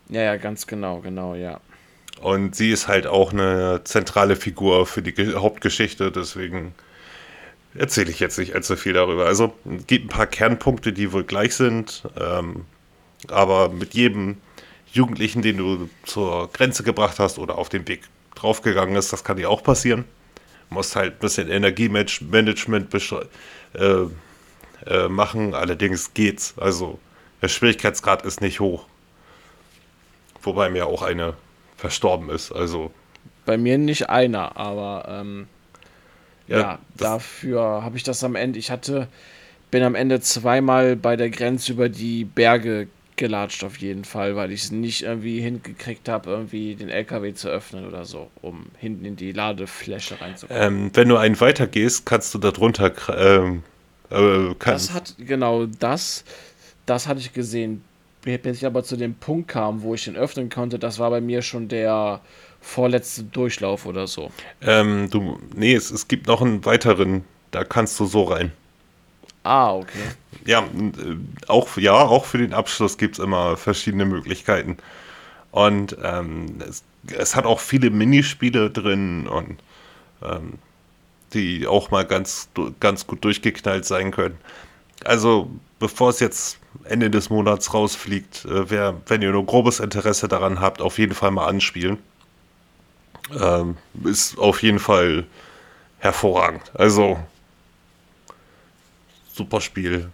Ja, 0.10 0.22
ja, 0.22 0.36
ganz 0.38 0.68
genau, 0.68 1.00
genau, 1.00 1.34
ja. 1.34 1.60
Und 2.22 2.56
sie 2.56 2.70
ist 2.70 2.88
halt 2.88 3.08
auch 3.08 3.34
eine 3.34 3.82
zentrale 3.86 4.36
Figur 4.36 4.86
für 4.86 5.02
die 5.02 5.14
Ge 5.14 5.34
Hauptgeschichte, 5.34 6.12
deswegen 6.12 6.76
erzähle 7.78 8.12
ich 8.12 8.20
jetzt 8.20 8.38
nicht 8.38 8.56
allzu 8.56 8.76
viel 8.76 8.94
darüber. 8.94 9.26
Also 9.26 9.54
es 9.78 9.88
gibt 9.88 10.06
ein 10.06 10.10
paar 10.10 10.28
Kernpunkte, 10.28 10.94
die 10.94 11.12
wohl 11.12 11.24
gleich 11.24 11.56
sind, 11.56 12.04
ähm, 12.20 12.66
aber 13.30 13.70
mit 13.70 13.94
jedem 13.94 14.38
Jugendlichen, 14.92 15.42
den 15.42 15.58
du 15.58 15.90
zur 16.04 16.52
Grenze 16.52 16.84
gebracht 16.84 17.20
hast 17.20 17.40
oder 17.40 17.58
auf 17.58 17.70
den 17.70 17.88
Weg 17.88 18.02
draufgegangen 18.36 18.96
ist, 18.96 19.12
das 19.14 19.24
kann 19.24 19.38
dir 19.38 19.50
auch 19.50 19.64
passieren. 19.64 20.06
Du 20.70 20.76
musst 20.76 20.96
halt 20.96 21.14
ein 21.14 21.20
bisschen 21.20 21.50
Energiemanagement 21.50 22.94
äh, 23.74 24.06
äh, 24.86 25.08
machen, 25.08 25.54
allerdings 25.54 26.14
geht's. 26.14 26.56
Also 26.58 27.00
der 27.42 27.48
Schwierigkeitsgrad 27.48 28.26
ist 28.26 28.42
nicht 28.42 28.60
hoch. 28.60 28.86
Wobei 30.42 30.70
mir 30.70 30.88
auch 30.88 31.02
eine 31.02 31.34
verstorben 31.78 32.30
ist. 32.30 32.52
Also 32.52 32.92
bei 33.46 33.58
mir 33.58 33.78
nicht 33.78 34.10
einer, 34.10 34.58
aber 34.58 35.06
ähm, 35.08 35.48
ja, 36.48 36.60
ja 36.60 36.80
dafür 36.96 37.62
habe 37.84 37.98
ich 37.98 38.04
das 38.04 38.24
am 38.24 38.36
Ende. 38.36 38.60
Ich 38.60 38.72
hatte, 38.72 39.08
bin 39.72 39.84
am 39.84 39.96
Ende 39.96 40.22
zweimal 40.22 40.96
bei 40.96 41.16
der 41.16 41.30
Grenze 41.30 41.74
über 41.74 41.90
die 41.90 42.26
Berge 42.26 42.88
gelatscht 43.18 43.64
auf 43.64 43.78
jeden 43.78 44.06
Fall, 44.06 44.36
weil 44.36 44.52
ich 44.52 44.66
es 44.66 44.72
nicht 44.72 45.02
irgendwie 45.02 45.42
hingekriegt 45.42 46.08
habe, 46.08 46.30
irgendwie 46.30 46.76
den 46.76 46.90
LKW 46.90 47.34
zu 47.34 47.50
öffnen 47.50 47.86
oder 47.86 48.06
so, 48.06 48.30
um 48.42 48.68
hinten 48.78 49.04
in 49.06 49.16
die 49.16 49.32
Ladefläche 49.32 50.22
reinzukommen. 50.22 50.64
Ähm, 50.64 50.92
wenn 50.94 51.10
du 51.10 51.18
einen 51.18 51.40
weitergehst, 51.40 52.06
kannst 52.06 52.34
du 52.34 52.38
darunter. 52.38 52.94
Ähm, 53.18 53.64
äh, 54.10 54.54
das 54.60 54.94
hat 54.94 55.16
genau 55.18 55.66
das, 55.66 56.24
das 56.86 57.08
hatte 57.08 57.20
ich 57.20 57.34
gesehen. 57.34 57.84
Bis 58.24 58.58
ich 58.58 58.66
aber 58.66 58.84
zu 58.84 58.98
dem 58.98 59.16
Punkt 59.16 59.48
kam, 59.48 59.84
wo 59.84 59.94
ich 59.94 60.06
ihn 60.08 60.18
öffnen 60.18 60.50
konnte, 60.50 60.78
das 60.78 61.00
war 61.00 61.10
bei 61.10 61.22
mir 61.22 61.42
schon 61.42 61.70
der 61.70 62.20
vorletzte 62.62 63.24
Durchlauf 63.24 63.86
oder 63.86 64.08
so. 64.08 64.32
Ähm, 64.62 65.10
du, 65.10 65.40
nee, 65.56 65.74
es, 65.74 65.92
es 65.92 66.08
gibt 66.08 66.28
noch 66.28 66.42
einen 66.42 66.66
weiteren, 66.66 67.24
da 67.52 67.64
kannst 67.64 68.00
du 68.00 68.06
so 68.06 68.24
rein. 68.24 68.52
Ah, 69.44 69.74
okay. 69.74 70.04
Ja, 70.46 70.62
äh, 70.62 71.18
auch, 71.48 71.78
ja, 71.78 71.94
auch 71.94 72.26
für 72.26 72.38
den 72.38 72.54
Abschluss 72.54 72.98
gibt 72.98 73.18
es 73.18 73.24
immer 73.24 73.56
verschiedene 73.56 74.06
Möglichkeiten. 74.06 74.78
Und 75.52 75.96
ähm, 76.04 76.58
es, 76.68 76.84
es, 77.16 77.36
hat 77.36 77.46
auch 77.46 77.62
viele 77.62 77.90
Minispiele 77.90 78.70
drin 78.70 79.28
und 79.28 79.58
ähm, 80.22 80.60
die 81.34 81.66
auch 81.66 81.92
mal 81.92 82.06
ganz, 82.06 82.50
ganz 82.80 83.08
gut 83.08 83.24
durchgeknallt 83.24 83.86
sein 83.86 84.12
können. 84.12 84.38
Also, 85.06 85.50
bevor 85.80 86.10
es 86.10 86.20
jetzt 86.20 86.60
Ende 86.84 87.10
des 87.10 87.30
Monats 87.30 87.74
rausfliegt, 87.74 88.46
äh, 88.46 88.70
wer, 88.70 88.96
wenn 89.08 89.22
ihr 89.22 89.32
nur 89.32 89.46
grobes 89.46 89.80
Interesse 89.80 90.28
daran 90.28 90.60
habt, 90.60 90.82
auf 90.82 91.00
jeden 91.00 91.14
Fall 91.14 91.32
mal 91.32 91.48
anspielen. 91.48 91.98
Ähm, 93.40 93.78
ist 94.04 94.38
auf 94.38 94.64
jeden 94.64 94.80
Fall 94.80 95.26
hervorragend. 96.00 96.72
Also, 96.74 97.20
super 99.34 99.62
Spiel. 99.62 100.12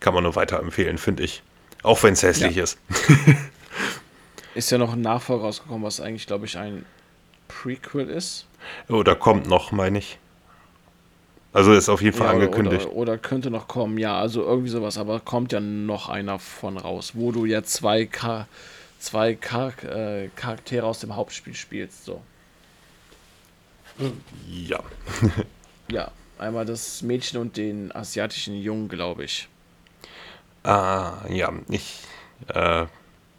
Kann 0.00 0.14
man 0.14 0.22
nur 0.22 0.36
weiterempfehlen, 0.36 0.98
finde 0.98 1.24
ich. 1.24 1.42
Auch 1.82 2.02
wenn 2.02 2.14
es 2.14 2.22
hässlich 2.22 2.56
ja. 2.56 2.64
ist. 2.64 2.78
ist 4.54 4.70
ja 4.70 4.78
noch 4.78 4.92
ein 4.92 5.00
Nachfolger 5.00 5.44
rausgekommen, 5.44 5.82
was 5.82 6.00
eigentlich, 6.00 6.26
glaube 6.26 6.46
ich, 6.46 6.58
ein 6.58 6.84
Prequel 7.48 8.08
ist. 8.08 8.46
Oder 8.88 9.14
kommt 9.14 9.46
noch, 9.48 9.72
meine 9.72 9.98
ich. 9.98 10.18
Also 11.52 11.72
ist 11.72 11.88
auf 11.88 12.02
jeden 12.02 12.16
Fall 12.16 12.26
ja, 12.26 12.34
oder, 12.34 12.44
angekündigt. 12.44 12.86
Oder, 12.86 12.96
oder, 12.96 13.18
könnte 13.18 13.50
noch 13.50 13.66
kommen, 13.66 13.96
ja, 13.96 14.18
also 14.18 14.42
irgendwie 14.42 14.68
sowas, 14.68 14.98
aber 14.98 15.20
kommt 15.20 15.52
ja 15.52 15.60
noch 15.60 16.10
einer 16.10 16.38
von 16.38 16.76
raus, 16.76 17.12
wo 17.14 17.32
du 17.32 17.46
ja 17.46 17.62
zwei, 17.62 18.06
Char 18.12 18.46
zwei 18.98 19.36
Char 19.36 19.72
äh, 19.84 20.28
Charaktere 20.36 20.86
aus 20.86 21.00
dem 21.00 21.14
Hauptspiel 21.14 21.54
spielst, 21.54 22.04
so. 22.04 22.22
Ja. 24.48 24.80
ja. 25.90 26.10
Einmal 26.38 26.66
das 26.66 27.00
Mädchen 27.00 27.40
und 27.40 27.56
den 27.56 27.92
asiatischen 27.92 28.60
Jungen, 28.60 28.88
glaube 28.88 29.24
ich. 29.24 29.48
Ah, 30.64 31.24
ja, 31.30 31.50
ich. 31.70 32.00
Äh, 32.48 32.86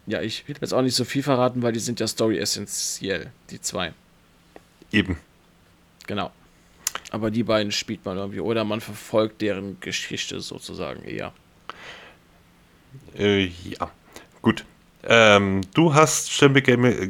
ja, 0.06 0.22
ich 0.22 0.48
will 0.48 0.56
jetzt 0.60 0.72
auch 0.72 0.82
nicht 0.82 0.96
so 0.96 1.04
viel 1.04 1.22
verraten, 1.22 1.62
weil 1.62 1.72
die 1.72 1.78
sind 1.78 2.00
ja 2.00 2.08
story 2.08 2.38
essentiell, 2.38 3.30
die 3.50 3.60
zwei. 3.60 3.92
Eben. 4.90 5.18
Genau. 6.06 6.32
Aber 7.10 7.30
die 7.30 7.44
beiden 7.44 7.70
spielt 7.70 8.04
man 8.04 8.16
irgendwie. 8.16 8.40
Oder 8.40 8.64
man 8.64 8.80
verfolgt 8.80 9.42
deren 9.42 9.78
Geschichte 9.80 10.40
sozusagen 10.40 11.04
eher. 11.04 11.32
Äh, 13.16 13.44
ja. 13.44 13.90
Gut. 14.42 14.64
Ähm, 15.04 15.60
du 15.74 15.94
hast 15.94 16.30
Shin 16.32 16.54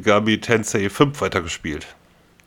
Gabi 0.03 0.39
Tensei 0.39 0.89
5 0.89 1.21
weitergespielt. 1.21 1.87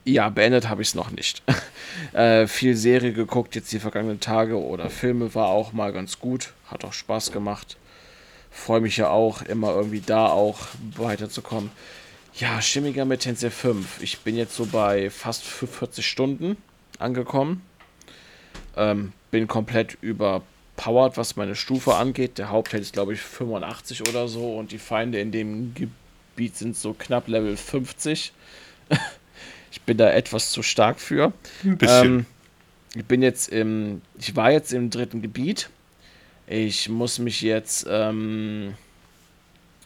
Ja, 0.04 0.28
beendet 0.30 0.68
habe 0.68 0.82
ich 0.82 0.88
es 0.88 0.94
noch 0.94 1.10
nicht. 1.10 1.42
äh, 2.12 2.46
viel 2.46 2.76
Serie 2.76 3.12
geguckt 3.12 3.54
jetzt 3.54 3.72
die 3.72 3.78
vergangenen 3.78 4.20
Tage 4.20 4.58
oder 4.58 4.90
Filme 4.90 5.34
war 5.34 5.48
auch 5.48 5.72
mal 5.72 5.92
ganz 5.92 6.18
gut. 6.18 6.52
Hat 6.66 6.84
auch 6.84 6.92
Spaß 6.92 7.32
gemacht. 7.32 7.76
Freue 8.50 8.80
mich 8.80 8.96
ja 8.96 9.08
auch, 9.08 9.42
immer 9.42 9.70
irgendwie 9.70 10.00
da 10.00 10.26
auch 10.26 10.58
weiterzukommen. 10.96 11.70
Ja, 12.34 12.60
Schimmiger 12.60 13.04
mit 13.04 13.20
Tensei 13.20 13.50
5. 13.50 14.02
Ich 14.02 14.20
bin 14.20 14.36
jetzt 14.36 14.56
so 14.56 14.66
bei 14.66 15.10
fast 15.10 15.44
40 15.44 16.06
Stunden 16.06 16.56
angekommen. 16.98 17.62
Ähm, 18.76 19.12
bin 19.30 19.46
komplett 19.48 19.98
überpowered, 20.76 21.16
was 21.16 21.36
meine 21.36 21.54
Stufe 21.54 21.94
angeht. 21.94 22.38
Der 22.38 22.50
Hauptheld 22.50 22.82
ist, 22.82 22.92
glaube 22.92 23.14
ich, 23.14 23.20
85 23.20 24.08
oder 24.08 24.28
so 24.28 24.56
und 24.56 24.72
die 24.72 24.78
Feinde 24.78 25.20
in 25.20 25.32
dem 25.32 25.74
Gebiet 25.74 26.56
sind 26.56 26.76
so 26.76 26.94
knapp 26.94 27.28
Level 27.28 27.56
50. 27.56 28.32
Ich 29.74 29.80
bin 29.80 29.96
da 29.96 30.10
etwas 30.10 30.50
zu 30.52 30.62
stark 30.62 31.00
für. 31.00 31.32
Ein 31.64 31.78
bisschen. 31.78 32.04
Ähm, 32.04 32.26
ich 32.94 33.06
bin 33.06 33.22
jetzt 33.22 33.48
im, 33.48 34.02
ich 34.18 34.36
war 34.36 34.52
jetzt 34.52 34.70
im 34.74 34.90
dritten 34.90 35.22
Gebiet. 35.22 35.70
Ich 36.46 36.90
muss 36.90 37.18
mich 37.18 37.40
jetzt, 37.40 37.86
ähm, 37.88 38.74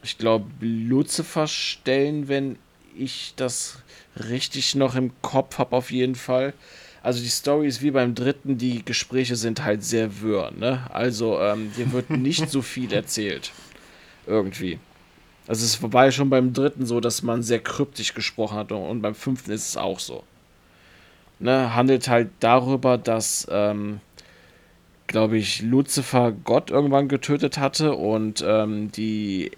ich 0.02 0.18
glaube, 0.18 0.46
Lucifer 0.58 1.46
stellen, 1.46 2.26
wenn 2.26 2.58
ich 2.98 3.34
das 3.36 3.78
richtig 4.16 4.74
noch 4.74 4.96
im 4.96 5.12
Kopf 5.22 5.58
habe, 5.58 5.76
auf 5.76 5.92
jeden 5.92 6.16
Fall. 6.16 6.52
Also 7.06 7.22
die 7.22 7.28
Story 7.28 7.68
ist 7.68 7.82
wie 7.82 7.92
beim 7.92 8.16
dritten, 8.16 8.58
die 8.58 8.84
Gespräche 8.84 9.36
sind 9.36 9.62
halt 9.62 9.84
sehr 9.84 10.22
wirr, 10.22 10.50
ne? 10.50 10.90
Also 10.92 11.40
ähm, 11.40 11.70
hier 11.76 11.92
wird 11.92 12.10
nicht 12.28 12.50
so 12.50 12.62
viel 12.62 12.92
erzählt. 12.92 13.52
Irgendwie. 14.26 14.80
Also 15.46 15.64
es 15.64 15.80
war 15.92 16.06
ja 16.06 16.10
schon 16.10 16.30
beim 16.30 16.52
dritten 16.52 16.84
so, 16.84 16.98
dass 16.98 17.22
man 17.22 17.44
sehr 17.44 17.60
kryptisch 17.60 18.12
gesprochen 18.12 18.58
hat 18.58 18.72
und 18.72 19.02
beim 19.02 19.14
fünften 19.14 19.52
ist 19.52 19.68
es 19.68 19.76
auch 19.76 20.00
so. 20.00 20.24
Ne, 21.38 21.76
handelt 21.76 22.08
halt 22.08 22.30
darüber, 22.40 22.98
dass, 22.98 23.46
ähm, 23.52 24.00
glaube 25.06 25.38
ich, 25.38 25.62
Lucifer 25.62 26.32
Gott 26.32 26.72
irgendwann 26.72 27.06
getötet 27.06 27.56
hatte 27.56 27.94
und 27.94 28.44
ähm, 28.44 28.90
die 28.90 29.52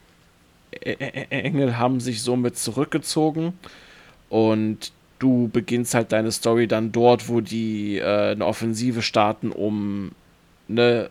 Engel 0.82 1.78
haben 1.78 1.98
sich 2.00 2.20
somit 2.20 2.58
zurückgezogen 2.58 3.54
und 4.28 4.92
du 5.18 5.48
beginnst 5.48 5.94
halt 5.94 6.12
deine 6.12 6.32
Story 6.32 6.68
dann 6.68 6.92
dort, 6.92 7.28
wo 7.28 7.40
die 7.40 7.98
äh, 7.98 8.32
eine 8.32 8.46
Offensive 8.46 9.02
starten, 9.02 9.50
um 9.50 10.12
ne, 10.68 11.10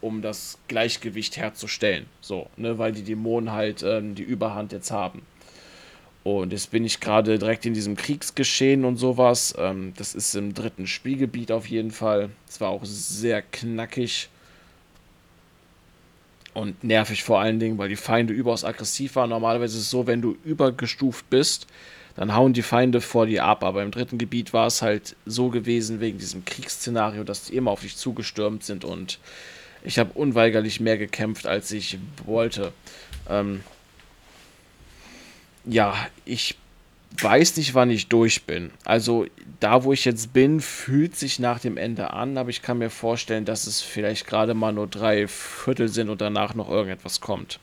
um 0.00 0.22
das 0.22 0.58
Gleichgewicht 0.68 1.36
herzustellen. 1.36 2.06
So, 2.20 2.48
ne, 2.56 2.78
weil 2.78 2.92
die 2.92 3.02
Dämonen 3.02 3.52
halt 3.52 3.82
ähm, 3.82 4.14
die 4.14 4.22
Überhand 4.22 4.72
jetzt 4.72 4.90
haben. 4.90 5.22
Und 6.22 6.52
jetzt 6.52 6.72
bin 6.72 6.84
ich 6.84 6.98
gerade 6.98 7.38
direkt 7.38 7.66
in 7.66 7.74
diesem 7.74 7.96
Kriegsgeschehen 7.96 8.84
und 8.84 8.96
sowas. 8.96 9.54
Ähm, 9.58 9.92
das 9.96 10.14
ist 10.14 10.34
im 10.34 10.54
dritten 10.54 10.86
Spielgebiet 10.86 11.52
auf 11.52 11.66
jeden 11.68 11.92
Fall. 11.92 12.30
Es 12.48 12.60
war 12.60 12.70
auch 12.70 12.84
sehr 12.84 13.42
knackig 13.42 14.28
und 16.52 16.82
nervig 16.82 17.22
vor 17.22 17.38
allen 17.38 17.60
Dingen, 17.60 17.78
weil 17.78 17.90
die 17.90 17.96
Feinde 17.96 18.32
überaus 18.32 18.64
aggressiv 18.64 19.14
waren. 19.16 19.30
Normalerweise 19.30 19.76
ist 19.76 19.84
es 19.84 19.90
so, 19.90 20.06
wenn 20.06 20.22
du 20.22 20.36
übergestuft 20.42 21.28
bist, 21.30 21.66
dann 22.16 22.34
hauen 22.34 22.52
die 22.52 22.62
Feinde 22.62 23.00
vor 23.00 23.26
dir 23.26 23.44
ab. 23.44 23.62
Aber 23.62 23.82
im 23.82 23.90
dritten 23.90 24.18
Gebiet 24.18 24.52
war 24.52 24.66
es 24.66 24.82
halt 24.82 25.16
so 25.26 25.50
gewesen, 25.50 26.00
wegen 26.00 26.18
diesem 26.18 26.44
Kriegsszenario, 26.44 27.24
dass 27.24 27.44
die 27.44 27.56
immer 27.56 27.70
auf 27.70 27.80
dich 27.80 27.96
zugestürmt 27.96 28.64
sind 28.64 28.84
und 28.84 29.18
ich 29.84 30.00
habe 30.00 30.12
unweigerlich 30.14 30.80
mehr 30.80 30.98
gekämpft, 30.98 31.46
als 31.46 31.70
ich 31.70 31.98
wollte. 32.24 32.72
Ähm, 33.28 33.60
ja, 35.64 35.94
ich 36.24 36.56
weiß 37.20 37.56
nicht, 37.56 37.74
wann 37.74 37.90
ich 37.90 38.08
durch 38.08 38.44
bin. 38.44 38.72
Also 38.84 39.26
da, 39.60 39.84
wo 39.84 39.92
ich 39.92 40.04
jetzt 40.04 40.32
bin, 40.32 40.60
fühlt 40.60 41.16
sich 41.16 41.38
nach 41.38 41.60
dem 41.60 41.76
Ende 41.76 42.12
an, 42.12 42.36
aber 42.36 42.50
ich 42.50 42.62
kann 42.62 42.78
mir 42.78 42.90
vorstellen, 42.90 43.44
dass 43.44 43.66
es 43.66 43.80
vielleicht 43.80 44.26
gerade 44.26 44.54
mal 44.54 44.72
nur 44.72 44.88
drei 44.88 45.28
Viertel 45.28 45.88
sind 45.88 46.10
und 46.10 46.20
danach 46.20 46.54
noch 46.54 46.68
irgendetwas 46.68 47.20
kommt. 47.20 47.60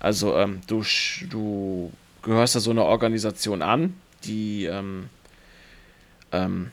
Also 0.00 0.36
ähm, 0.36 0.60
du, 0.66 0.84
du 1.28 1.92
gehörst 2.26 2.54
da 2.54 2.60
so 2.60 2.70
einer 2.70 2.84
Organisation 2.84 3.62
an, 3.62 3.94
die 4.24 4.66
ähm, 4.66 5.08
ähm, 6.32 6.70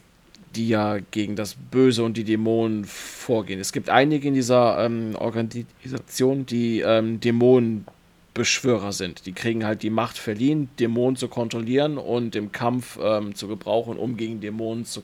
die 0.55 0.67
ja 0.67 0.99
gegen 1.11 1.35
das 1.35 1.55
Böse 1.55 2.03
und 2.03 2.15
die 2.15 2.23
Dämonen 2.23 2.85
vorgehen. 2.85 3.59
Es 3.59 3.71
gibt 3.71 3.89
einige 3.89 4.27
in 4.27 4.33
dieser 4.33 4.85
ähm, 4.85 5.15
Organisation, 5.15 6.45
die 6.45 6.81
ähm, 6.81 7.19
Dämonen 7.19 7.85
Beschwörer 8.33 8.91
sind. 8.91 9.25
Die 9.25 9.33
kriegen 9.33 9.65
halt 9.65 9.83
die 9.83 9.89
Macht 9.89 10.17
verliehen, 10.17 10.69
Dämonen 10.79 11.15
zu 11.15 11.27
kontrollieren 11.27 11.97
und 11.97 12.35
im 12.35 12.51
Kampf 12.51 12.97
ähm, 13.01 13.35
zu 13.35 13.47
gebrauchen, 13.47 13.97
um 13.97 14.17
gegen 14.17 14.41
Dämonen 14.41 14.85
zu, 14.85 15.03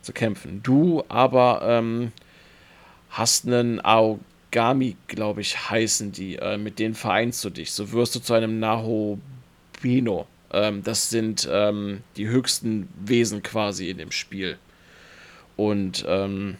zu 0.00 0.12
kämpfen. 0.12 0.62
Du 0.62 1.04
aber 1.08 1.60
ähm, 1.62 2.12
hast 3.10 3.46
einen 3.46 3.84
Aogami, 3.84 4.96
glaube 5.08 5.42
ich, 5.42 5.70
heißen 5.70 6.12
die. 6.12 6.36
Äh, 6.36 6.56
mit 6.56 6.78
denen 6.78 6.94
vereinst 6.94 7.44
du 7.44 7.50
dich. 7.50 7.72
So 7.72 7.92
wirst 7.92 8.14
du 8.14 8.20
zu 8.20 8.32
einem 8.32 8.58
Nahobino. 9.82 10.26
Ähm, 10.52 10.82
das 10.82 11.10
sind 11.10 11.48
ähm, 11.50 12.02
die 12.16 12.28
höchsten 12.28 12.88
Wesen 13.04 13.42
quasi 13.42 13.90
in 13.90 13.98
dem 13.98 14.12
Spiel. 14.12 14.58
Und 15.56 16.04
ähm, 16.08 16.56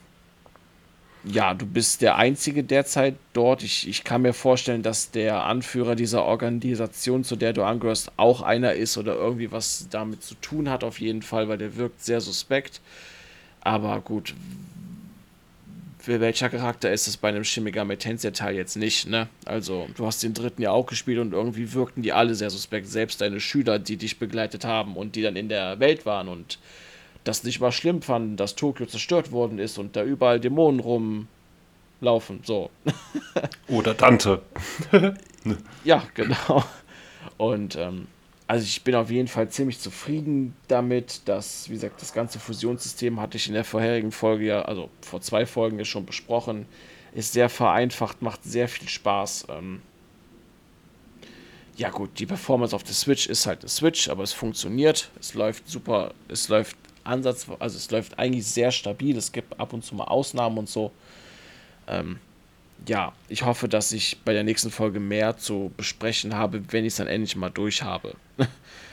ja, 1.25 1.55
du 1.55 1.67
bist 1.67 2.03
der 2.03 2.17
Einzige 2.17 2.65
derzeit 2.65 3.15
dort. 3.33 3.63
Ich, 3.63 3.89
ich 3.89 4.03
kann 4.03 4.23
mir 4.23 4.33
vorstellen, 4.33 4.83
dass 4.83 5.11
der 5.11 5.45
Anführer 5.45 5.95
dieser 5.95 6.25
Organisation, 6.25 7.23
zu 7.23 7.37
der 7.37 7.53
du 7.53 7.63
angehörst, 7.63 8.13
auch 8.17 8.43
einer 8.43 8.73
ist 8.73 8.99
oder 8.99 9.15
irgendwie 9.15 9.53
was 9.53 9.87
damit 9.91 10.23
zu 10.23 10.35
tun 10.37 10.69
hat, 10.69 10.83
auf 10.83 11.01
jeden 11.01 11.23
Fall, 11.23 11.49
weil 11.49 11.59
der 11.59 11.77
wirkt 11.77 12.03
sehr 12.03 12.21
suspekt. 12.21 12.81
Aber 13.61 14.01
gut, 14.01 14.35
welcher 16.07 16.49
Charakter 16.49 16.93
ist 16.93 17.07
es 17.07 17.17
bei 17.17 17.29
einem 17.29 17.45
Shin 17.45 17.65
Megami 17.65 17.97
Tensei 17.97 18.31
Teil 18.31 18.57
jetzt 18.57 18.77
nicht, 18.77 19.09
ne? 19.09 19.29
Also, 19.45 19.89
du 19.97 20.07
hast 20.07 20.23
den 20.23 20.35
dritten 20.35 20.63
ja 20.63 20.71
auch 20.71 20.87
gespielt 20.87 21.19
und 21.19 21.33
irgendwie 21.33 21.73
wirkten 21.73 22.03
die 22.03 22.13
alle 22.13 22.35
sehr 22.35 22.51
suspekt. 22.51 22.89
Selbst 22.89 23.21
deine 23.21 23.41
Schüler, 23.41 23.79
die 23.79 23.97
dich 23.97 24.19
begleitet 24.19 24.65
haben 24.65 24.97
und 24.97 25.17
die 25.17 25.23
dann 25.23 25.37
in 25.37 25.49
der 25.49 25.81
Welt 25.81 26.07
waren 26.07 26.29
und 26.29 26.59
das 27.25 27.45
nicht 27.45 27.61
mal 27.61 27.73
schlimm 27.73 28.03
fanden, 28.03 28.37
dass 28.37 28.57
Tokio 28.57 28.87
zerstört 28.87 29.31
worden 29.31 29.59
ist 29.59 29.79
und 29.79 29.97
da 29.97 30.03
überall 30.03 30.41
Dämonen 30.41 30.81
rumlaufen. 30.81 32.41
So. 32.45 32.71
Oder 33.69 33.95
Dante. 33.95 34.43
ja, 35.85 36.03
genau. 36.15 36.65
Und 37.37 37.77
ähm, 37.77 38.09
also 38.47 38.65
ich 38.65 38.83
bin 38.83 38.95
auf 38.95 39.11
jeden 39.11 39.29
Fall 39.29 39.49
ziemlich 39.49 39.79
zufrieden 39.79 40.55
damit, 40.69 41.23
dass, 41.27 41.69
wie 41.69 41.75
gesagt, 41.75 42.01
das 42.03 42.13
ganze 42.13 42.39
Fusionssystem 42.39 43.21
hatte 43.21 43.37
ich 43.37 43.49
in 43.49 43.55
der 43.55 43.65
vorherigen 43.65 44.13
Folge 44.13 44.47
ja, 44.47 44.63
also 44.63 44.91
vor 45.01 45.21
zwei 45.21 45.47
Folgen 45.47 45.79
ja 45.79 45.85
schon 45.85 46.07
besprochen, 46.07 46.67
ist 47.15 47.33
sehr 47.33 47.49
vereinfacht, 47.49 48.23
macht 48.23 48.45
sehr 48.45 48.69
viel 48.69 48.89
Spaß. 48.89 49.47
Ähm, 49.51 49.83
ja 51.77 51.91
gut, 51.91 52.19
die 52.19 52.27
Performance 52.27 52.77
auf 52.77 52.83
der 52.83 52.95
Switch 52.95 53.27
ist 53.27 53.47
halt 53.47 53.61
eine 53.61 53.69
Switch, 53.69 54.09
aber 54.09 54.23
es 54.23 54.33
funktioniert, 54.33 55.11
es 55.19 55.35
läuft 55.35 55.69
super, 55.69 56.13
es 56.29 56.49
läuft 56.49 56.77
Ansatz, 57.05 57.47
also 57.59 57.77
es 57.77 57.91
läuft 57.91 58.19
eigentlich 58.19 58.47
sehr 58.47 58.71
stabil. 58.71 59.17
Es 59.17 59.33
gibt 59.33 59.59
ab 59.59 59.73
und 59.73 59.85
zu 59.85 59.95
mal 59.95 60.05
Ausnahmen 60.05 60.59
und 60.59 60.69
so. 60.69 60.93
Ähm, 61.87 62.19
ja, 62.87 63.13
ich 63.29 63.45
hoffe, 63.45 63.69
dass 63.69 63.93
ich 63.93 64.19
bei 64.25 64.33
der 64.33 64.45
nächsten 64.45 64.71
Folge 64.71 65.01
mehr 65.01 65.37
zu 65.37 65.73
besprechen 65.77 66.35
habe, 66.35 66.63
wenn 66.71 66.85
ich 66.85 66.93
es 66.93 66.97
dann 66.97 67.07
endlich 67.07 67.37
mal 67.37 67.51
durch 67.51 67.83
habe. 67.83 68.15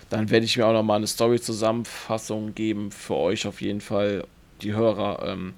dann 0.09 0.29
werde 0.29 0.45
ich 0.45 0.57
mir 0.57 0.65
auch 0.65 0.73
noch 0.73 0.83
mal 0.83 0.95
eine 0.95 1.07
Story-Zusammenfassung 1.07 2.55
geben 2.55 2.91
für 2.91 3.15
euch 3.15 3.47
auf 3.47 3.61
jeden 3.61 3.81
Fall, 3.81 4.25
die 4.61 4.73
Hörer, 4.73 5.27
ähm, 5.27 5.53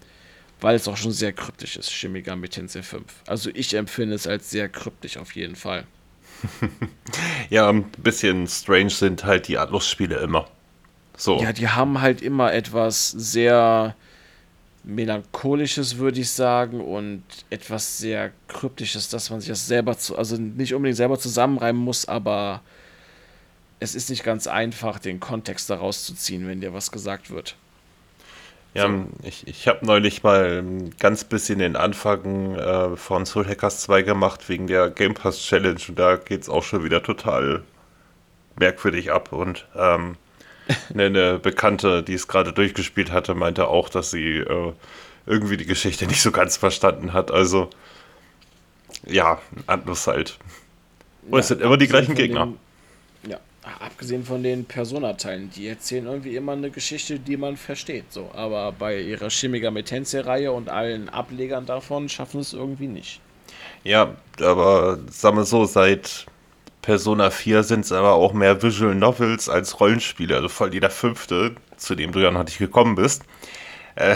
weil 0.59 0.75
es 0.75 0.87
auch 0.87 0.97
schon 0.97 1.11
sehr 1.11 1.33
kryptisch 1.33 1.77
ist, 1.77 1.91
Shin 1.91 2.11
Megami 2.11 2.47
Tensei 2.47 2.83
5. 2.83 3.03
Also 3.25 3.49
ich 3.53 3.73
empfinde 3.73 4.15
es 4.15 4.27
als 4.27 4.49
sehr 4.49 4.69
kryptisch 4.69 5.17
auf 5.17 5.35
jeden 5.35 5.55
Fall. 5.55 5.85
ja, 7.49 7.69
ein 7.69 7.83
bisschen 7.97 8.47
strange 8.47 8.89
sind 8.89 9.23
halt 9.23 9.47
die 9.47 9.57
Atlus-Spiele 9.57 10.17
immer. 10.17 10.47
So. 11.17 11.41
Ja, 11.41 11.53
die 11.53 11.67
haben 11.67 12.01
halt 12.01 12.21
immer 12.21 12.53
etwas 12.53 13.11
sehr 13.11 13.95
melancholisches, 14.83 15.97
würde 15.97 16.21
ich 16.21 16.31
sagen, 16.31 16.81
und 16.81 17.23
etwas 17.49 17.97
sehr 17.97 18.31
kryptisches, 18.47 19.09
dass 19.09 19.29
man 19.29 19.39
sich 19.39 19.49
das 19.49 19.67
selber 19.67 19.97
zu, 19.97 20.17
also 20.17 20.37
nicht 20.37 20.73
unbedingt 20.73 20.97
selber 20.97 21.19
zusammenreimen 21.19 21.81
muss, 21.81 22.07
aber 22.07 22.61
es 23.79 23.95
ist 23.95 24.09
nicht 24.09 24.23
ganz 24.23 24.47
einfach, 24.47 24.99
den 24.99 25.19
Kontext 25.19 25.69
daraus 25.69 26.05
zu 26.05 26.15
ziehen, 26.15 26.47
wenn 26.47 26.61
dir 26.61 26.73
was 26.73 26.91
gesagt 26.91 27.29
wird. 27.29 27.55
Ja, 28.73 28.87
so. 28.87 29.05
ich, 29.23 29.47
ich 29.47 29.67
habe 29.67 29.85
neulich 29.85 30.23
mal 30.23 30.61
ein 30.61 30.91
ganz 30.97 31.25
bisschen 31.25 31.59
den 31.59 31.75
Anfang 31.75 32.55
äh, 32.55 32.95
von 32.95 33.25
Soul 33.25 33.45
Hackers 33.45 33.81
2 33.81 34.03
gemacht, 34.03 34.47
wegen 34.49 34.67
der 34.67 34.89
Game 34.89 35.13
Pass 35.13 35.41
Challenge, 35.41 35.79
und 35.89 35.99
da 35.99 36.15
geht 36.15 36.41
es 36.41 36.49
auch 36.49 36.63
schon 36.63 36.83
wieder 36.83 37.03
total 37.03 37.63
merkwürdig 38.57 39.11
ab 39.11 39.33
und 39.33 39.67
ähm, 39.75 40.15
eine, 40.93 41.39
Bekannte, 41.39 42.03
die 42.03 42.13
es 42.13 42.27
gerade 42.27 42.53
durchgespielt 42.53 43.11
hatte, 43.11 43.35
meinte 43.35 43.67
auch, 43.67 43.89
dass 43.89 44.11
sie 44.11 44.37
äh, 44.37 44.73
irgendwie 45.25 45.57
die 45.57 45.65
Geschichte 45.65 46.05
nicht 46.07 46.21
so 46.21 46.31
ganz 46.31 46.57
verstanden 46.57 47.13
hat. 47.13 47.31
Also, 47.31 47.69
ja, 49.05 49.39
Atlus 49.67 50.07
halt. 50.07 50.37
Und 51.25 51.33
ja, 51.33 51.39
es 51.39 51.47
sind 51.47 51.61
immer 51.61 51.77
die 51.77 51.87
gleichen 51.87 52.15
Gegner. 52.15 52.47
Den, 53.23 53.31
ja, 53.31 53.39
abgesehen 53.79 54.25
von 54.25 54.43
den 54.43 54.65
Persona-Teilen, 54.65 55.51
die 55.51 55.67
erzählen 55.67 56.05
irgendwie 56.05 56.35
immer 56.35 56.53
eine 56.53 56.71
Geschichte, 56.71 57.19
die 57.19 57.37
man 57.37 57.57
versteht. 57.57 58.11
So. 58.11 58.31
Aber 58.33 58.71
bei 58.71 58.99
ihrer 58.99 59.29
Chimiga 59.29 59.71
Metense-Reihe 59.71 60.51
und 60.51 60.69
allen 60.69 61.09
Ablegern 61.09 61.65
davon 61.65 62.09
schaffen 62.09 62.41
es 62.41 62.53
irgendwie 62.53 62.87
nicht. 62.87 63.21
Ja, 63.83 64.15
aber 64.39 64.99
sagen 65.09 65.37
wir 65.37 65.45
so, 65.45 65.65
seit 65.65 66.25
Persona 66.81 67.29
4 67.29 67.63
sind 67.63 67.85
es 67.85 67.91
aber 67.91 68.13
auch 68.13 68.33
mehr 68.33 68.61
Visual 68.61 68.95
Novels 68.95 69.49
als 69.49 69.79
Rollenspiele. 69.79 70.35
Also 70.35 70.49
voll 70.49 70.73
jeder 70.73 70.89
fünfte, 70.89 71.55
zu 71.77 71.95
dem 71.95 72.11
du 72.11 72.19
ja 72.19 72.31
noch 72.31 72.43
nicht 72.43 72.57
gekommen 72.57 72.95
bist. 72.95 73.23
Äh, 73.95 74.15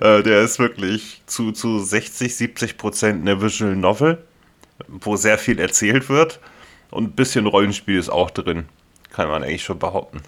äh, 0.00 0.22
der 0.22 0.42
ist 0.42 0.58
wirklich 0.58 1.22
zu, 1.26 1.52
zu 1.52 1.78
60, 1.78 2.34
70 2.36 2.76
Prozent 2.76 3.20
eine 3.20 3.40
Visual 3.40 3.76
Novel, 3.76 4.24
wo 4.88 5.16
sehr 5.16 5.38
viel 5.38 5.60
erzählt 5.60 6.08
wird. 6.08 6.40
Und 6.90 7.04
ein 7.04 7.12
bisschen 7.12 7.46
Rollenspiel 7.46 7.98
ist 7.98 8.10
auch 8.10 8.30
drin. 8.30 8.68
Kann 9.10 9.28
man 9.28 9.42
eigentlich 9.42 9.64
schon 9.64 9.78
behaupten. 9.78 10.22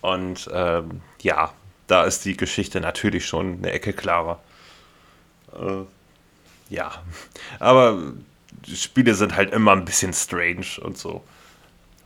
Und 0.00 0.50
ähm, 0.52 1.00
ja, 1.20 1.52
da 1.86 2.04
ist 2.04 2.24
die 2.24 2.36
Geschichte 2.36 2.80
natürlich 2.80 3.26
schon 3.26 3.58
eine 3.58 3.72
Ecke 3.72 3.92
klarer. 3.92 4.40
Äh, 5.54 5.84
ja, 6.68 6.92
aber 7.58 8.14
Spiele 8.66 9.14
sind 9.14 9.36
halt 9.36 9.52
immer 9.52 9.72
ein 9.72 9.84
bisschen 9.84 10.12
strange 10.12 10.66
und 10.80 10.98
so. 10.98 11.22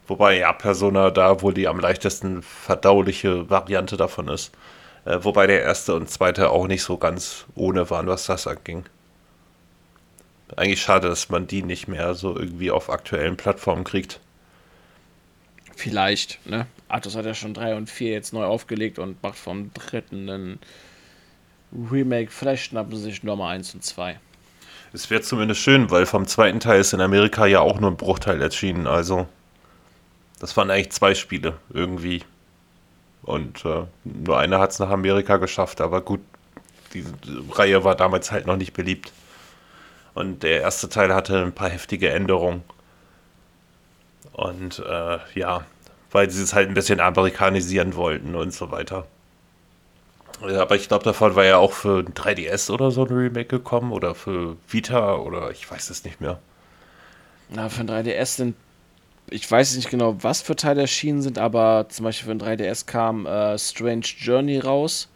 Wobei 0.07 0.39
ja 0.39 0.53
Persona 0.53 1.11
da 1.11 1.43
wohl 1.43 1.55
die 1.55 1.69
am 1.69 1.81
leichtesten 1.81 2.43
verdauliche 2.43 3.51
Variante 3.51 3.97
davon 3.97 4.29
ist. 4.29 4.53
Äh, 5.05 5.19
wobei 5.23 5.47
der 5.47 5.63
erste 5.63 5.95
und 5.95 6.11
zweite 6.11 6.51
auch 6.51 6.67
nicht 6.67 6.83
so 6.83 6.97
ganz 6.97 7.45
ohne 7.55 7.91
waren, 7.91 8.07
was 8.07 8.27
das 8.27 8.47
anging. 8.47 8.85
Eigentlich 10.57 10.81
schade, 10.81 11.09
dass 11.09 11.29
man 11.29 11.47
die 11.47 11.63
nicht 11.63 11.89
mehr 11.89 12.15
so 12.15 12.37
irgendwie 12.37 12.71
auf 12.71 12.89
aktuellen 12.89 13.37
Plattformen 13.37 13.85
kriegt. 13.85 14.21
Vielleicht, 15.75 16.45
ne? 16.47 16.67
Atos 16.89 17.17
hat 17.17 17.27
ja 17.27 17.35
schon 17.35 17.53
3 17.53 17.75
und 17.75 17.91
4 17.91 18.13
jetzt 18.13 18.33
neu 18.33 18.45
aufgelegt 18.45 18.99
und 18.99 19.23
macht 19.23 19.37
vom 19.37 19.73
dritten 19.75 20.31
einen 20.31 20.59
Remake. 21.73 22.31
Vielleicht 22.31 22.65
schnappen 22.65 22.97
sie 22.97 23.03
sich 23.03 23.23
Nummer 23.25 23.49
1 23.49 23.75
und 23.75 23.85
2. 23.85 24.19
Es 24.97 25.11
wäre 25.11 25.21
zumindest 25.21 25.61
schön, 25.61 25.91
weil 25.91 26.07
vom 26.07 26.27
zweiten 26.27 26.59
Teil 26.59 26.81
ist 26.81 26.95
in 26.95 27.03
Amerika 27.03 27.45
ja 27.45 27.61
auch 27.61 27.79
nur 27.79 27.91
ein 27.91 27.99
Bruchteil 27.99 28.41
erschienen. 28.41 28.87
Also, 28.87 29.29
das 30.41 30.57
waren 30.57 30.71
eigentlich 30.71 30.91
zwei 30.93 31.15
Spiele 31.15 31.59
irgendwie. 31.69 32.25
Und 33.23 33.63
äh, 33.67 33.83
nur 34.05 34.39
einer 34.39 34.59
hat 34.59 34.71
es 34.71 34.79
nach 34.79 34.89
Amerika 34.89 35.37
geschafft, 35.37 35.83
aber 35.83 36.01
gut, 36.01 36.21
die 36.95 37.05
Reihe 37.53 37.85
war 37.85 37.95
damals 37.95 38.33
halt 38.33 38.47
noch 38.47 38.57
nicht 38.57 38.73
beliebt. 38.73 39.13
Und 40.15 40.43
der 40.43 40.63
erste 40.63 40.89
Teil 40.89 41.15
hatte 41.15 41.43
ein 41.43 41.53
paar 41.53 41.69
heftige 41.69 42.09
Änderungen. 42.09 42.65
Und 44.33 44.79
äh, 44.79 45.19
ja, 45.35 45.67
weil 46.11 46.31
sie 46.31 46.43
es 46.43 46.55
halt 46.55 46.69
ein 46.69 46.75
bisschen 46.75 47.01
amerikanisieren 47.01 47.97
wollten 47.97 48.35
und 48.35 48.55
so 48.55 48.71
weiter. 48.71 49.07
Ja, 50.43 50.63
aber 50.63 50.77
ich 50.77 50.89
glaube, 50.89 51.05
davon 51.05 51.35
war 51.35 51.45
ja 51.45 51.57
auch 51.57 51.73
für 51.73 52.01
3DS 52.01 52.71
oder 52.71 52.91
so 52.91 53.05
ein 53.05 53.13
Remake 53.13 53.47
gekommen 53.47 53.93
oder 53.93 54.15
für 54.15 54.57
Vita 54.69 55.17
oder 55.17 55.51
ich 55.51 55.71
weiß 55.71 55.91
es 55.91 56.05
nicht 56.05 56.21
mehr. 56.21 56.39
Na, 57.49 57.69
für 57.69 57.81
ein 57.81 57.89
3DS 57.89 58.37
sind, 58.37 58.57
ich 59.31 59.51
weiß 59.51 59.77
nicht 59.77 59.91
genau, 59.91 60.17
was 60.23 60.43
für 60.43 60.57
Teile 60.57 60.83
erschienen 60.83 61.23
sind, 61.23 61.39
aber 61.39 61.87
zum 61.89 62.05
Beispiel 62.05 62.27
für 62.27 62.33
ein 62.33 62.59
3DS 62.59 62.87
kam 62.87 63.27
äh, 63.27 63.59
Strange 63.59 64.07
Journey 64.19 64.59
raus, 64.59 65.09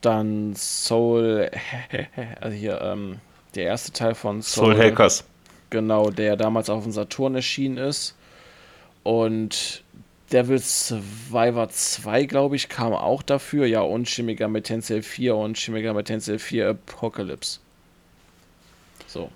dann 0.00 0.54
Soul, 0.56 1.50
also 2.40 2.56
hier, 2.56 2.80
ähm, 2.80 3.20
der 3.54 3.64
erste 3.64 3.92
Teil 3.92 4.14
von 4.14 4.42
Soul, 4.42 4.74
Soul 4.74 4.78
Hackers. 4.78 5.24
Genau, 5.70 6.10
der 6.10 6.36
damals 6.36 6.70
auf 6.70 6.84
dem 6.84 6.92
Saturn 6.92 7.34
erschienen 7.34 7.76
ist. 7.76 8.14
Und 9.02 9.82
Devil 10.32 10.58
Survivor 10.58 11.68
2, 11.68 12.24
glaube 12.24 12.56
ich, 12.56 12.68
kam 12.68 12.92
auch 12.92 13.22
dafür. 13.22 13.66
Ja, 13.66 13.82
und 13.82 14.08
Shin 14.08 14.26
Megami 14.26 14.62
Tensei 14.62 15.02
4 15.02 15.36
und 15.36 15.56
Shin 15.58 15.74
Megami 15.74 16.02
Tensei 16.02 16.38
4 16.38 16.70
Apocalypse. 16.70 17.60
So. 19.06 19.30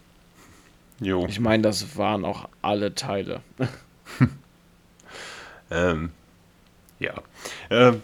Jo. 1.01 1.27
Ich 1.29 1.41
meine, 1.41 1.63
das 1.63 1.97
waren 1.97 2.25
auch 2.25 2.49
alle 2.61 2.95
Teile. 2.95 3.41
ähm, 5.71 6.11
ja. 6.99 7.15
Ähm, 7.71 8.03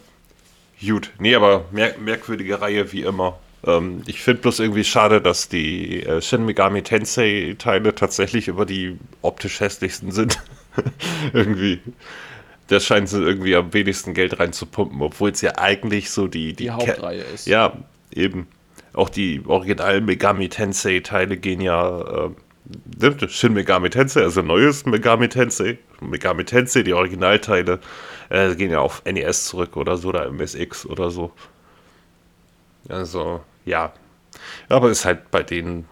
gut. 0.80 1.10
Nee, 1.18 1.34
aber 1.34 1.64
mer 1.72 1.98
merkwürdige 1.98 2.60
Reihe 2.60 2.92
wie 2.92 3.02
immer. 3.02 3.38
Ähm, 3.64 4.02
ich 4.06 4.22
finde 4.22 4.42
bloß 4.42 4.60
irgendwie 4.60 4.84
schade, 4.84 5.20
dass 5.20 5.48
die 5.48 6.04
äh, 6.04 6.22
Shin 6.22 6.44
Megami 6.44 6.82
Tensei-Teile 6.82 7.94
tatsächlich 7.94 8.48
über 8.48 8.64
die 8.64 8.96
optisch 9.22 9.60
hässlichsten 9.60 10.12
sind. 10.12 10.38
irgendwie. 11.32 11.80
Das 12.68 12.84
scheint 12.84 13.08
so 13.08 13.22
irgendwie 13.22 13.54
am 13.54 13.72
wenigsten 13.72 14.14
Geld 14.14 14.38
reinzupumpen, 14.40 15.00
obwohl 15.00 15.30
es 15.30 15.40
ja 15.40 15.56
eigentlich 15.56 16.10
so 16.10 16.26
die, 16.26 16.48
die, 16.48 16.64
die 16.64 16.70
Hauptreihe 16.70 17.22
Ke 17.22 17.34
ist. 17.34 17.46
Ja, 17.46 17.74
eben. 18.12 18.48
Auch 18.92 19.08
die 19.08 19.42
originalen 19.46 20.04
Megami 20.04 20.48
Tensei-Teile 20.48 21.36
gehen 21.36 21.60
ja. 21.60 22.26
Äh, 22.26 22.30
Shin 23.28 23.52
Megami 23.52 23.90
Tensei, 23.90 24.22
also 24.22 24.42
neues 24.42 24.86
Megami 24.86 25.28
Tensei, 25.28 25.78
Megami 26.00 26.44
Tensei, 26.44 26.82
die 26.82 26.94
Originalteile, 26.94 27.78
äh, 28.28 28.56
gehen 28.56 28.72
ja 28.72 28.80
auf 28.80 29.04
NES 29.04 29.46
zurück 29.46 29.76
oder 29.76 29.96
so, 29.96 30.08
oder 30.08 30.26
MSX 30.26 30.84
oder 30.86 31.10
so. 31.10 31.30
Also, 32.88 33.40
ja. 33.64 33.92
Aber 34.68 34.90
ist 34.90 35.04
halt 35.04 35.30
bei 35.30 35.42
denen, 35.42 35.86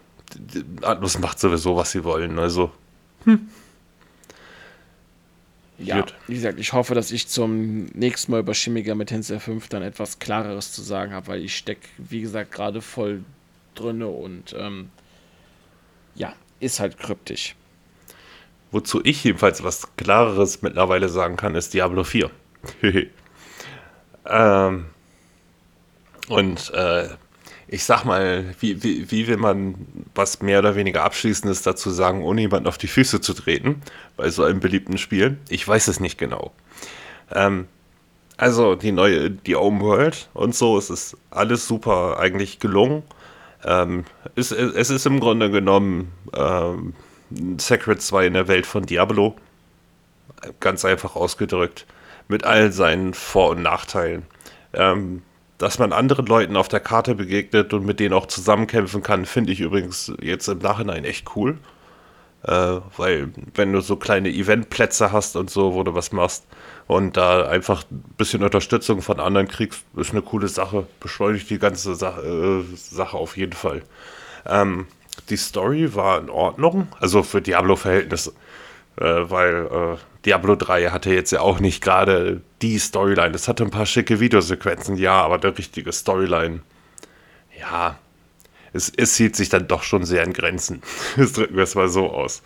Atlus 0.83 1.19
macht 1.19 1.39
sowieso, 1.39 1.77
was 1.77 1.93
sie 1.93 2.03
wollen, 2.03 2.39
also. 2.39 2.73
Hm. 3.25 3.49
Ja, 5.85 6.01
Gut. 6.01 6.15
wie 6.27 6.35
gesagt, 6.35 6.59
ich 6.59 6.73
hoffe, 6.73 6.95
dass 6.95 7.11
ich 7.11 7.29
zum 7.29 7.87
nächsten 7.87 8.33
Mal 8.33 8.41
über 8.41 8.53
Chimiger 8.53 8.95
mit 8.95 9.09
Tensei 9.09 9.39
5 9.39 9.69
dann 9.69 9.83
etwas 9.83 10.19
Klareres 10.19 10.73
zu 10.73 10.83
sagen 10.83 11.13
habe, 11.13 11.27
weil 11.29 11.45
ich 11.45 11.57
stecke, 11.57 11.87
wie 11.99 12.21
gesagt, 12.21 12.53
gerade 12.53 12.81
voll 12.81 13.25
drinne 13.75 14.09
und 14.09 14.55
ähm, 14.59 14.91
ja, 16.15 16.33
ist 16.61 16.81
halt 16.81 16.99
kryptisch. 16.99 17.55
Wozu 18.71 19.01
ich 19.05 19.23
jedenfalls 19.23 19.63
was 19.63 19.95
Klareres 19.97 20.63
mittlerweile 20.63 21.09
sagen 21.09 21.37
kann, 21.37 21.55
ist 21.55 21.75
Diablo 21.75 22.03
4. 22.03 22.31
ähm, 24.27 24.87
und 26.29 26.71
äh, 26.73 27.09
ich 27.67 27.85
sag 27.85 28.05
mal, 28.05 28.45
wie, 28.61 28.83
wie, 28.83 29.11
wie 29.11 29.27
will 29.27 29.37
man 29.37 29.75
was 30.15 30.43
mehr 30.43 30.59
oder 30.59 30.77
weniger 30.77 31.05
Abschließendes 31.05 31.63
dazu 31.63 31.91
sagen, 31.91 32.23
ohne 32.23 32.43
jemanden 32.43 32.69
auf 32.69 32.79
die 32.79 32.87
Füße 32.87 33.21
zu 33.21 33.35
treten, 33.35 33.83
bei 34.17 34.29
so 34.31 34.45
einem 34.45 34.61
beliebten 34.61 34.99
Spiel? 34.99 35.39
Ich 35.49 35.67
weiß 35.67 35.89
es 35.89 36.01
nicht 36.01 36.19
genau. 36.19 36.53
Ähm, 37.33 37.67
also 38.37 38.75
die 38.75 38.93
neue, 38.93 39.31
die 39.31 39.57
Open 39.57 39.81
World 39.81 40.29
und 40.35 40.55
so, 40.55 40.77
es 40.77 40.91
ist 40.91 41.17
alles 41.31 41.67
super 41.67 42.19
eigentlich 42.19 42.59
gelungen. 42.59 43.03
Ähm, 43.65 44.05
es, 44.35 44.53
es, 44.53 44.91
ist 44.91 45.07
im 45.07 45.21
Grunde 45.21 45.51
genommen 45.51 46.13
ähm, 46.37 46.95
Sacred 47.59 48.03
2 48.03 48.27
in 48.27 48.35
der 48.35 48.49
Welt 48.49 48.67
von 48.67 48.85
Diablo. 48.85 49.37
Ganz 50.61 50.85
einfach 50.85 51.17
ausgedrückt. 51.17 51.87
Mit 52.29 52.45
all 52.45 52.73
seinen 52.73 53.15
Vor- 53.15 53.51
und 53.51 53.63
Nachteilen. 53.63 54.25
Ähm, 54.73 55.23
dass 55.59 55.79
man 55.79 55.93
anderen 55.93 56.27
Leuten 56.27 56.57
auf 56.57 56.69
der 56.69 56.81
Karte 56.81 57.15
begegnet 57.15 57.73
und 57.73 57.87
mit 57.87 58.01
denen 58.01 58.15
auch 58.15 58.27
zusammenkämpfen 58.27 59.03
kann, 59.03 59.25
finde 59.25 59.53
ich 59.53 59.61
übrigens 59.61 60.13
jetzt 60.21 60.49
im 60.49 60.59
Nachhinein 60.59 61.05
echt 61.05 61.37
cool. 61.37 61.59
Äh, 62.43 62.81
weil, 62.99 63.31
wenn 63.55 63.73
du 63.73 63.81
so 63.81 63.97
kleine 63.97 64.29
Eventplätze 64.29 65.13
hast 65.13 65.37
und 65.37 65.49
so, 65.49 65.73
wo 65.73 65.83
du 65.83 65.95
was 65.95 66.13
machst 66.13 66.45
und 66.87 67.17
da 67.17 67.49
einfach 67.49 67.85
ein 67.91 68.05
bisschen 68.19 68.43
Unterstützung 68.43 69.01
von 69.01 69.19
anderen 69.19 69.49
kriegst, 69.49 69.83
ist 69.97 70.11
eine 70.11 70.21
coole 70.21 70.49
Sache. 70.49 70.87
Beschleunigt 71.01 71.49
die 71.49 71.59
ganze 71.59 71.95
Sache, 71.95 72.21
äh, 72.21 72.77
Sache 72.77 73.17
auf 73.17 73.39
jeden 73.39 73.55
Fall. 73.55 73.83
Ähm, 74.47 74.87
die 75.31 75.37
Story 75.37 75.95
war 75.95 76.19
in 76.21 76.29
Ordnung, 76.29 76.89
also 77.01 77.23
für 77.23 77.41
Diablo-Verhältnisse, 77.41 78.33
äh, 78.97 79.05
weil 79.05 79.97
äh, 79.97 79.97
Diablo 80.25 80.57
3 80.57 80.91
hatte 80.91 81.13
jetzt 81.13 81.33
ja 81.33 81.41
auch 81.41 81.61
nicht 81.61 81.83
gerade 81.83 82.41
die 82.63 82.79
Storyline. 82.79 83.35
Es 83.35 83.47
hatte 83.49 83.65
ein 83.65 83.71
paar 83.71 83.87
schicke 83.87 84.21
Videosequenzen, 84.21 84.97
ja, 84.97 85.21
aber 85.23 85.39
der 85.39 85.57
richtige 85.57 85.93
Storyline, 85.93 86.61
ja, 87.59 87.99
es, 88.73 88.91
es 88.97 89.17
hielt 89.17 89.37
sich 89.37 89.51
dann 89.51 89.69
doch 89.69 89.83
schon 89.83 90.05
sehr 90.05 90.25
in 90.25 90.33
Grenzen. 90.33 90.83
Das 91.17 91.33
drücken 91.33 91.57
wir 91.57 91.65
es 91.65 91.75
mal 91.75 91.89
so 91.89 92.11
aus. 92.11 92.43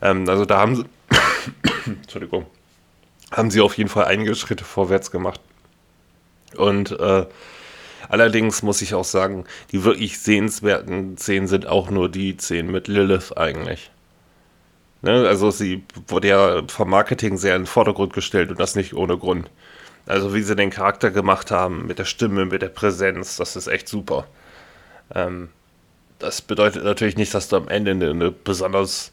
Ähm, 0.00 0.28
also 0.28 0.44
da 0.44 0.58
haben 0.58 0.76
sie, 0.76 0.84
Entschuldigung, 1.86 2.46
haben 3.30 3.50
sie 3.50 3.60
auf 3.60 3.76
jeden 3.76 3.90
Fall 3.90 4.06
einige 4.06 4.34
Schritte 4.34 4.64
vorwärts 4.64 5.10
gemacht. 5.10 5.40
Und 6.56 6.92
äh, 6.92 7.26
allerdings 8.08 8.62
muss 8.62 8.80
ich 8.80 8.94
auch 8.94 9.04
sagen, 9.04 9.44
die 9.70 9.84
wirklich 9.84 10.18
sehenswerten 10.18 11.18
Szenen 11.18 11.46
sind 11.46 11.66
auch 11.66 11.90
nur 11.90 12.08
die 12.08 12.36
Szenen 12.38 12.70
mit 12.70 12.88
Lilith 12.88 13.36
eigentlich. 13.36 13.90
Ne? 15.02 15.26
Also 15.28 15.50
sie 15.50 15.84
wurde 16.08 16.28
ja 16.28 16.62
vom 16.68 16.90
Marketing 16.90 17.36
sehr 17.38 17.56
in 17.56 17.62
den 17.62 17.66
Vordergrund 17.66 18.12
gestellt 18.12 18.50
und 18.50 18.60
das 18.60 18.74
nicht 18.74 18.94
ohne 18.94 19.16
Grund. 19.16 19.50
Also 20.06 20.34
wie 20.34 20.42
sie 20.42 20.56
den 20.56 20.70
Charakter 20.70 21.10
gemacht 21.10 21.50
haben, 21.50 21.86
mit 21.86 21.98
der 21.98 22.04
Stimme, 22.06 22.46
mit 22.46 22.62
der 22.62 22.68
Präsenz, 22.68 23.36
das 23.36 23.56
ist 23.56 23.66
echt 23.66 23.88
super. 23.88 24.26
Ähm, 25.14 25.50
das 26.18 26.42
bedeutet 26.42 26.84
natürlich 26.84 27.16
nicht, 27.16 27.34
dass 27.34 27.48
du 27.48 27.56
am 27.56 27.68
Ende 27.68 27.92
eine, 27.92 28.10
eine 28.10 28.30
besonders 28.30 29.12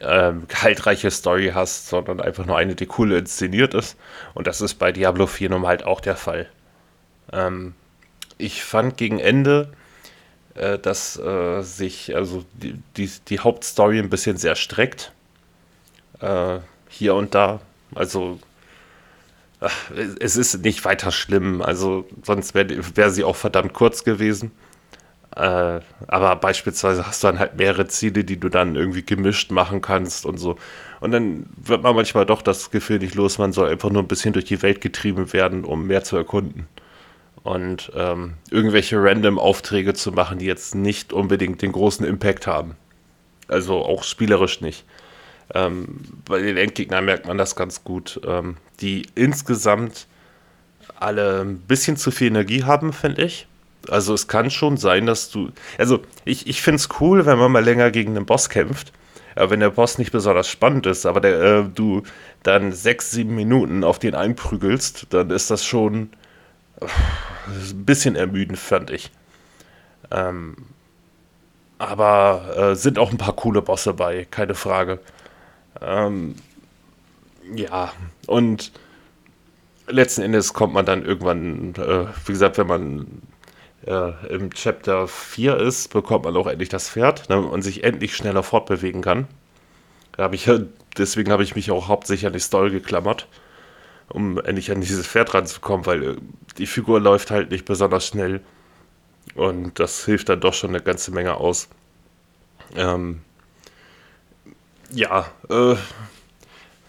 ähm, 0.00 0.48
gehaltreiche 0.48 1.10
Story 1.10 1.52
hast, 1.54 1.88
sondern 1.88 2.20
einfach 2.20 2.46
nur 2.46 2.56
eine, 2.56 2.74
die 2.74 2.88
cool 2.98 3.12
inszeniert 3.12 3.74
ist. 3.74 3.96
Und 4.34 4.46
das 4.46 4.60
ist 4.60 4.74
bei 4.74 4.92
Diablo 4.92 5.26
4 5.26 5.50
nun 5.50 5.66
halt 5.66 5.84
auch 5.84 6.00
der 6.00 6.16
Fall. 6.16 6.48
Ähm, 7.32 7.74
ich 8.38 8.64
fand 8.64 8.96
gegen 8.96 9.18
Ende 9.18 9.72
äh, 10.60 10.78
dass 10.78 11.18
äh, 11.18 11.62
sich 11.62 12.14
also 12.14 12.44
die, 12.52 12.74
die, 12.96 13.10
die, 13.28 13.40
Hauptstory 13.40 13.98
ein 13.98 14.10
bisschen 14.10 14.36
sehr 14.36 14.56
streckt. 14.56 15.12
Äh, 16.20 16.58
hier 16.88 17.14
und 17.14 17.34
da. 17.34 17.60
Also 17.94 18.38
ach, 19.60 19.90
es 20.20 20.36
ist 20.36 20.62
nicht 20.62 20.84
weiter 20.84 21.12
schlimm. 21.12 21.62
Also 21.62 22.06
sonst 22.22 22.54
wäre 22.54 22.68
wär 22.94 23.10
sie 23.10 23.24
auch 23.24 23.36
verdammt 23.36 23.72
kurz 23.72 24.04
gewesen. 24.04 24.50
Äh, 25.34 25.80
aber 26.08 26.36
beispielsweise 26.36 27.06
hast 27.06 27.22
du 27.22 27.28
dann 27.28 27.38
halt 27.38 27.56
mehrere 27.56 27.86
Ziele, 27.86 28.24
die 28.24 28.38
du 28.38 28.48
dann 28.50 28.76
irgendwie 28.76 29.02
gemischt 29.04 29.50
machen 29.52 29.80
kannst 29.80 30.26
und 30.26 30.38
so. 30.38 30.56
Und 31.00 31.12
dann 31.12 31.46
wird 31.56 31.82
man 31.82 31.94
manchmal 31.94 32.26
doch 32.26 32.42
das 32.42 32.70
Gefühl 32.70 32.98
nicht 32.98 33.14
los, 33.14 33.38
man 33.38 33.52
soll 33.52 33.70
einfach 33.70 33.90
nur 33.90 34.02
ein 34.02 34.08
bisschen 34.08 34.34
durch 34.34 34.44
die 34.46 34.60
Welt 34.62 34.80
getrieben 34.80 35.32
werden, 35.32 35.64
um 35.64 35.86
mehr 35.86 36.04
zu 36.04 36.16
erkunden 36.16 36.68
und 37.42 37.90
ähm, 37.94 38.34
irgendwelche 38.50 39.02
random 39.02 39.38
Aufträge 39.38 39.94
zu 39.94 40.12
machen, 40.12 40.38
die 40.38 40.46
jetzt 40.46 40.74
nicht 40.74 41.12
unbedingt 41.12 41.62
den 41.62 41.72
großen 41.72 42.04
Impact 42.04 42.46
haben. 42.46 42.76
Also 43.48 43.84
auch 43.84 44.04
spielerisch 44.04 44.60
nicht. 44.60 44.84
Ähm, 45.54 46.00
bei 46.24 46.40
den 46.40 46.56
Endgegnern 46.56 47.04
merkt 47.04 47.26
man 47.26 47.38
das 47.38 47.56
ganz 47.56 47.82
gut, 47.82 48.20
ähm, 48.26 48.56
die 48.80 49.06
insgesamt 49.14 50.06
alle 50.96 51.40
ein 51.40 51.58
bisschen 51.58 51.96
zu 51.96 52.10
viel 52.10 52.28
Energie 52.28 52.64
haben, 52.64 52.92
finde 52.92 53.24
ich. 53.24 53.46
Also 53.88 54.14
es 54.14 54.28
kann 54.28 54.50
schon 54.50 54.76
sein, 54.76 55.06
dass 55.06 55.30
du. 55.30 55.50
Also 55.78 56.00
ich, 56.24 56.46
ich 56.46 56.62
finde 56.62 56.76
es 56.76 56.88
cool, 57.00 57.26
wenn 57.26 57.38
man 57.38 57.50
mal 57.50 57.64
länger 57.64 57.90
gegen 57.90 58.16
einen 58.16 58.26
Boss 58.26 58.48
kämpft. 58.48 58.92
Aber 59.34 59.50
wenn 59.50 59.60
der 59.60 59.70
Boss 59.70 59.98
nicht 59.98 60.12
besonders 60.12 60.48
spannend 60.48 60.86
ist, 60.86 61.06
aber 61.06 61.20
der, 61.20 61.40
äh, 61.40 61.64
du 61.74 62.02
dann 62.42 62.72
sechs, 62.72 63.10
sieben 63.10 63.34
Minuten 63.34 63.84
auf 63.84 63.98
den 63.98 64.14
einprügelst, 64.14 65.06
dann 65.10 65.30
ist 65.30 65.50
das 65.50 65.64
schon 65.64 66.10
ein 66.80 67.84
bisschen 67.84 68.16
ermüdend, 68.16 68.58
fand 68.58 68.90
ich. 68.90 69.10
Ähm, 70.10 70.56
aber 71.78 72.56
äh, 72.56 72.76
sind 72.76 72.98
auch 72.98 73.10
ein 73.10 73.18
paar 73.18 73.34
coole 73.34 73.62
Bosse 73.62 73.94
bei, 73.94 74.26
keine 74.30 74.54
Frage. 74.54 74.98
Ähm, 75.80 76.34
ja, 77.54 77.92
und 78.26 78.72
letzten 79.88 80.22
Endes 80.22 80.52
kommt 80.52 80.74
man 80.74 80.84
dann 80.84 81.04
irgendwann, 81.04 81.74
äh, 81.76 82.06
wie 82.26 82.32
gesagt, 82.32 82.58
wenn 82.58 82.66
man 82.66 83.22
äh, 83.86 84.26
im 84.28 84.50
Chapter 84.52 85.08
4 85.08 85.56
ist, 85.56 85.92
bekommt 85.92 86.24
man 86.24 86.36
auch 86.36 86.46
endlich 86.46 86.68
das 86.68 86.90
Pferd 86.90 87.28
ne, 87.28 87.40
und 87.40 87.62
sich 87.62 87.84
endlich 87.84 88.14
schneller 88.14 88.42
fortbewegen 88.42 89.02
kann. 89.02 89.26
Da 90.16 90.24
hab 90.24 90.34
ich, 90.34 90.50
deswegen 90.98 91.32
habe 91.32 91.42
ich 91.42 91.54
mich 91.54 91.70
auch 91.70 91.88
hauptsächlich 91.88 92.26
an 92.26 92.32
die 92.32 92.70
geklammert 92.70 93.26
um 94.10 94.38
endlich 94.38 94.70
an 94.70 94.80
dieses 94.80 95.06
Pferd 95.06 95.34
ranzukommen, 95.34 95.86
weil 95.86 96.02
äh, 96.02 96.16
die 96.58 96.66
Figur 96.66 97.00
läuft 97.00 97.30
halt 97.30 97.50
nicht 97.50 97.64
besonders 97.64 98.06
schnell. 98.06 98.40
Und 99.34 99.78
das 99.78 100.04
hilft 100.04 100.28
dann 100.28 100.40
doch 100.40 100.54
schon 100.54 100.70
eine 100.70 100.82
ganze 100.82 101.12
Menge 101.12 101.34
aus. 101.34 101.68
Ähm, 102.76 103.20
ja, 104.92 105.30
äh, 105.48 105.76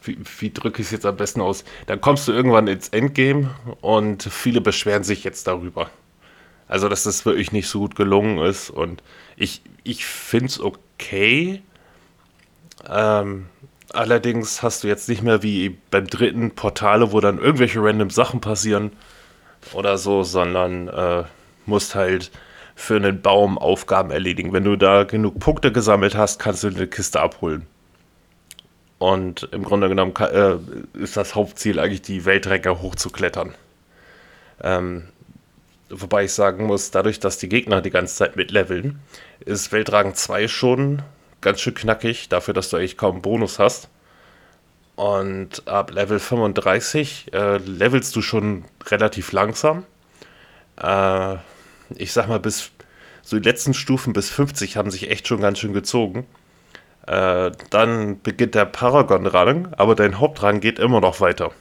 wie, 0.03 0.17
wie 0.39 0.51
drücke 0.51 0.81
ich 0.81 0.87
es 0.87 0.91
jetzt 0.91 1.05
am 1.05 1.17
besten 1.17 1.41
aus? 1.41 1.63
Dann 1.85 2.01
kommst 2.01 2.27
du 2.27 2.31
irgendwann 2.31 2.67
ins 2.67 2.89
Endgame 2.89 3.51
und 3.81 4.23
viele 4.23 4.61
beschweren 4.61 5.03
sich 5.03 5.23
jetzt 5.23 5.47
darüber. 5.47 5.89
Also, 6.67 6.89
dass 6.89 7.03
das 7.03 7.25
wirklich 7.25 7.51
nicht 7.51 7.67
so 7.67 7.79
gut 7.79 7.95
gelungen 7.95 8.39
ist. 8.39 8.69
Und 8.69 9.03
ich, 9.35 9.61
ich 9.83 10.05
finde 10.05 10.45
es 10.47 10.59
okay. 10.59 11.61
Ähm, 12.87 13.47
Allerdings 13.93 14.63
hast 14.63 14.83
du 14.83 14.87
jetzt 14.87 15.09
nicht 15.09 15.21
mehr 15.21 15.43
wie 15.43 15.77
beim 15.89 16.07
dritten 16.07 16.51
Portale, 16.51 17.11
wo 17.11 17.19
dann 17.19 17.39
irgendwelche 17.39 17.83
random 17.83 18.09
Sachen 18.09 18.39
passieren 18.39 18.91
oder 19.73 19.97
so, 19.97 20.23
sondern 20.23 20.87
äh, 20.87 21.23
musst 21.65 21.95
halt 21.95 22.31
für 22.75 22.95
einen 22.95 23.21
Baum 23.21 23.57
Aufgaben 23.57 24.11
erledigen. 24.11 24.53
Wenn 24.53 24.63
du 24.63 24.77
da 24.77 25.03
genug 25.03 25.39
Punkte 25.39 25.71
gesammelt 25.71 26.15
hast, 26.15 26.39
kannst 26.39 26.63
du 26.63 26.67
eine 26.67 26.87
Kiste 26.87 27.19
abholen. 27.19 27.67
Und 28.97 29.49
im 29.51 29.63
Grunde 29.63 29.89
genommen 29.89 30.13
äh, 30.15 30.57
ist 30.97 31.17
das 31.17 31.35
Hauptziel 31.35 31.79
eigentlich, 31.79 32.01
die 32.01 32.23
Weltrecker 32.23 32.81
hochzuklettern. 32.81 33.55
Ähm, 34.63 35.07
wobei 35.89 36.25
ich 36.25 36.33
sagen 36.33 36.65
muss, 36.65 36.91
dadurch, 36.91 37.19
dass 37.19 37.37
die 37.39 37.49
Gegner 37.49 37.81
die 37.81 37.89
ganze 37.89 38.15
Zeit 38.15 38.35
mitleveln, 38.35 38.99
ist 39.43 39.71
Weltrang 39.71 40.13
2 40.13 40.47
schon 40.47 41.01
ganz 41.41 41.59
schön 41.59 41.73
knackig, 41.73 42.29
dafür, 42.29 42.53
dass 42.53 42.69
du 42.69 42.77
eigentlich 42.77 42.97
kaum 42.97 43.21
Bonus 43.21 43.59
hast. 43.59 43.89
Und 44.95 45.67
ab 45.67 45.91
Level 45.91 46.19
35 46.19 47.33
äh, 47.33 47.57
levelst 47.57 48.15
du 48.15 48.21
schon 48.21 48.65
relativ 48.85 49.31
langsam. 49.31 49.85
Äh, 50.81 51.37
ich 51.95 52.13
sag 52.13 52.27
mal, 52.27 52.39
bis 52.39 52.71
so 53.23 53.37
die 53.37 53.47
letzten 53.47 53.73
Stufen 53.73 54.13
bis 54.13 54.29
50 54.29 54.77
haben 54.77 54.91
sich 54.91 55.09
echt 55.09 55.27
schon 55.27 55.41
ganz 55.41 55.59
schön 55.59 55.73
gezogen. 55.73 56.25
Äh, 57.07 57.51
dann 57.69 58.21
beginnt 58.21 58.55
der 58.55 58.65
Paragon-Rang, 58.65 59.73
aber 59.77 59.95
dein 59.95 60.19
Hauptrang 60.19 60.59
geht 60.59 60.79
immer 60.79 61.01
noch 61.01 61.19
weiter. 61.19 61.51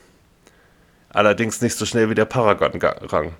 Allerdings 1.09 1.61
nicht 1.61 1.77
so 1.77 1.85
schnell 1.85 2.09
wie 2.09 2.15
der 2.15 2.25
Paragon-Rang. 2.25 3.33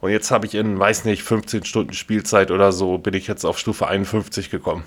Und 0.00 0.10
jetzt 0.10 0.30
habe 0.30 0.46
ich 0.46 0.54
in, 0.54 0.78
weiß 0.78 1.04
nicht, 1.04 1.22
15 1.22 1.64
Stunden 1.64 1.92
Spielzeit 1.92 2.50
oder 2.50 2.72
so, 2.72 2.98
bin 2.98 3.14
ich 3.14 3.26
jetzt 3.26 3.44
auf 3.44 3.58
Stufe 3.58 3.86
51 3.86 4.50
gekommen. 4.50 4.84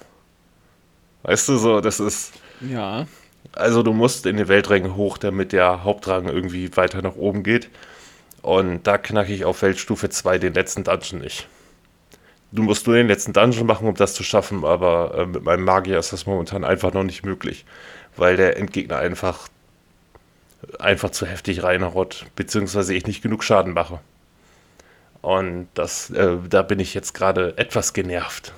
Weißt 1.23 1.49
du, 1.49 1.57
so, 1.57 1.81
das 1.81 1.99
ist. 1.99 2.33
Ja. 2.61 3.07
Also, 3.53 3.83
du 3.83 3.93
musst 3.93 4.25
in 4.25 4.37
den 4.37 4.47
Welträngen 4.47 4.95
hoch, 4.95 5.17
damit 5.17 5.51
der 5.51 5.83
Hauptrang 5.83 6.27
irgendwie 6.27 6.75
weiter 6.75 7.01
nach 7.01 7.15
oben 7.15 7.43
geht. 7.43 7.69
Und 8.41 8.85
da 8.87 8.97
knacke 8.97 9.33
ich 9.33 9.45
auf 9.45 9.61
Weltstufe 9.61 10.09
2 10.09 10.37
den 10.37 10.53
letzten 10.53 10.83
Dungeon 10.83 11.21
nicht. 11.21 11.47
Du 12.51 12.61
musst 12.61 12.85
nur 12.85 12.95
den 12.95 13.07
letzten 13.07 13.33
Dungeon 13.33 13.65
machen, 13.65 13.87
um 13.87 13.95
das 13.95 14.13
zu 14.13 14.23
schaffen, 14.23 14.63
aber 14.63 15.15
äh, 15.17 15.25
mit 15.25 15.43
meinem 15.43 15.63
Magier 15.63 15.97
ist 15.97 16.13
das 16.13 16.25
momentan 16.25 16.63
einfach 16.63 16.93
noch 16.93 17.03
nicht 17.03 17.25
möglich, 17.25 17.65
weil 18.15 18.37
der 18.37 18.57
Endgegner 18.57 18.97
einfach 18.97 19.47
einfach 20.79 21.09
zu 21.09 21.25
heftig 21.25 21.63
reinhaut, 21.63 22.25
beziehungsweise 22.35 22.93
ich 22.93 23.05
nicht 23.07 23.21
genug 23.21 23.43
Schaden 23.43 23.73
mache. 23.73 23.99
Und 25.21 25.67
das, 25.73 26.09
äh, 26.09 26.37
da 26.49 26.61
bin 26.61 26.79
ich 26.79 26.93
jetzt 26.93 27.13
gerade 27.13 27.57
etwas 27.57 27.93
genervt. 27.93 28.53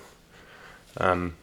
Ähm, 1.00 1.34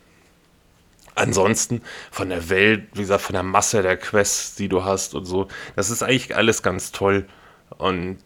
ansonsten 1.15 1.83
von 2.11 2.29
der 2.29 2.49
Welt, 2.49 2.89
wie 2.95 3.03
gesagt, 3.03 3.23
von 3.23 3.35
der 3.35 3.43
Masse 3.43 3.83
der 3.83 3.97
Quests, 3.97 4.55
die 4.55 4.69
du 4.69 4.85
hast 4.85 5.15
und 5.15 5.25
so, 5.25 5.49
das 5.77 5.91
ist 5.91 6.03
eigentlich 6.03 6.37
alles 6.37 6.63
ganz 6.63 6.93
toll. 6.93 7.27
Und 7.79 8.19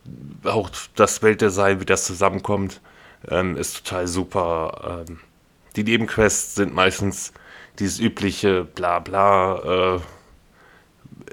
auch 0.45 0.71
das 0.95 1.23
Weltdesign, 1.23 1.81
wie 1.81 1.85
das 1.85 2.05
zusammenkommt, 2.05 2.81
ähm, 3.29 3.57
ist 3.57 3.85
total 3.85 4.07
super. 4.07 5.05
Ähm, 5.09 5.21
die 5.77 5.85
Nebenquests 5.85 6.55
sind 6.55 6.75
meistens 6.75 7.33
dieses 7.79 7.99
übliche 7.99 8.65
Blabla, 8.65 10.01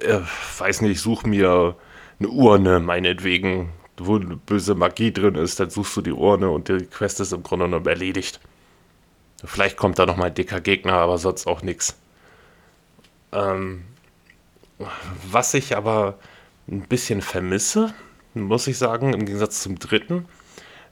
äh, 0.01 0.05
äh, 0.05 0.21
weiß 0.57 0.81
nicht, 0.81 0.99
such 0.99 1.23
mir 1.23 1.75
eine 2.19 2.29
Urne, 2.29 2.79
meinetwegen, 2.79 3.69
wo 3.97 4.19
böse 4.19 4.75
Magie 4.75 5.11
drin 5.11 5.35
ist, 5.35 5.59
dann 5.59 5.69
suchst 5.69 5.95
du 5.97 6.01
die 6.01 6.11
Urne 6.11 6.49
und 6.49 6.67
die 6.67 6.85
Quest 6.85 7.19
ist 7.19 7.33
im 7.33 7.43
Grunde 7.43 7.65
genommen 7.65 7.87
erledigt. 7.87 8.39
Vielleicht 9.43 9.77
kommt 9.77 9.99
da 9.99 10.05
nochmal 10.05 10.27
ein 10.27 10.35
dicker 10.35 10.61
Gegner, 10.61 10.93
aber 10.93 11.17
sonst 11.17 11.47
auch 11.47 11.61
nichts. 11.61 11.97
Ähm, 13.31 13.83
was 15.29 15.53
ich 15.53 15.75
aber 15.75 16.17
ein 16.67 16.81
bisschen 16.81 17.21
vermisse, 17.21 17.93
muss 18.33 18.67
ich 18.67 18.77
sagen, 18.77 19.13
im 19.13 19.25
Gegensatz 19.25 19.61
zum 19.61 19.79
dritten, 19.79 20.25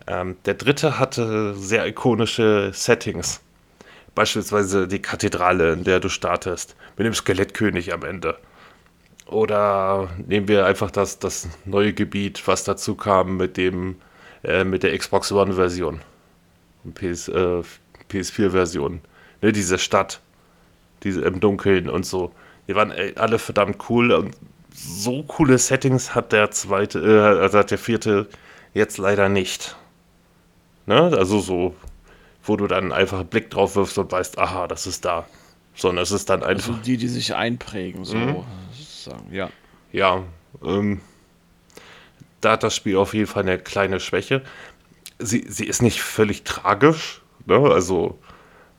ähm, 0.08 0.38
der 0.46 0.56
dritte 0.56 1.00
hatte 1.00 1.56
sehr 1.56 1.86
ikonische 1.88 2.72
Settings. 2.74 3.42
Beispielsweise 4.16 4.88
die 4.88 5.02
Kathedrale, 5.02 5.74
in 5.74 5.84
der 5.84 6.00
du 6.00 6.10
startest, 6.10 6.76
mit 6.98 7.06
dem 7.06 7.14
Skelettkönig 7.14 7.94
am 7.94 8.04
Ende. 8.04 8.38
Oder 9.26 10.10
nehmen 10.28 10.50
wir 10.50 10.66
einfach 10.66 10.92
das, 10.92 11.20
das 11.20 11.48
neue 11.64 11.94
Gebiet, 11.94 12.46
was 12.48 12.66
dazu 12.66 12.96
kam 12.96 13.38
mit 13.38 13.56
dem 13.56 13.96
äh, 14.44 14.64
mit 14.64 14.84
der 14.84 14.98
Xbox 14.98 15.32
One-Version. 15.32 16.02
PS, 16.96 17.28
äh, 17.28 17.62
PS4-Version. 18.12 19.02
Ne, 19.42 19.52
diese 19.52 19.80
Stadt, 19.80 20.22
diese 21.04 21.22
im 21.22 21.40
Dunkeln 21.40 21.90
und 21.90 22.06
so. 22.06 22.32
Die 22.68 22.76
waren 22.76 22.92
ey, 22.92 23.14
alle 23.16 23.40
verdammt 23.40 23.90
cool 23.90 24.12
und 24.12 24.36
so 24.74 25.24
coole 25.24 25.58
Settings 25.58 26.16
hat 26.16 26.32
der 26.32 26.52
zweite, 26.52 27.00
äh, 27.00 27.42
also 27.42 27.60
hat 27.60 27.72
der 27.72 27.78
vierte 27.78 28.28
jetzt 28.74 28.98
leider 28.98 29.30
nicht. 29.30 29.76
Ne? 30.86 31.12
Also 31.18 31.40
so, 31.40 31.76
wo 32.44 32.56
du 32.56 32.68
dann 32.68 32.92
einfach 32.92 33.20
einen 33.20 33.30
Blick 33.30 33.50
drauf 33.50 33.76
wirfst 33.76 33.98
und 33.98 34.12
weißt, 34.12 34.38
aha, 34.38 34.68
das 34.68 34.88
ist 34.88 35.06
da. 35.06 35.28
Sondern 35.76 36.04
es 36.04 36.12
ist 36.12 36.30
dann 36.30 36.44
also 36.44 36.52
einfach. 36.52 36.70
Also 36.70 36.84
die, 36.84 36.98
die 36.98 37.08
sich 37.08 37.36
einprägen, 37.36 38.06
so 38.06 38.16
mhm. 38.16 38.44
sozusagen, 38.72 39.34
ja. 39.34 39.50
Ja, 39.92 40.24
ähm, 40.64 41.02
da 42.40 42.54
hat 42.54 42.64
das 42.64 42.76
Spiel 42.76 42.98
auf 42.98 43.14
jeden 43.14 43.28
Fall 43.28 43.44
eine 43.44 43.58
kleine 43.58 44.00
Schwäche. 44.00 44.42
Sie, 45.20 45.46
sie 45.48 45.66
ist 45.66 45.82
nicht 45.82 46.02
völlig 46.02 46.44
tragisch, 46.44 47.21
ne? 47.46 47.58
Also, 47.72 48.20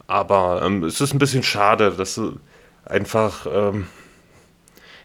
aber 0.07 0.63
ähm, 0.65 0.85
es 0.85 1.01
ist 1.01 1.13
ein 1.13 1.19
bisschen 1.19 1.43
schade, 1.43 1.93
dass 1.93 2.15
du 2.15 2.39
einfach. 2.85 3.47
Ähm, 3.51 3.87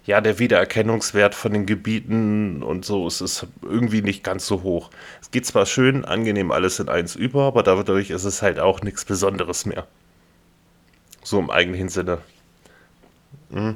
ja, 0.07 0.21
der 0.21 0.39
Wiedererkennungswert 0.39 1.35
von 1.35 1.51
den 1.51 1.65
Gebieten 1.65 2.63
und 2.63 2.85
so 2.85 3.05
es 3.07 3.19
ist 3.19 3.45
irgendwie 3.61 4.01
nicht 4.01 4.23
ganz 4.23 4.47
so 4.47 4.63
hoch. 4.63 4.89
Es 5.21 5.31
geht 5.31 5.45
zwar 5.45 5.65
schön, 5.65 6.05
angenehm 6.05 6.51
alles 6.51 6.79
in 6.79 6.87
eins 6.87 7.15
über, 7.15 7.43
aber 7.43 7.61
dadurch 7.61 8.09
ist 8.09 8.23
es 8.23 8.41
halt 8.41 8.57
auch 8.57 8.81
nichts 8.81 9.03
Besonderes 9.03 9.65
mehr. 9.65 9.85
So 11.23 11.37
im 11.39 11.49
eigentlichen 11.49 11.89
Sinne. 11.89 12.19
Mhm. 13.49 13.75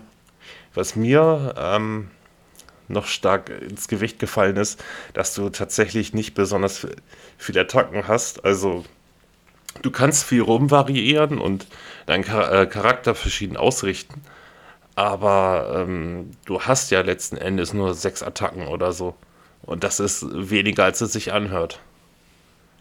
Was 0.74 0.96
mir 0.96 1.54
ähm, 1.58 2.10
noch 2.88 3.08
stark 3.08 3.50
ins 3.50 3.90
Gewicht 3.90 4.18
gefallen 4.18 4.56
ist, 4.56 4.82
dass 5.14 5.34
du 5.34 5.50
tatsächlich 5.50 6.14
nicht 6.14 6.34
besonders 6.34 6.88
viele 7.38 7.62
Attacken 7.62 8.08
hast. 8.08 8.46
Also 8.46 8.86
du 9.82 9.92
kannst 9.92 10.24
viel 10.24 10.42
rumvariieren 10.42 11.40
und 11.40 11.68
deinen 12.06 12.24
äh, 12.24 12.66
Charakter 12.66 13.16
verschieden 13.16 13.58
ausrichten 13.58 14.22
aber 14.96 15.84
ähm, 15.88 16.32
du 16.46 16.62
hast 16.62 16.92
ja 16.92 17.02
letzten 17.02 17.38
Endes 17.38 17.74
nur 17.74 17.94
sechs 17.94 18.24
Attacken 18.24 18.68
oder 18.68 18.92
so. 18.92 19.16
Und 19.64 19.84
das 19.84 20.00
ist 20.00 20.26
weniger, 20.32 20.84
als 20.84 21.02
es 21.02 21.14
sich 21.14 21.34
anhört. 21.34 21.80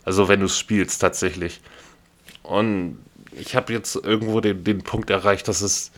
Also 0.05 0.29
wenn 0.29 0.41
du 0.41 0.47
es 0.47 0.59
spielst 0.59 1.01
tatsächlich. 1.01 1.61
Und 2.43 2.99
ich 3.33 3.55
habe 3.55 3.73
jetzt 3.73 3.97
irgendwo 3.97 4.41
den, 4.41 4.65
den 4.65 4.83
Punkt 4.83 5.11
erreicht, 5.11 5.47
dass 5.47 5.61
es 5.61 5.93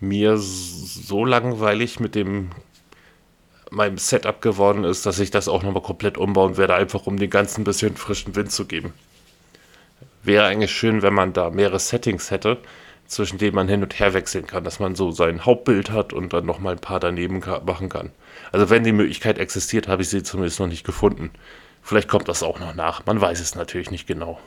mir 0.00 0.38
so 0.38 1.24
langweilig 1.24 2.00
mit 2.00 2.14
dem 2.14 2.50
meinem 3.70 3.98
Setup 3.98 4.40
geworden 4.42 4.82
ist, 4.82 5.06
dass 5.06 5.20
ich 5.20 5.30
das 5.30 5.46
auch 5.46 5.62
nochmal 5.62 5.82
komplett 5.82 6.18
umbauen 6.18 6.56
werde, 6.56 6.74
einfach 6.74 7.06
um 7.06 7.16
den 7.16 7.30
ganzen 7.30 7.62
bisschen 7.62 7.96
frischen 7.96 8.34
Wind 8.34 8.50
zu 8.50 8.64
geben. 8.64 8.92
Wäre 10.22 10.44
eigentlich 10.44 10.72
schön, 10.72 11.02
wenn 11.02 11.14
man 11.14 11.32
da 11.32 11.50
mehrere 11.50 11.78
Settings 11.78 12.30
hätte, 12.30 12.58
zwischen 13.06 13.38
denen 13.38 13.56
man 13.56 13.68
hin 13.68 13.82
und 13.82 13.98
her 13.98 14.14
wechseln 14.14 14.46
kann, 14.46 14.64
dass 14.64 14.78
man 14.78 14.94
so 14.94 15.10
sein 15.10 15.44
Hauptbild 15.44 15.90
hat 15.90 16.12
und 16.12 16.32
dann 16.32 16.46
nochmal 16.46 16.74
ein 16.74 16.80
paar 16.80 17.00
daneben 17.00 17.42
machen 17.66 17.88
kann. 17.88 18.10
Also 18.52 18.70
wenn 18.70 18.84
die 18.84 18.92
Möglichkeit 18.92 19.38
existiert, 19.38 19.88
habe 19.88 20.02
ich 20.02 20.08
sie 20.08 20.22
zumindest 20.22 20.60
noch 20.60 20.68
nicht 20.68 20.84
gefunden. 20.84 21.30
Vielleicht 21.82 22.08
kommt 22.08 22.28
das 22.28 22.42
auch 22.42 22.60
noch 22.60 22.74
nach, 22.74 23.04
man 23.06 23.20
weiß 23.20 23.40
es 23.40 23.54
natürlich 23.54 23.90
nicht 23.90 24.06
genau. 24.06 24.38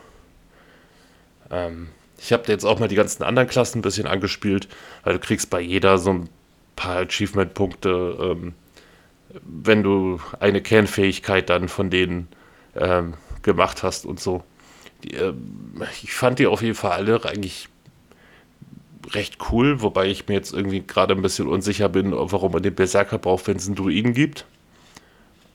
Ähm, 1.50 1.90
ich 2.18 2.32
habe 2.32 2.44
jetzt 2.48 2.64
auch 2.64 2.80
mal 2.80 2.88
die 2.88 2.96
ganzen 2.96 3.24
anderen 3.24 3.50
Klassen 3.50 3.80
ein 3.80 3.82
bisschen 3.82 4.08
angespielt, 4.08 4.70
weil 5.04 5.14
du 5.14 5.20
kriegst 5.20 5.50
bei 5.50 5.60
jeder 5.60 5.98
so 5.98 6.12
ein 6.12 6.30
paar 6.76 6.98
Achievement-Punkte, 6.98 8.18
ähm, 8.22 8.54
wenn 9.44 9.84
du 9.84 10.22
eine 10.40 10.62
Kernfähigkeit 10.62 11.50
dann 11.50 11.68
von 11.68 11.90
denen 11.90 12.28
ähm, 12.76 13.16
gemacht 13.42 13.84
hast 13.84 14.06
und 14.06 14.20
so. 14.20 14.44
Die, 15.04 15.14
äh, 15.16 15.34
ich 16.02 16.14
fand 16.14 16.40
die 16.40 16.48
auf 16.48 16.62
jeden 16.62 16.76
Fall 16.76 16.92
alle 16.92 17.24
eigentlich 17.26 17.70
recht 19.12 19.38
cool, 19.52 19.82
wobei 19.82 20.08
ich 20.08 20.28
mir 20.28 20.36
jetzt 20.36 20.54
irgendwie 20.54 20.82
gerade 20.82 21.14
ein 21.14 21.22
bisschen 21.22 21.48
unsicher 21.48 21.90
bin, 21.90 22.14
warum 22.14 22.54
man 22.54 22.64
den 22.64 22.76
Berserker 22.76 23.18
braucht, 23.18 23.48
wenn 23.48 23.58
es 23.58 23.68
einen 23.68 23.76
Druiden 23.76 24.14
gibt. 24.14 24.46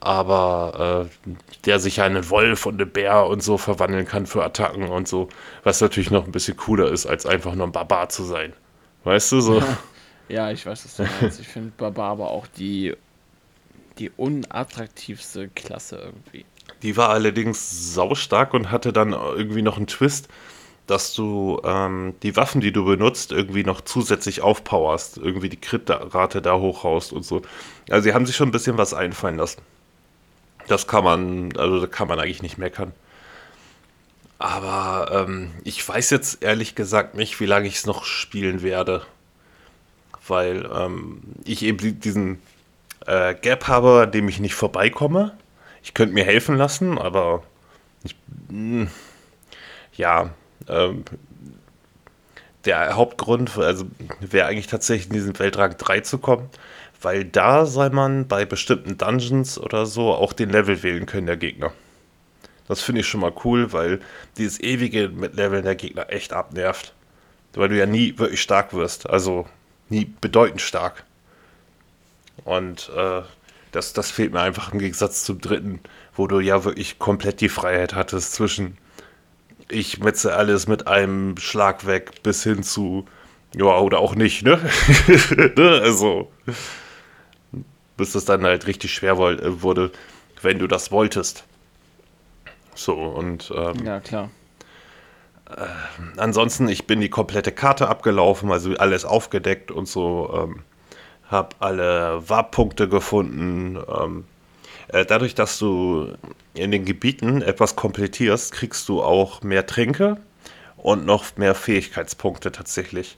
Aber 0.01 1.09
äh, 1.27 1.29
der 1.65 1.79
sich 1.79 1.97
ja 1.97 2.07
in 2.07 2.15
einen 2.15 2.29
Wolf 2.29 2.65
und 2.65 2.81
einen 2.81 2.89
Bär 2.89 3.25
und 3.25 3.43
so 3.43 3.57
verwandeln 3.57 4.05
kann 4.05 4.27
für 4.27 4.43
Attacken 4.45 4.83
und 4.83 5.07
so, 5.07 5.27
was 5.63 5.81
natürlich 5.81 6.11
noch 6.11 6.25
ein 6.25 6.31
bisschen 6.31 6.55
cooler 6.55 6.89
ist, 6.89 7.05
als 7.05 7.25
einfach 7.25 7.53
nur 7.55 7.67
ein 7.67 7.73
Barbar 7.73 8.09
zu 8.09 8.23
sein. 8.23 8.53
Weißt 9.03 9.31
du 9.31 9.41
so? 9.41 9.63
Ja, 10.29 10.51
ich 10.51 10.65
weiß, 10.65 10.85
was 10.85 10.95
du 10.95 11.03
meinst. 11.21 11.39
Ich 11.39 11.47
finde 11.47 11.71
Barbar 11.75 12.11
aber 12.11 12.29
auch 12.29 12.45
die, 12.47 12.95
die 13.97 14.11
unattraktivste 14.11 15.49
Klasse 15.49 15.97
irgendwie. 15.97 16.45
Die 16.81 16.97
war 16.97 17.09
allerdings 17.09 17.93
saustark 17.93 18.53
und 18.53 18.71
hatte 18.71 18.93
dann 18.93 19.11
irgendwie 19.11 19.61
noch 19.61 19.77
einen 19.77 19.87
Twist 19.87 20.29
dass 20.89 21.13
du 21.13 21.61
ähm, 21.63 22.15
die 22.23 22.35
Waffen, 22.35 22.61
die 22.61 22.71
du 22.71 22.83
benutzt, 22.83 23.31
irgendwie 23.31 23.63
noch 23.63 23.81
zusätzlich 23.81 24.41
aufpowerst, 24.41 25.17
irgendwie 25.17 25.49
die 25.49 25.59
Crit-Rate 25.61 26.41
da 26.41 26.57
hochhaust 26.57 27.13
und 27.13 27.23
so. 27.23 27.43
Also 27.91 28.05
sie 28.05 28.13
haben 28.15 28.25
sich 28.25 28.35
schon 28.35 28.49
ein 28.49 28.51
bisschen 28.51 28.77
was 28.79 28.95
einfallen 28.95 29.37
lassen. 29.37 29.61
Das 30.67 30.87
kann 30.87 31.03
man, 31.03 31.55
also 31.57 31.79
da 31.79 31.85
kann 31.85 32.07
man 32.07 32.19
eigentlich 32.19 32.41
nicht 32.41 32.57
meckern. 32.57 32.91
Aber 34.39 35.25
ähm, 35.27 35.51
ich 35.63 35.87
weiß 35.87 36.09
jetzt 36.09 36.41
ehrlich 36.41 36.73
gesagt 36.73 37.13
nicht, 37.13 37.39
wie 37.39 37.45
lange 37.45 37.67
ich 37.67 37.75
es 37.75 37.85
noch 37.85 38.03
spielen 38.03 38.63
werde. 38.63 39.03
Weil 40.27 40.67
ähm, 40.73 41.21
ich 41.43 41.61
eben 41.63 41.99
diesen 41.99 42.41
äh, 43.05 43.35
Gap 43.35 43.67
habe, 43.67 44.01
an 44.03 44.11
dem 44.11 44.27
ich 44.27 44.39
nicht 44.39 44.55
vorbeikomme. 44.55 45.37
Ich 45.83 45.93
könnte 45.93 46.13
mir 46.13 46.23
helfen 46.23 46.57
lassen, 46.57 46.97
aber 46.97 47.43
Ich, 48.03 48.15
hm, 48.49 48.89
ja, 49.93 50.29
ähm, 50.67 51.03
der 52.65 52.95
Hauptgrund 52.95 53.57
also 53.57 53.85
wäre 54.19 54.47
eigentlich 54.47 54.67
tatsächlich 54.67 55.07
in 55.07 55.13
diesen 55.13 55.39
Weltrang 55.39 55.77
3 55.77 56.01
zu 56.01 56.17
kommen, 56.17 56.49
weil 57.01 57.25
da 57.25 57.65
soll 57.65 57.89
man 57.89 58.27
bei 58.27 58.45
bestimmten 58.45 58.97
Dungeons 58.97 59.57
oder 59.57 59.85
so 59.85 60.13
auch 60.13 60.33
den 60.33 60.49
Level 60.49 60.83
wählen 60.83 61.05
können 61.05 61.27
der 61.27 61.37
Gegner. 61.37 61.71
Das 62.67 62.81
finde 62.81 63.01
ich 63.01 63.07
schon 63.07 63.21
mal 63.21 63.33
cool, 63.43 63.73
weil 63.73 63.99
dieses 64.37 64.59
ewige 64.59 65.09
mit 65.09 65.35
Leveln 65.35 65.63
der 65.63 65.75
Gegner 65.75 66.09
echt 66.11 66.33
abnervt. 66.33 66.93
Weil 67.53 67.69
du 67.69 67.77
ja 67.77 67.87
nie 67.87 68.17
wirklich 68.19 68.41
stark 68.41 68.73
wirst, 68.73 69.09
also 69.09 69.47
nie 69.89 70.13
bedeutend 70.21 70.61
stark. 70.61 71.03
Und 72.45 72.91
äh, 72.95 73.23
das, 73.71 73.93
das 73.93 74.11
fehlt 74.11 74.33
mir 74.33 74.41
einfach 74.41 74.73
im 74.73 74.79
Gegensatz 74.79 75.23
zum 75.23 75.39
dritten, 75.41 75.79
wo 76.15 76.27
du 76.27 76.39
ja 76.39 76.63
wirklich 76.63 76.99
komplett 76.99 77.41
die 77.41 77.49
Freiheit 77.49 77.93
hattest 77.95 78.33
zwischen 78.33 78.77
ich 79.71 79.99
metze 79.99 80.35
alles 80.35 80.67
mit 80.67 80.87
einem 80.87 81.37
Schlag 81.37 81.85
weg 81.85 82.23
bis 82.23 82.43
hin 82.43 82.63
zu 82.63 83.05
ja, 83.55 83.77
oder 83.79 83.99
auch 83.99 84.15
nicht, 84.15 84.43
ne? 84.43 84.59
ne? 85.55 85.79
Also, 85.81 86.31
bis 87.97 88.13
es 88.15 88.25
dann 88.25 88.43
halt 88.43 88.67
richtig 88.67 88.93
schwer 88.93 89.13
äh, 89.13 89.61
wurde, 89.61 89.91
wenn 90.41 90.59
du 90.59 90.67
das 90.67 90.91
wolltest. 90.91 91.45
So, 92.75 92.93
und. 92.93 93.51
Ähm, 93.55 93.85
ja, 93.85 93.99
klar. 93.99 94.29
Äh, 95.49 95.65
ansonsten, 96.17 96.67
ich 96.69 96.85
bin 96.85 97.01
die 97.01 97.09
komplette 97.09 97.51
Karte 97.51 97.89
abgelaufen, 97.89 98.51
also 98.51 98.73
alles 98.75 99.03
aufgedeckt 99.03 99.71
und 99.71 99.87
so. 99.87 100.31
Ähm, 100.35 100.63
hab 101.29 101.55
alle 101.59 102.27
Warp-Punkte 102.27 102.89
gefunden. 102.89 103.77
Ähm, 103.87 104.25
äh, 104.89 105.05
dadurch, 105.05 105.35
dass 105.35 105.59
du 105.59 106.13
in 106.53 106.71
den 106.71 106.85
Gebieten 106.85 107.41
etwas 107.41 107.75
komplettierst, 107.75 108.51
kriegst 108.51 108.89
du 108.89 109.01
auch 109.01 109.41
mehr 109.43 109.65
Tränke 109.65 110.17
und 110.77 111.05
noch 111.05 111.37
mehr 111.37 111.55
Fähigkeitspunkte 111.55 112.51
tatsächlich. 112.51 113.17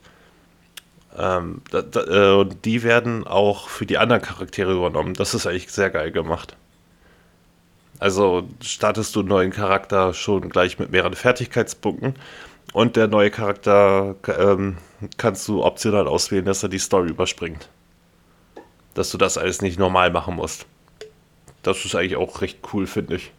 Ähm, 1.17 1.61
da, 1.71 1.81
da, 1.81 2.41
äh, 2.41 2.49
die 2.63 2.83
werden 2.83 3.25
auch 3.27 3.69
für 3.69 3.85
die 3.85 3.97
anderen 3.97 4.21
Charaktere 4.21 4.73
übernommen. 4.73 5.13
Das 5.13 5.33
ist 5.33 5.47
eigentlich 5.47 5.71
sehr 5.71 5.89
geil 5.89 6.11
gemacht. 6.11 6.55
Also 7.99 8.47
startest 8.61 9.15
du 9.15 9.19
einen 9.19 9.29
neuen 9.29 9.51
Charakter 9.51 10.13
schon 10.13 10.49
gleich 10.49 10.79
mit 10.79 10.91
mehreren 10.91 11.13
Fertigkeitspunkten 11.13 12.15
und 12.73 12.95
der 12.95 13.07
neue 13.07 13.29
Charakter 13.29 14.15
ähm, 14.39 14.77
kannst 15.17 15.47
du 15.47 15.63
optional 15.63 16.07
auswählen, 16.07 16.45
dass 16.45 16.63
er 16.63 16.69
die 16.69 16.79
Story 16.79 17.09
überspringt. 17.09 17.69
Dass 18.93 19.11
du 19.11 19.17
das 19.17 19.37
alles 19.37 19.61
nicht 19.61 19.79
normal 19.79 20.11
machen 20.11 20.35
musst. 20.35 20.65
Das 21.63 21.85
ist 21.85 21.95
eigentlich 21.95 22.15
auch 22.15 22.41
recht 22.41 22.59
cool, 22.73 22.87
finde 22.87 23.15
ich. 23.15 23.31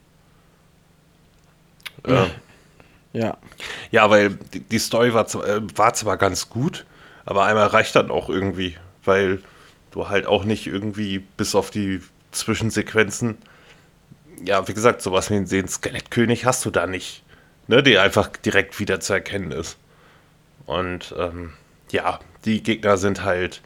Ja. 2.06 2.26
ja. 3.12 3.38
Ja, 3.90 4.10
weil 4.10 4.38
die 4.70 4.78
Story 4.78 5.12
war, 5.14 5.26
zwar, 5.26 5.46
äh, 5.46 5.60
war 5.76 5.94
zwar 5.94 6.16
ganz 6.16 6.48
gut, 6.48 6.86
aber 7.24 7.44
einmal 7.44 7.66
reicht 7.66 7.94
dann 7.94 8.10
auch 8.10 8.28
irgendwie, 8.28 8.76
weil 9.04 9.42
du 9.90 10.08
halt 10.08 10.26
auch 10.26 10.44
nicht 10.44 10.66
irgendwie 10.66 11.18
bis 11.18 11.54
auf 11.54 11.70
die 11.70 12.00
Zwischensequenzen, 12.32 13.38
ja, 14.44 14.66
wie 14.66 14.74
gesagt, 14.74 15.02
sowas 15.02 15.30
wie 15.30 15.44
den 15.44 15.68
Skelettkönig 15.68 16.46
hast 16.46 16.64
du 16.64 16.70
da 16.70 16.86
nicht, 16.86 17.22
ne, 17.68 17.82
der 17.82 18.02
einfach 18.02 18.28
direkt 18.28 18.80
wieder 18.80 19.00
zu 19.00 19.12
erkennen 19.12 19.52
ist. 19.52 19.76
Und 20.66 21.14
ähm, 21.18 21.52
ja, 21.90 22.20
die 22.44 22.62
Gegner 22.62 22.96
sind 22.96 23.22
halt, 23.22 23.60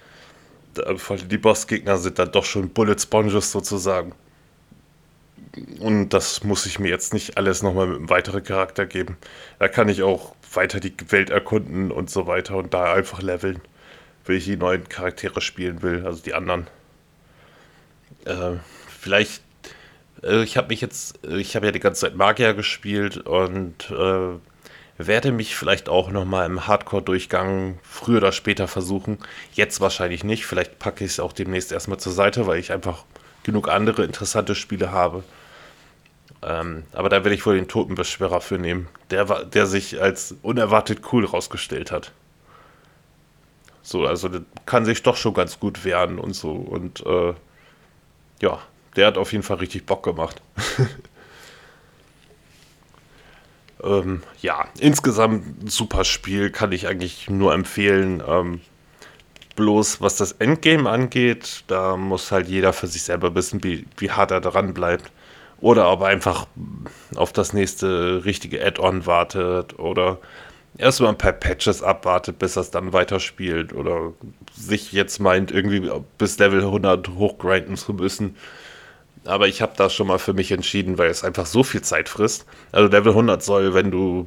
die 0.78 1.39
Bossgegner 1.39 1.98
sind 1.98 2.19
dann 2.19 2.32
doch 2.32 2.44
schon 2.44 2.70
Bullet 2.70 2.98
Sponges 2.98 3.53
sozusagen. 3.53 4.12
Und 5.81 6.11
das 6.11 6.44
muss 6.44 6.66
ich 6.66 6.78
mir 6.78 6.89
jetzt 6.89 7.15
nicht 7.15 7.39
alles 7.39 7.62
nochmal 7.62 7.86
mit 7.86 7.97
einem 7.97 8.11
weiteren 8.11 8.43
Charakter 8.43 8.86
geben. 8.86 9.16
Da 9.59 9.69
kann 9.69 9.89
ich 9.89 10.03
auch 10.03 10.35
weiter 10.53 10.81
die 10.81 10.94
Welt 11.11 11.31
erkunden 11.31 11.90
und 11.90 12.11
so 12.11 12.27
weiter 12.27 12.57
und 12.57 12.74
da 12.74 12.93
einfach 12.93 13.23
leveln, 13.23 13.61
wenn 14.24 14.36
ich 14.36 14.44
die 14.44 14.57
neuen 14.57 14.89
Charaktere 14.89 15.40
spielen 15.40 15.82
will, 15.82 16.05
also 16.05 16.23
die 16.23 16.35
anderen. 16.35 16.66
Äh, 18.24 18.57
vielleicht, 19.01 19.43
äh, 20.23 20.43
ich 20.43 20.57
habe 20.57 20.69
mich 20.69 20.81
jetzt, 20.81 21.24
äh, 21.24 21.39
ich 21.39 21.57
habe 21.57 21.66
ja 21.66 21.73
die 21.73 21.81
ganze 21.81 22.03
Zeit 22.03 22.16
Magier 22.16 22.55
gespielt 22.55 23.19
und 23.19 23.90
äh, 23.90 24.39
werde 24.98 25.32
mich 25.32 25.56
vielleicht 25.56 25.89
auch 25.89 26.10
nochmal 26.10 26.47
im 26.47 26.66
Hardcore-Durchgang 26.66 27.78
früher 27.82 28.18
oder 28.18 28.32
später 28.32 28.68
versuchen. 28.68 29.18
Jetzt 29.52 29.81
wahrscheinlich 29.81 30.24
nicht, 30.24 30.47
vielleicht 30.47 30.78
packe 30.78 31.05
ich 31.05 31.12
es 31.12 31.20
auch 31.20 31.32
demnächst 31.32 31.73
erstmal 31.73 31.98
zur 31.98 32.12
Seite, 32.12 32.47
weil 32.47 32.59
ich 32.59 32.73
einfach 32.73 33.05
genug 33.43 33.68
andere 33.68 34.05
interessante 34.05 34.55
Spiele 34.55 34.90
habe. 34.90 35.23
Ähm, 36.43 36.85
aber 36.93 37.09
da 37.09 37.24
werde 37.24 37.35
ich 37.35 37.44
wohl 37.47 37.56
den 37.56 37.68
Totenbeschwerer 37.68 38.40
für 38.40 38.59
nehmen, 38.59 38.89
der, 39.10 39.44
der 39.44 39.66
sich 39.66 40.01
als 40.01 40.35
unerwartet 40.43 41.01
cool 41.12 41.24
rausgestellt 41.24 41.90
hat. 41.90 42.12
So, 43.82 44.06
also 44.06 44.28
der 44.28 44.43
kann 44.64 44.85
sich 44.85 45.02
doch 45.02 45.16
schon 45.16 45.35
ganz 45.35 45.60
gut 45.60 45.85
wehren 45.85 46.18
und 46.18 46.35
so. 46.35 46.52
Und 46.52 47.05
äh, 47.06 47.35
ja, 48.40 48.59
der 48.97 49.06
hat 49.06 49.18
auf 49.18 49.32
jeden 49.32 49.44
Fall 49.44 49.59
richtig 49.59 49.86
Bock 49.86 50.02
gemacht. 50.02 50.43
ähm, 53.82 54.23
ja, 54.40 54.66
insgesamt 54.78 55.65
ein 55.65 55.69
super 55.69 56.05
Spiel, 56.05 56.51
kann 56.51 56.73
ich 56.73 56.89
eigentlich 56.89 57.28
nur 57.28 57.53
empfehlen. 57.55 58.23
Ähm, 58.27 58.61
bloß 59.57 60.01
was 60.01 60.16
das 60.16 60.32
Endgame 60.32 60.89
angeht, 60.89 61.65
da 61.66 61.97
muss 61.97 62.31
halt 62.31 62.47
jeder 62.48 62.73
für 62.73 62.86
sich 62.86 63.03
selber 63.03 63.35
wissen, 63.35 63.65
wie, 63.65 63.86
wie 63.97 64.11
hart 64.11 64.31
er 64.31 64.40
dran 64.40 64.74
bleibt. 64.74 65.11
Oder 65.61 65.86
aber 65.86 66.09
einfach 66.09 66.47
auf 67.15 67.32
das 67.32 67.55
nächste 67.55 68.24
richtige 68.27 68.65
Add-on 68.65 69.07
wartet 69.07 69.78
oder 69.78 70.19
erstmal 70.77 71.11
ein 71.11 71.19
paar 71.19 71.32
Patches 71.32 71.82
abwartet, 71.82 72.39
bis 72.39 72.57
er 72.57 72.62
es 72.62 72.70
dann 72.70 72.93
weiterspielt 72.93 73.73
oder 73.73 74.12
sich 74.55 74.93
jetzt 74.93 75.19
meint, 75.19 75.51
irgendwie 75.51 75.90
bis 76.19 76.39
Level 76.39 76.61
100 76.61 77.09
hochgrinden 77.09 77.77
zu 77.77 77.94
müssen. 77.94 78.36
Aber 79.27 79.48
ich 79.48 79.62
habe 79.62 79.73
das 79.77 79.94
schon 79.94 80.07
mal 80.07 80.19
für 80.19 80.32
mich 80.32 80.53
entschieden, 80.53 80.98
weil 80.98 81.11
es 81.11 81.24
einfach 81.24 81.47
so 81.47 81.62
viel 81.62 81.82
Zeit 81.82 82.09
frisst. 82.09 82.47
Also 82.73 82.90
Level 82.90 83.12
100 83.12 83.43
soll, 83.43 83.74
wenn 83.74 83.90
du 83.90 84.27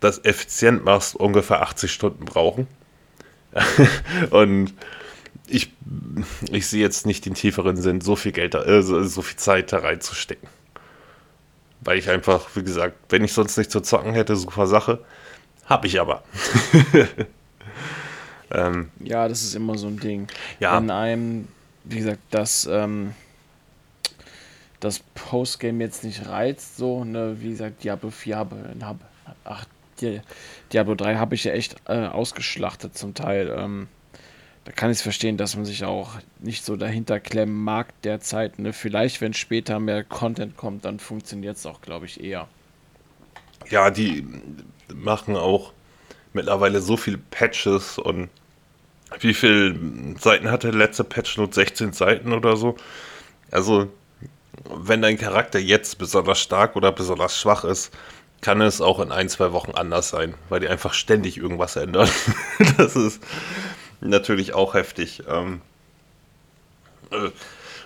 das 0.00 0.24
effizient 0.24 0.84
machst, 0.84 1.16
ungefähr 1.16 1.62
80 1.62 1.92
Stunden 1.92 2.24
brauchen. 2.24 2.66
Und 4.30 4.74
ich, 5.48 5.72
ich 6.50 6.66
sehe 6.66 6.82
jetzt 6.82 7.06
nicht 7.06 7.24
den 7.24 7.34
tieferen 7.34 7.76
Sinn, 7.76 8.00
so 8.00 8.16
viel 8.16 8.32
Geld, 8.32 8.54
äh, 8.54 8.82
so, 8.82 9.02
so 9.02 9.22
viel 9.22 9.36
Zeit 9.36 9.72
da 9.72 9.78
reinzustecken. 9.78 10.48
Weil 11.80 11.98
ich 11.98 12.10
einfach, 12.10 12.48
wie 12.54 12.62
gesagt, 12.62 12.96
wenn 13.10 13.24
ich 13.24 13.32
sonst 13.32 13.56
nicht 13.56 13.70
zu 13.70 13.80
zocken 13.80 14.12
hätte, 14.12 14.34
super 14.36 14.66
Sache. 14.66 15.04
Hab 15.66 15.84
ich 15.84 16.00
aber. 16.00 16.22
ähm, 18.50 18.90
ja, 19.00 19.28
das 19.28 19.42
ist 19.42 19.54
immer 19.54 19.76
so 19.76 19.88
ein 19.88 19.98
Ding. 19.98 20.28
Ja. 20.60 20.76
Wenn 20.76 20.90
einem, 20.90 21.48
wie 21.84 21.98
gesagt, 21.98 22.20
das, 22.30 22.68
ähm, 22.70 23.14
das 24.80 25.00
Postgame 25.14 25.82
jetzt 25.82 26.04
nicht 26.04 26.26
reizt, 26.26 26.76
so, 26.76 27.04
ne, 27.04 27.36
wie 27.40 27.50
gesagt, 27.50 27.84
Diablo 27.84 28.10
4 28.10 28.36
habe, 28.36 28.56
hab, 28.80 28.98
ach, 29.44 29.66
Diablo 30.72 30.94
3 30.94 31.16
habe 31.16 31.34
ich 31.34 31.44
ja 31.44 31.52
echt 31.52 31.76
äh, 31.86 32.06
ausgeschlachtet 32.06 32.96
zum 32.98 33.14
Teil. 33.14 33.54
Ähm, 33.56 33.88
da 34.64 34.72
kann 34.72 34.90
ich 34.90 34.98
es 34.98 35.02
verstehen, 35.02 35.36
dass 35.36 35.56
man 35.56 35.64
sich 35.64 35.84
auch 35.84 36.14
nicht 36.40 36.64
so 36.64 36.76
dahinter 36.76 37.20
klemmen 37.20 37.54
mag 37.54 37.88
derzeit. 38.02 38.58
Ne? 38.58 38.72
Vielleicht, 38.72 39.20
wenn 39.20 39.32
später 39.32 39.78
mehr 39.78 40.04
Content 40.04 40.56
kommt, 40.56 40.84
dann 40.84 40.98
funktioniert 40.98 41.56
es 41.56 41.66
auch, 41.66 41.80
glaube 41.80 42.06
ich, 42.06 42.22
eher. 42.22 42.48
Ja, 43.70 43.90
die 43.90 44.26
machen 44.92 45.36
auch 45.36 45.72
mittlerweile 46.32 46.80
so 46.80 46.96
viele 46.96 47.18
Patches 47.18 47.98
und 47.98 48.28
wie 49.20 49.34
viele 49.34 49.76
Seiten 50.18 50.50
hatte 50.50 50.70
der 50.70 50.78
letzte 50.78 51.04
Patch? 51.04 51.38
Nur 51.38 51.52
16 51.52 51.92
Seiten 51.92 52.32
oder 52.32 52.56
so. 52.56 52.76
Also, 53.50 53.88
wenn 54.64 55.02
dein 55.02 55.18
Charakter 55.18 55.58
jetzt 55.58 55.98
besonders 55.98 56.40
stark 56.40 56.76
oder 56.76 56.92
besonders 56.92 57.38
schwach 57.38 57.64
ist, 57.64 57.92
kann 58.40 58.60
es 58.60 58.80
auch 58.80 59.00
in 59.00 59.12
ein, 59.12 59.28
zwei 59.28 59.52
Wochen 59.52 59.72
anders 59.72 60.10
sein, 60.10 60.34
weil 60.48 60.60
die 60.60 60.68
einfach 60.68 60.94
ständig 60.94 61.38
irgendwas 61.38 61.76
ändern. 61.76 62.08
das 62.78 62.96
ist 62.96 63.22
natürlich 64.00 64.54
auch 64.54 64.74
heftig. 64.74 65.22
Ähm, 65.28 65.60
äh, 67.10 67.30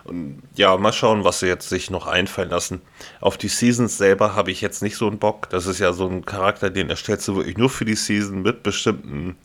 und 0.04 0.42
ja, 0.56 0.76
mal 0.76 0.92
schauen, 0.92 1.24
was 1.24 1.40
sie 1.40 1.46
jetzt 1.46 1.68
sich 1.68 1.90
noch 1.90 2.06
einfallen 2.06 2.50
lassen. 2.50 2.80
Auf 3.20 3.36
die 3.36 3.48
Seasons 3.48 3.98
selber 3.98 4.34
habe 4.34 4.50
ich 4.50 4.60
jetzt 4.60 4.82
nicht 4.82 4.96
so 4.96 5.06
einen 5.06 5.18
Bock. 5.18 5.50
Das 5.50 5.66
ist 5.66 5.78
ja 5.78 5.92
so 5.92 6.08
ein 6.08 6.24
Charakter, 6.24 6.70
den 6.70 6.90
erstellst 6.90 7.28
du 7.28 7.36
wirklich 7.36 7.58
nur 7.58 7.70
für 7.70 7.84
die 7.84 7.96
Season 7.96 8.42
mit 8.42 8.62
bestimmten 8.62 9.36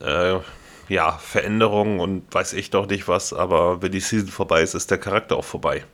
äh, 0.00 0.38
ja, 0.88 1.12
Veränderungen 1.18 2.00
und 2.00 2.34
weiß 2.34 2.54
ich 2.54 2.70
doch 2.70 2.86
nicht 2.86 3.08
was. 3.08 3.32
Aber 3.32 3.82
wenn 3.82 3.92
die 3.92 4.00
Season 4.00 4.28
vorbei 4.28 4.62
ist, 4.62 4.74
ist 4.74 4.90
der 4.90 4.98
Charakter 4.98 5.36
auch 5.36 5.44
vorbei. 5.44 5.84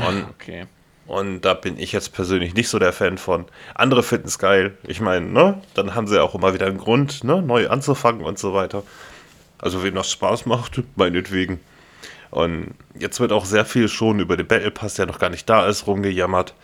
Und, 0.00 0.26
okay. 0.30 0.66
Und 1.06 1.42
da 1.42 1.54
bin 1.54 1.78
ich 1.78 1.92
jetzt 1.92 2.12
persönlich 2.12 2.54
nicht 2.54 2.68
so 2.68 2.78
der 2.78 2.92
Fan 2.92 3.18
von. 3.18 3.46
Andere 3.74 4.02
finden 4.02 4.28
es 4.28 4.38
geil. 4.38 4.76
Ich 4.86 5.00
meine, 5.00 5.26
ne, 5.26 5.60
dann 5.74 5.94
haben 5.94 6.06
sie 6.06 6.22
auch 6.22 6.34
immer 6.34 6.54
wieder 6.54 6.66
einen 6.66 6.78
Grund, 6.78 7.24
ne, 7.24 7.42
neu 7.42 7.68
anzufangen 7.68 8.24
und 8.24 8.38
so 8.38 8.54
weiter. 8.54 8.82
Also 9.58 9.82
wem 9.82 9.94
das 9.94 10.10
Spaß 10.10 10.46
macht, 10.46 10.82
meinetwegen. 10.96 11.60
Und 12.30 12.74
jetzt 12.98 13.20
wird 13.20 13.30
auch 13.30 13.44
sehr 13.44 13.66
viel 13.66 13.88
schon 13.88 14.20
über 14.20 14.36
den 14.36 14.46
Battle 14.46 14.70
Pass, 14.70 14.94
der 14.94 15.06
noch 15.06 15.18
gar 15.18 15.28
nicht 15.28 15.48
da 15.50 15.66
ist, 15.66 15.86
rumgejammert. 15.86 16.54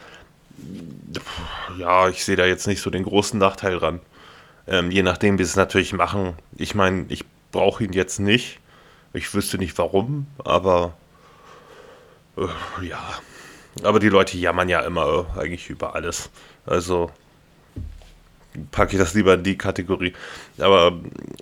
ja, 1.78 2.08
ich 2.08 2.24
sehe 2.24 2.36
da 2.36 2.46
jetzt 2.46 2.66
nicht 2.66 2.80
so 2.80 2.90
den 2.90 3.04
großen 3.04 3.38
Nachteil 3.38 3.78
dran. 3.78 4.00
Ähm, 4.66 4.90
je 4.90 5.02
nachdem, 5.02 5.38
wie 5.38 5.44
sie 5.44 5.50
es 5.50 5.56
natürlich 5.56 5.92
machen. 5.92 6.34
Ich 6.56 6.74
meine, 6.74 7.06
ich 7.10 7.24
brauche 7.52 7.84
ihn 7.84 7.92
jetzt 7.92 8.18
nicht. 8.18 8.60
Ich 9.12 9.34
wüsste 9.34 9.58
nicht 9.58 9.76
warum, 9.78 10.26
aber 10.42 10.94
ja. 12.82 13.00
Aber 13.82 14.00
die 14.00 14.08
Leute 14.08 14.36
jammern 14.38 14.68
ja 14.68 14.80
immer 14.80 15.26
äh, 15.36 15.40
eigentlich 15.40 15.70
über 15.70 15.94
alles. 15.94 16.30
Also 16.66 17.10
packe 18.70 18.92
ich 18.92 18.98
das 18.98 19.14
lieber 19.14 19.34
in 19.34 19.42
die 19.42 19.58
Kategorie. 19.58 20.14
Aber 20.58 20.98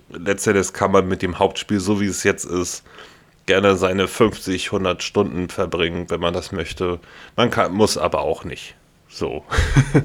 letztendlich 0.09 0.73
kann 0.73 0.91
man 0.91 1.07
mit 1.07 1.21
dem 1.21 1.39
Hauptspiel, 1.39 1.79
so 1.79 1.99
wie 1.99 2.05
es 2.05 2.23
jetzt 2.23 2.45
ist, 2.45 2.83
gerne 3.45 3.75
seine 3.77 4.07
50, 4.07 4.67
100 4.67 5.01
Stunden 5.01 5.49
verbringen, 5.49 6.09
wenn 6.09 6.19
man 6.19 6.33
das 6.33 6.51
möchte. 6.51 6.99
Man 7.35 7.49
kann, 7.49 7.73
muss 7.73 7.97
aber 7.97 8.21
auch 8.21 8.43
nicht. 8.43 8.75
So. 9.09 9.45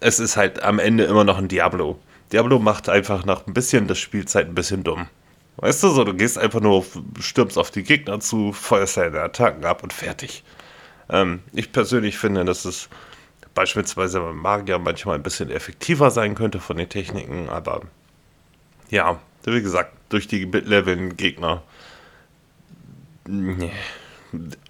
es 0.00 0.20
ist 0.20 0.36
halt 0.36 0.62
am 0.62 0.78
Ende 0.78 1.04
immer 1.04 1.24
noch 1.24 1.38
ein 1.38 1.48
Diablo. 1.48 1.98
Diablo 2.32 2.58
macht 2.58 2.88
einfach 2.88 3.24
nach 3.24 3.46
ein 3.46 3.54
bisschen 3.54 3.88
das 3.88 3.98
Spielzeit 3.98 4.46
ein 4.46 4.54
bisschen 4.54 4.84
dumm. 4.84 5.08
Weißt 5.60 5.82
du, 5.82 5.90
so, 5.90 6.04
du 6.04 6.14
gehst 6.14 6.38
einfach 6.38 6.60
nur, 6.60 6.72
auf, 6.72 6.98
stürmst 7.20 7.58
auf 7.58 7.70
die 7.70 7.82
Gegner 7.82 8.18
zu, 8.20 8.52
feuerst 8.52 8.96
deine 8.96 9.20
Attacken 9.20 9.64
ab 9.66 9.82
und 9.82 9.92
fertig. 9.92 10.42
Ähm, 11.10 11.40
ich 11.52 11.70
persönlich 11.70 12.16
finde, 12.16 12.46
dass 12.46 12.64
es 12.64 12.88
beispielsweise 13.54 14.20
beim 14.20 14.38
Magier 14.38 14.78
manchmal 14.78 15.16
ein 15.16 15.22
bisschen 15.22 15.50
effektiver 15.50 16.10
sein 16.10 16.34
könnte 16.34 16.60
von 16.60 16.78
den 16.78 16.88
Techniken, 16.88 17.50
aber 17.50 17.82
ja, 18.88 19.20
wie 19.44 19.60
gesagt, 19.60 19.92
durch 20.08 20.28
die 20.28 20.46
Mid-Level 20.46 21.10
Gegner 21.10 21.62
nee, 23.28 23.72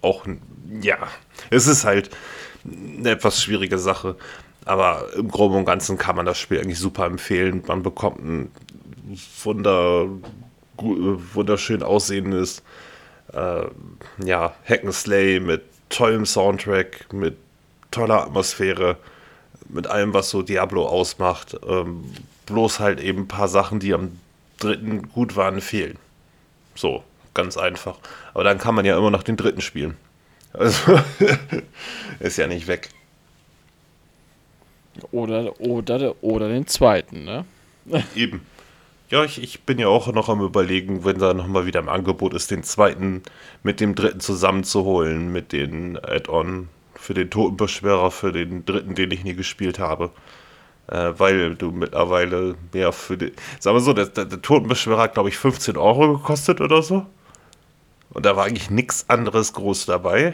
auch, 0.01 0.25
ja, 0.81 0.97
es 1.49 1.67
ist 1.67 1.85
halt 1.85 2.09
eine 2.65 3.11
etwas 3.11 3.41
schwierige 3.41 3.77
Sache. 3.77 4.17
Aber 4.65 5.07
im 5.15 5.29
Groben 5.29 5.55
und 5.55 5.65
Ganzen 5.65 5.97
kann 5.97 6.15
man 6.15 6.25
das 6.25 6.37
Spiel 6.37 6.59
eigentlich 6.59 6.79
super 6.79 7.05
empfehlen. 7.05 7.63
Man 7.65 7.81
bekommt 7.81 8.19
ein 8.19 8.51
wunder, 9.43 10.07
wunderschön 10.81 11.83
aussehendes 11.83 12.63
äh, 13.33 13.63
ja, 14.23 14.53
Hack'n'Slay 14.67 15.39
mit 15.39 15.63
tollem 15.89 16.25
Soundtrack, 16.25 17.13
mit 17.13 17.37
toller 17.91 18.23
Atmosphäre, 18.23 18.97
mit 19.69 19.87
allem, 19.87 20.13
was 20.13 20.29
so 20.29 20.41
Diablo 20.41 20.87
ausmacht. 20.87 21.57
Ähm, 21.67 22.03
bloß 22.45 22.79
halt 22.79 22.99
eben 22.99 23.23
ein 23.23 23.27
paar 23.27 23.47
Sachen, 23.47 23.79
die 23.79 23.93
am 23.93 24.19
dritten 24.59 25.09
gut 25.09 25.35
waren, 25.35 25.61
fehlen. 25.61 25.97
So, 26.75 27.03
ganz 27.33 27.57
einfach. 27.57 27.97
Aber 28.33 28.43
dann 28.43 28.57
kann 28.57 28.75
man 28.75 28.85
ja 28.85 28.97
immer 28.97 29.11
noch 29.11 29.23
den 29.23 29.37
dritten 29.37 29.61
spielen. 29.61 29.97
Also 30.53 30.99
ist 32.19 32.37
ja 32.37 32.47
nicht 32.47 32.67
weg. 32.67 32.89
Oder, 35.11 35.59
oder, 35.61 36.15
oder 36.21 36.49
den 36.49 36.67
zweiten, 36.67 37.23
ne? 37.23 37.45
Eben. 38.15 38.45
Ja, 39.11 39.25
ich, 39.25 39.43
ich 39.43 39.63
bin 39.63 39.77
ja 39.77 39.87
auch 39.87 40.07
noch 40.13 40.29
am 40.29 40.39
überlegen, 40.39 41.03
wenn 41.03 41.19
da 41.19 41.33
nochmal 41.33 41.65
wieder 41.65 41.81
im 41.81 41.89
Angebot 41.89 42.33
ist, 42.33 42.49
den 42.49 42.63
zweiten 42.63 43.23
mit 43.61 43.81
dem 43.81 43.93
dritten 43.93 44.21
zusammenzuholen, 44.21 45.33
mit 45.33 45.51
den 45.51 45.97
Add-on 45.97 46.69
für 46.95 47.13
den 47.13 47.29
Totenbeschwerer, 47.29 48.09
für 48.09 48.31
den 48.31 48.63
dritten, 48.63 48.95
den 48.95 49.11
ich 49.11 49.25
nie 49.25 49.33
gespielt 49.33 49.79
habe. 49.79 50.11
Äh, 50.87 51.11
weil 51.17 51.55
du 51.55 51.71
mittlerweile 51.71 52.55
mehr 52.71 52.93
für 52.93 53.17
den. 53.17 53.31
Sagen 53.59 53.75
wir 53.75 53.81
so, 53.81 53.91
der, 53.91 54.05
der, 54.05 54.23
der 54.25 54.41
Totenbeschwerer 54.41 55.01
hat, 55.01 55.15
glaube 55.15 55.27
ich, 55.27 55.37
15 55.37 55.75
Euro 55.75 56.13
gekostet 56.13 56.61
oder 56.61 56.81
so. 56.81 57.05
Und 58.11 58.25
da 58.25 58.37
war 58.37 58.45
eigentlich 58.45 58.69
nichts 58.69 59.09
anderes 59.09 59.51
groß 59.51 59.87
dabei. 59.87 60.33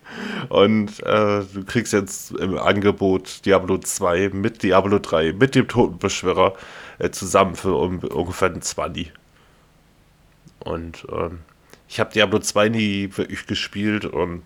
Und 0.50 1.02
äh, 1.02 1.44
du 1.54 1.64
kriegst 1.66 1.94
jetzt 1.94 2.32
im 2.32 2.58
Angebot 2.58 3.46
Diablo 3.46 3.78
2 3.78 4.30
mit 4.34 4.62
Diablo 4.62 4.98
3, 4.98 5.32
mit 5.32 5.54
dem 5.54 5.66
Totenbeschwörer 5.66 6.54
äh, 6.98 7.10
zusammen 7.10 7.54
für 7.54 7.74
um, 7.74 7.98
ungefähr 8.00 8.48
ein 8.48 8.62
20. 8.62 9.12
Und 10.60 11.06
ähm, 11.10 11.40
ich 11.88 12.00
habe 12.00 12.12
Diablo 12.12 12.38
2 12.38 12.68
nie 12.68 13.10
wirklich 13.16 13.46
gespielt 13.46 14.04
und 14.04 14.42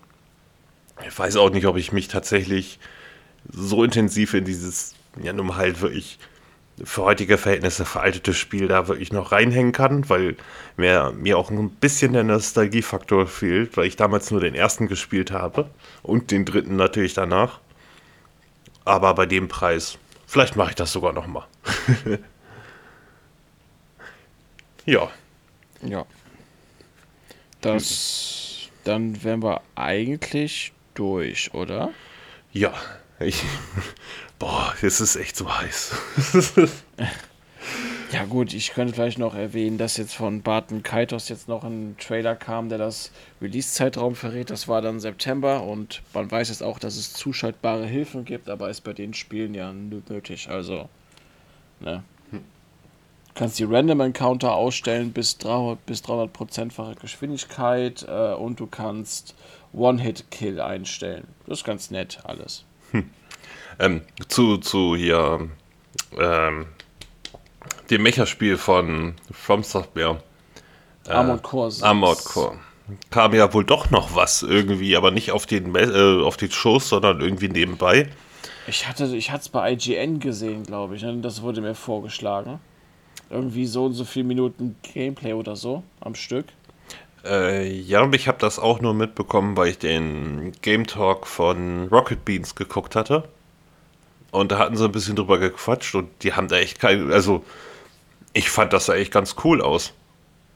ich 1.05 1.17
weiß 1.17 1.35
auch 1.37 1.49
nicht, 1.49 1.65
ob 1.65 1.77
ich 1.77 1.91
mich 1.91 2.07
tatsächlich 2.07 2.79
so 3.51 3.83
intensiv 3.83 4.33
in 4.33 4.45
dieses, 4.45 4.95
ja, 5.21 5.33
nun 5.33 5.55
halt 5.55 5.81
wirklich 5.81 6.19
für 6.83 7.03
heutige 7.03 7.37
Verhältnisse 7.37 7.85
veraltete 7.85 8.33
Spiel 8.33 8.67
da 8.67 8.87
wirklich 8.87 9.11
noch 9.11 9.31
reinhängen 9.31 9.73
kann, 9.73 10.09
weil 10.09 10.35
mir, 10.75 11.13
mir 11.15 11.37
auch 11.37 11.51
ein 11.51 11.69
bisschen 11.69 12.13
der 12.13 12.23
Nostalgiefaktor 12.23 13.27
fehlt, 13.27 13.77
weil 13.77 13.85
ich 13.85 13.95
damals 13.95 14.31
nur 14.31 14.39
den 14.39 14.55
ersten 14.55 14.87
gespielt 14.87 15.31
habe 15.31 15.69
und 16.01 16.31
den 16.31 16.45
dritten 16.45 16.75
natürlich 16.75 17.13
danach. 17.13 17.59
Aber 18.85 19.13
bei 19.13 19.25
dem 19.25 19.47
Preis, 19.49 19.97
vielleicht 20.25 20.55
mache 20.55 20.71
ich 20.71 20.75
das 20.75 20.91
sogar 20.91 21.13
nochmal. 21.13 21.45
ja. 24.85 25.11
Ja. 25.81 26.05
Das, 27.61 28.69
dann 28.83 29.23
wären 29.23 29.41
wir 29.41 29.61
eigentlich 29.75 30.73
durch, 30.93 31.53
oder? 31.53 31.91
Ja, 32.51 32.73
ich, 33.19 33.41
boah, 34.39 34.73
es 34.81 35.01
ist 35.01 35.15
echt 35.15 35.35
so 35.35 35.53
heiß. 35.53 35.95
ja 38.11 38.25
gut, 38.25 38.53
ich 38.53 38.73
könnte 38.73 38.93
vielleicht 38.93 39.17
noch 39.17 39.33
erwähnen, 39.33 39.77
dass 39.77 39.97
jetzt 39.97 40.15
von 40.15 40.41
Barton 40.41 40.83
Kaitos 40.83 41.29
jetzt 41.29 41.47
noch 41.47 41.63
ein 41.63 41.95
Trailer 41.97 42.35
kam, 42.35 42.69
der 42.69 42.77
das 42.77 43.11
Release-Zeitraum 43.41 44.15
verrät. 44.15 44.49
Das 44.49 44.67
war 44.67 44.81
dann 44.81 44.99
September 44.99 45.63
und 45.63 46.01
man 46.13 46.29
weiß 46.29 46.49
jetzt 46.49 46.63
auch, 46.63 46.79
dass 46.79 46.95
es 46.95 47.13
zuschaltbare 47.13 47.87
Hilfen 47.87 48.25
gibt, 48.25 48.49
aber 48.49 48.69
ist 48.69 48.81
bei 48.81 48.93
den 48.93 49.13
Spielen 49.13 49.53
ja 49.53 49.71
nötig. 49.73 50.49
Also, 50.49 50.89
ne? 51.79 52.03
Du 53.33 53.39
kannst 53.39 53.57
die 53.57 53.63
Random 53.63 53.99
Encounter 53.99 54.53
ausstellen 54.53 55.11
bis 55.11 55.39
300 55.39 55.83
bis 55.87 56.03
300%fache 56.03 56.93
Geschwindigkeit 56.95 58.05
äh, 58.07 58.33
und 58.33 58.59
du 58.59 58.67
kannst 58.67 59.33
One-Hit-Kill 59.73 60.61
einstellen. 60.61 61.27
Das 61.47 61.59
ist 61.59 61.63
ganz 61.63 61.89
nett 61.89 62.19
alles. 62.25 62.63
Hm. 62.91 63.09
Ähm, 63.79 64.01
zu, 64.27 64.57
zu 64.57 64.95
hier 64.95 65.49
ähm, 66.19 66.67
dem 67.89 68.03
Mecha-Spiel 68.03 68.57
von 68.57 69.15
From 69.31 69.63
Software. 69.63 70.21
Äh, 71.07 71.11
Armored 71.11 71.41
Core. 71.41 71.71
Armored 71.81 72.23
Core. 72.23 72.59
Kam 73.09 73.33
ja 73.33 73.51
wohl 73.51 73.65
doch 73.65 73.89
noch 73.89 74.15
was 74.15 74.43
irgendwie, 74.43 74.95
aber 74.95 75.09
nicht 75.09 75.31
auf 75.31 75.47
den, 75.47 75.73
äh, 75.73 76.21
auf 76.23 76.37
den 76.37 76.51
Shows, 76.51 76.89
sondern 76.89 77.19
irgendwie 77.19 77.49
nebenbei. 77.49 78.09
Ich 78.67 78.87
hatte 78.87 79.05
es 79.05 79.11
ich 79.11 79.31
bei 79.51 79.71
IGN 79.71 80.19
gesehen, 80.19 80.63
glaube 80.63 80.95
ich. 80.95 81.01
Ne? 81.01 81.17
Das 81.21 81.41
wurde 81.41 81.61
mir 81.61 81.73
vorgeschlagen. 81.73 82.59
Irgendwie 83.33 83.65
so 83.65 83.85
und 83.85 83.93
so 83.93 84.05
viele 84.05 84.25
Minuten 84.25 84.75
Gameplay 84.83 85.33
oder 85.33 85.55
so 85.55 85.83
am 86.01 86.13
Stück. 86.13 86.45
Äh, 87.25 87.67
ja, 87.67 88.07
ich 88.11 88.27
habe 88.27 88.37
das 88.37 88.59
auch 88.59 88.79
nur 88.79 88.93
mitbekommen, 88.93 89.57
weil 89.57 89.69
ich 89.69 89.79
den 89.79 90.51
Game 90.61 90.85
Talk 90.85 91.25
von 91.25 91.87
Rocket 91.87 92.23
Beans 92.25 92.53
geguckt 92.53 92.95
hatte. 92.95 93.23
Und 94.31 94.51
da 94.51 94.59
hatten 94.59 94.77
sie 94.77 94.85
ein 94.85 94.91
bisschen 94.91 95.15
drüber 95.15 95.39
gequatscht 95.39 95.95
und 95.95 96.09
die 96.21 96.33
haben 96.33 96.47
da 96.47 96.57
echt 96.57 96.79
kein. 96.79 97.11
Also, 97.11 97.43
ich 98.33 98.49
fand 98.49 98.73
das 98.73 98.87
da 98.87 98.95
echt 98.95 99.11
ganz 99.11 99.35
cool 99.43 99.61
aus. 99.61 99.93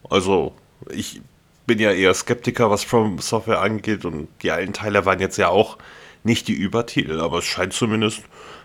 Also, 0.10 0.54
ich 0.92 1.22
bin 1.66 1.80
ja 1.80 1.92
eher 1.92 2.14
Skeptiker, 2.14 2.70
was 2.70 2.84
From 2.84 3.20
Software 3.20 3.62
angeht 3.62 4.06
und 4.06 4.28
die 4.42 4.52
alten 4.52 4.74
Teile 4.74 5.06
waren 5.06 5.20
jetzt 5.20 5.38
ja 5.38 5.50
auch 5.50 5.78
nicht 6.24 6.48
die 6.48 6.54
Übertitel, 6.54 7.20
aber 7.22 7.40
es 7.40 7.46
scheint 7.46 7.74
zumindest 7.74 8.20
ein 8.20 8.24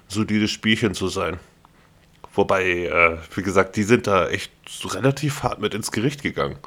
solides 0.08 0.50
Spielchen 0.50 0.94
zu 0.94 1.08
sein. 1.08 1.38
Wobei, 2.34 2.86
äh, 2.86 3.18
wie 3.34 3.42
gesagt, 3.42 3.76
die 3.76 3.82
sind 3.82 4.06
da 4.06 4.28
echt 4.28 4.52
relativ 4.94 5.42
hart 5.42 5.60
mit 5.60 5.74
ins 5.74 5.92
Gericht 5.92 6.22
gegangen 6.22 6.58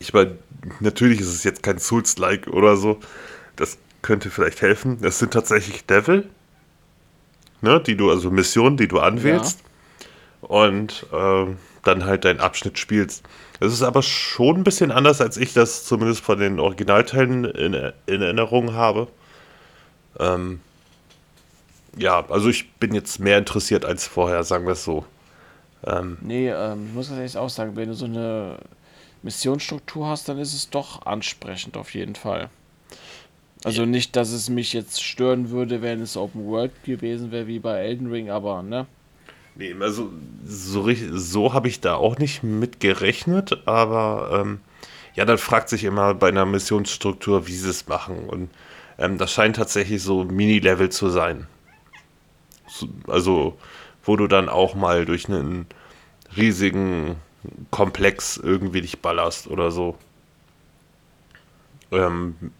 ich 0.00 0.12
meine, 0.14 0.38
natürlich 0.80 1.20
ist 1.20 1.28
es 1.28 1.44
jetzt 1.44 1.62
kein 1.62 1.78
Souls-like 1.78 2.48
oder 2.48 2.76
so. 2.76 2.98
Das 3.54 3.78
könnte 4.02 4.30
vielleicht 4.30 4.62
helfen. 4.62 4.98
Es 5.02 5.18
sind 5.18 5.32
tatsächlich 5.32 5.84
Devil, 5.84 6.28
ne, 7.60 7.80
die 7.80 7.96
du, 7.96 8.10
also 8.10 8.30
Missionen, 8.30 8.76
die 8.76 8.88
du 8.88 8.98
anwählst. 8.98 9.60
Ja. 9.60 10.48
Und 10.48 11.06
äh, 11.12 11.46
dann 11.82 12.04
halt 12.04 12.24
deinen 12.24 12.40
Abschnitt 12.40 12.78
spielst. 12.78 13.22
Es 13.60 13.72
ist 13.74 13.82
aber 13.82 14.02
schon 14.02 14.56
ein 14.56 14.64
bisschen 14.64 14.90
anders, 14.90 15.20
als 15.20 15.36
ich 15.36 15.52
das 15.52 15.84
zumindest 15.84 16.22
von 16.22 16.38
den 16.38 16.58
Originalteilen 16.58 17.44
in, 17.44 17.74
in 18.06 18.22
Erinnerung 18.22 18.72
habe. 18.72 19.06
Ähm, 20.18 20.60
ja, 21.96 22.24
also 22.30 22.48
ich 22.48 22.72
bin 22.74 22.94
jetzt 22.94 23.18
mehr 23.20 23.38
interessiert 23.38 23.84
als 23.84 24.06
vorher, 24.06 24.44
sagen 24.44 24.66
wir 24.66 24.72
es 24.72 24.84
so. 24.84 25.04
Ähm, 25.84 26.18
nee, 26.20 26.50
ähm, 26.50 26.86
ich 26.88 26.94
muss 26.94 27.08
das 27.08 27.18
echt 27.18 27.36
auch 27.36 27.50
sagen, 27.50 27.76
wenn 27.76 27.88
du 27.88 27.94
so 27.94 28.04
eine 28.06 28.58
Missionsstruktur 29.22 30.08
hast, 30.08 30.28
dann 30.28 30.38
ist 30.38 30.54
es 30.54 30.70
doch 30.70 31.06
ansprechend 31.06 31.76
auf 31.76 31.94
jeden 31.94 32.14
Fall. 32.16 32.50
Also 33.64 33.84
nicht, 33.86 34.16
dass 34.16 34.32
es 34.32 34.48
mich 34.50 34.72
jetzt 34.72 35.02
stören 35.02 35.50
würde, 35.50 35.82
wenn 35.82 36.00
es 36.02 36.16
Open 36.16 36.46
World 36.46 36.82
gewesen 36.84 37.30
wäre 37.30 37.46
wie 37.46 37.58
bei 37.58 37.78
Elden 37.78 38.10
Ring, 38.10 38.30
aber 38.30 38.62
ne? 38.62 38.86
Nee, 39.54 39.74
also 39.80 40.10
so, 40.44 40.88
so 41.12 41.52
habe 41.52 41.68
ich 41.68 41.80
da 41.80 41.96
auch 41.96 42.18
nicht 42.18 42.42
mit 42.42 42.80
gerechnet, 42.80 43.66
aber 43.66 44.40
ähm, 44.42 44.60
ja, 45.14 45.24
dann 45.24 45.38
fragt 45.38 45.68
sich 45.68 45.84
immer 45.84 46.14
bei 46.14 46.28
einer 46.28 46.46
Missionsstruktur, 46.46 47.46
wie 47.46 47.54
sie 47.54 47.68
es 47.70 47.86
machen. 47.88 48.28
Und 48.28 48.50
Ähm, 48.98 49.18
das 49.18 49.32
scheint 49.32 49.56
tatsächlich 49.56 50.02
so 50.02 50.24
Mini-Level 50.24 50.90
zu 50.90 51.10
sein. 51.10 51.46
So, 52.80 52.88
also, 53.08 53.58
wo 54.04 54.16
du 54.16 54.26
dann 54.26 54.48
auch 54.48 54.74
mal 54.74 55.04
durch 55.04 55.28
einen 55.28 55.66
riesigen 56.36 57.16
Komplex 57.70 58.36
irgendwie 58.36 58.80
dich 58.80 59.00
ballerst 59.00 59.46
oder 59.46 59.70
so. 59.70 59.96
Ähm, 61.90 62.52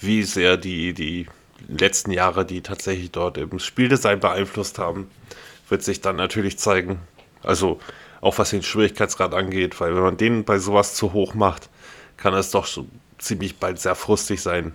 wie 0.00 0.22
sehr 0.22 0.56
die, 0.56 0.92
die 0.92 1.26
letzten 1.68 2.10
Jahre, 2.10 2.44
die 2.44 2.60
tatsächlich 2.60 3.10
dort 3.10 3.38
im 3.38 3.58
Spieldesign 3.58 4.20
beeinflusst 4.20 4.78
haben, 4.78 5.10
wird 5.68 5.82
sich 5.82 6.00
dann 6.00 6.16
natürlich 6.16 6.58
zeigen. 6.58 7.00
Also 7.42 7.80
auch 8.20 8.38
was 8.38 8.50
den 8.50 8.62
Schwierigkeitsgrad 8.62 9.34
angeht, 9.34 9.80
weil 9.80 9.94
wenn 9.94 10.02
man 10.02 10.16
den 10.16 10.44
bei 10.44 10.58
sowas 10.58 10.94
zu 10.94 11.12
hoch 11.12 11.34
macht, 11.34 11.70
kann 12.16 12.34
es 12.34 12.50
doch 12.50 12.66
schon 12.66 12.90
ziemlich 13.18 13.56
bald 13.58 13.78
sehr 13.78 13.94
frustig 13.94 14.42
sein. 14.42 14.74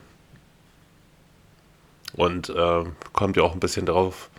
Und 2.13 2.49
äh, 2.49 2.83
kommt 3.13 3.37
ja 3.37 3.43
auch 3.43 3.53
ein 3.53 3.59
bisschen 3.59 3.85
drauf. 3.85 4.30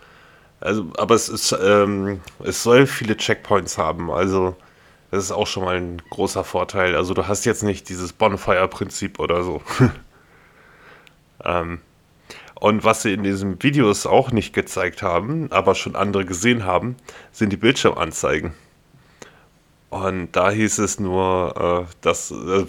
Also, 0.63 0.87
aber 0.97 1.15
es 1.15 1.29
ist, 1.29 1.53
ähm, 1.61 2.21
es 2.45 2.63
soll 2.63 2.87
viele 2.87 3.17
Checkpoints 3.17 3.79
haben. 3.79 4.11
Also, 4.11 4.57
das 5.11 5.25
ist 5.25 5.33
auch 5.33 5.47
schon 5.47 5.65
mal 5.65 5.77
ein 5.77 6.01
großer 6.11 6.45
Vorteil. 6.45 6.95
Also, 6.95 7.15
du 7.15 7.27
hast 7.27 7.45
jetzt 7.45 7.65
nicht 7.65 7.89
dieses 7.89 8.13
Bonfire-Prinzip 8.13 9.19
oder 9.19 9.43
so. 9.43 9.61
ähm, 11.45 11.81
und 12.55 12.85
was 12.85 13.03
sie 13.03 13.13
in 13.13 13.25
diesen 13.25 13.61
Videos 13.61 14.07
auch 14.07 14.31
nicht 14.31 14.53
gezeigt 14.55 15.03
haben, 15.03 15.51
aber 15.51 15.75
schon 15.75 15.97
andere 15.97 16.25
gesehen 16.25 16.65
haben, 16.65 16.97
sind 17.33 17.51
die 17.51 17.57
Bildschirmanzeigen. 17.57 18.53
Und 19.91 20.33
da 20.33 20.51
hieß 20.51 20.79
es 20.79 21.01
nur, 21.01 21.87
äh, 21.91 21.95
dass 22.03 22.31
äh, 22.31 22.65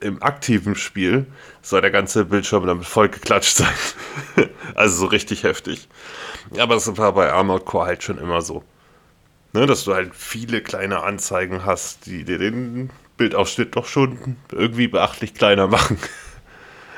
im 0.00 0.22
aktiven 0.22 0.74
Spiel 0.74 1.26
soll 1.60 1.82
der 1.82 1.90
ganze 1.90 2.24
Bildschirm 2.24 2.66
damit 2.66 2.86
voll 2.86 3.10
geklatscht 3.10 3.56
sein. 3.56 3.74
also 4.74 4.96
so 4.96 5.06
richtig 5.06 5.42
heftig. 5.42 5.88
Aber 6.58 6.74
das 6.74 6.96
war 6.96 7.12
bei 7.12 7.32
Armored 7.32 7.64
Core 7.64 7.86
halt 7.86 8.02
schon 8.02 8.18
immer 8.18 8.42
so. 8.42 8.62
Ne, 9.52 9.66
dass 9.66 9.84
du 9.84 9.94
halt 9.94 10.14
viele 10.14 10.60
kleine 10.62 11.02
Anzeigen 11.02 11.64
hast, 11.64 12.06
die 12.06 12.24
dir 12.24 12.38
den 12.38 12.90
Bildausschnitt 13.16 13.76
doch 13.76 13.86
schon 13.86 14.36
irgendwie 14.50 14.88
beachtlich 14.88 15.34
kleiner 15.34 15.66
machen. 15.68 15.98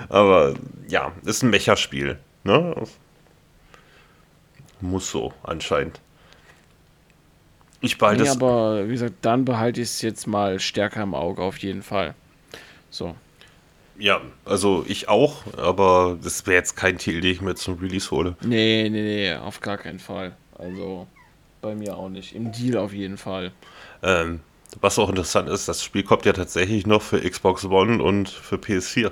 Aber 0.09 0.55
ja, 0.89 1.13
ist 1.25 1.43
ein 1.43 1.51
Mecherspiel. 1.51 2.19
Ne? 2.45 2.75
Muss 4.81 5.11
so, 5.11 5.33
anscheinend. 5.43 6.01
Ich 7.81 7.99
behalte 7.99 8.23
nee, 8.23 8.29
es. 8.29 8.37
aber 8.37 8.89
wie 8.89 8.93
gesagt, 8.93 9.17
dann 9.23 9.45
behalte 9.45 9.81
ich 9.81 9.89
es 9.89 10.03
jetzt 10.03 10.27
mal 10.27 10.59
stärker 10.59 11.03
im 11.03 11.15
Auge, 11.15 11.43
auf 11.43 11.59
jeden 11.59 11.83
Fall. 11.83 12.15
So. 12.91 13.15
Ja, 13.99 14.21
also 14.45 14.85
ich 14.87 15.09
auch, 15.09 15.43
aber 15.57 16.19
das 16.23 16.47
wäre 16.47 16.57
jetzt 16.57 16.77
kein 16.77 16.99
Titel, 16.99 17.21
den 17.21 17.33
ich 17.33 17.41
mir 17.41 17.55
zum 17.55 17.79
Release 17.79 18.11
hole. 18.11 18.37
Nee, 18.43 18.89
nee, 18.91 19.03
nee, 19.03 19.35
auf 19.35 19.61
gar 19.61 19.79
keinen 19.79 19.99
Fall. 19.99 20.37
Also 20.59 21.07
bei 21.63 21.75
mir 21.75 21.97
auch 21.97 22.09
nicht. 22.09 22.35
Im 22.35 22.53
Deal 22.53 22.77
auf 22.77 22.93
jeden 22.93 23.17
Fall. 23.17 23.53
Ähm, 24.03 24.41
was 24.81 24.99
auch 24.99 25.09
interessant 25.09 25.49
ist, 25.49 25.69
das 25.69 25.83
Spiel 25.83 26.03
kommt 26.03 26.27
ja 26.27 26.33
tatsächlich 26.33 26.87
noch 26.87 27.03
für 27.03 27.21
Xbox 27.21 27.65
One 27.65 28.03
und 28.03 28.29
für 28.29 28.57
PS4. 28.57 29.11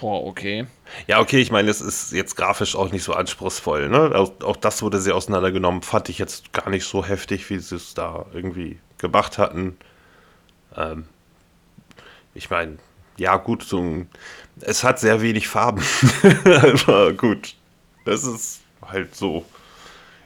Boah, 0.00 0.26
okay. 0.26 0.66
Ja, 1.06 1.20
okay, 1.20 1.38
ich 1.38 1.50
meine, 1.50 1.70
es 1.70 1.80
ist 1.80 2.12
jetzt 2.12 2.36
grafisch 2.36 2.74
auch 2.74 2.90
nicht 2.90 3.04
so 3.04 3.14
anspruchsvoll. 3.14 3.88
Ne? 3.88 4.12
Auch, 4.14 4.32
auch 4.42 4.56
das 4.56 4.82
wurde 4.82 5.00
sehr 5.00 5.14
auseinandergenommen. 5.14 5.82
Fand 5.82 6.08
ich 6.08 6.18
jetzt 6.18 6.52
gar 6.52 6.68
nicht 6.70 6.84
so 6.84 7.04
heftig, 7.04 7.48
wie 7.50 7.58
sie 7.58 7.76
es 7.76 7.94
da 7.94 8.26
irgendwie 8.32 8.78
gemacht 8.98 9.38
hatten. 9.38 9.76
Ähm, 10.76 11.04
ich 12.34 12.50
meine, 12.50 12.78
ja, 13.16 13.36
gut, 13.36 13.62
so, 13.62 14.06
es 14.60 14.84
hat 14.84 15.00
sehr 15.00 15.20
wenig 15.22 15.48
Farben. 15.48 15.82
Aber 16.86 17.12
gut, 17.12 17.54
das 18.04 18.24
ist 18.24 18.60
halt 18.82 19.14
so. 19.14 19.44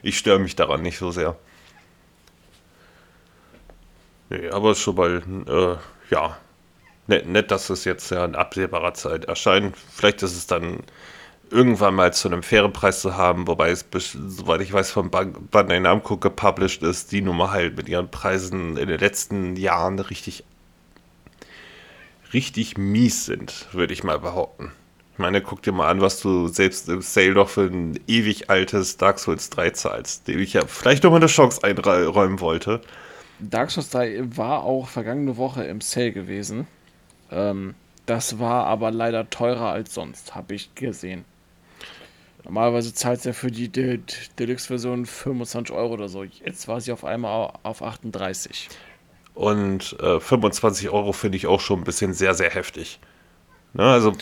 Ich 0.01 0.17
störe 0.17 0.39
mich 0.39 0.55
daran 0.55 0.81
nicht 0.81 0.97
so 0.97 1.11
sehr. 1.11 1.35
Nee, 4.29 4.49
aber 4.49 4.75
schon 4.75 4.95
mal, 4.95 5.23
äh, 5.47 6.13
ja, 6.13 6.37
nett, 7.07 7.27
nett, 7.27 7.51
dass 7.51 7.69
es 7.69 7.83
jetzt 7.83 8.11
ja 8.11 8.23
in 8.25 8.35
absehbarer 8.35 8.93
Zeit 8.93 9.25
erscheint. 9.25 9.75
Vielleicht 9.75 10.21
ist 10.23 10.37
es 10.37 10.45
dann 10.47 10.83
irgendwann 11.51 11.95
mal 11.95 12.13
zu 12.13 12.27
einem 12.27 12.43
fairen 12.43 12.71
Preis 12.71 13.01
zu 13.01 13.17
haben, 13.17 13.47
wobei 13.47 13.71
es, 13.71 13.85
soweit 13.91 14.61
ich 14.61 14.71
weiß, 14.71 14.91
von 14.91 15.09
Bandai 15.09 15.79
Namco 15.79 16.17
gepublished 16.17 16.83
ist, 16.83 17.11
die 17.11 17.21
Nummer 17.21 17.51
halt 17.51 17.75
mit 17.75 17.89
ihren 17.89 18.11
Preisen 18.11 18.77
in 18.77 18.87
den 18.87 18.99
letzten 18.99 19.55
Jahren 19.55 19.99
richtig, 19.99 20.43
richtig 22.33 22.77
mies 22.77 23.25
sind, 23.25 23.67
würde 23.71 23.93
ich 23.93 24.03
mal 24.03 24.19
behaupten. 24.19 24.71
Ich 25.13 25.19
meine, 25.19 25.41
guck 25.41 25.61
dir 25.61 25.73
mal 25.73 25.89
an, 25.89 25.99
was 25.99 26.21
du 26.21 26.47
selbst 26.47 26.87
im 26.87 27.01
Sale 27.01 27.33
doch 27.33 27.49
für 27.49 27.63
ein 27.63 27.99
ewig 28.07 28.49
altes 28.49 28.97
Dark 28.97 29.19
Souls 29.19 29.49
3 29.49 29.71
zahlst, 29.71 30.27
dem 30.27 30.39
ich 30.39 30.53
ja 30.53 30.65
vielleicht 30.65 31.03
nochmal 31.03 31.19
eine 31.19 31.27
Chance 31.27 31.63
einräumen 31.63 32.39
wollte. 32.39 32.81
Dark 33.39 33.71
Souls 33.71 33.89
3 33.89 34.37
war 34.37 34.63
auch 34.63 34.87
vergangene 34.87 35.35
Woche 35.37 35.63
im 35.65 35.81
Sale 35.81 36.11
gewesen. 36.11 36.67
Ähm, 37.31 37.75
das 38.05 38.39
war 38.39 38.65
aber 38.65 38.91
leider 38.91 39.29
teurer 39.29 39.71
als 39.71 39.93
sonst, 39.93 40.35
habe 40.35 40.55
ich 40.55 40.73
gesehen. 40.73 41.25
Normalerweise 42.43 42.93
zahlt 42.93 43.25
er 43.25 43.33
für 43.33 43.51
die 43.51 43.69
De 43.69 43.99
Deluxe-Version 44.39 45.05
25 45.05 45.75
Euro 45.75 45.93
oder 45.93 46.09
so. 46.09 46.23
Jetzt 46.23 46.67
war 46.67 46.81
sie 46.81 46.91
auf 46.91 47.03
einmal 47.03 47.53
auf 47.63 47.83
38. 47.83 48.69
Und 49.33 49.97
äh, 50.01 50.19
25 50.19 50.89
Euro 50.89 51.13
finde 51.13 51.37
ich 51.37 51.47
auch 51.47 51.61
schon 51.61 51.79
ein 51.79 51.83
bisschen 51.83 52.13
sehr, 52.13 52.33
sehr 52.33 52.49
heftig. 52.49 52.99
Ne, 53.73 53.83
also. 53.83 54.13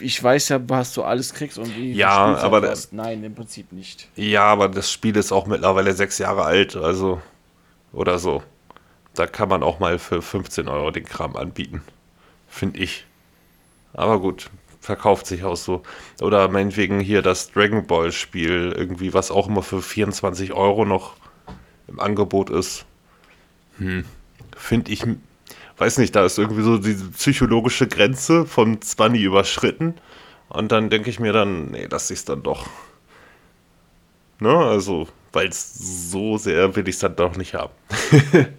Ich 0.00 0.20
weiß 0.20 0.48
ja, 0.48 0.60
was 0.68 0.94
du 0.94 1.04
alles 1.04 1.32
kriegst 1.32 1.56
und 1.58 1.76
wie 1.76 1.92
Ja, 1.92 2.34
aber. 2.36 2.60
Das, 2.60 2.90
Nein, 2.90 3.22
im 3.22 3.34
Prinzip 3.34 3.70
nicht. 3.72 4.08
Ja, 4.16 4.44
aber 4.44 4.68
das 4.68 4.90
Spiel 4.90 5.16
ist 5.16 5.30
auch 5.30 5.46
mittlerweile 5.46 5.92
sechs 5.92 6.18
Jahre 6.18 6.44
alt, 6.44 6.74
also. 6.76 7.22
Oder 7.92 8.18
so. 8.18 8.42
Da 9.14 9.26
kann 9.26 9.48
man 9.48 9.62
auch 9.62 9.78
mal 9.78 9.98
für 9.98 10.22
15 10.22 10.68
Euro 10.68 10.90
den 10.90 11.04
Kram 11.04 11.36
anbieten. 11.36 11.82
Finde 12.48 12.80
ich. 12.80 13.06
Aber 13.92 14.20
gut, 14.20 14.50
verkauft 14.80 15.26
sich 15.26 15.44
auch 15.44 15.56
so. 15.56 15.82
Oder 16.20 16.48
meinetwegen 16.48 17.00
hier 17.00 17.22
das 17.22 17.52
Dragon 17.52 17.86
Ball 17.86 18.12
Spiel, 18.12 18.72
irgendwie, 18.76 19.14
was 19.14 19.30
auch 19.30 19.48
immer 19.48 19.62
für 19.62 19.82
24 19.82 20.52
Euro 20.52 20.84
noch 20.84 21.14
im 21.86 22.00
Angebot 22.00 22.50
ist. 22.50 22.86
Hm. 23.80 24.04
Finde 24.56 24.92
ich, 24.92 25.04
weiß 25.78 25.98
nicht, 25.98 26.14
da 26.14 26.24
ist 26.24 26.38
irgendwie 26.38 26.62
so 26.62 26.78
diese 26.78 27.10
psychologische 27.10 27.88
Grenze 27.88 28.46
von 28.46 28.80
20 28.80 29.22
überschritten. 29.22 29.94
Und 30.48 30.70
dann 30.70 30.90
denke 30.90 31.10
ich 31.10 31.18
mir 31.18 31.32
dann, 31.32 31.70
nee, 31.70 31.88
lass 31.90 32.10
ich 32.10 32.20
es 32.20 32.24
dann 32.24 32.42
doch. 32.42 32.68
Ne, 34.38 34.54
also, 34.56 35.08
weil 35.32 35.48
es 35.48 35.74
so 35.74 36.38
sehr 36.38 36.76
will 36.76 36.88
ich 36.88 36.96
es 36.96 37.00
dann 37.00 37.16
doch 37.16 37.36
nicht 37.36 37.54
haben. 37.54 37.72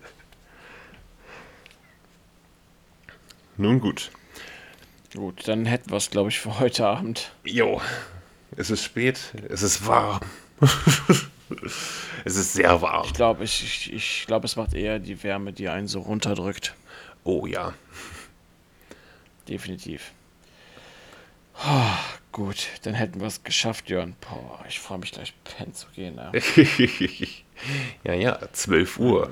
Nun 3.57 3.79
gut. 3.79 4.11
Gut, 5.13 5.47
dann 5.47 5.65
hätten 5.65 5.89
wir 5.91 5.97
es, 5.97 6.09
glaube 6.09 6.29
ich, 6.29 6.39
für 6.39 6.59
heute 6.59 6.87
Abend. 6.87 7.33
Jo, 7.43 7.81
es 8.55 8.69
ist 8.71 8.83
spät, 8.83 9.33
es 9.49 9.61
ist 9.61 9.85
warm. 9.85 10.21
es 12.25 12.35
ist 12.35 12.53
sehr 12.53 12.81
warm. 12.81 13.05
Ich 13.05 13.13
glaube, 13.13 13.43
ich, 13.43 13.63
ich, 13.63 13.93
ich 13.93 14.23
glaub, 14.27 14.43
es 14.43 14.55
macht 14.55 14.73
eher 14.73 14.99
die 14.99 15.21
Wärme, 15.23 15.53
die 15.53 15.69
einen 15.69 15.87
so 15.87 16.01
runterdrückt. 16.01 16.75
Oh 17.23 17.45
ja. 17.45 17.73
Definitiv. 19.47 20.11
Oh, 21.63 21.97
gut, 22.31 22.67
dann 22.83 22.93
hätten 22.93 23.19
wir 23.19 23.27
es 23.27 23.43
geschafft, 23.43 23.89
Jörn. 23.89 24.15
Boah, 24.21 24.63
ich 24.67 24.79
freue 24.79 24.97
mich 24.97 25.11
gleich 25.11 25.33
pennen 25.43 25.73
zu 25.73 25.87
gehen. 25.93 26.17
Ja, 26.17 26.31
ja, 28.03 28.13
ja 28.13 28.39
12 28.51 28.99
Uhr. 28.99 29.31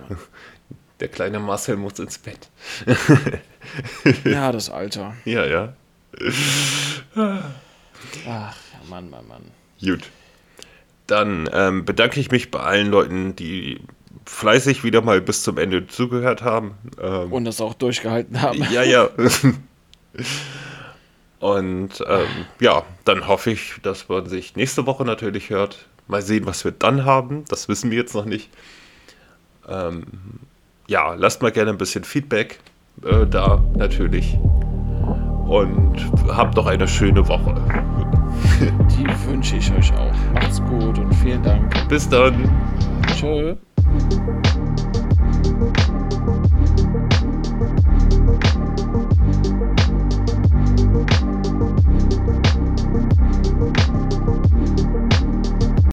Der 0.99 1.07
kleine 1.07 1.40
Marcel 1.40 1.78
muss 1.78 1.98
ins 1.98 2.18
Bett. 2.18 2.49
ja, 4.26 4.52
das 4.52 4.70
Alter. 4.70 5.16
Ja, 5.26 5.45
ja. 5.45 5.74
Ach, 8.28 8.57
Mann, 8.90 9.10
Mann, 9.10 9.28
Mann. 9.28 9.52
Gut. 9.82 10.11
Dann 11.10 11.49
ähm, 11.52 11.86
bedanke 11.86 12.19
ich 12.19 12.30
mich 12.30 12.52
bei 12.52 12.60
allen 12.60 12.91
Leuten, 12.91 13.36
die 13.36 13.81
fleißig 14.26 14.84
wieder 14.84 15.02
mal 15.02 15.22
bis 15.22 15.41
zum 15.41 15.57
Ende 15.57 15.88
zugehört 15.88 16.44
haben. 16.44 16.76
Ähm, 17.02 17.34
Und 17.34 17.45
das 17.45 17.60
auch 17.61 17.73
durchgehalten 17.73 18.41
haben. 18.41 18.64
Ja, 18.72 18.84
ja. 18.84 19.10
Und 21.40 22.03
ähm, 22.07 22.27
ja, 22.60 22.84
dann 23.06 23.27
hoffe 23.27 23.52
ich, 23.52 23.76
dass 23.81 24.07
man 24.07 24.27
sich 24.27 24.56
nächste 24.56 24.86
Woche 24.86 25.03
natürlich 25.03 25.49
hört. 25.49 25.88
Mal 26.07 26.22
sehen, 26.22 26.45
was 26.45 26.64
wir 26.64 26.72
dann 26.72 27.06
haben. 27.06 27.45
Das 27.48 27.68
wissen 27.69 27.90
wir 27.91 27.98
jetzt 27.98 28.14
noch 28.14 28.26
nicht. 28.26 28.49
Ähm, 29.68 30.03
ja, 30.88 31.14
lasst 31.15 31.41
mal 31.41 31.52
gerne 31.52 31.72
ein 31.72 31.77
bisschen 31.77 32.03
Feedback 32.03 32.60
äh, 33.03 33.26
da, 33.26 33.64
natürlich. 33.76 34.38
Und 35.48 35.95
habt 36.27 36.56
noch 36.56 36.68
eine 36.68 36.88
schöne 36.88 37.27
Woche. 37.27 37.56
Die 39.00 39.08
wünsche 39.30 39.56
ich 39.56 39.72
euch 39.72 39.94
auch. 39.94 40.14
Macht's 40.34 40.62
gut 40.64 41.00
und 41.00 41.14
vielen 41.16 41.42
Dank. 41.42 41.88
Bis 41.88 42.10
dann. 42.10 42.34
Tschö. 43.16 43.56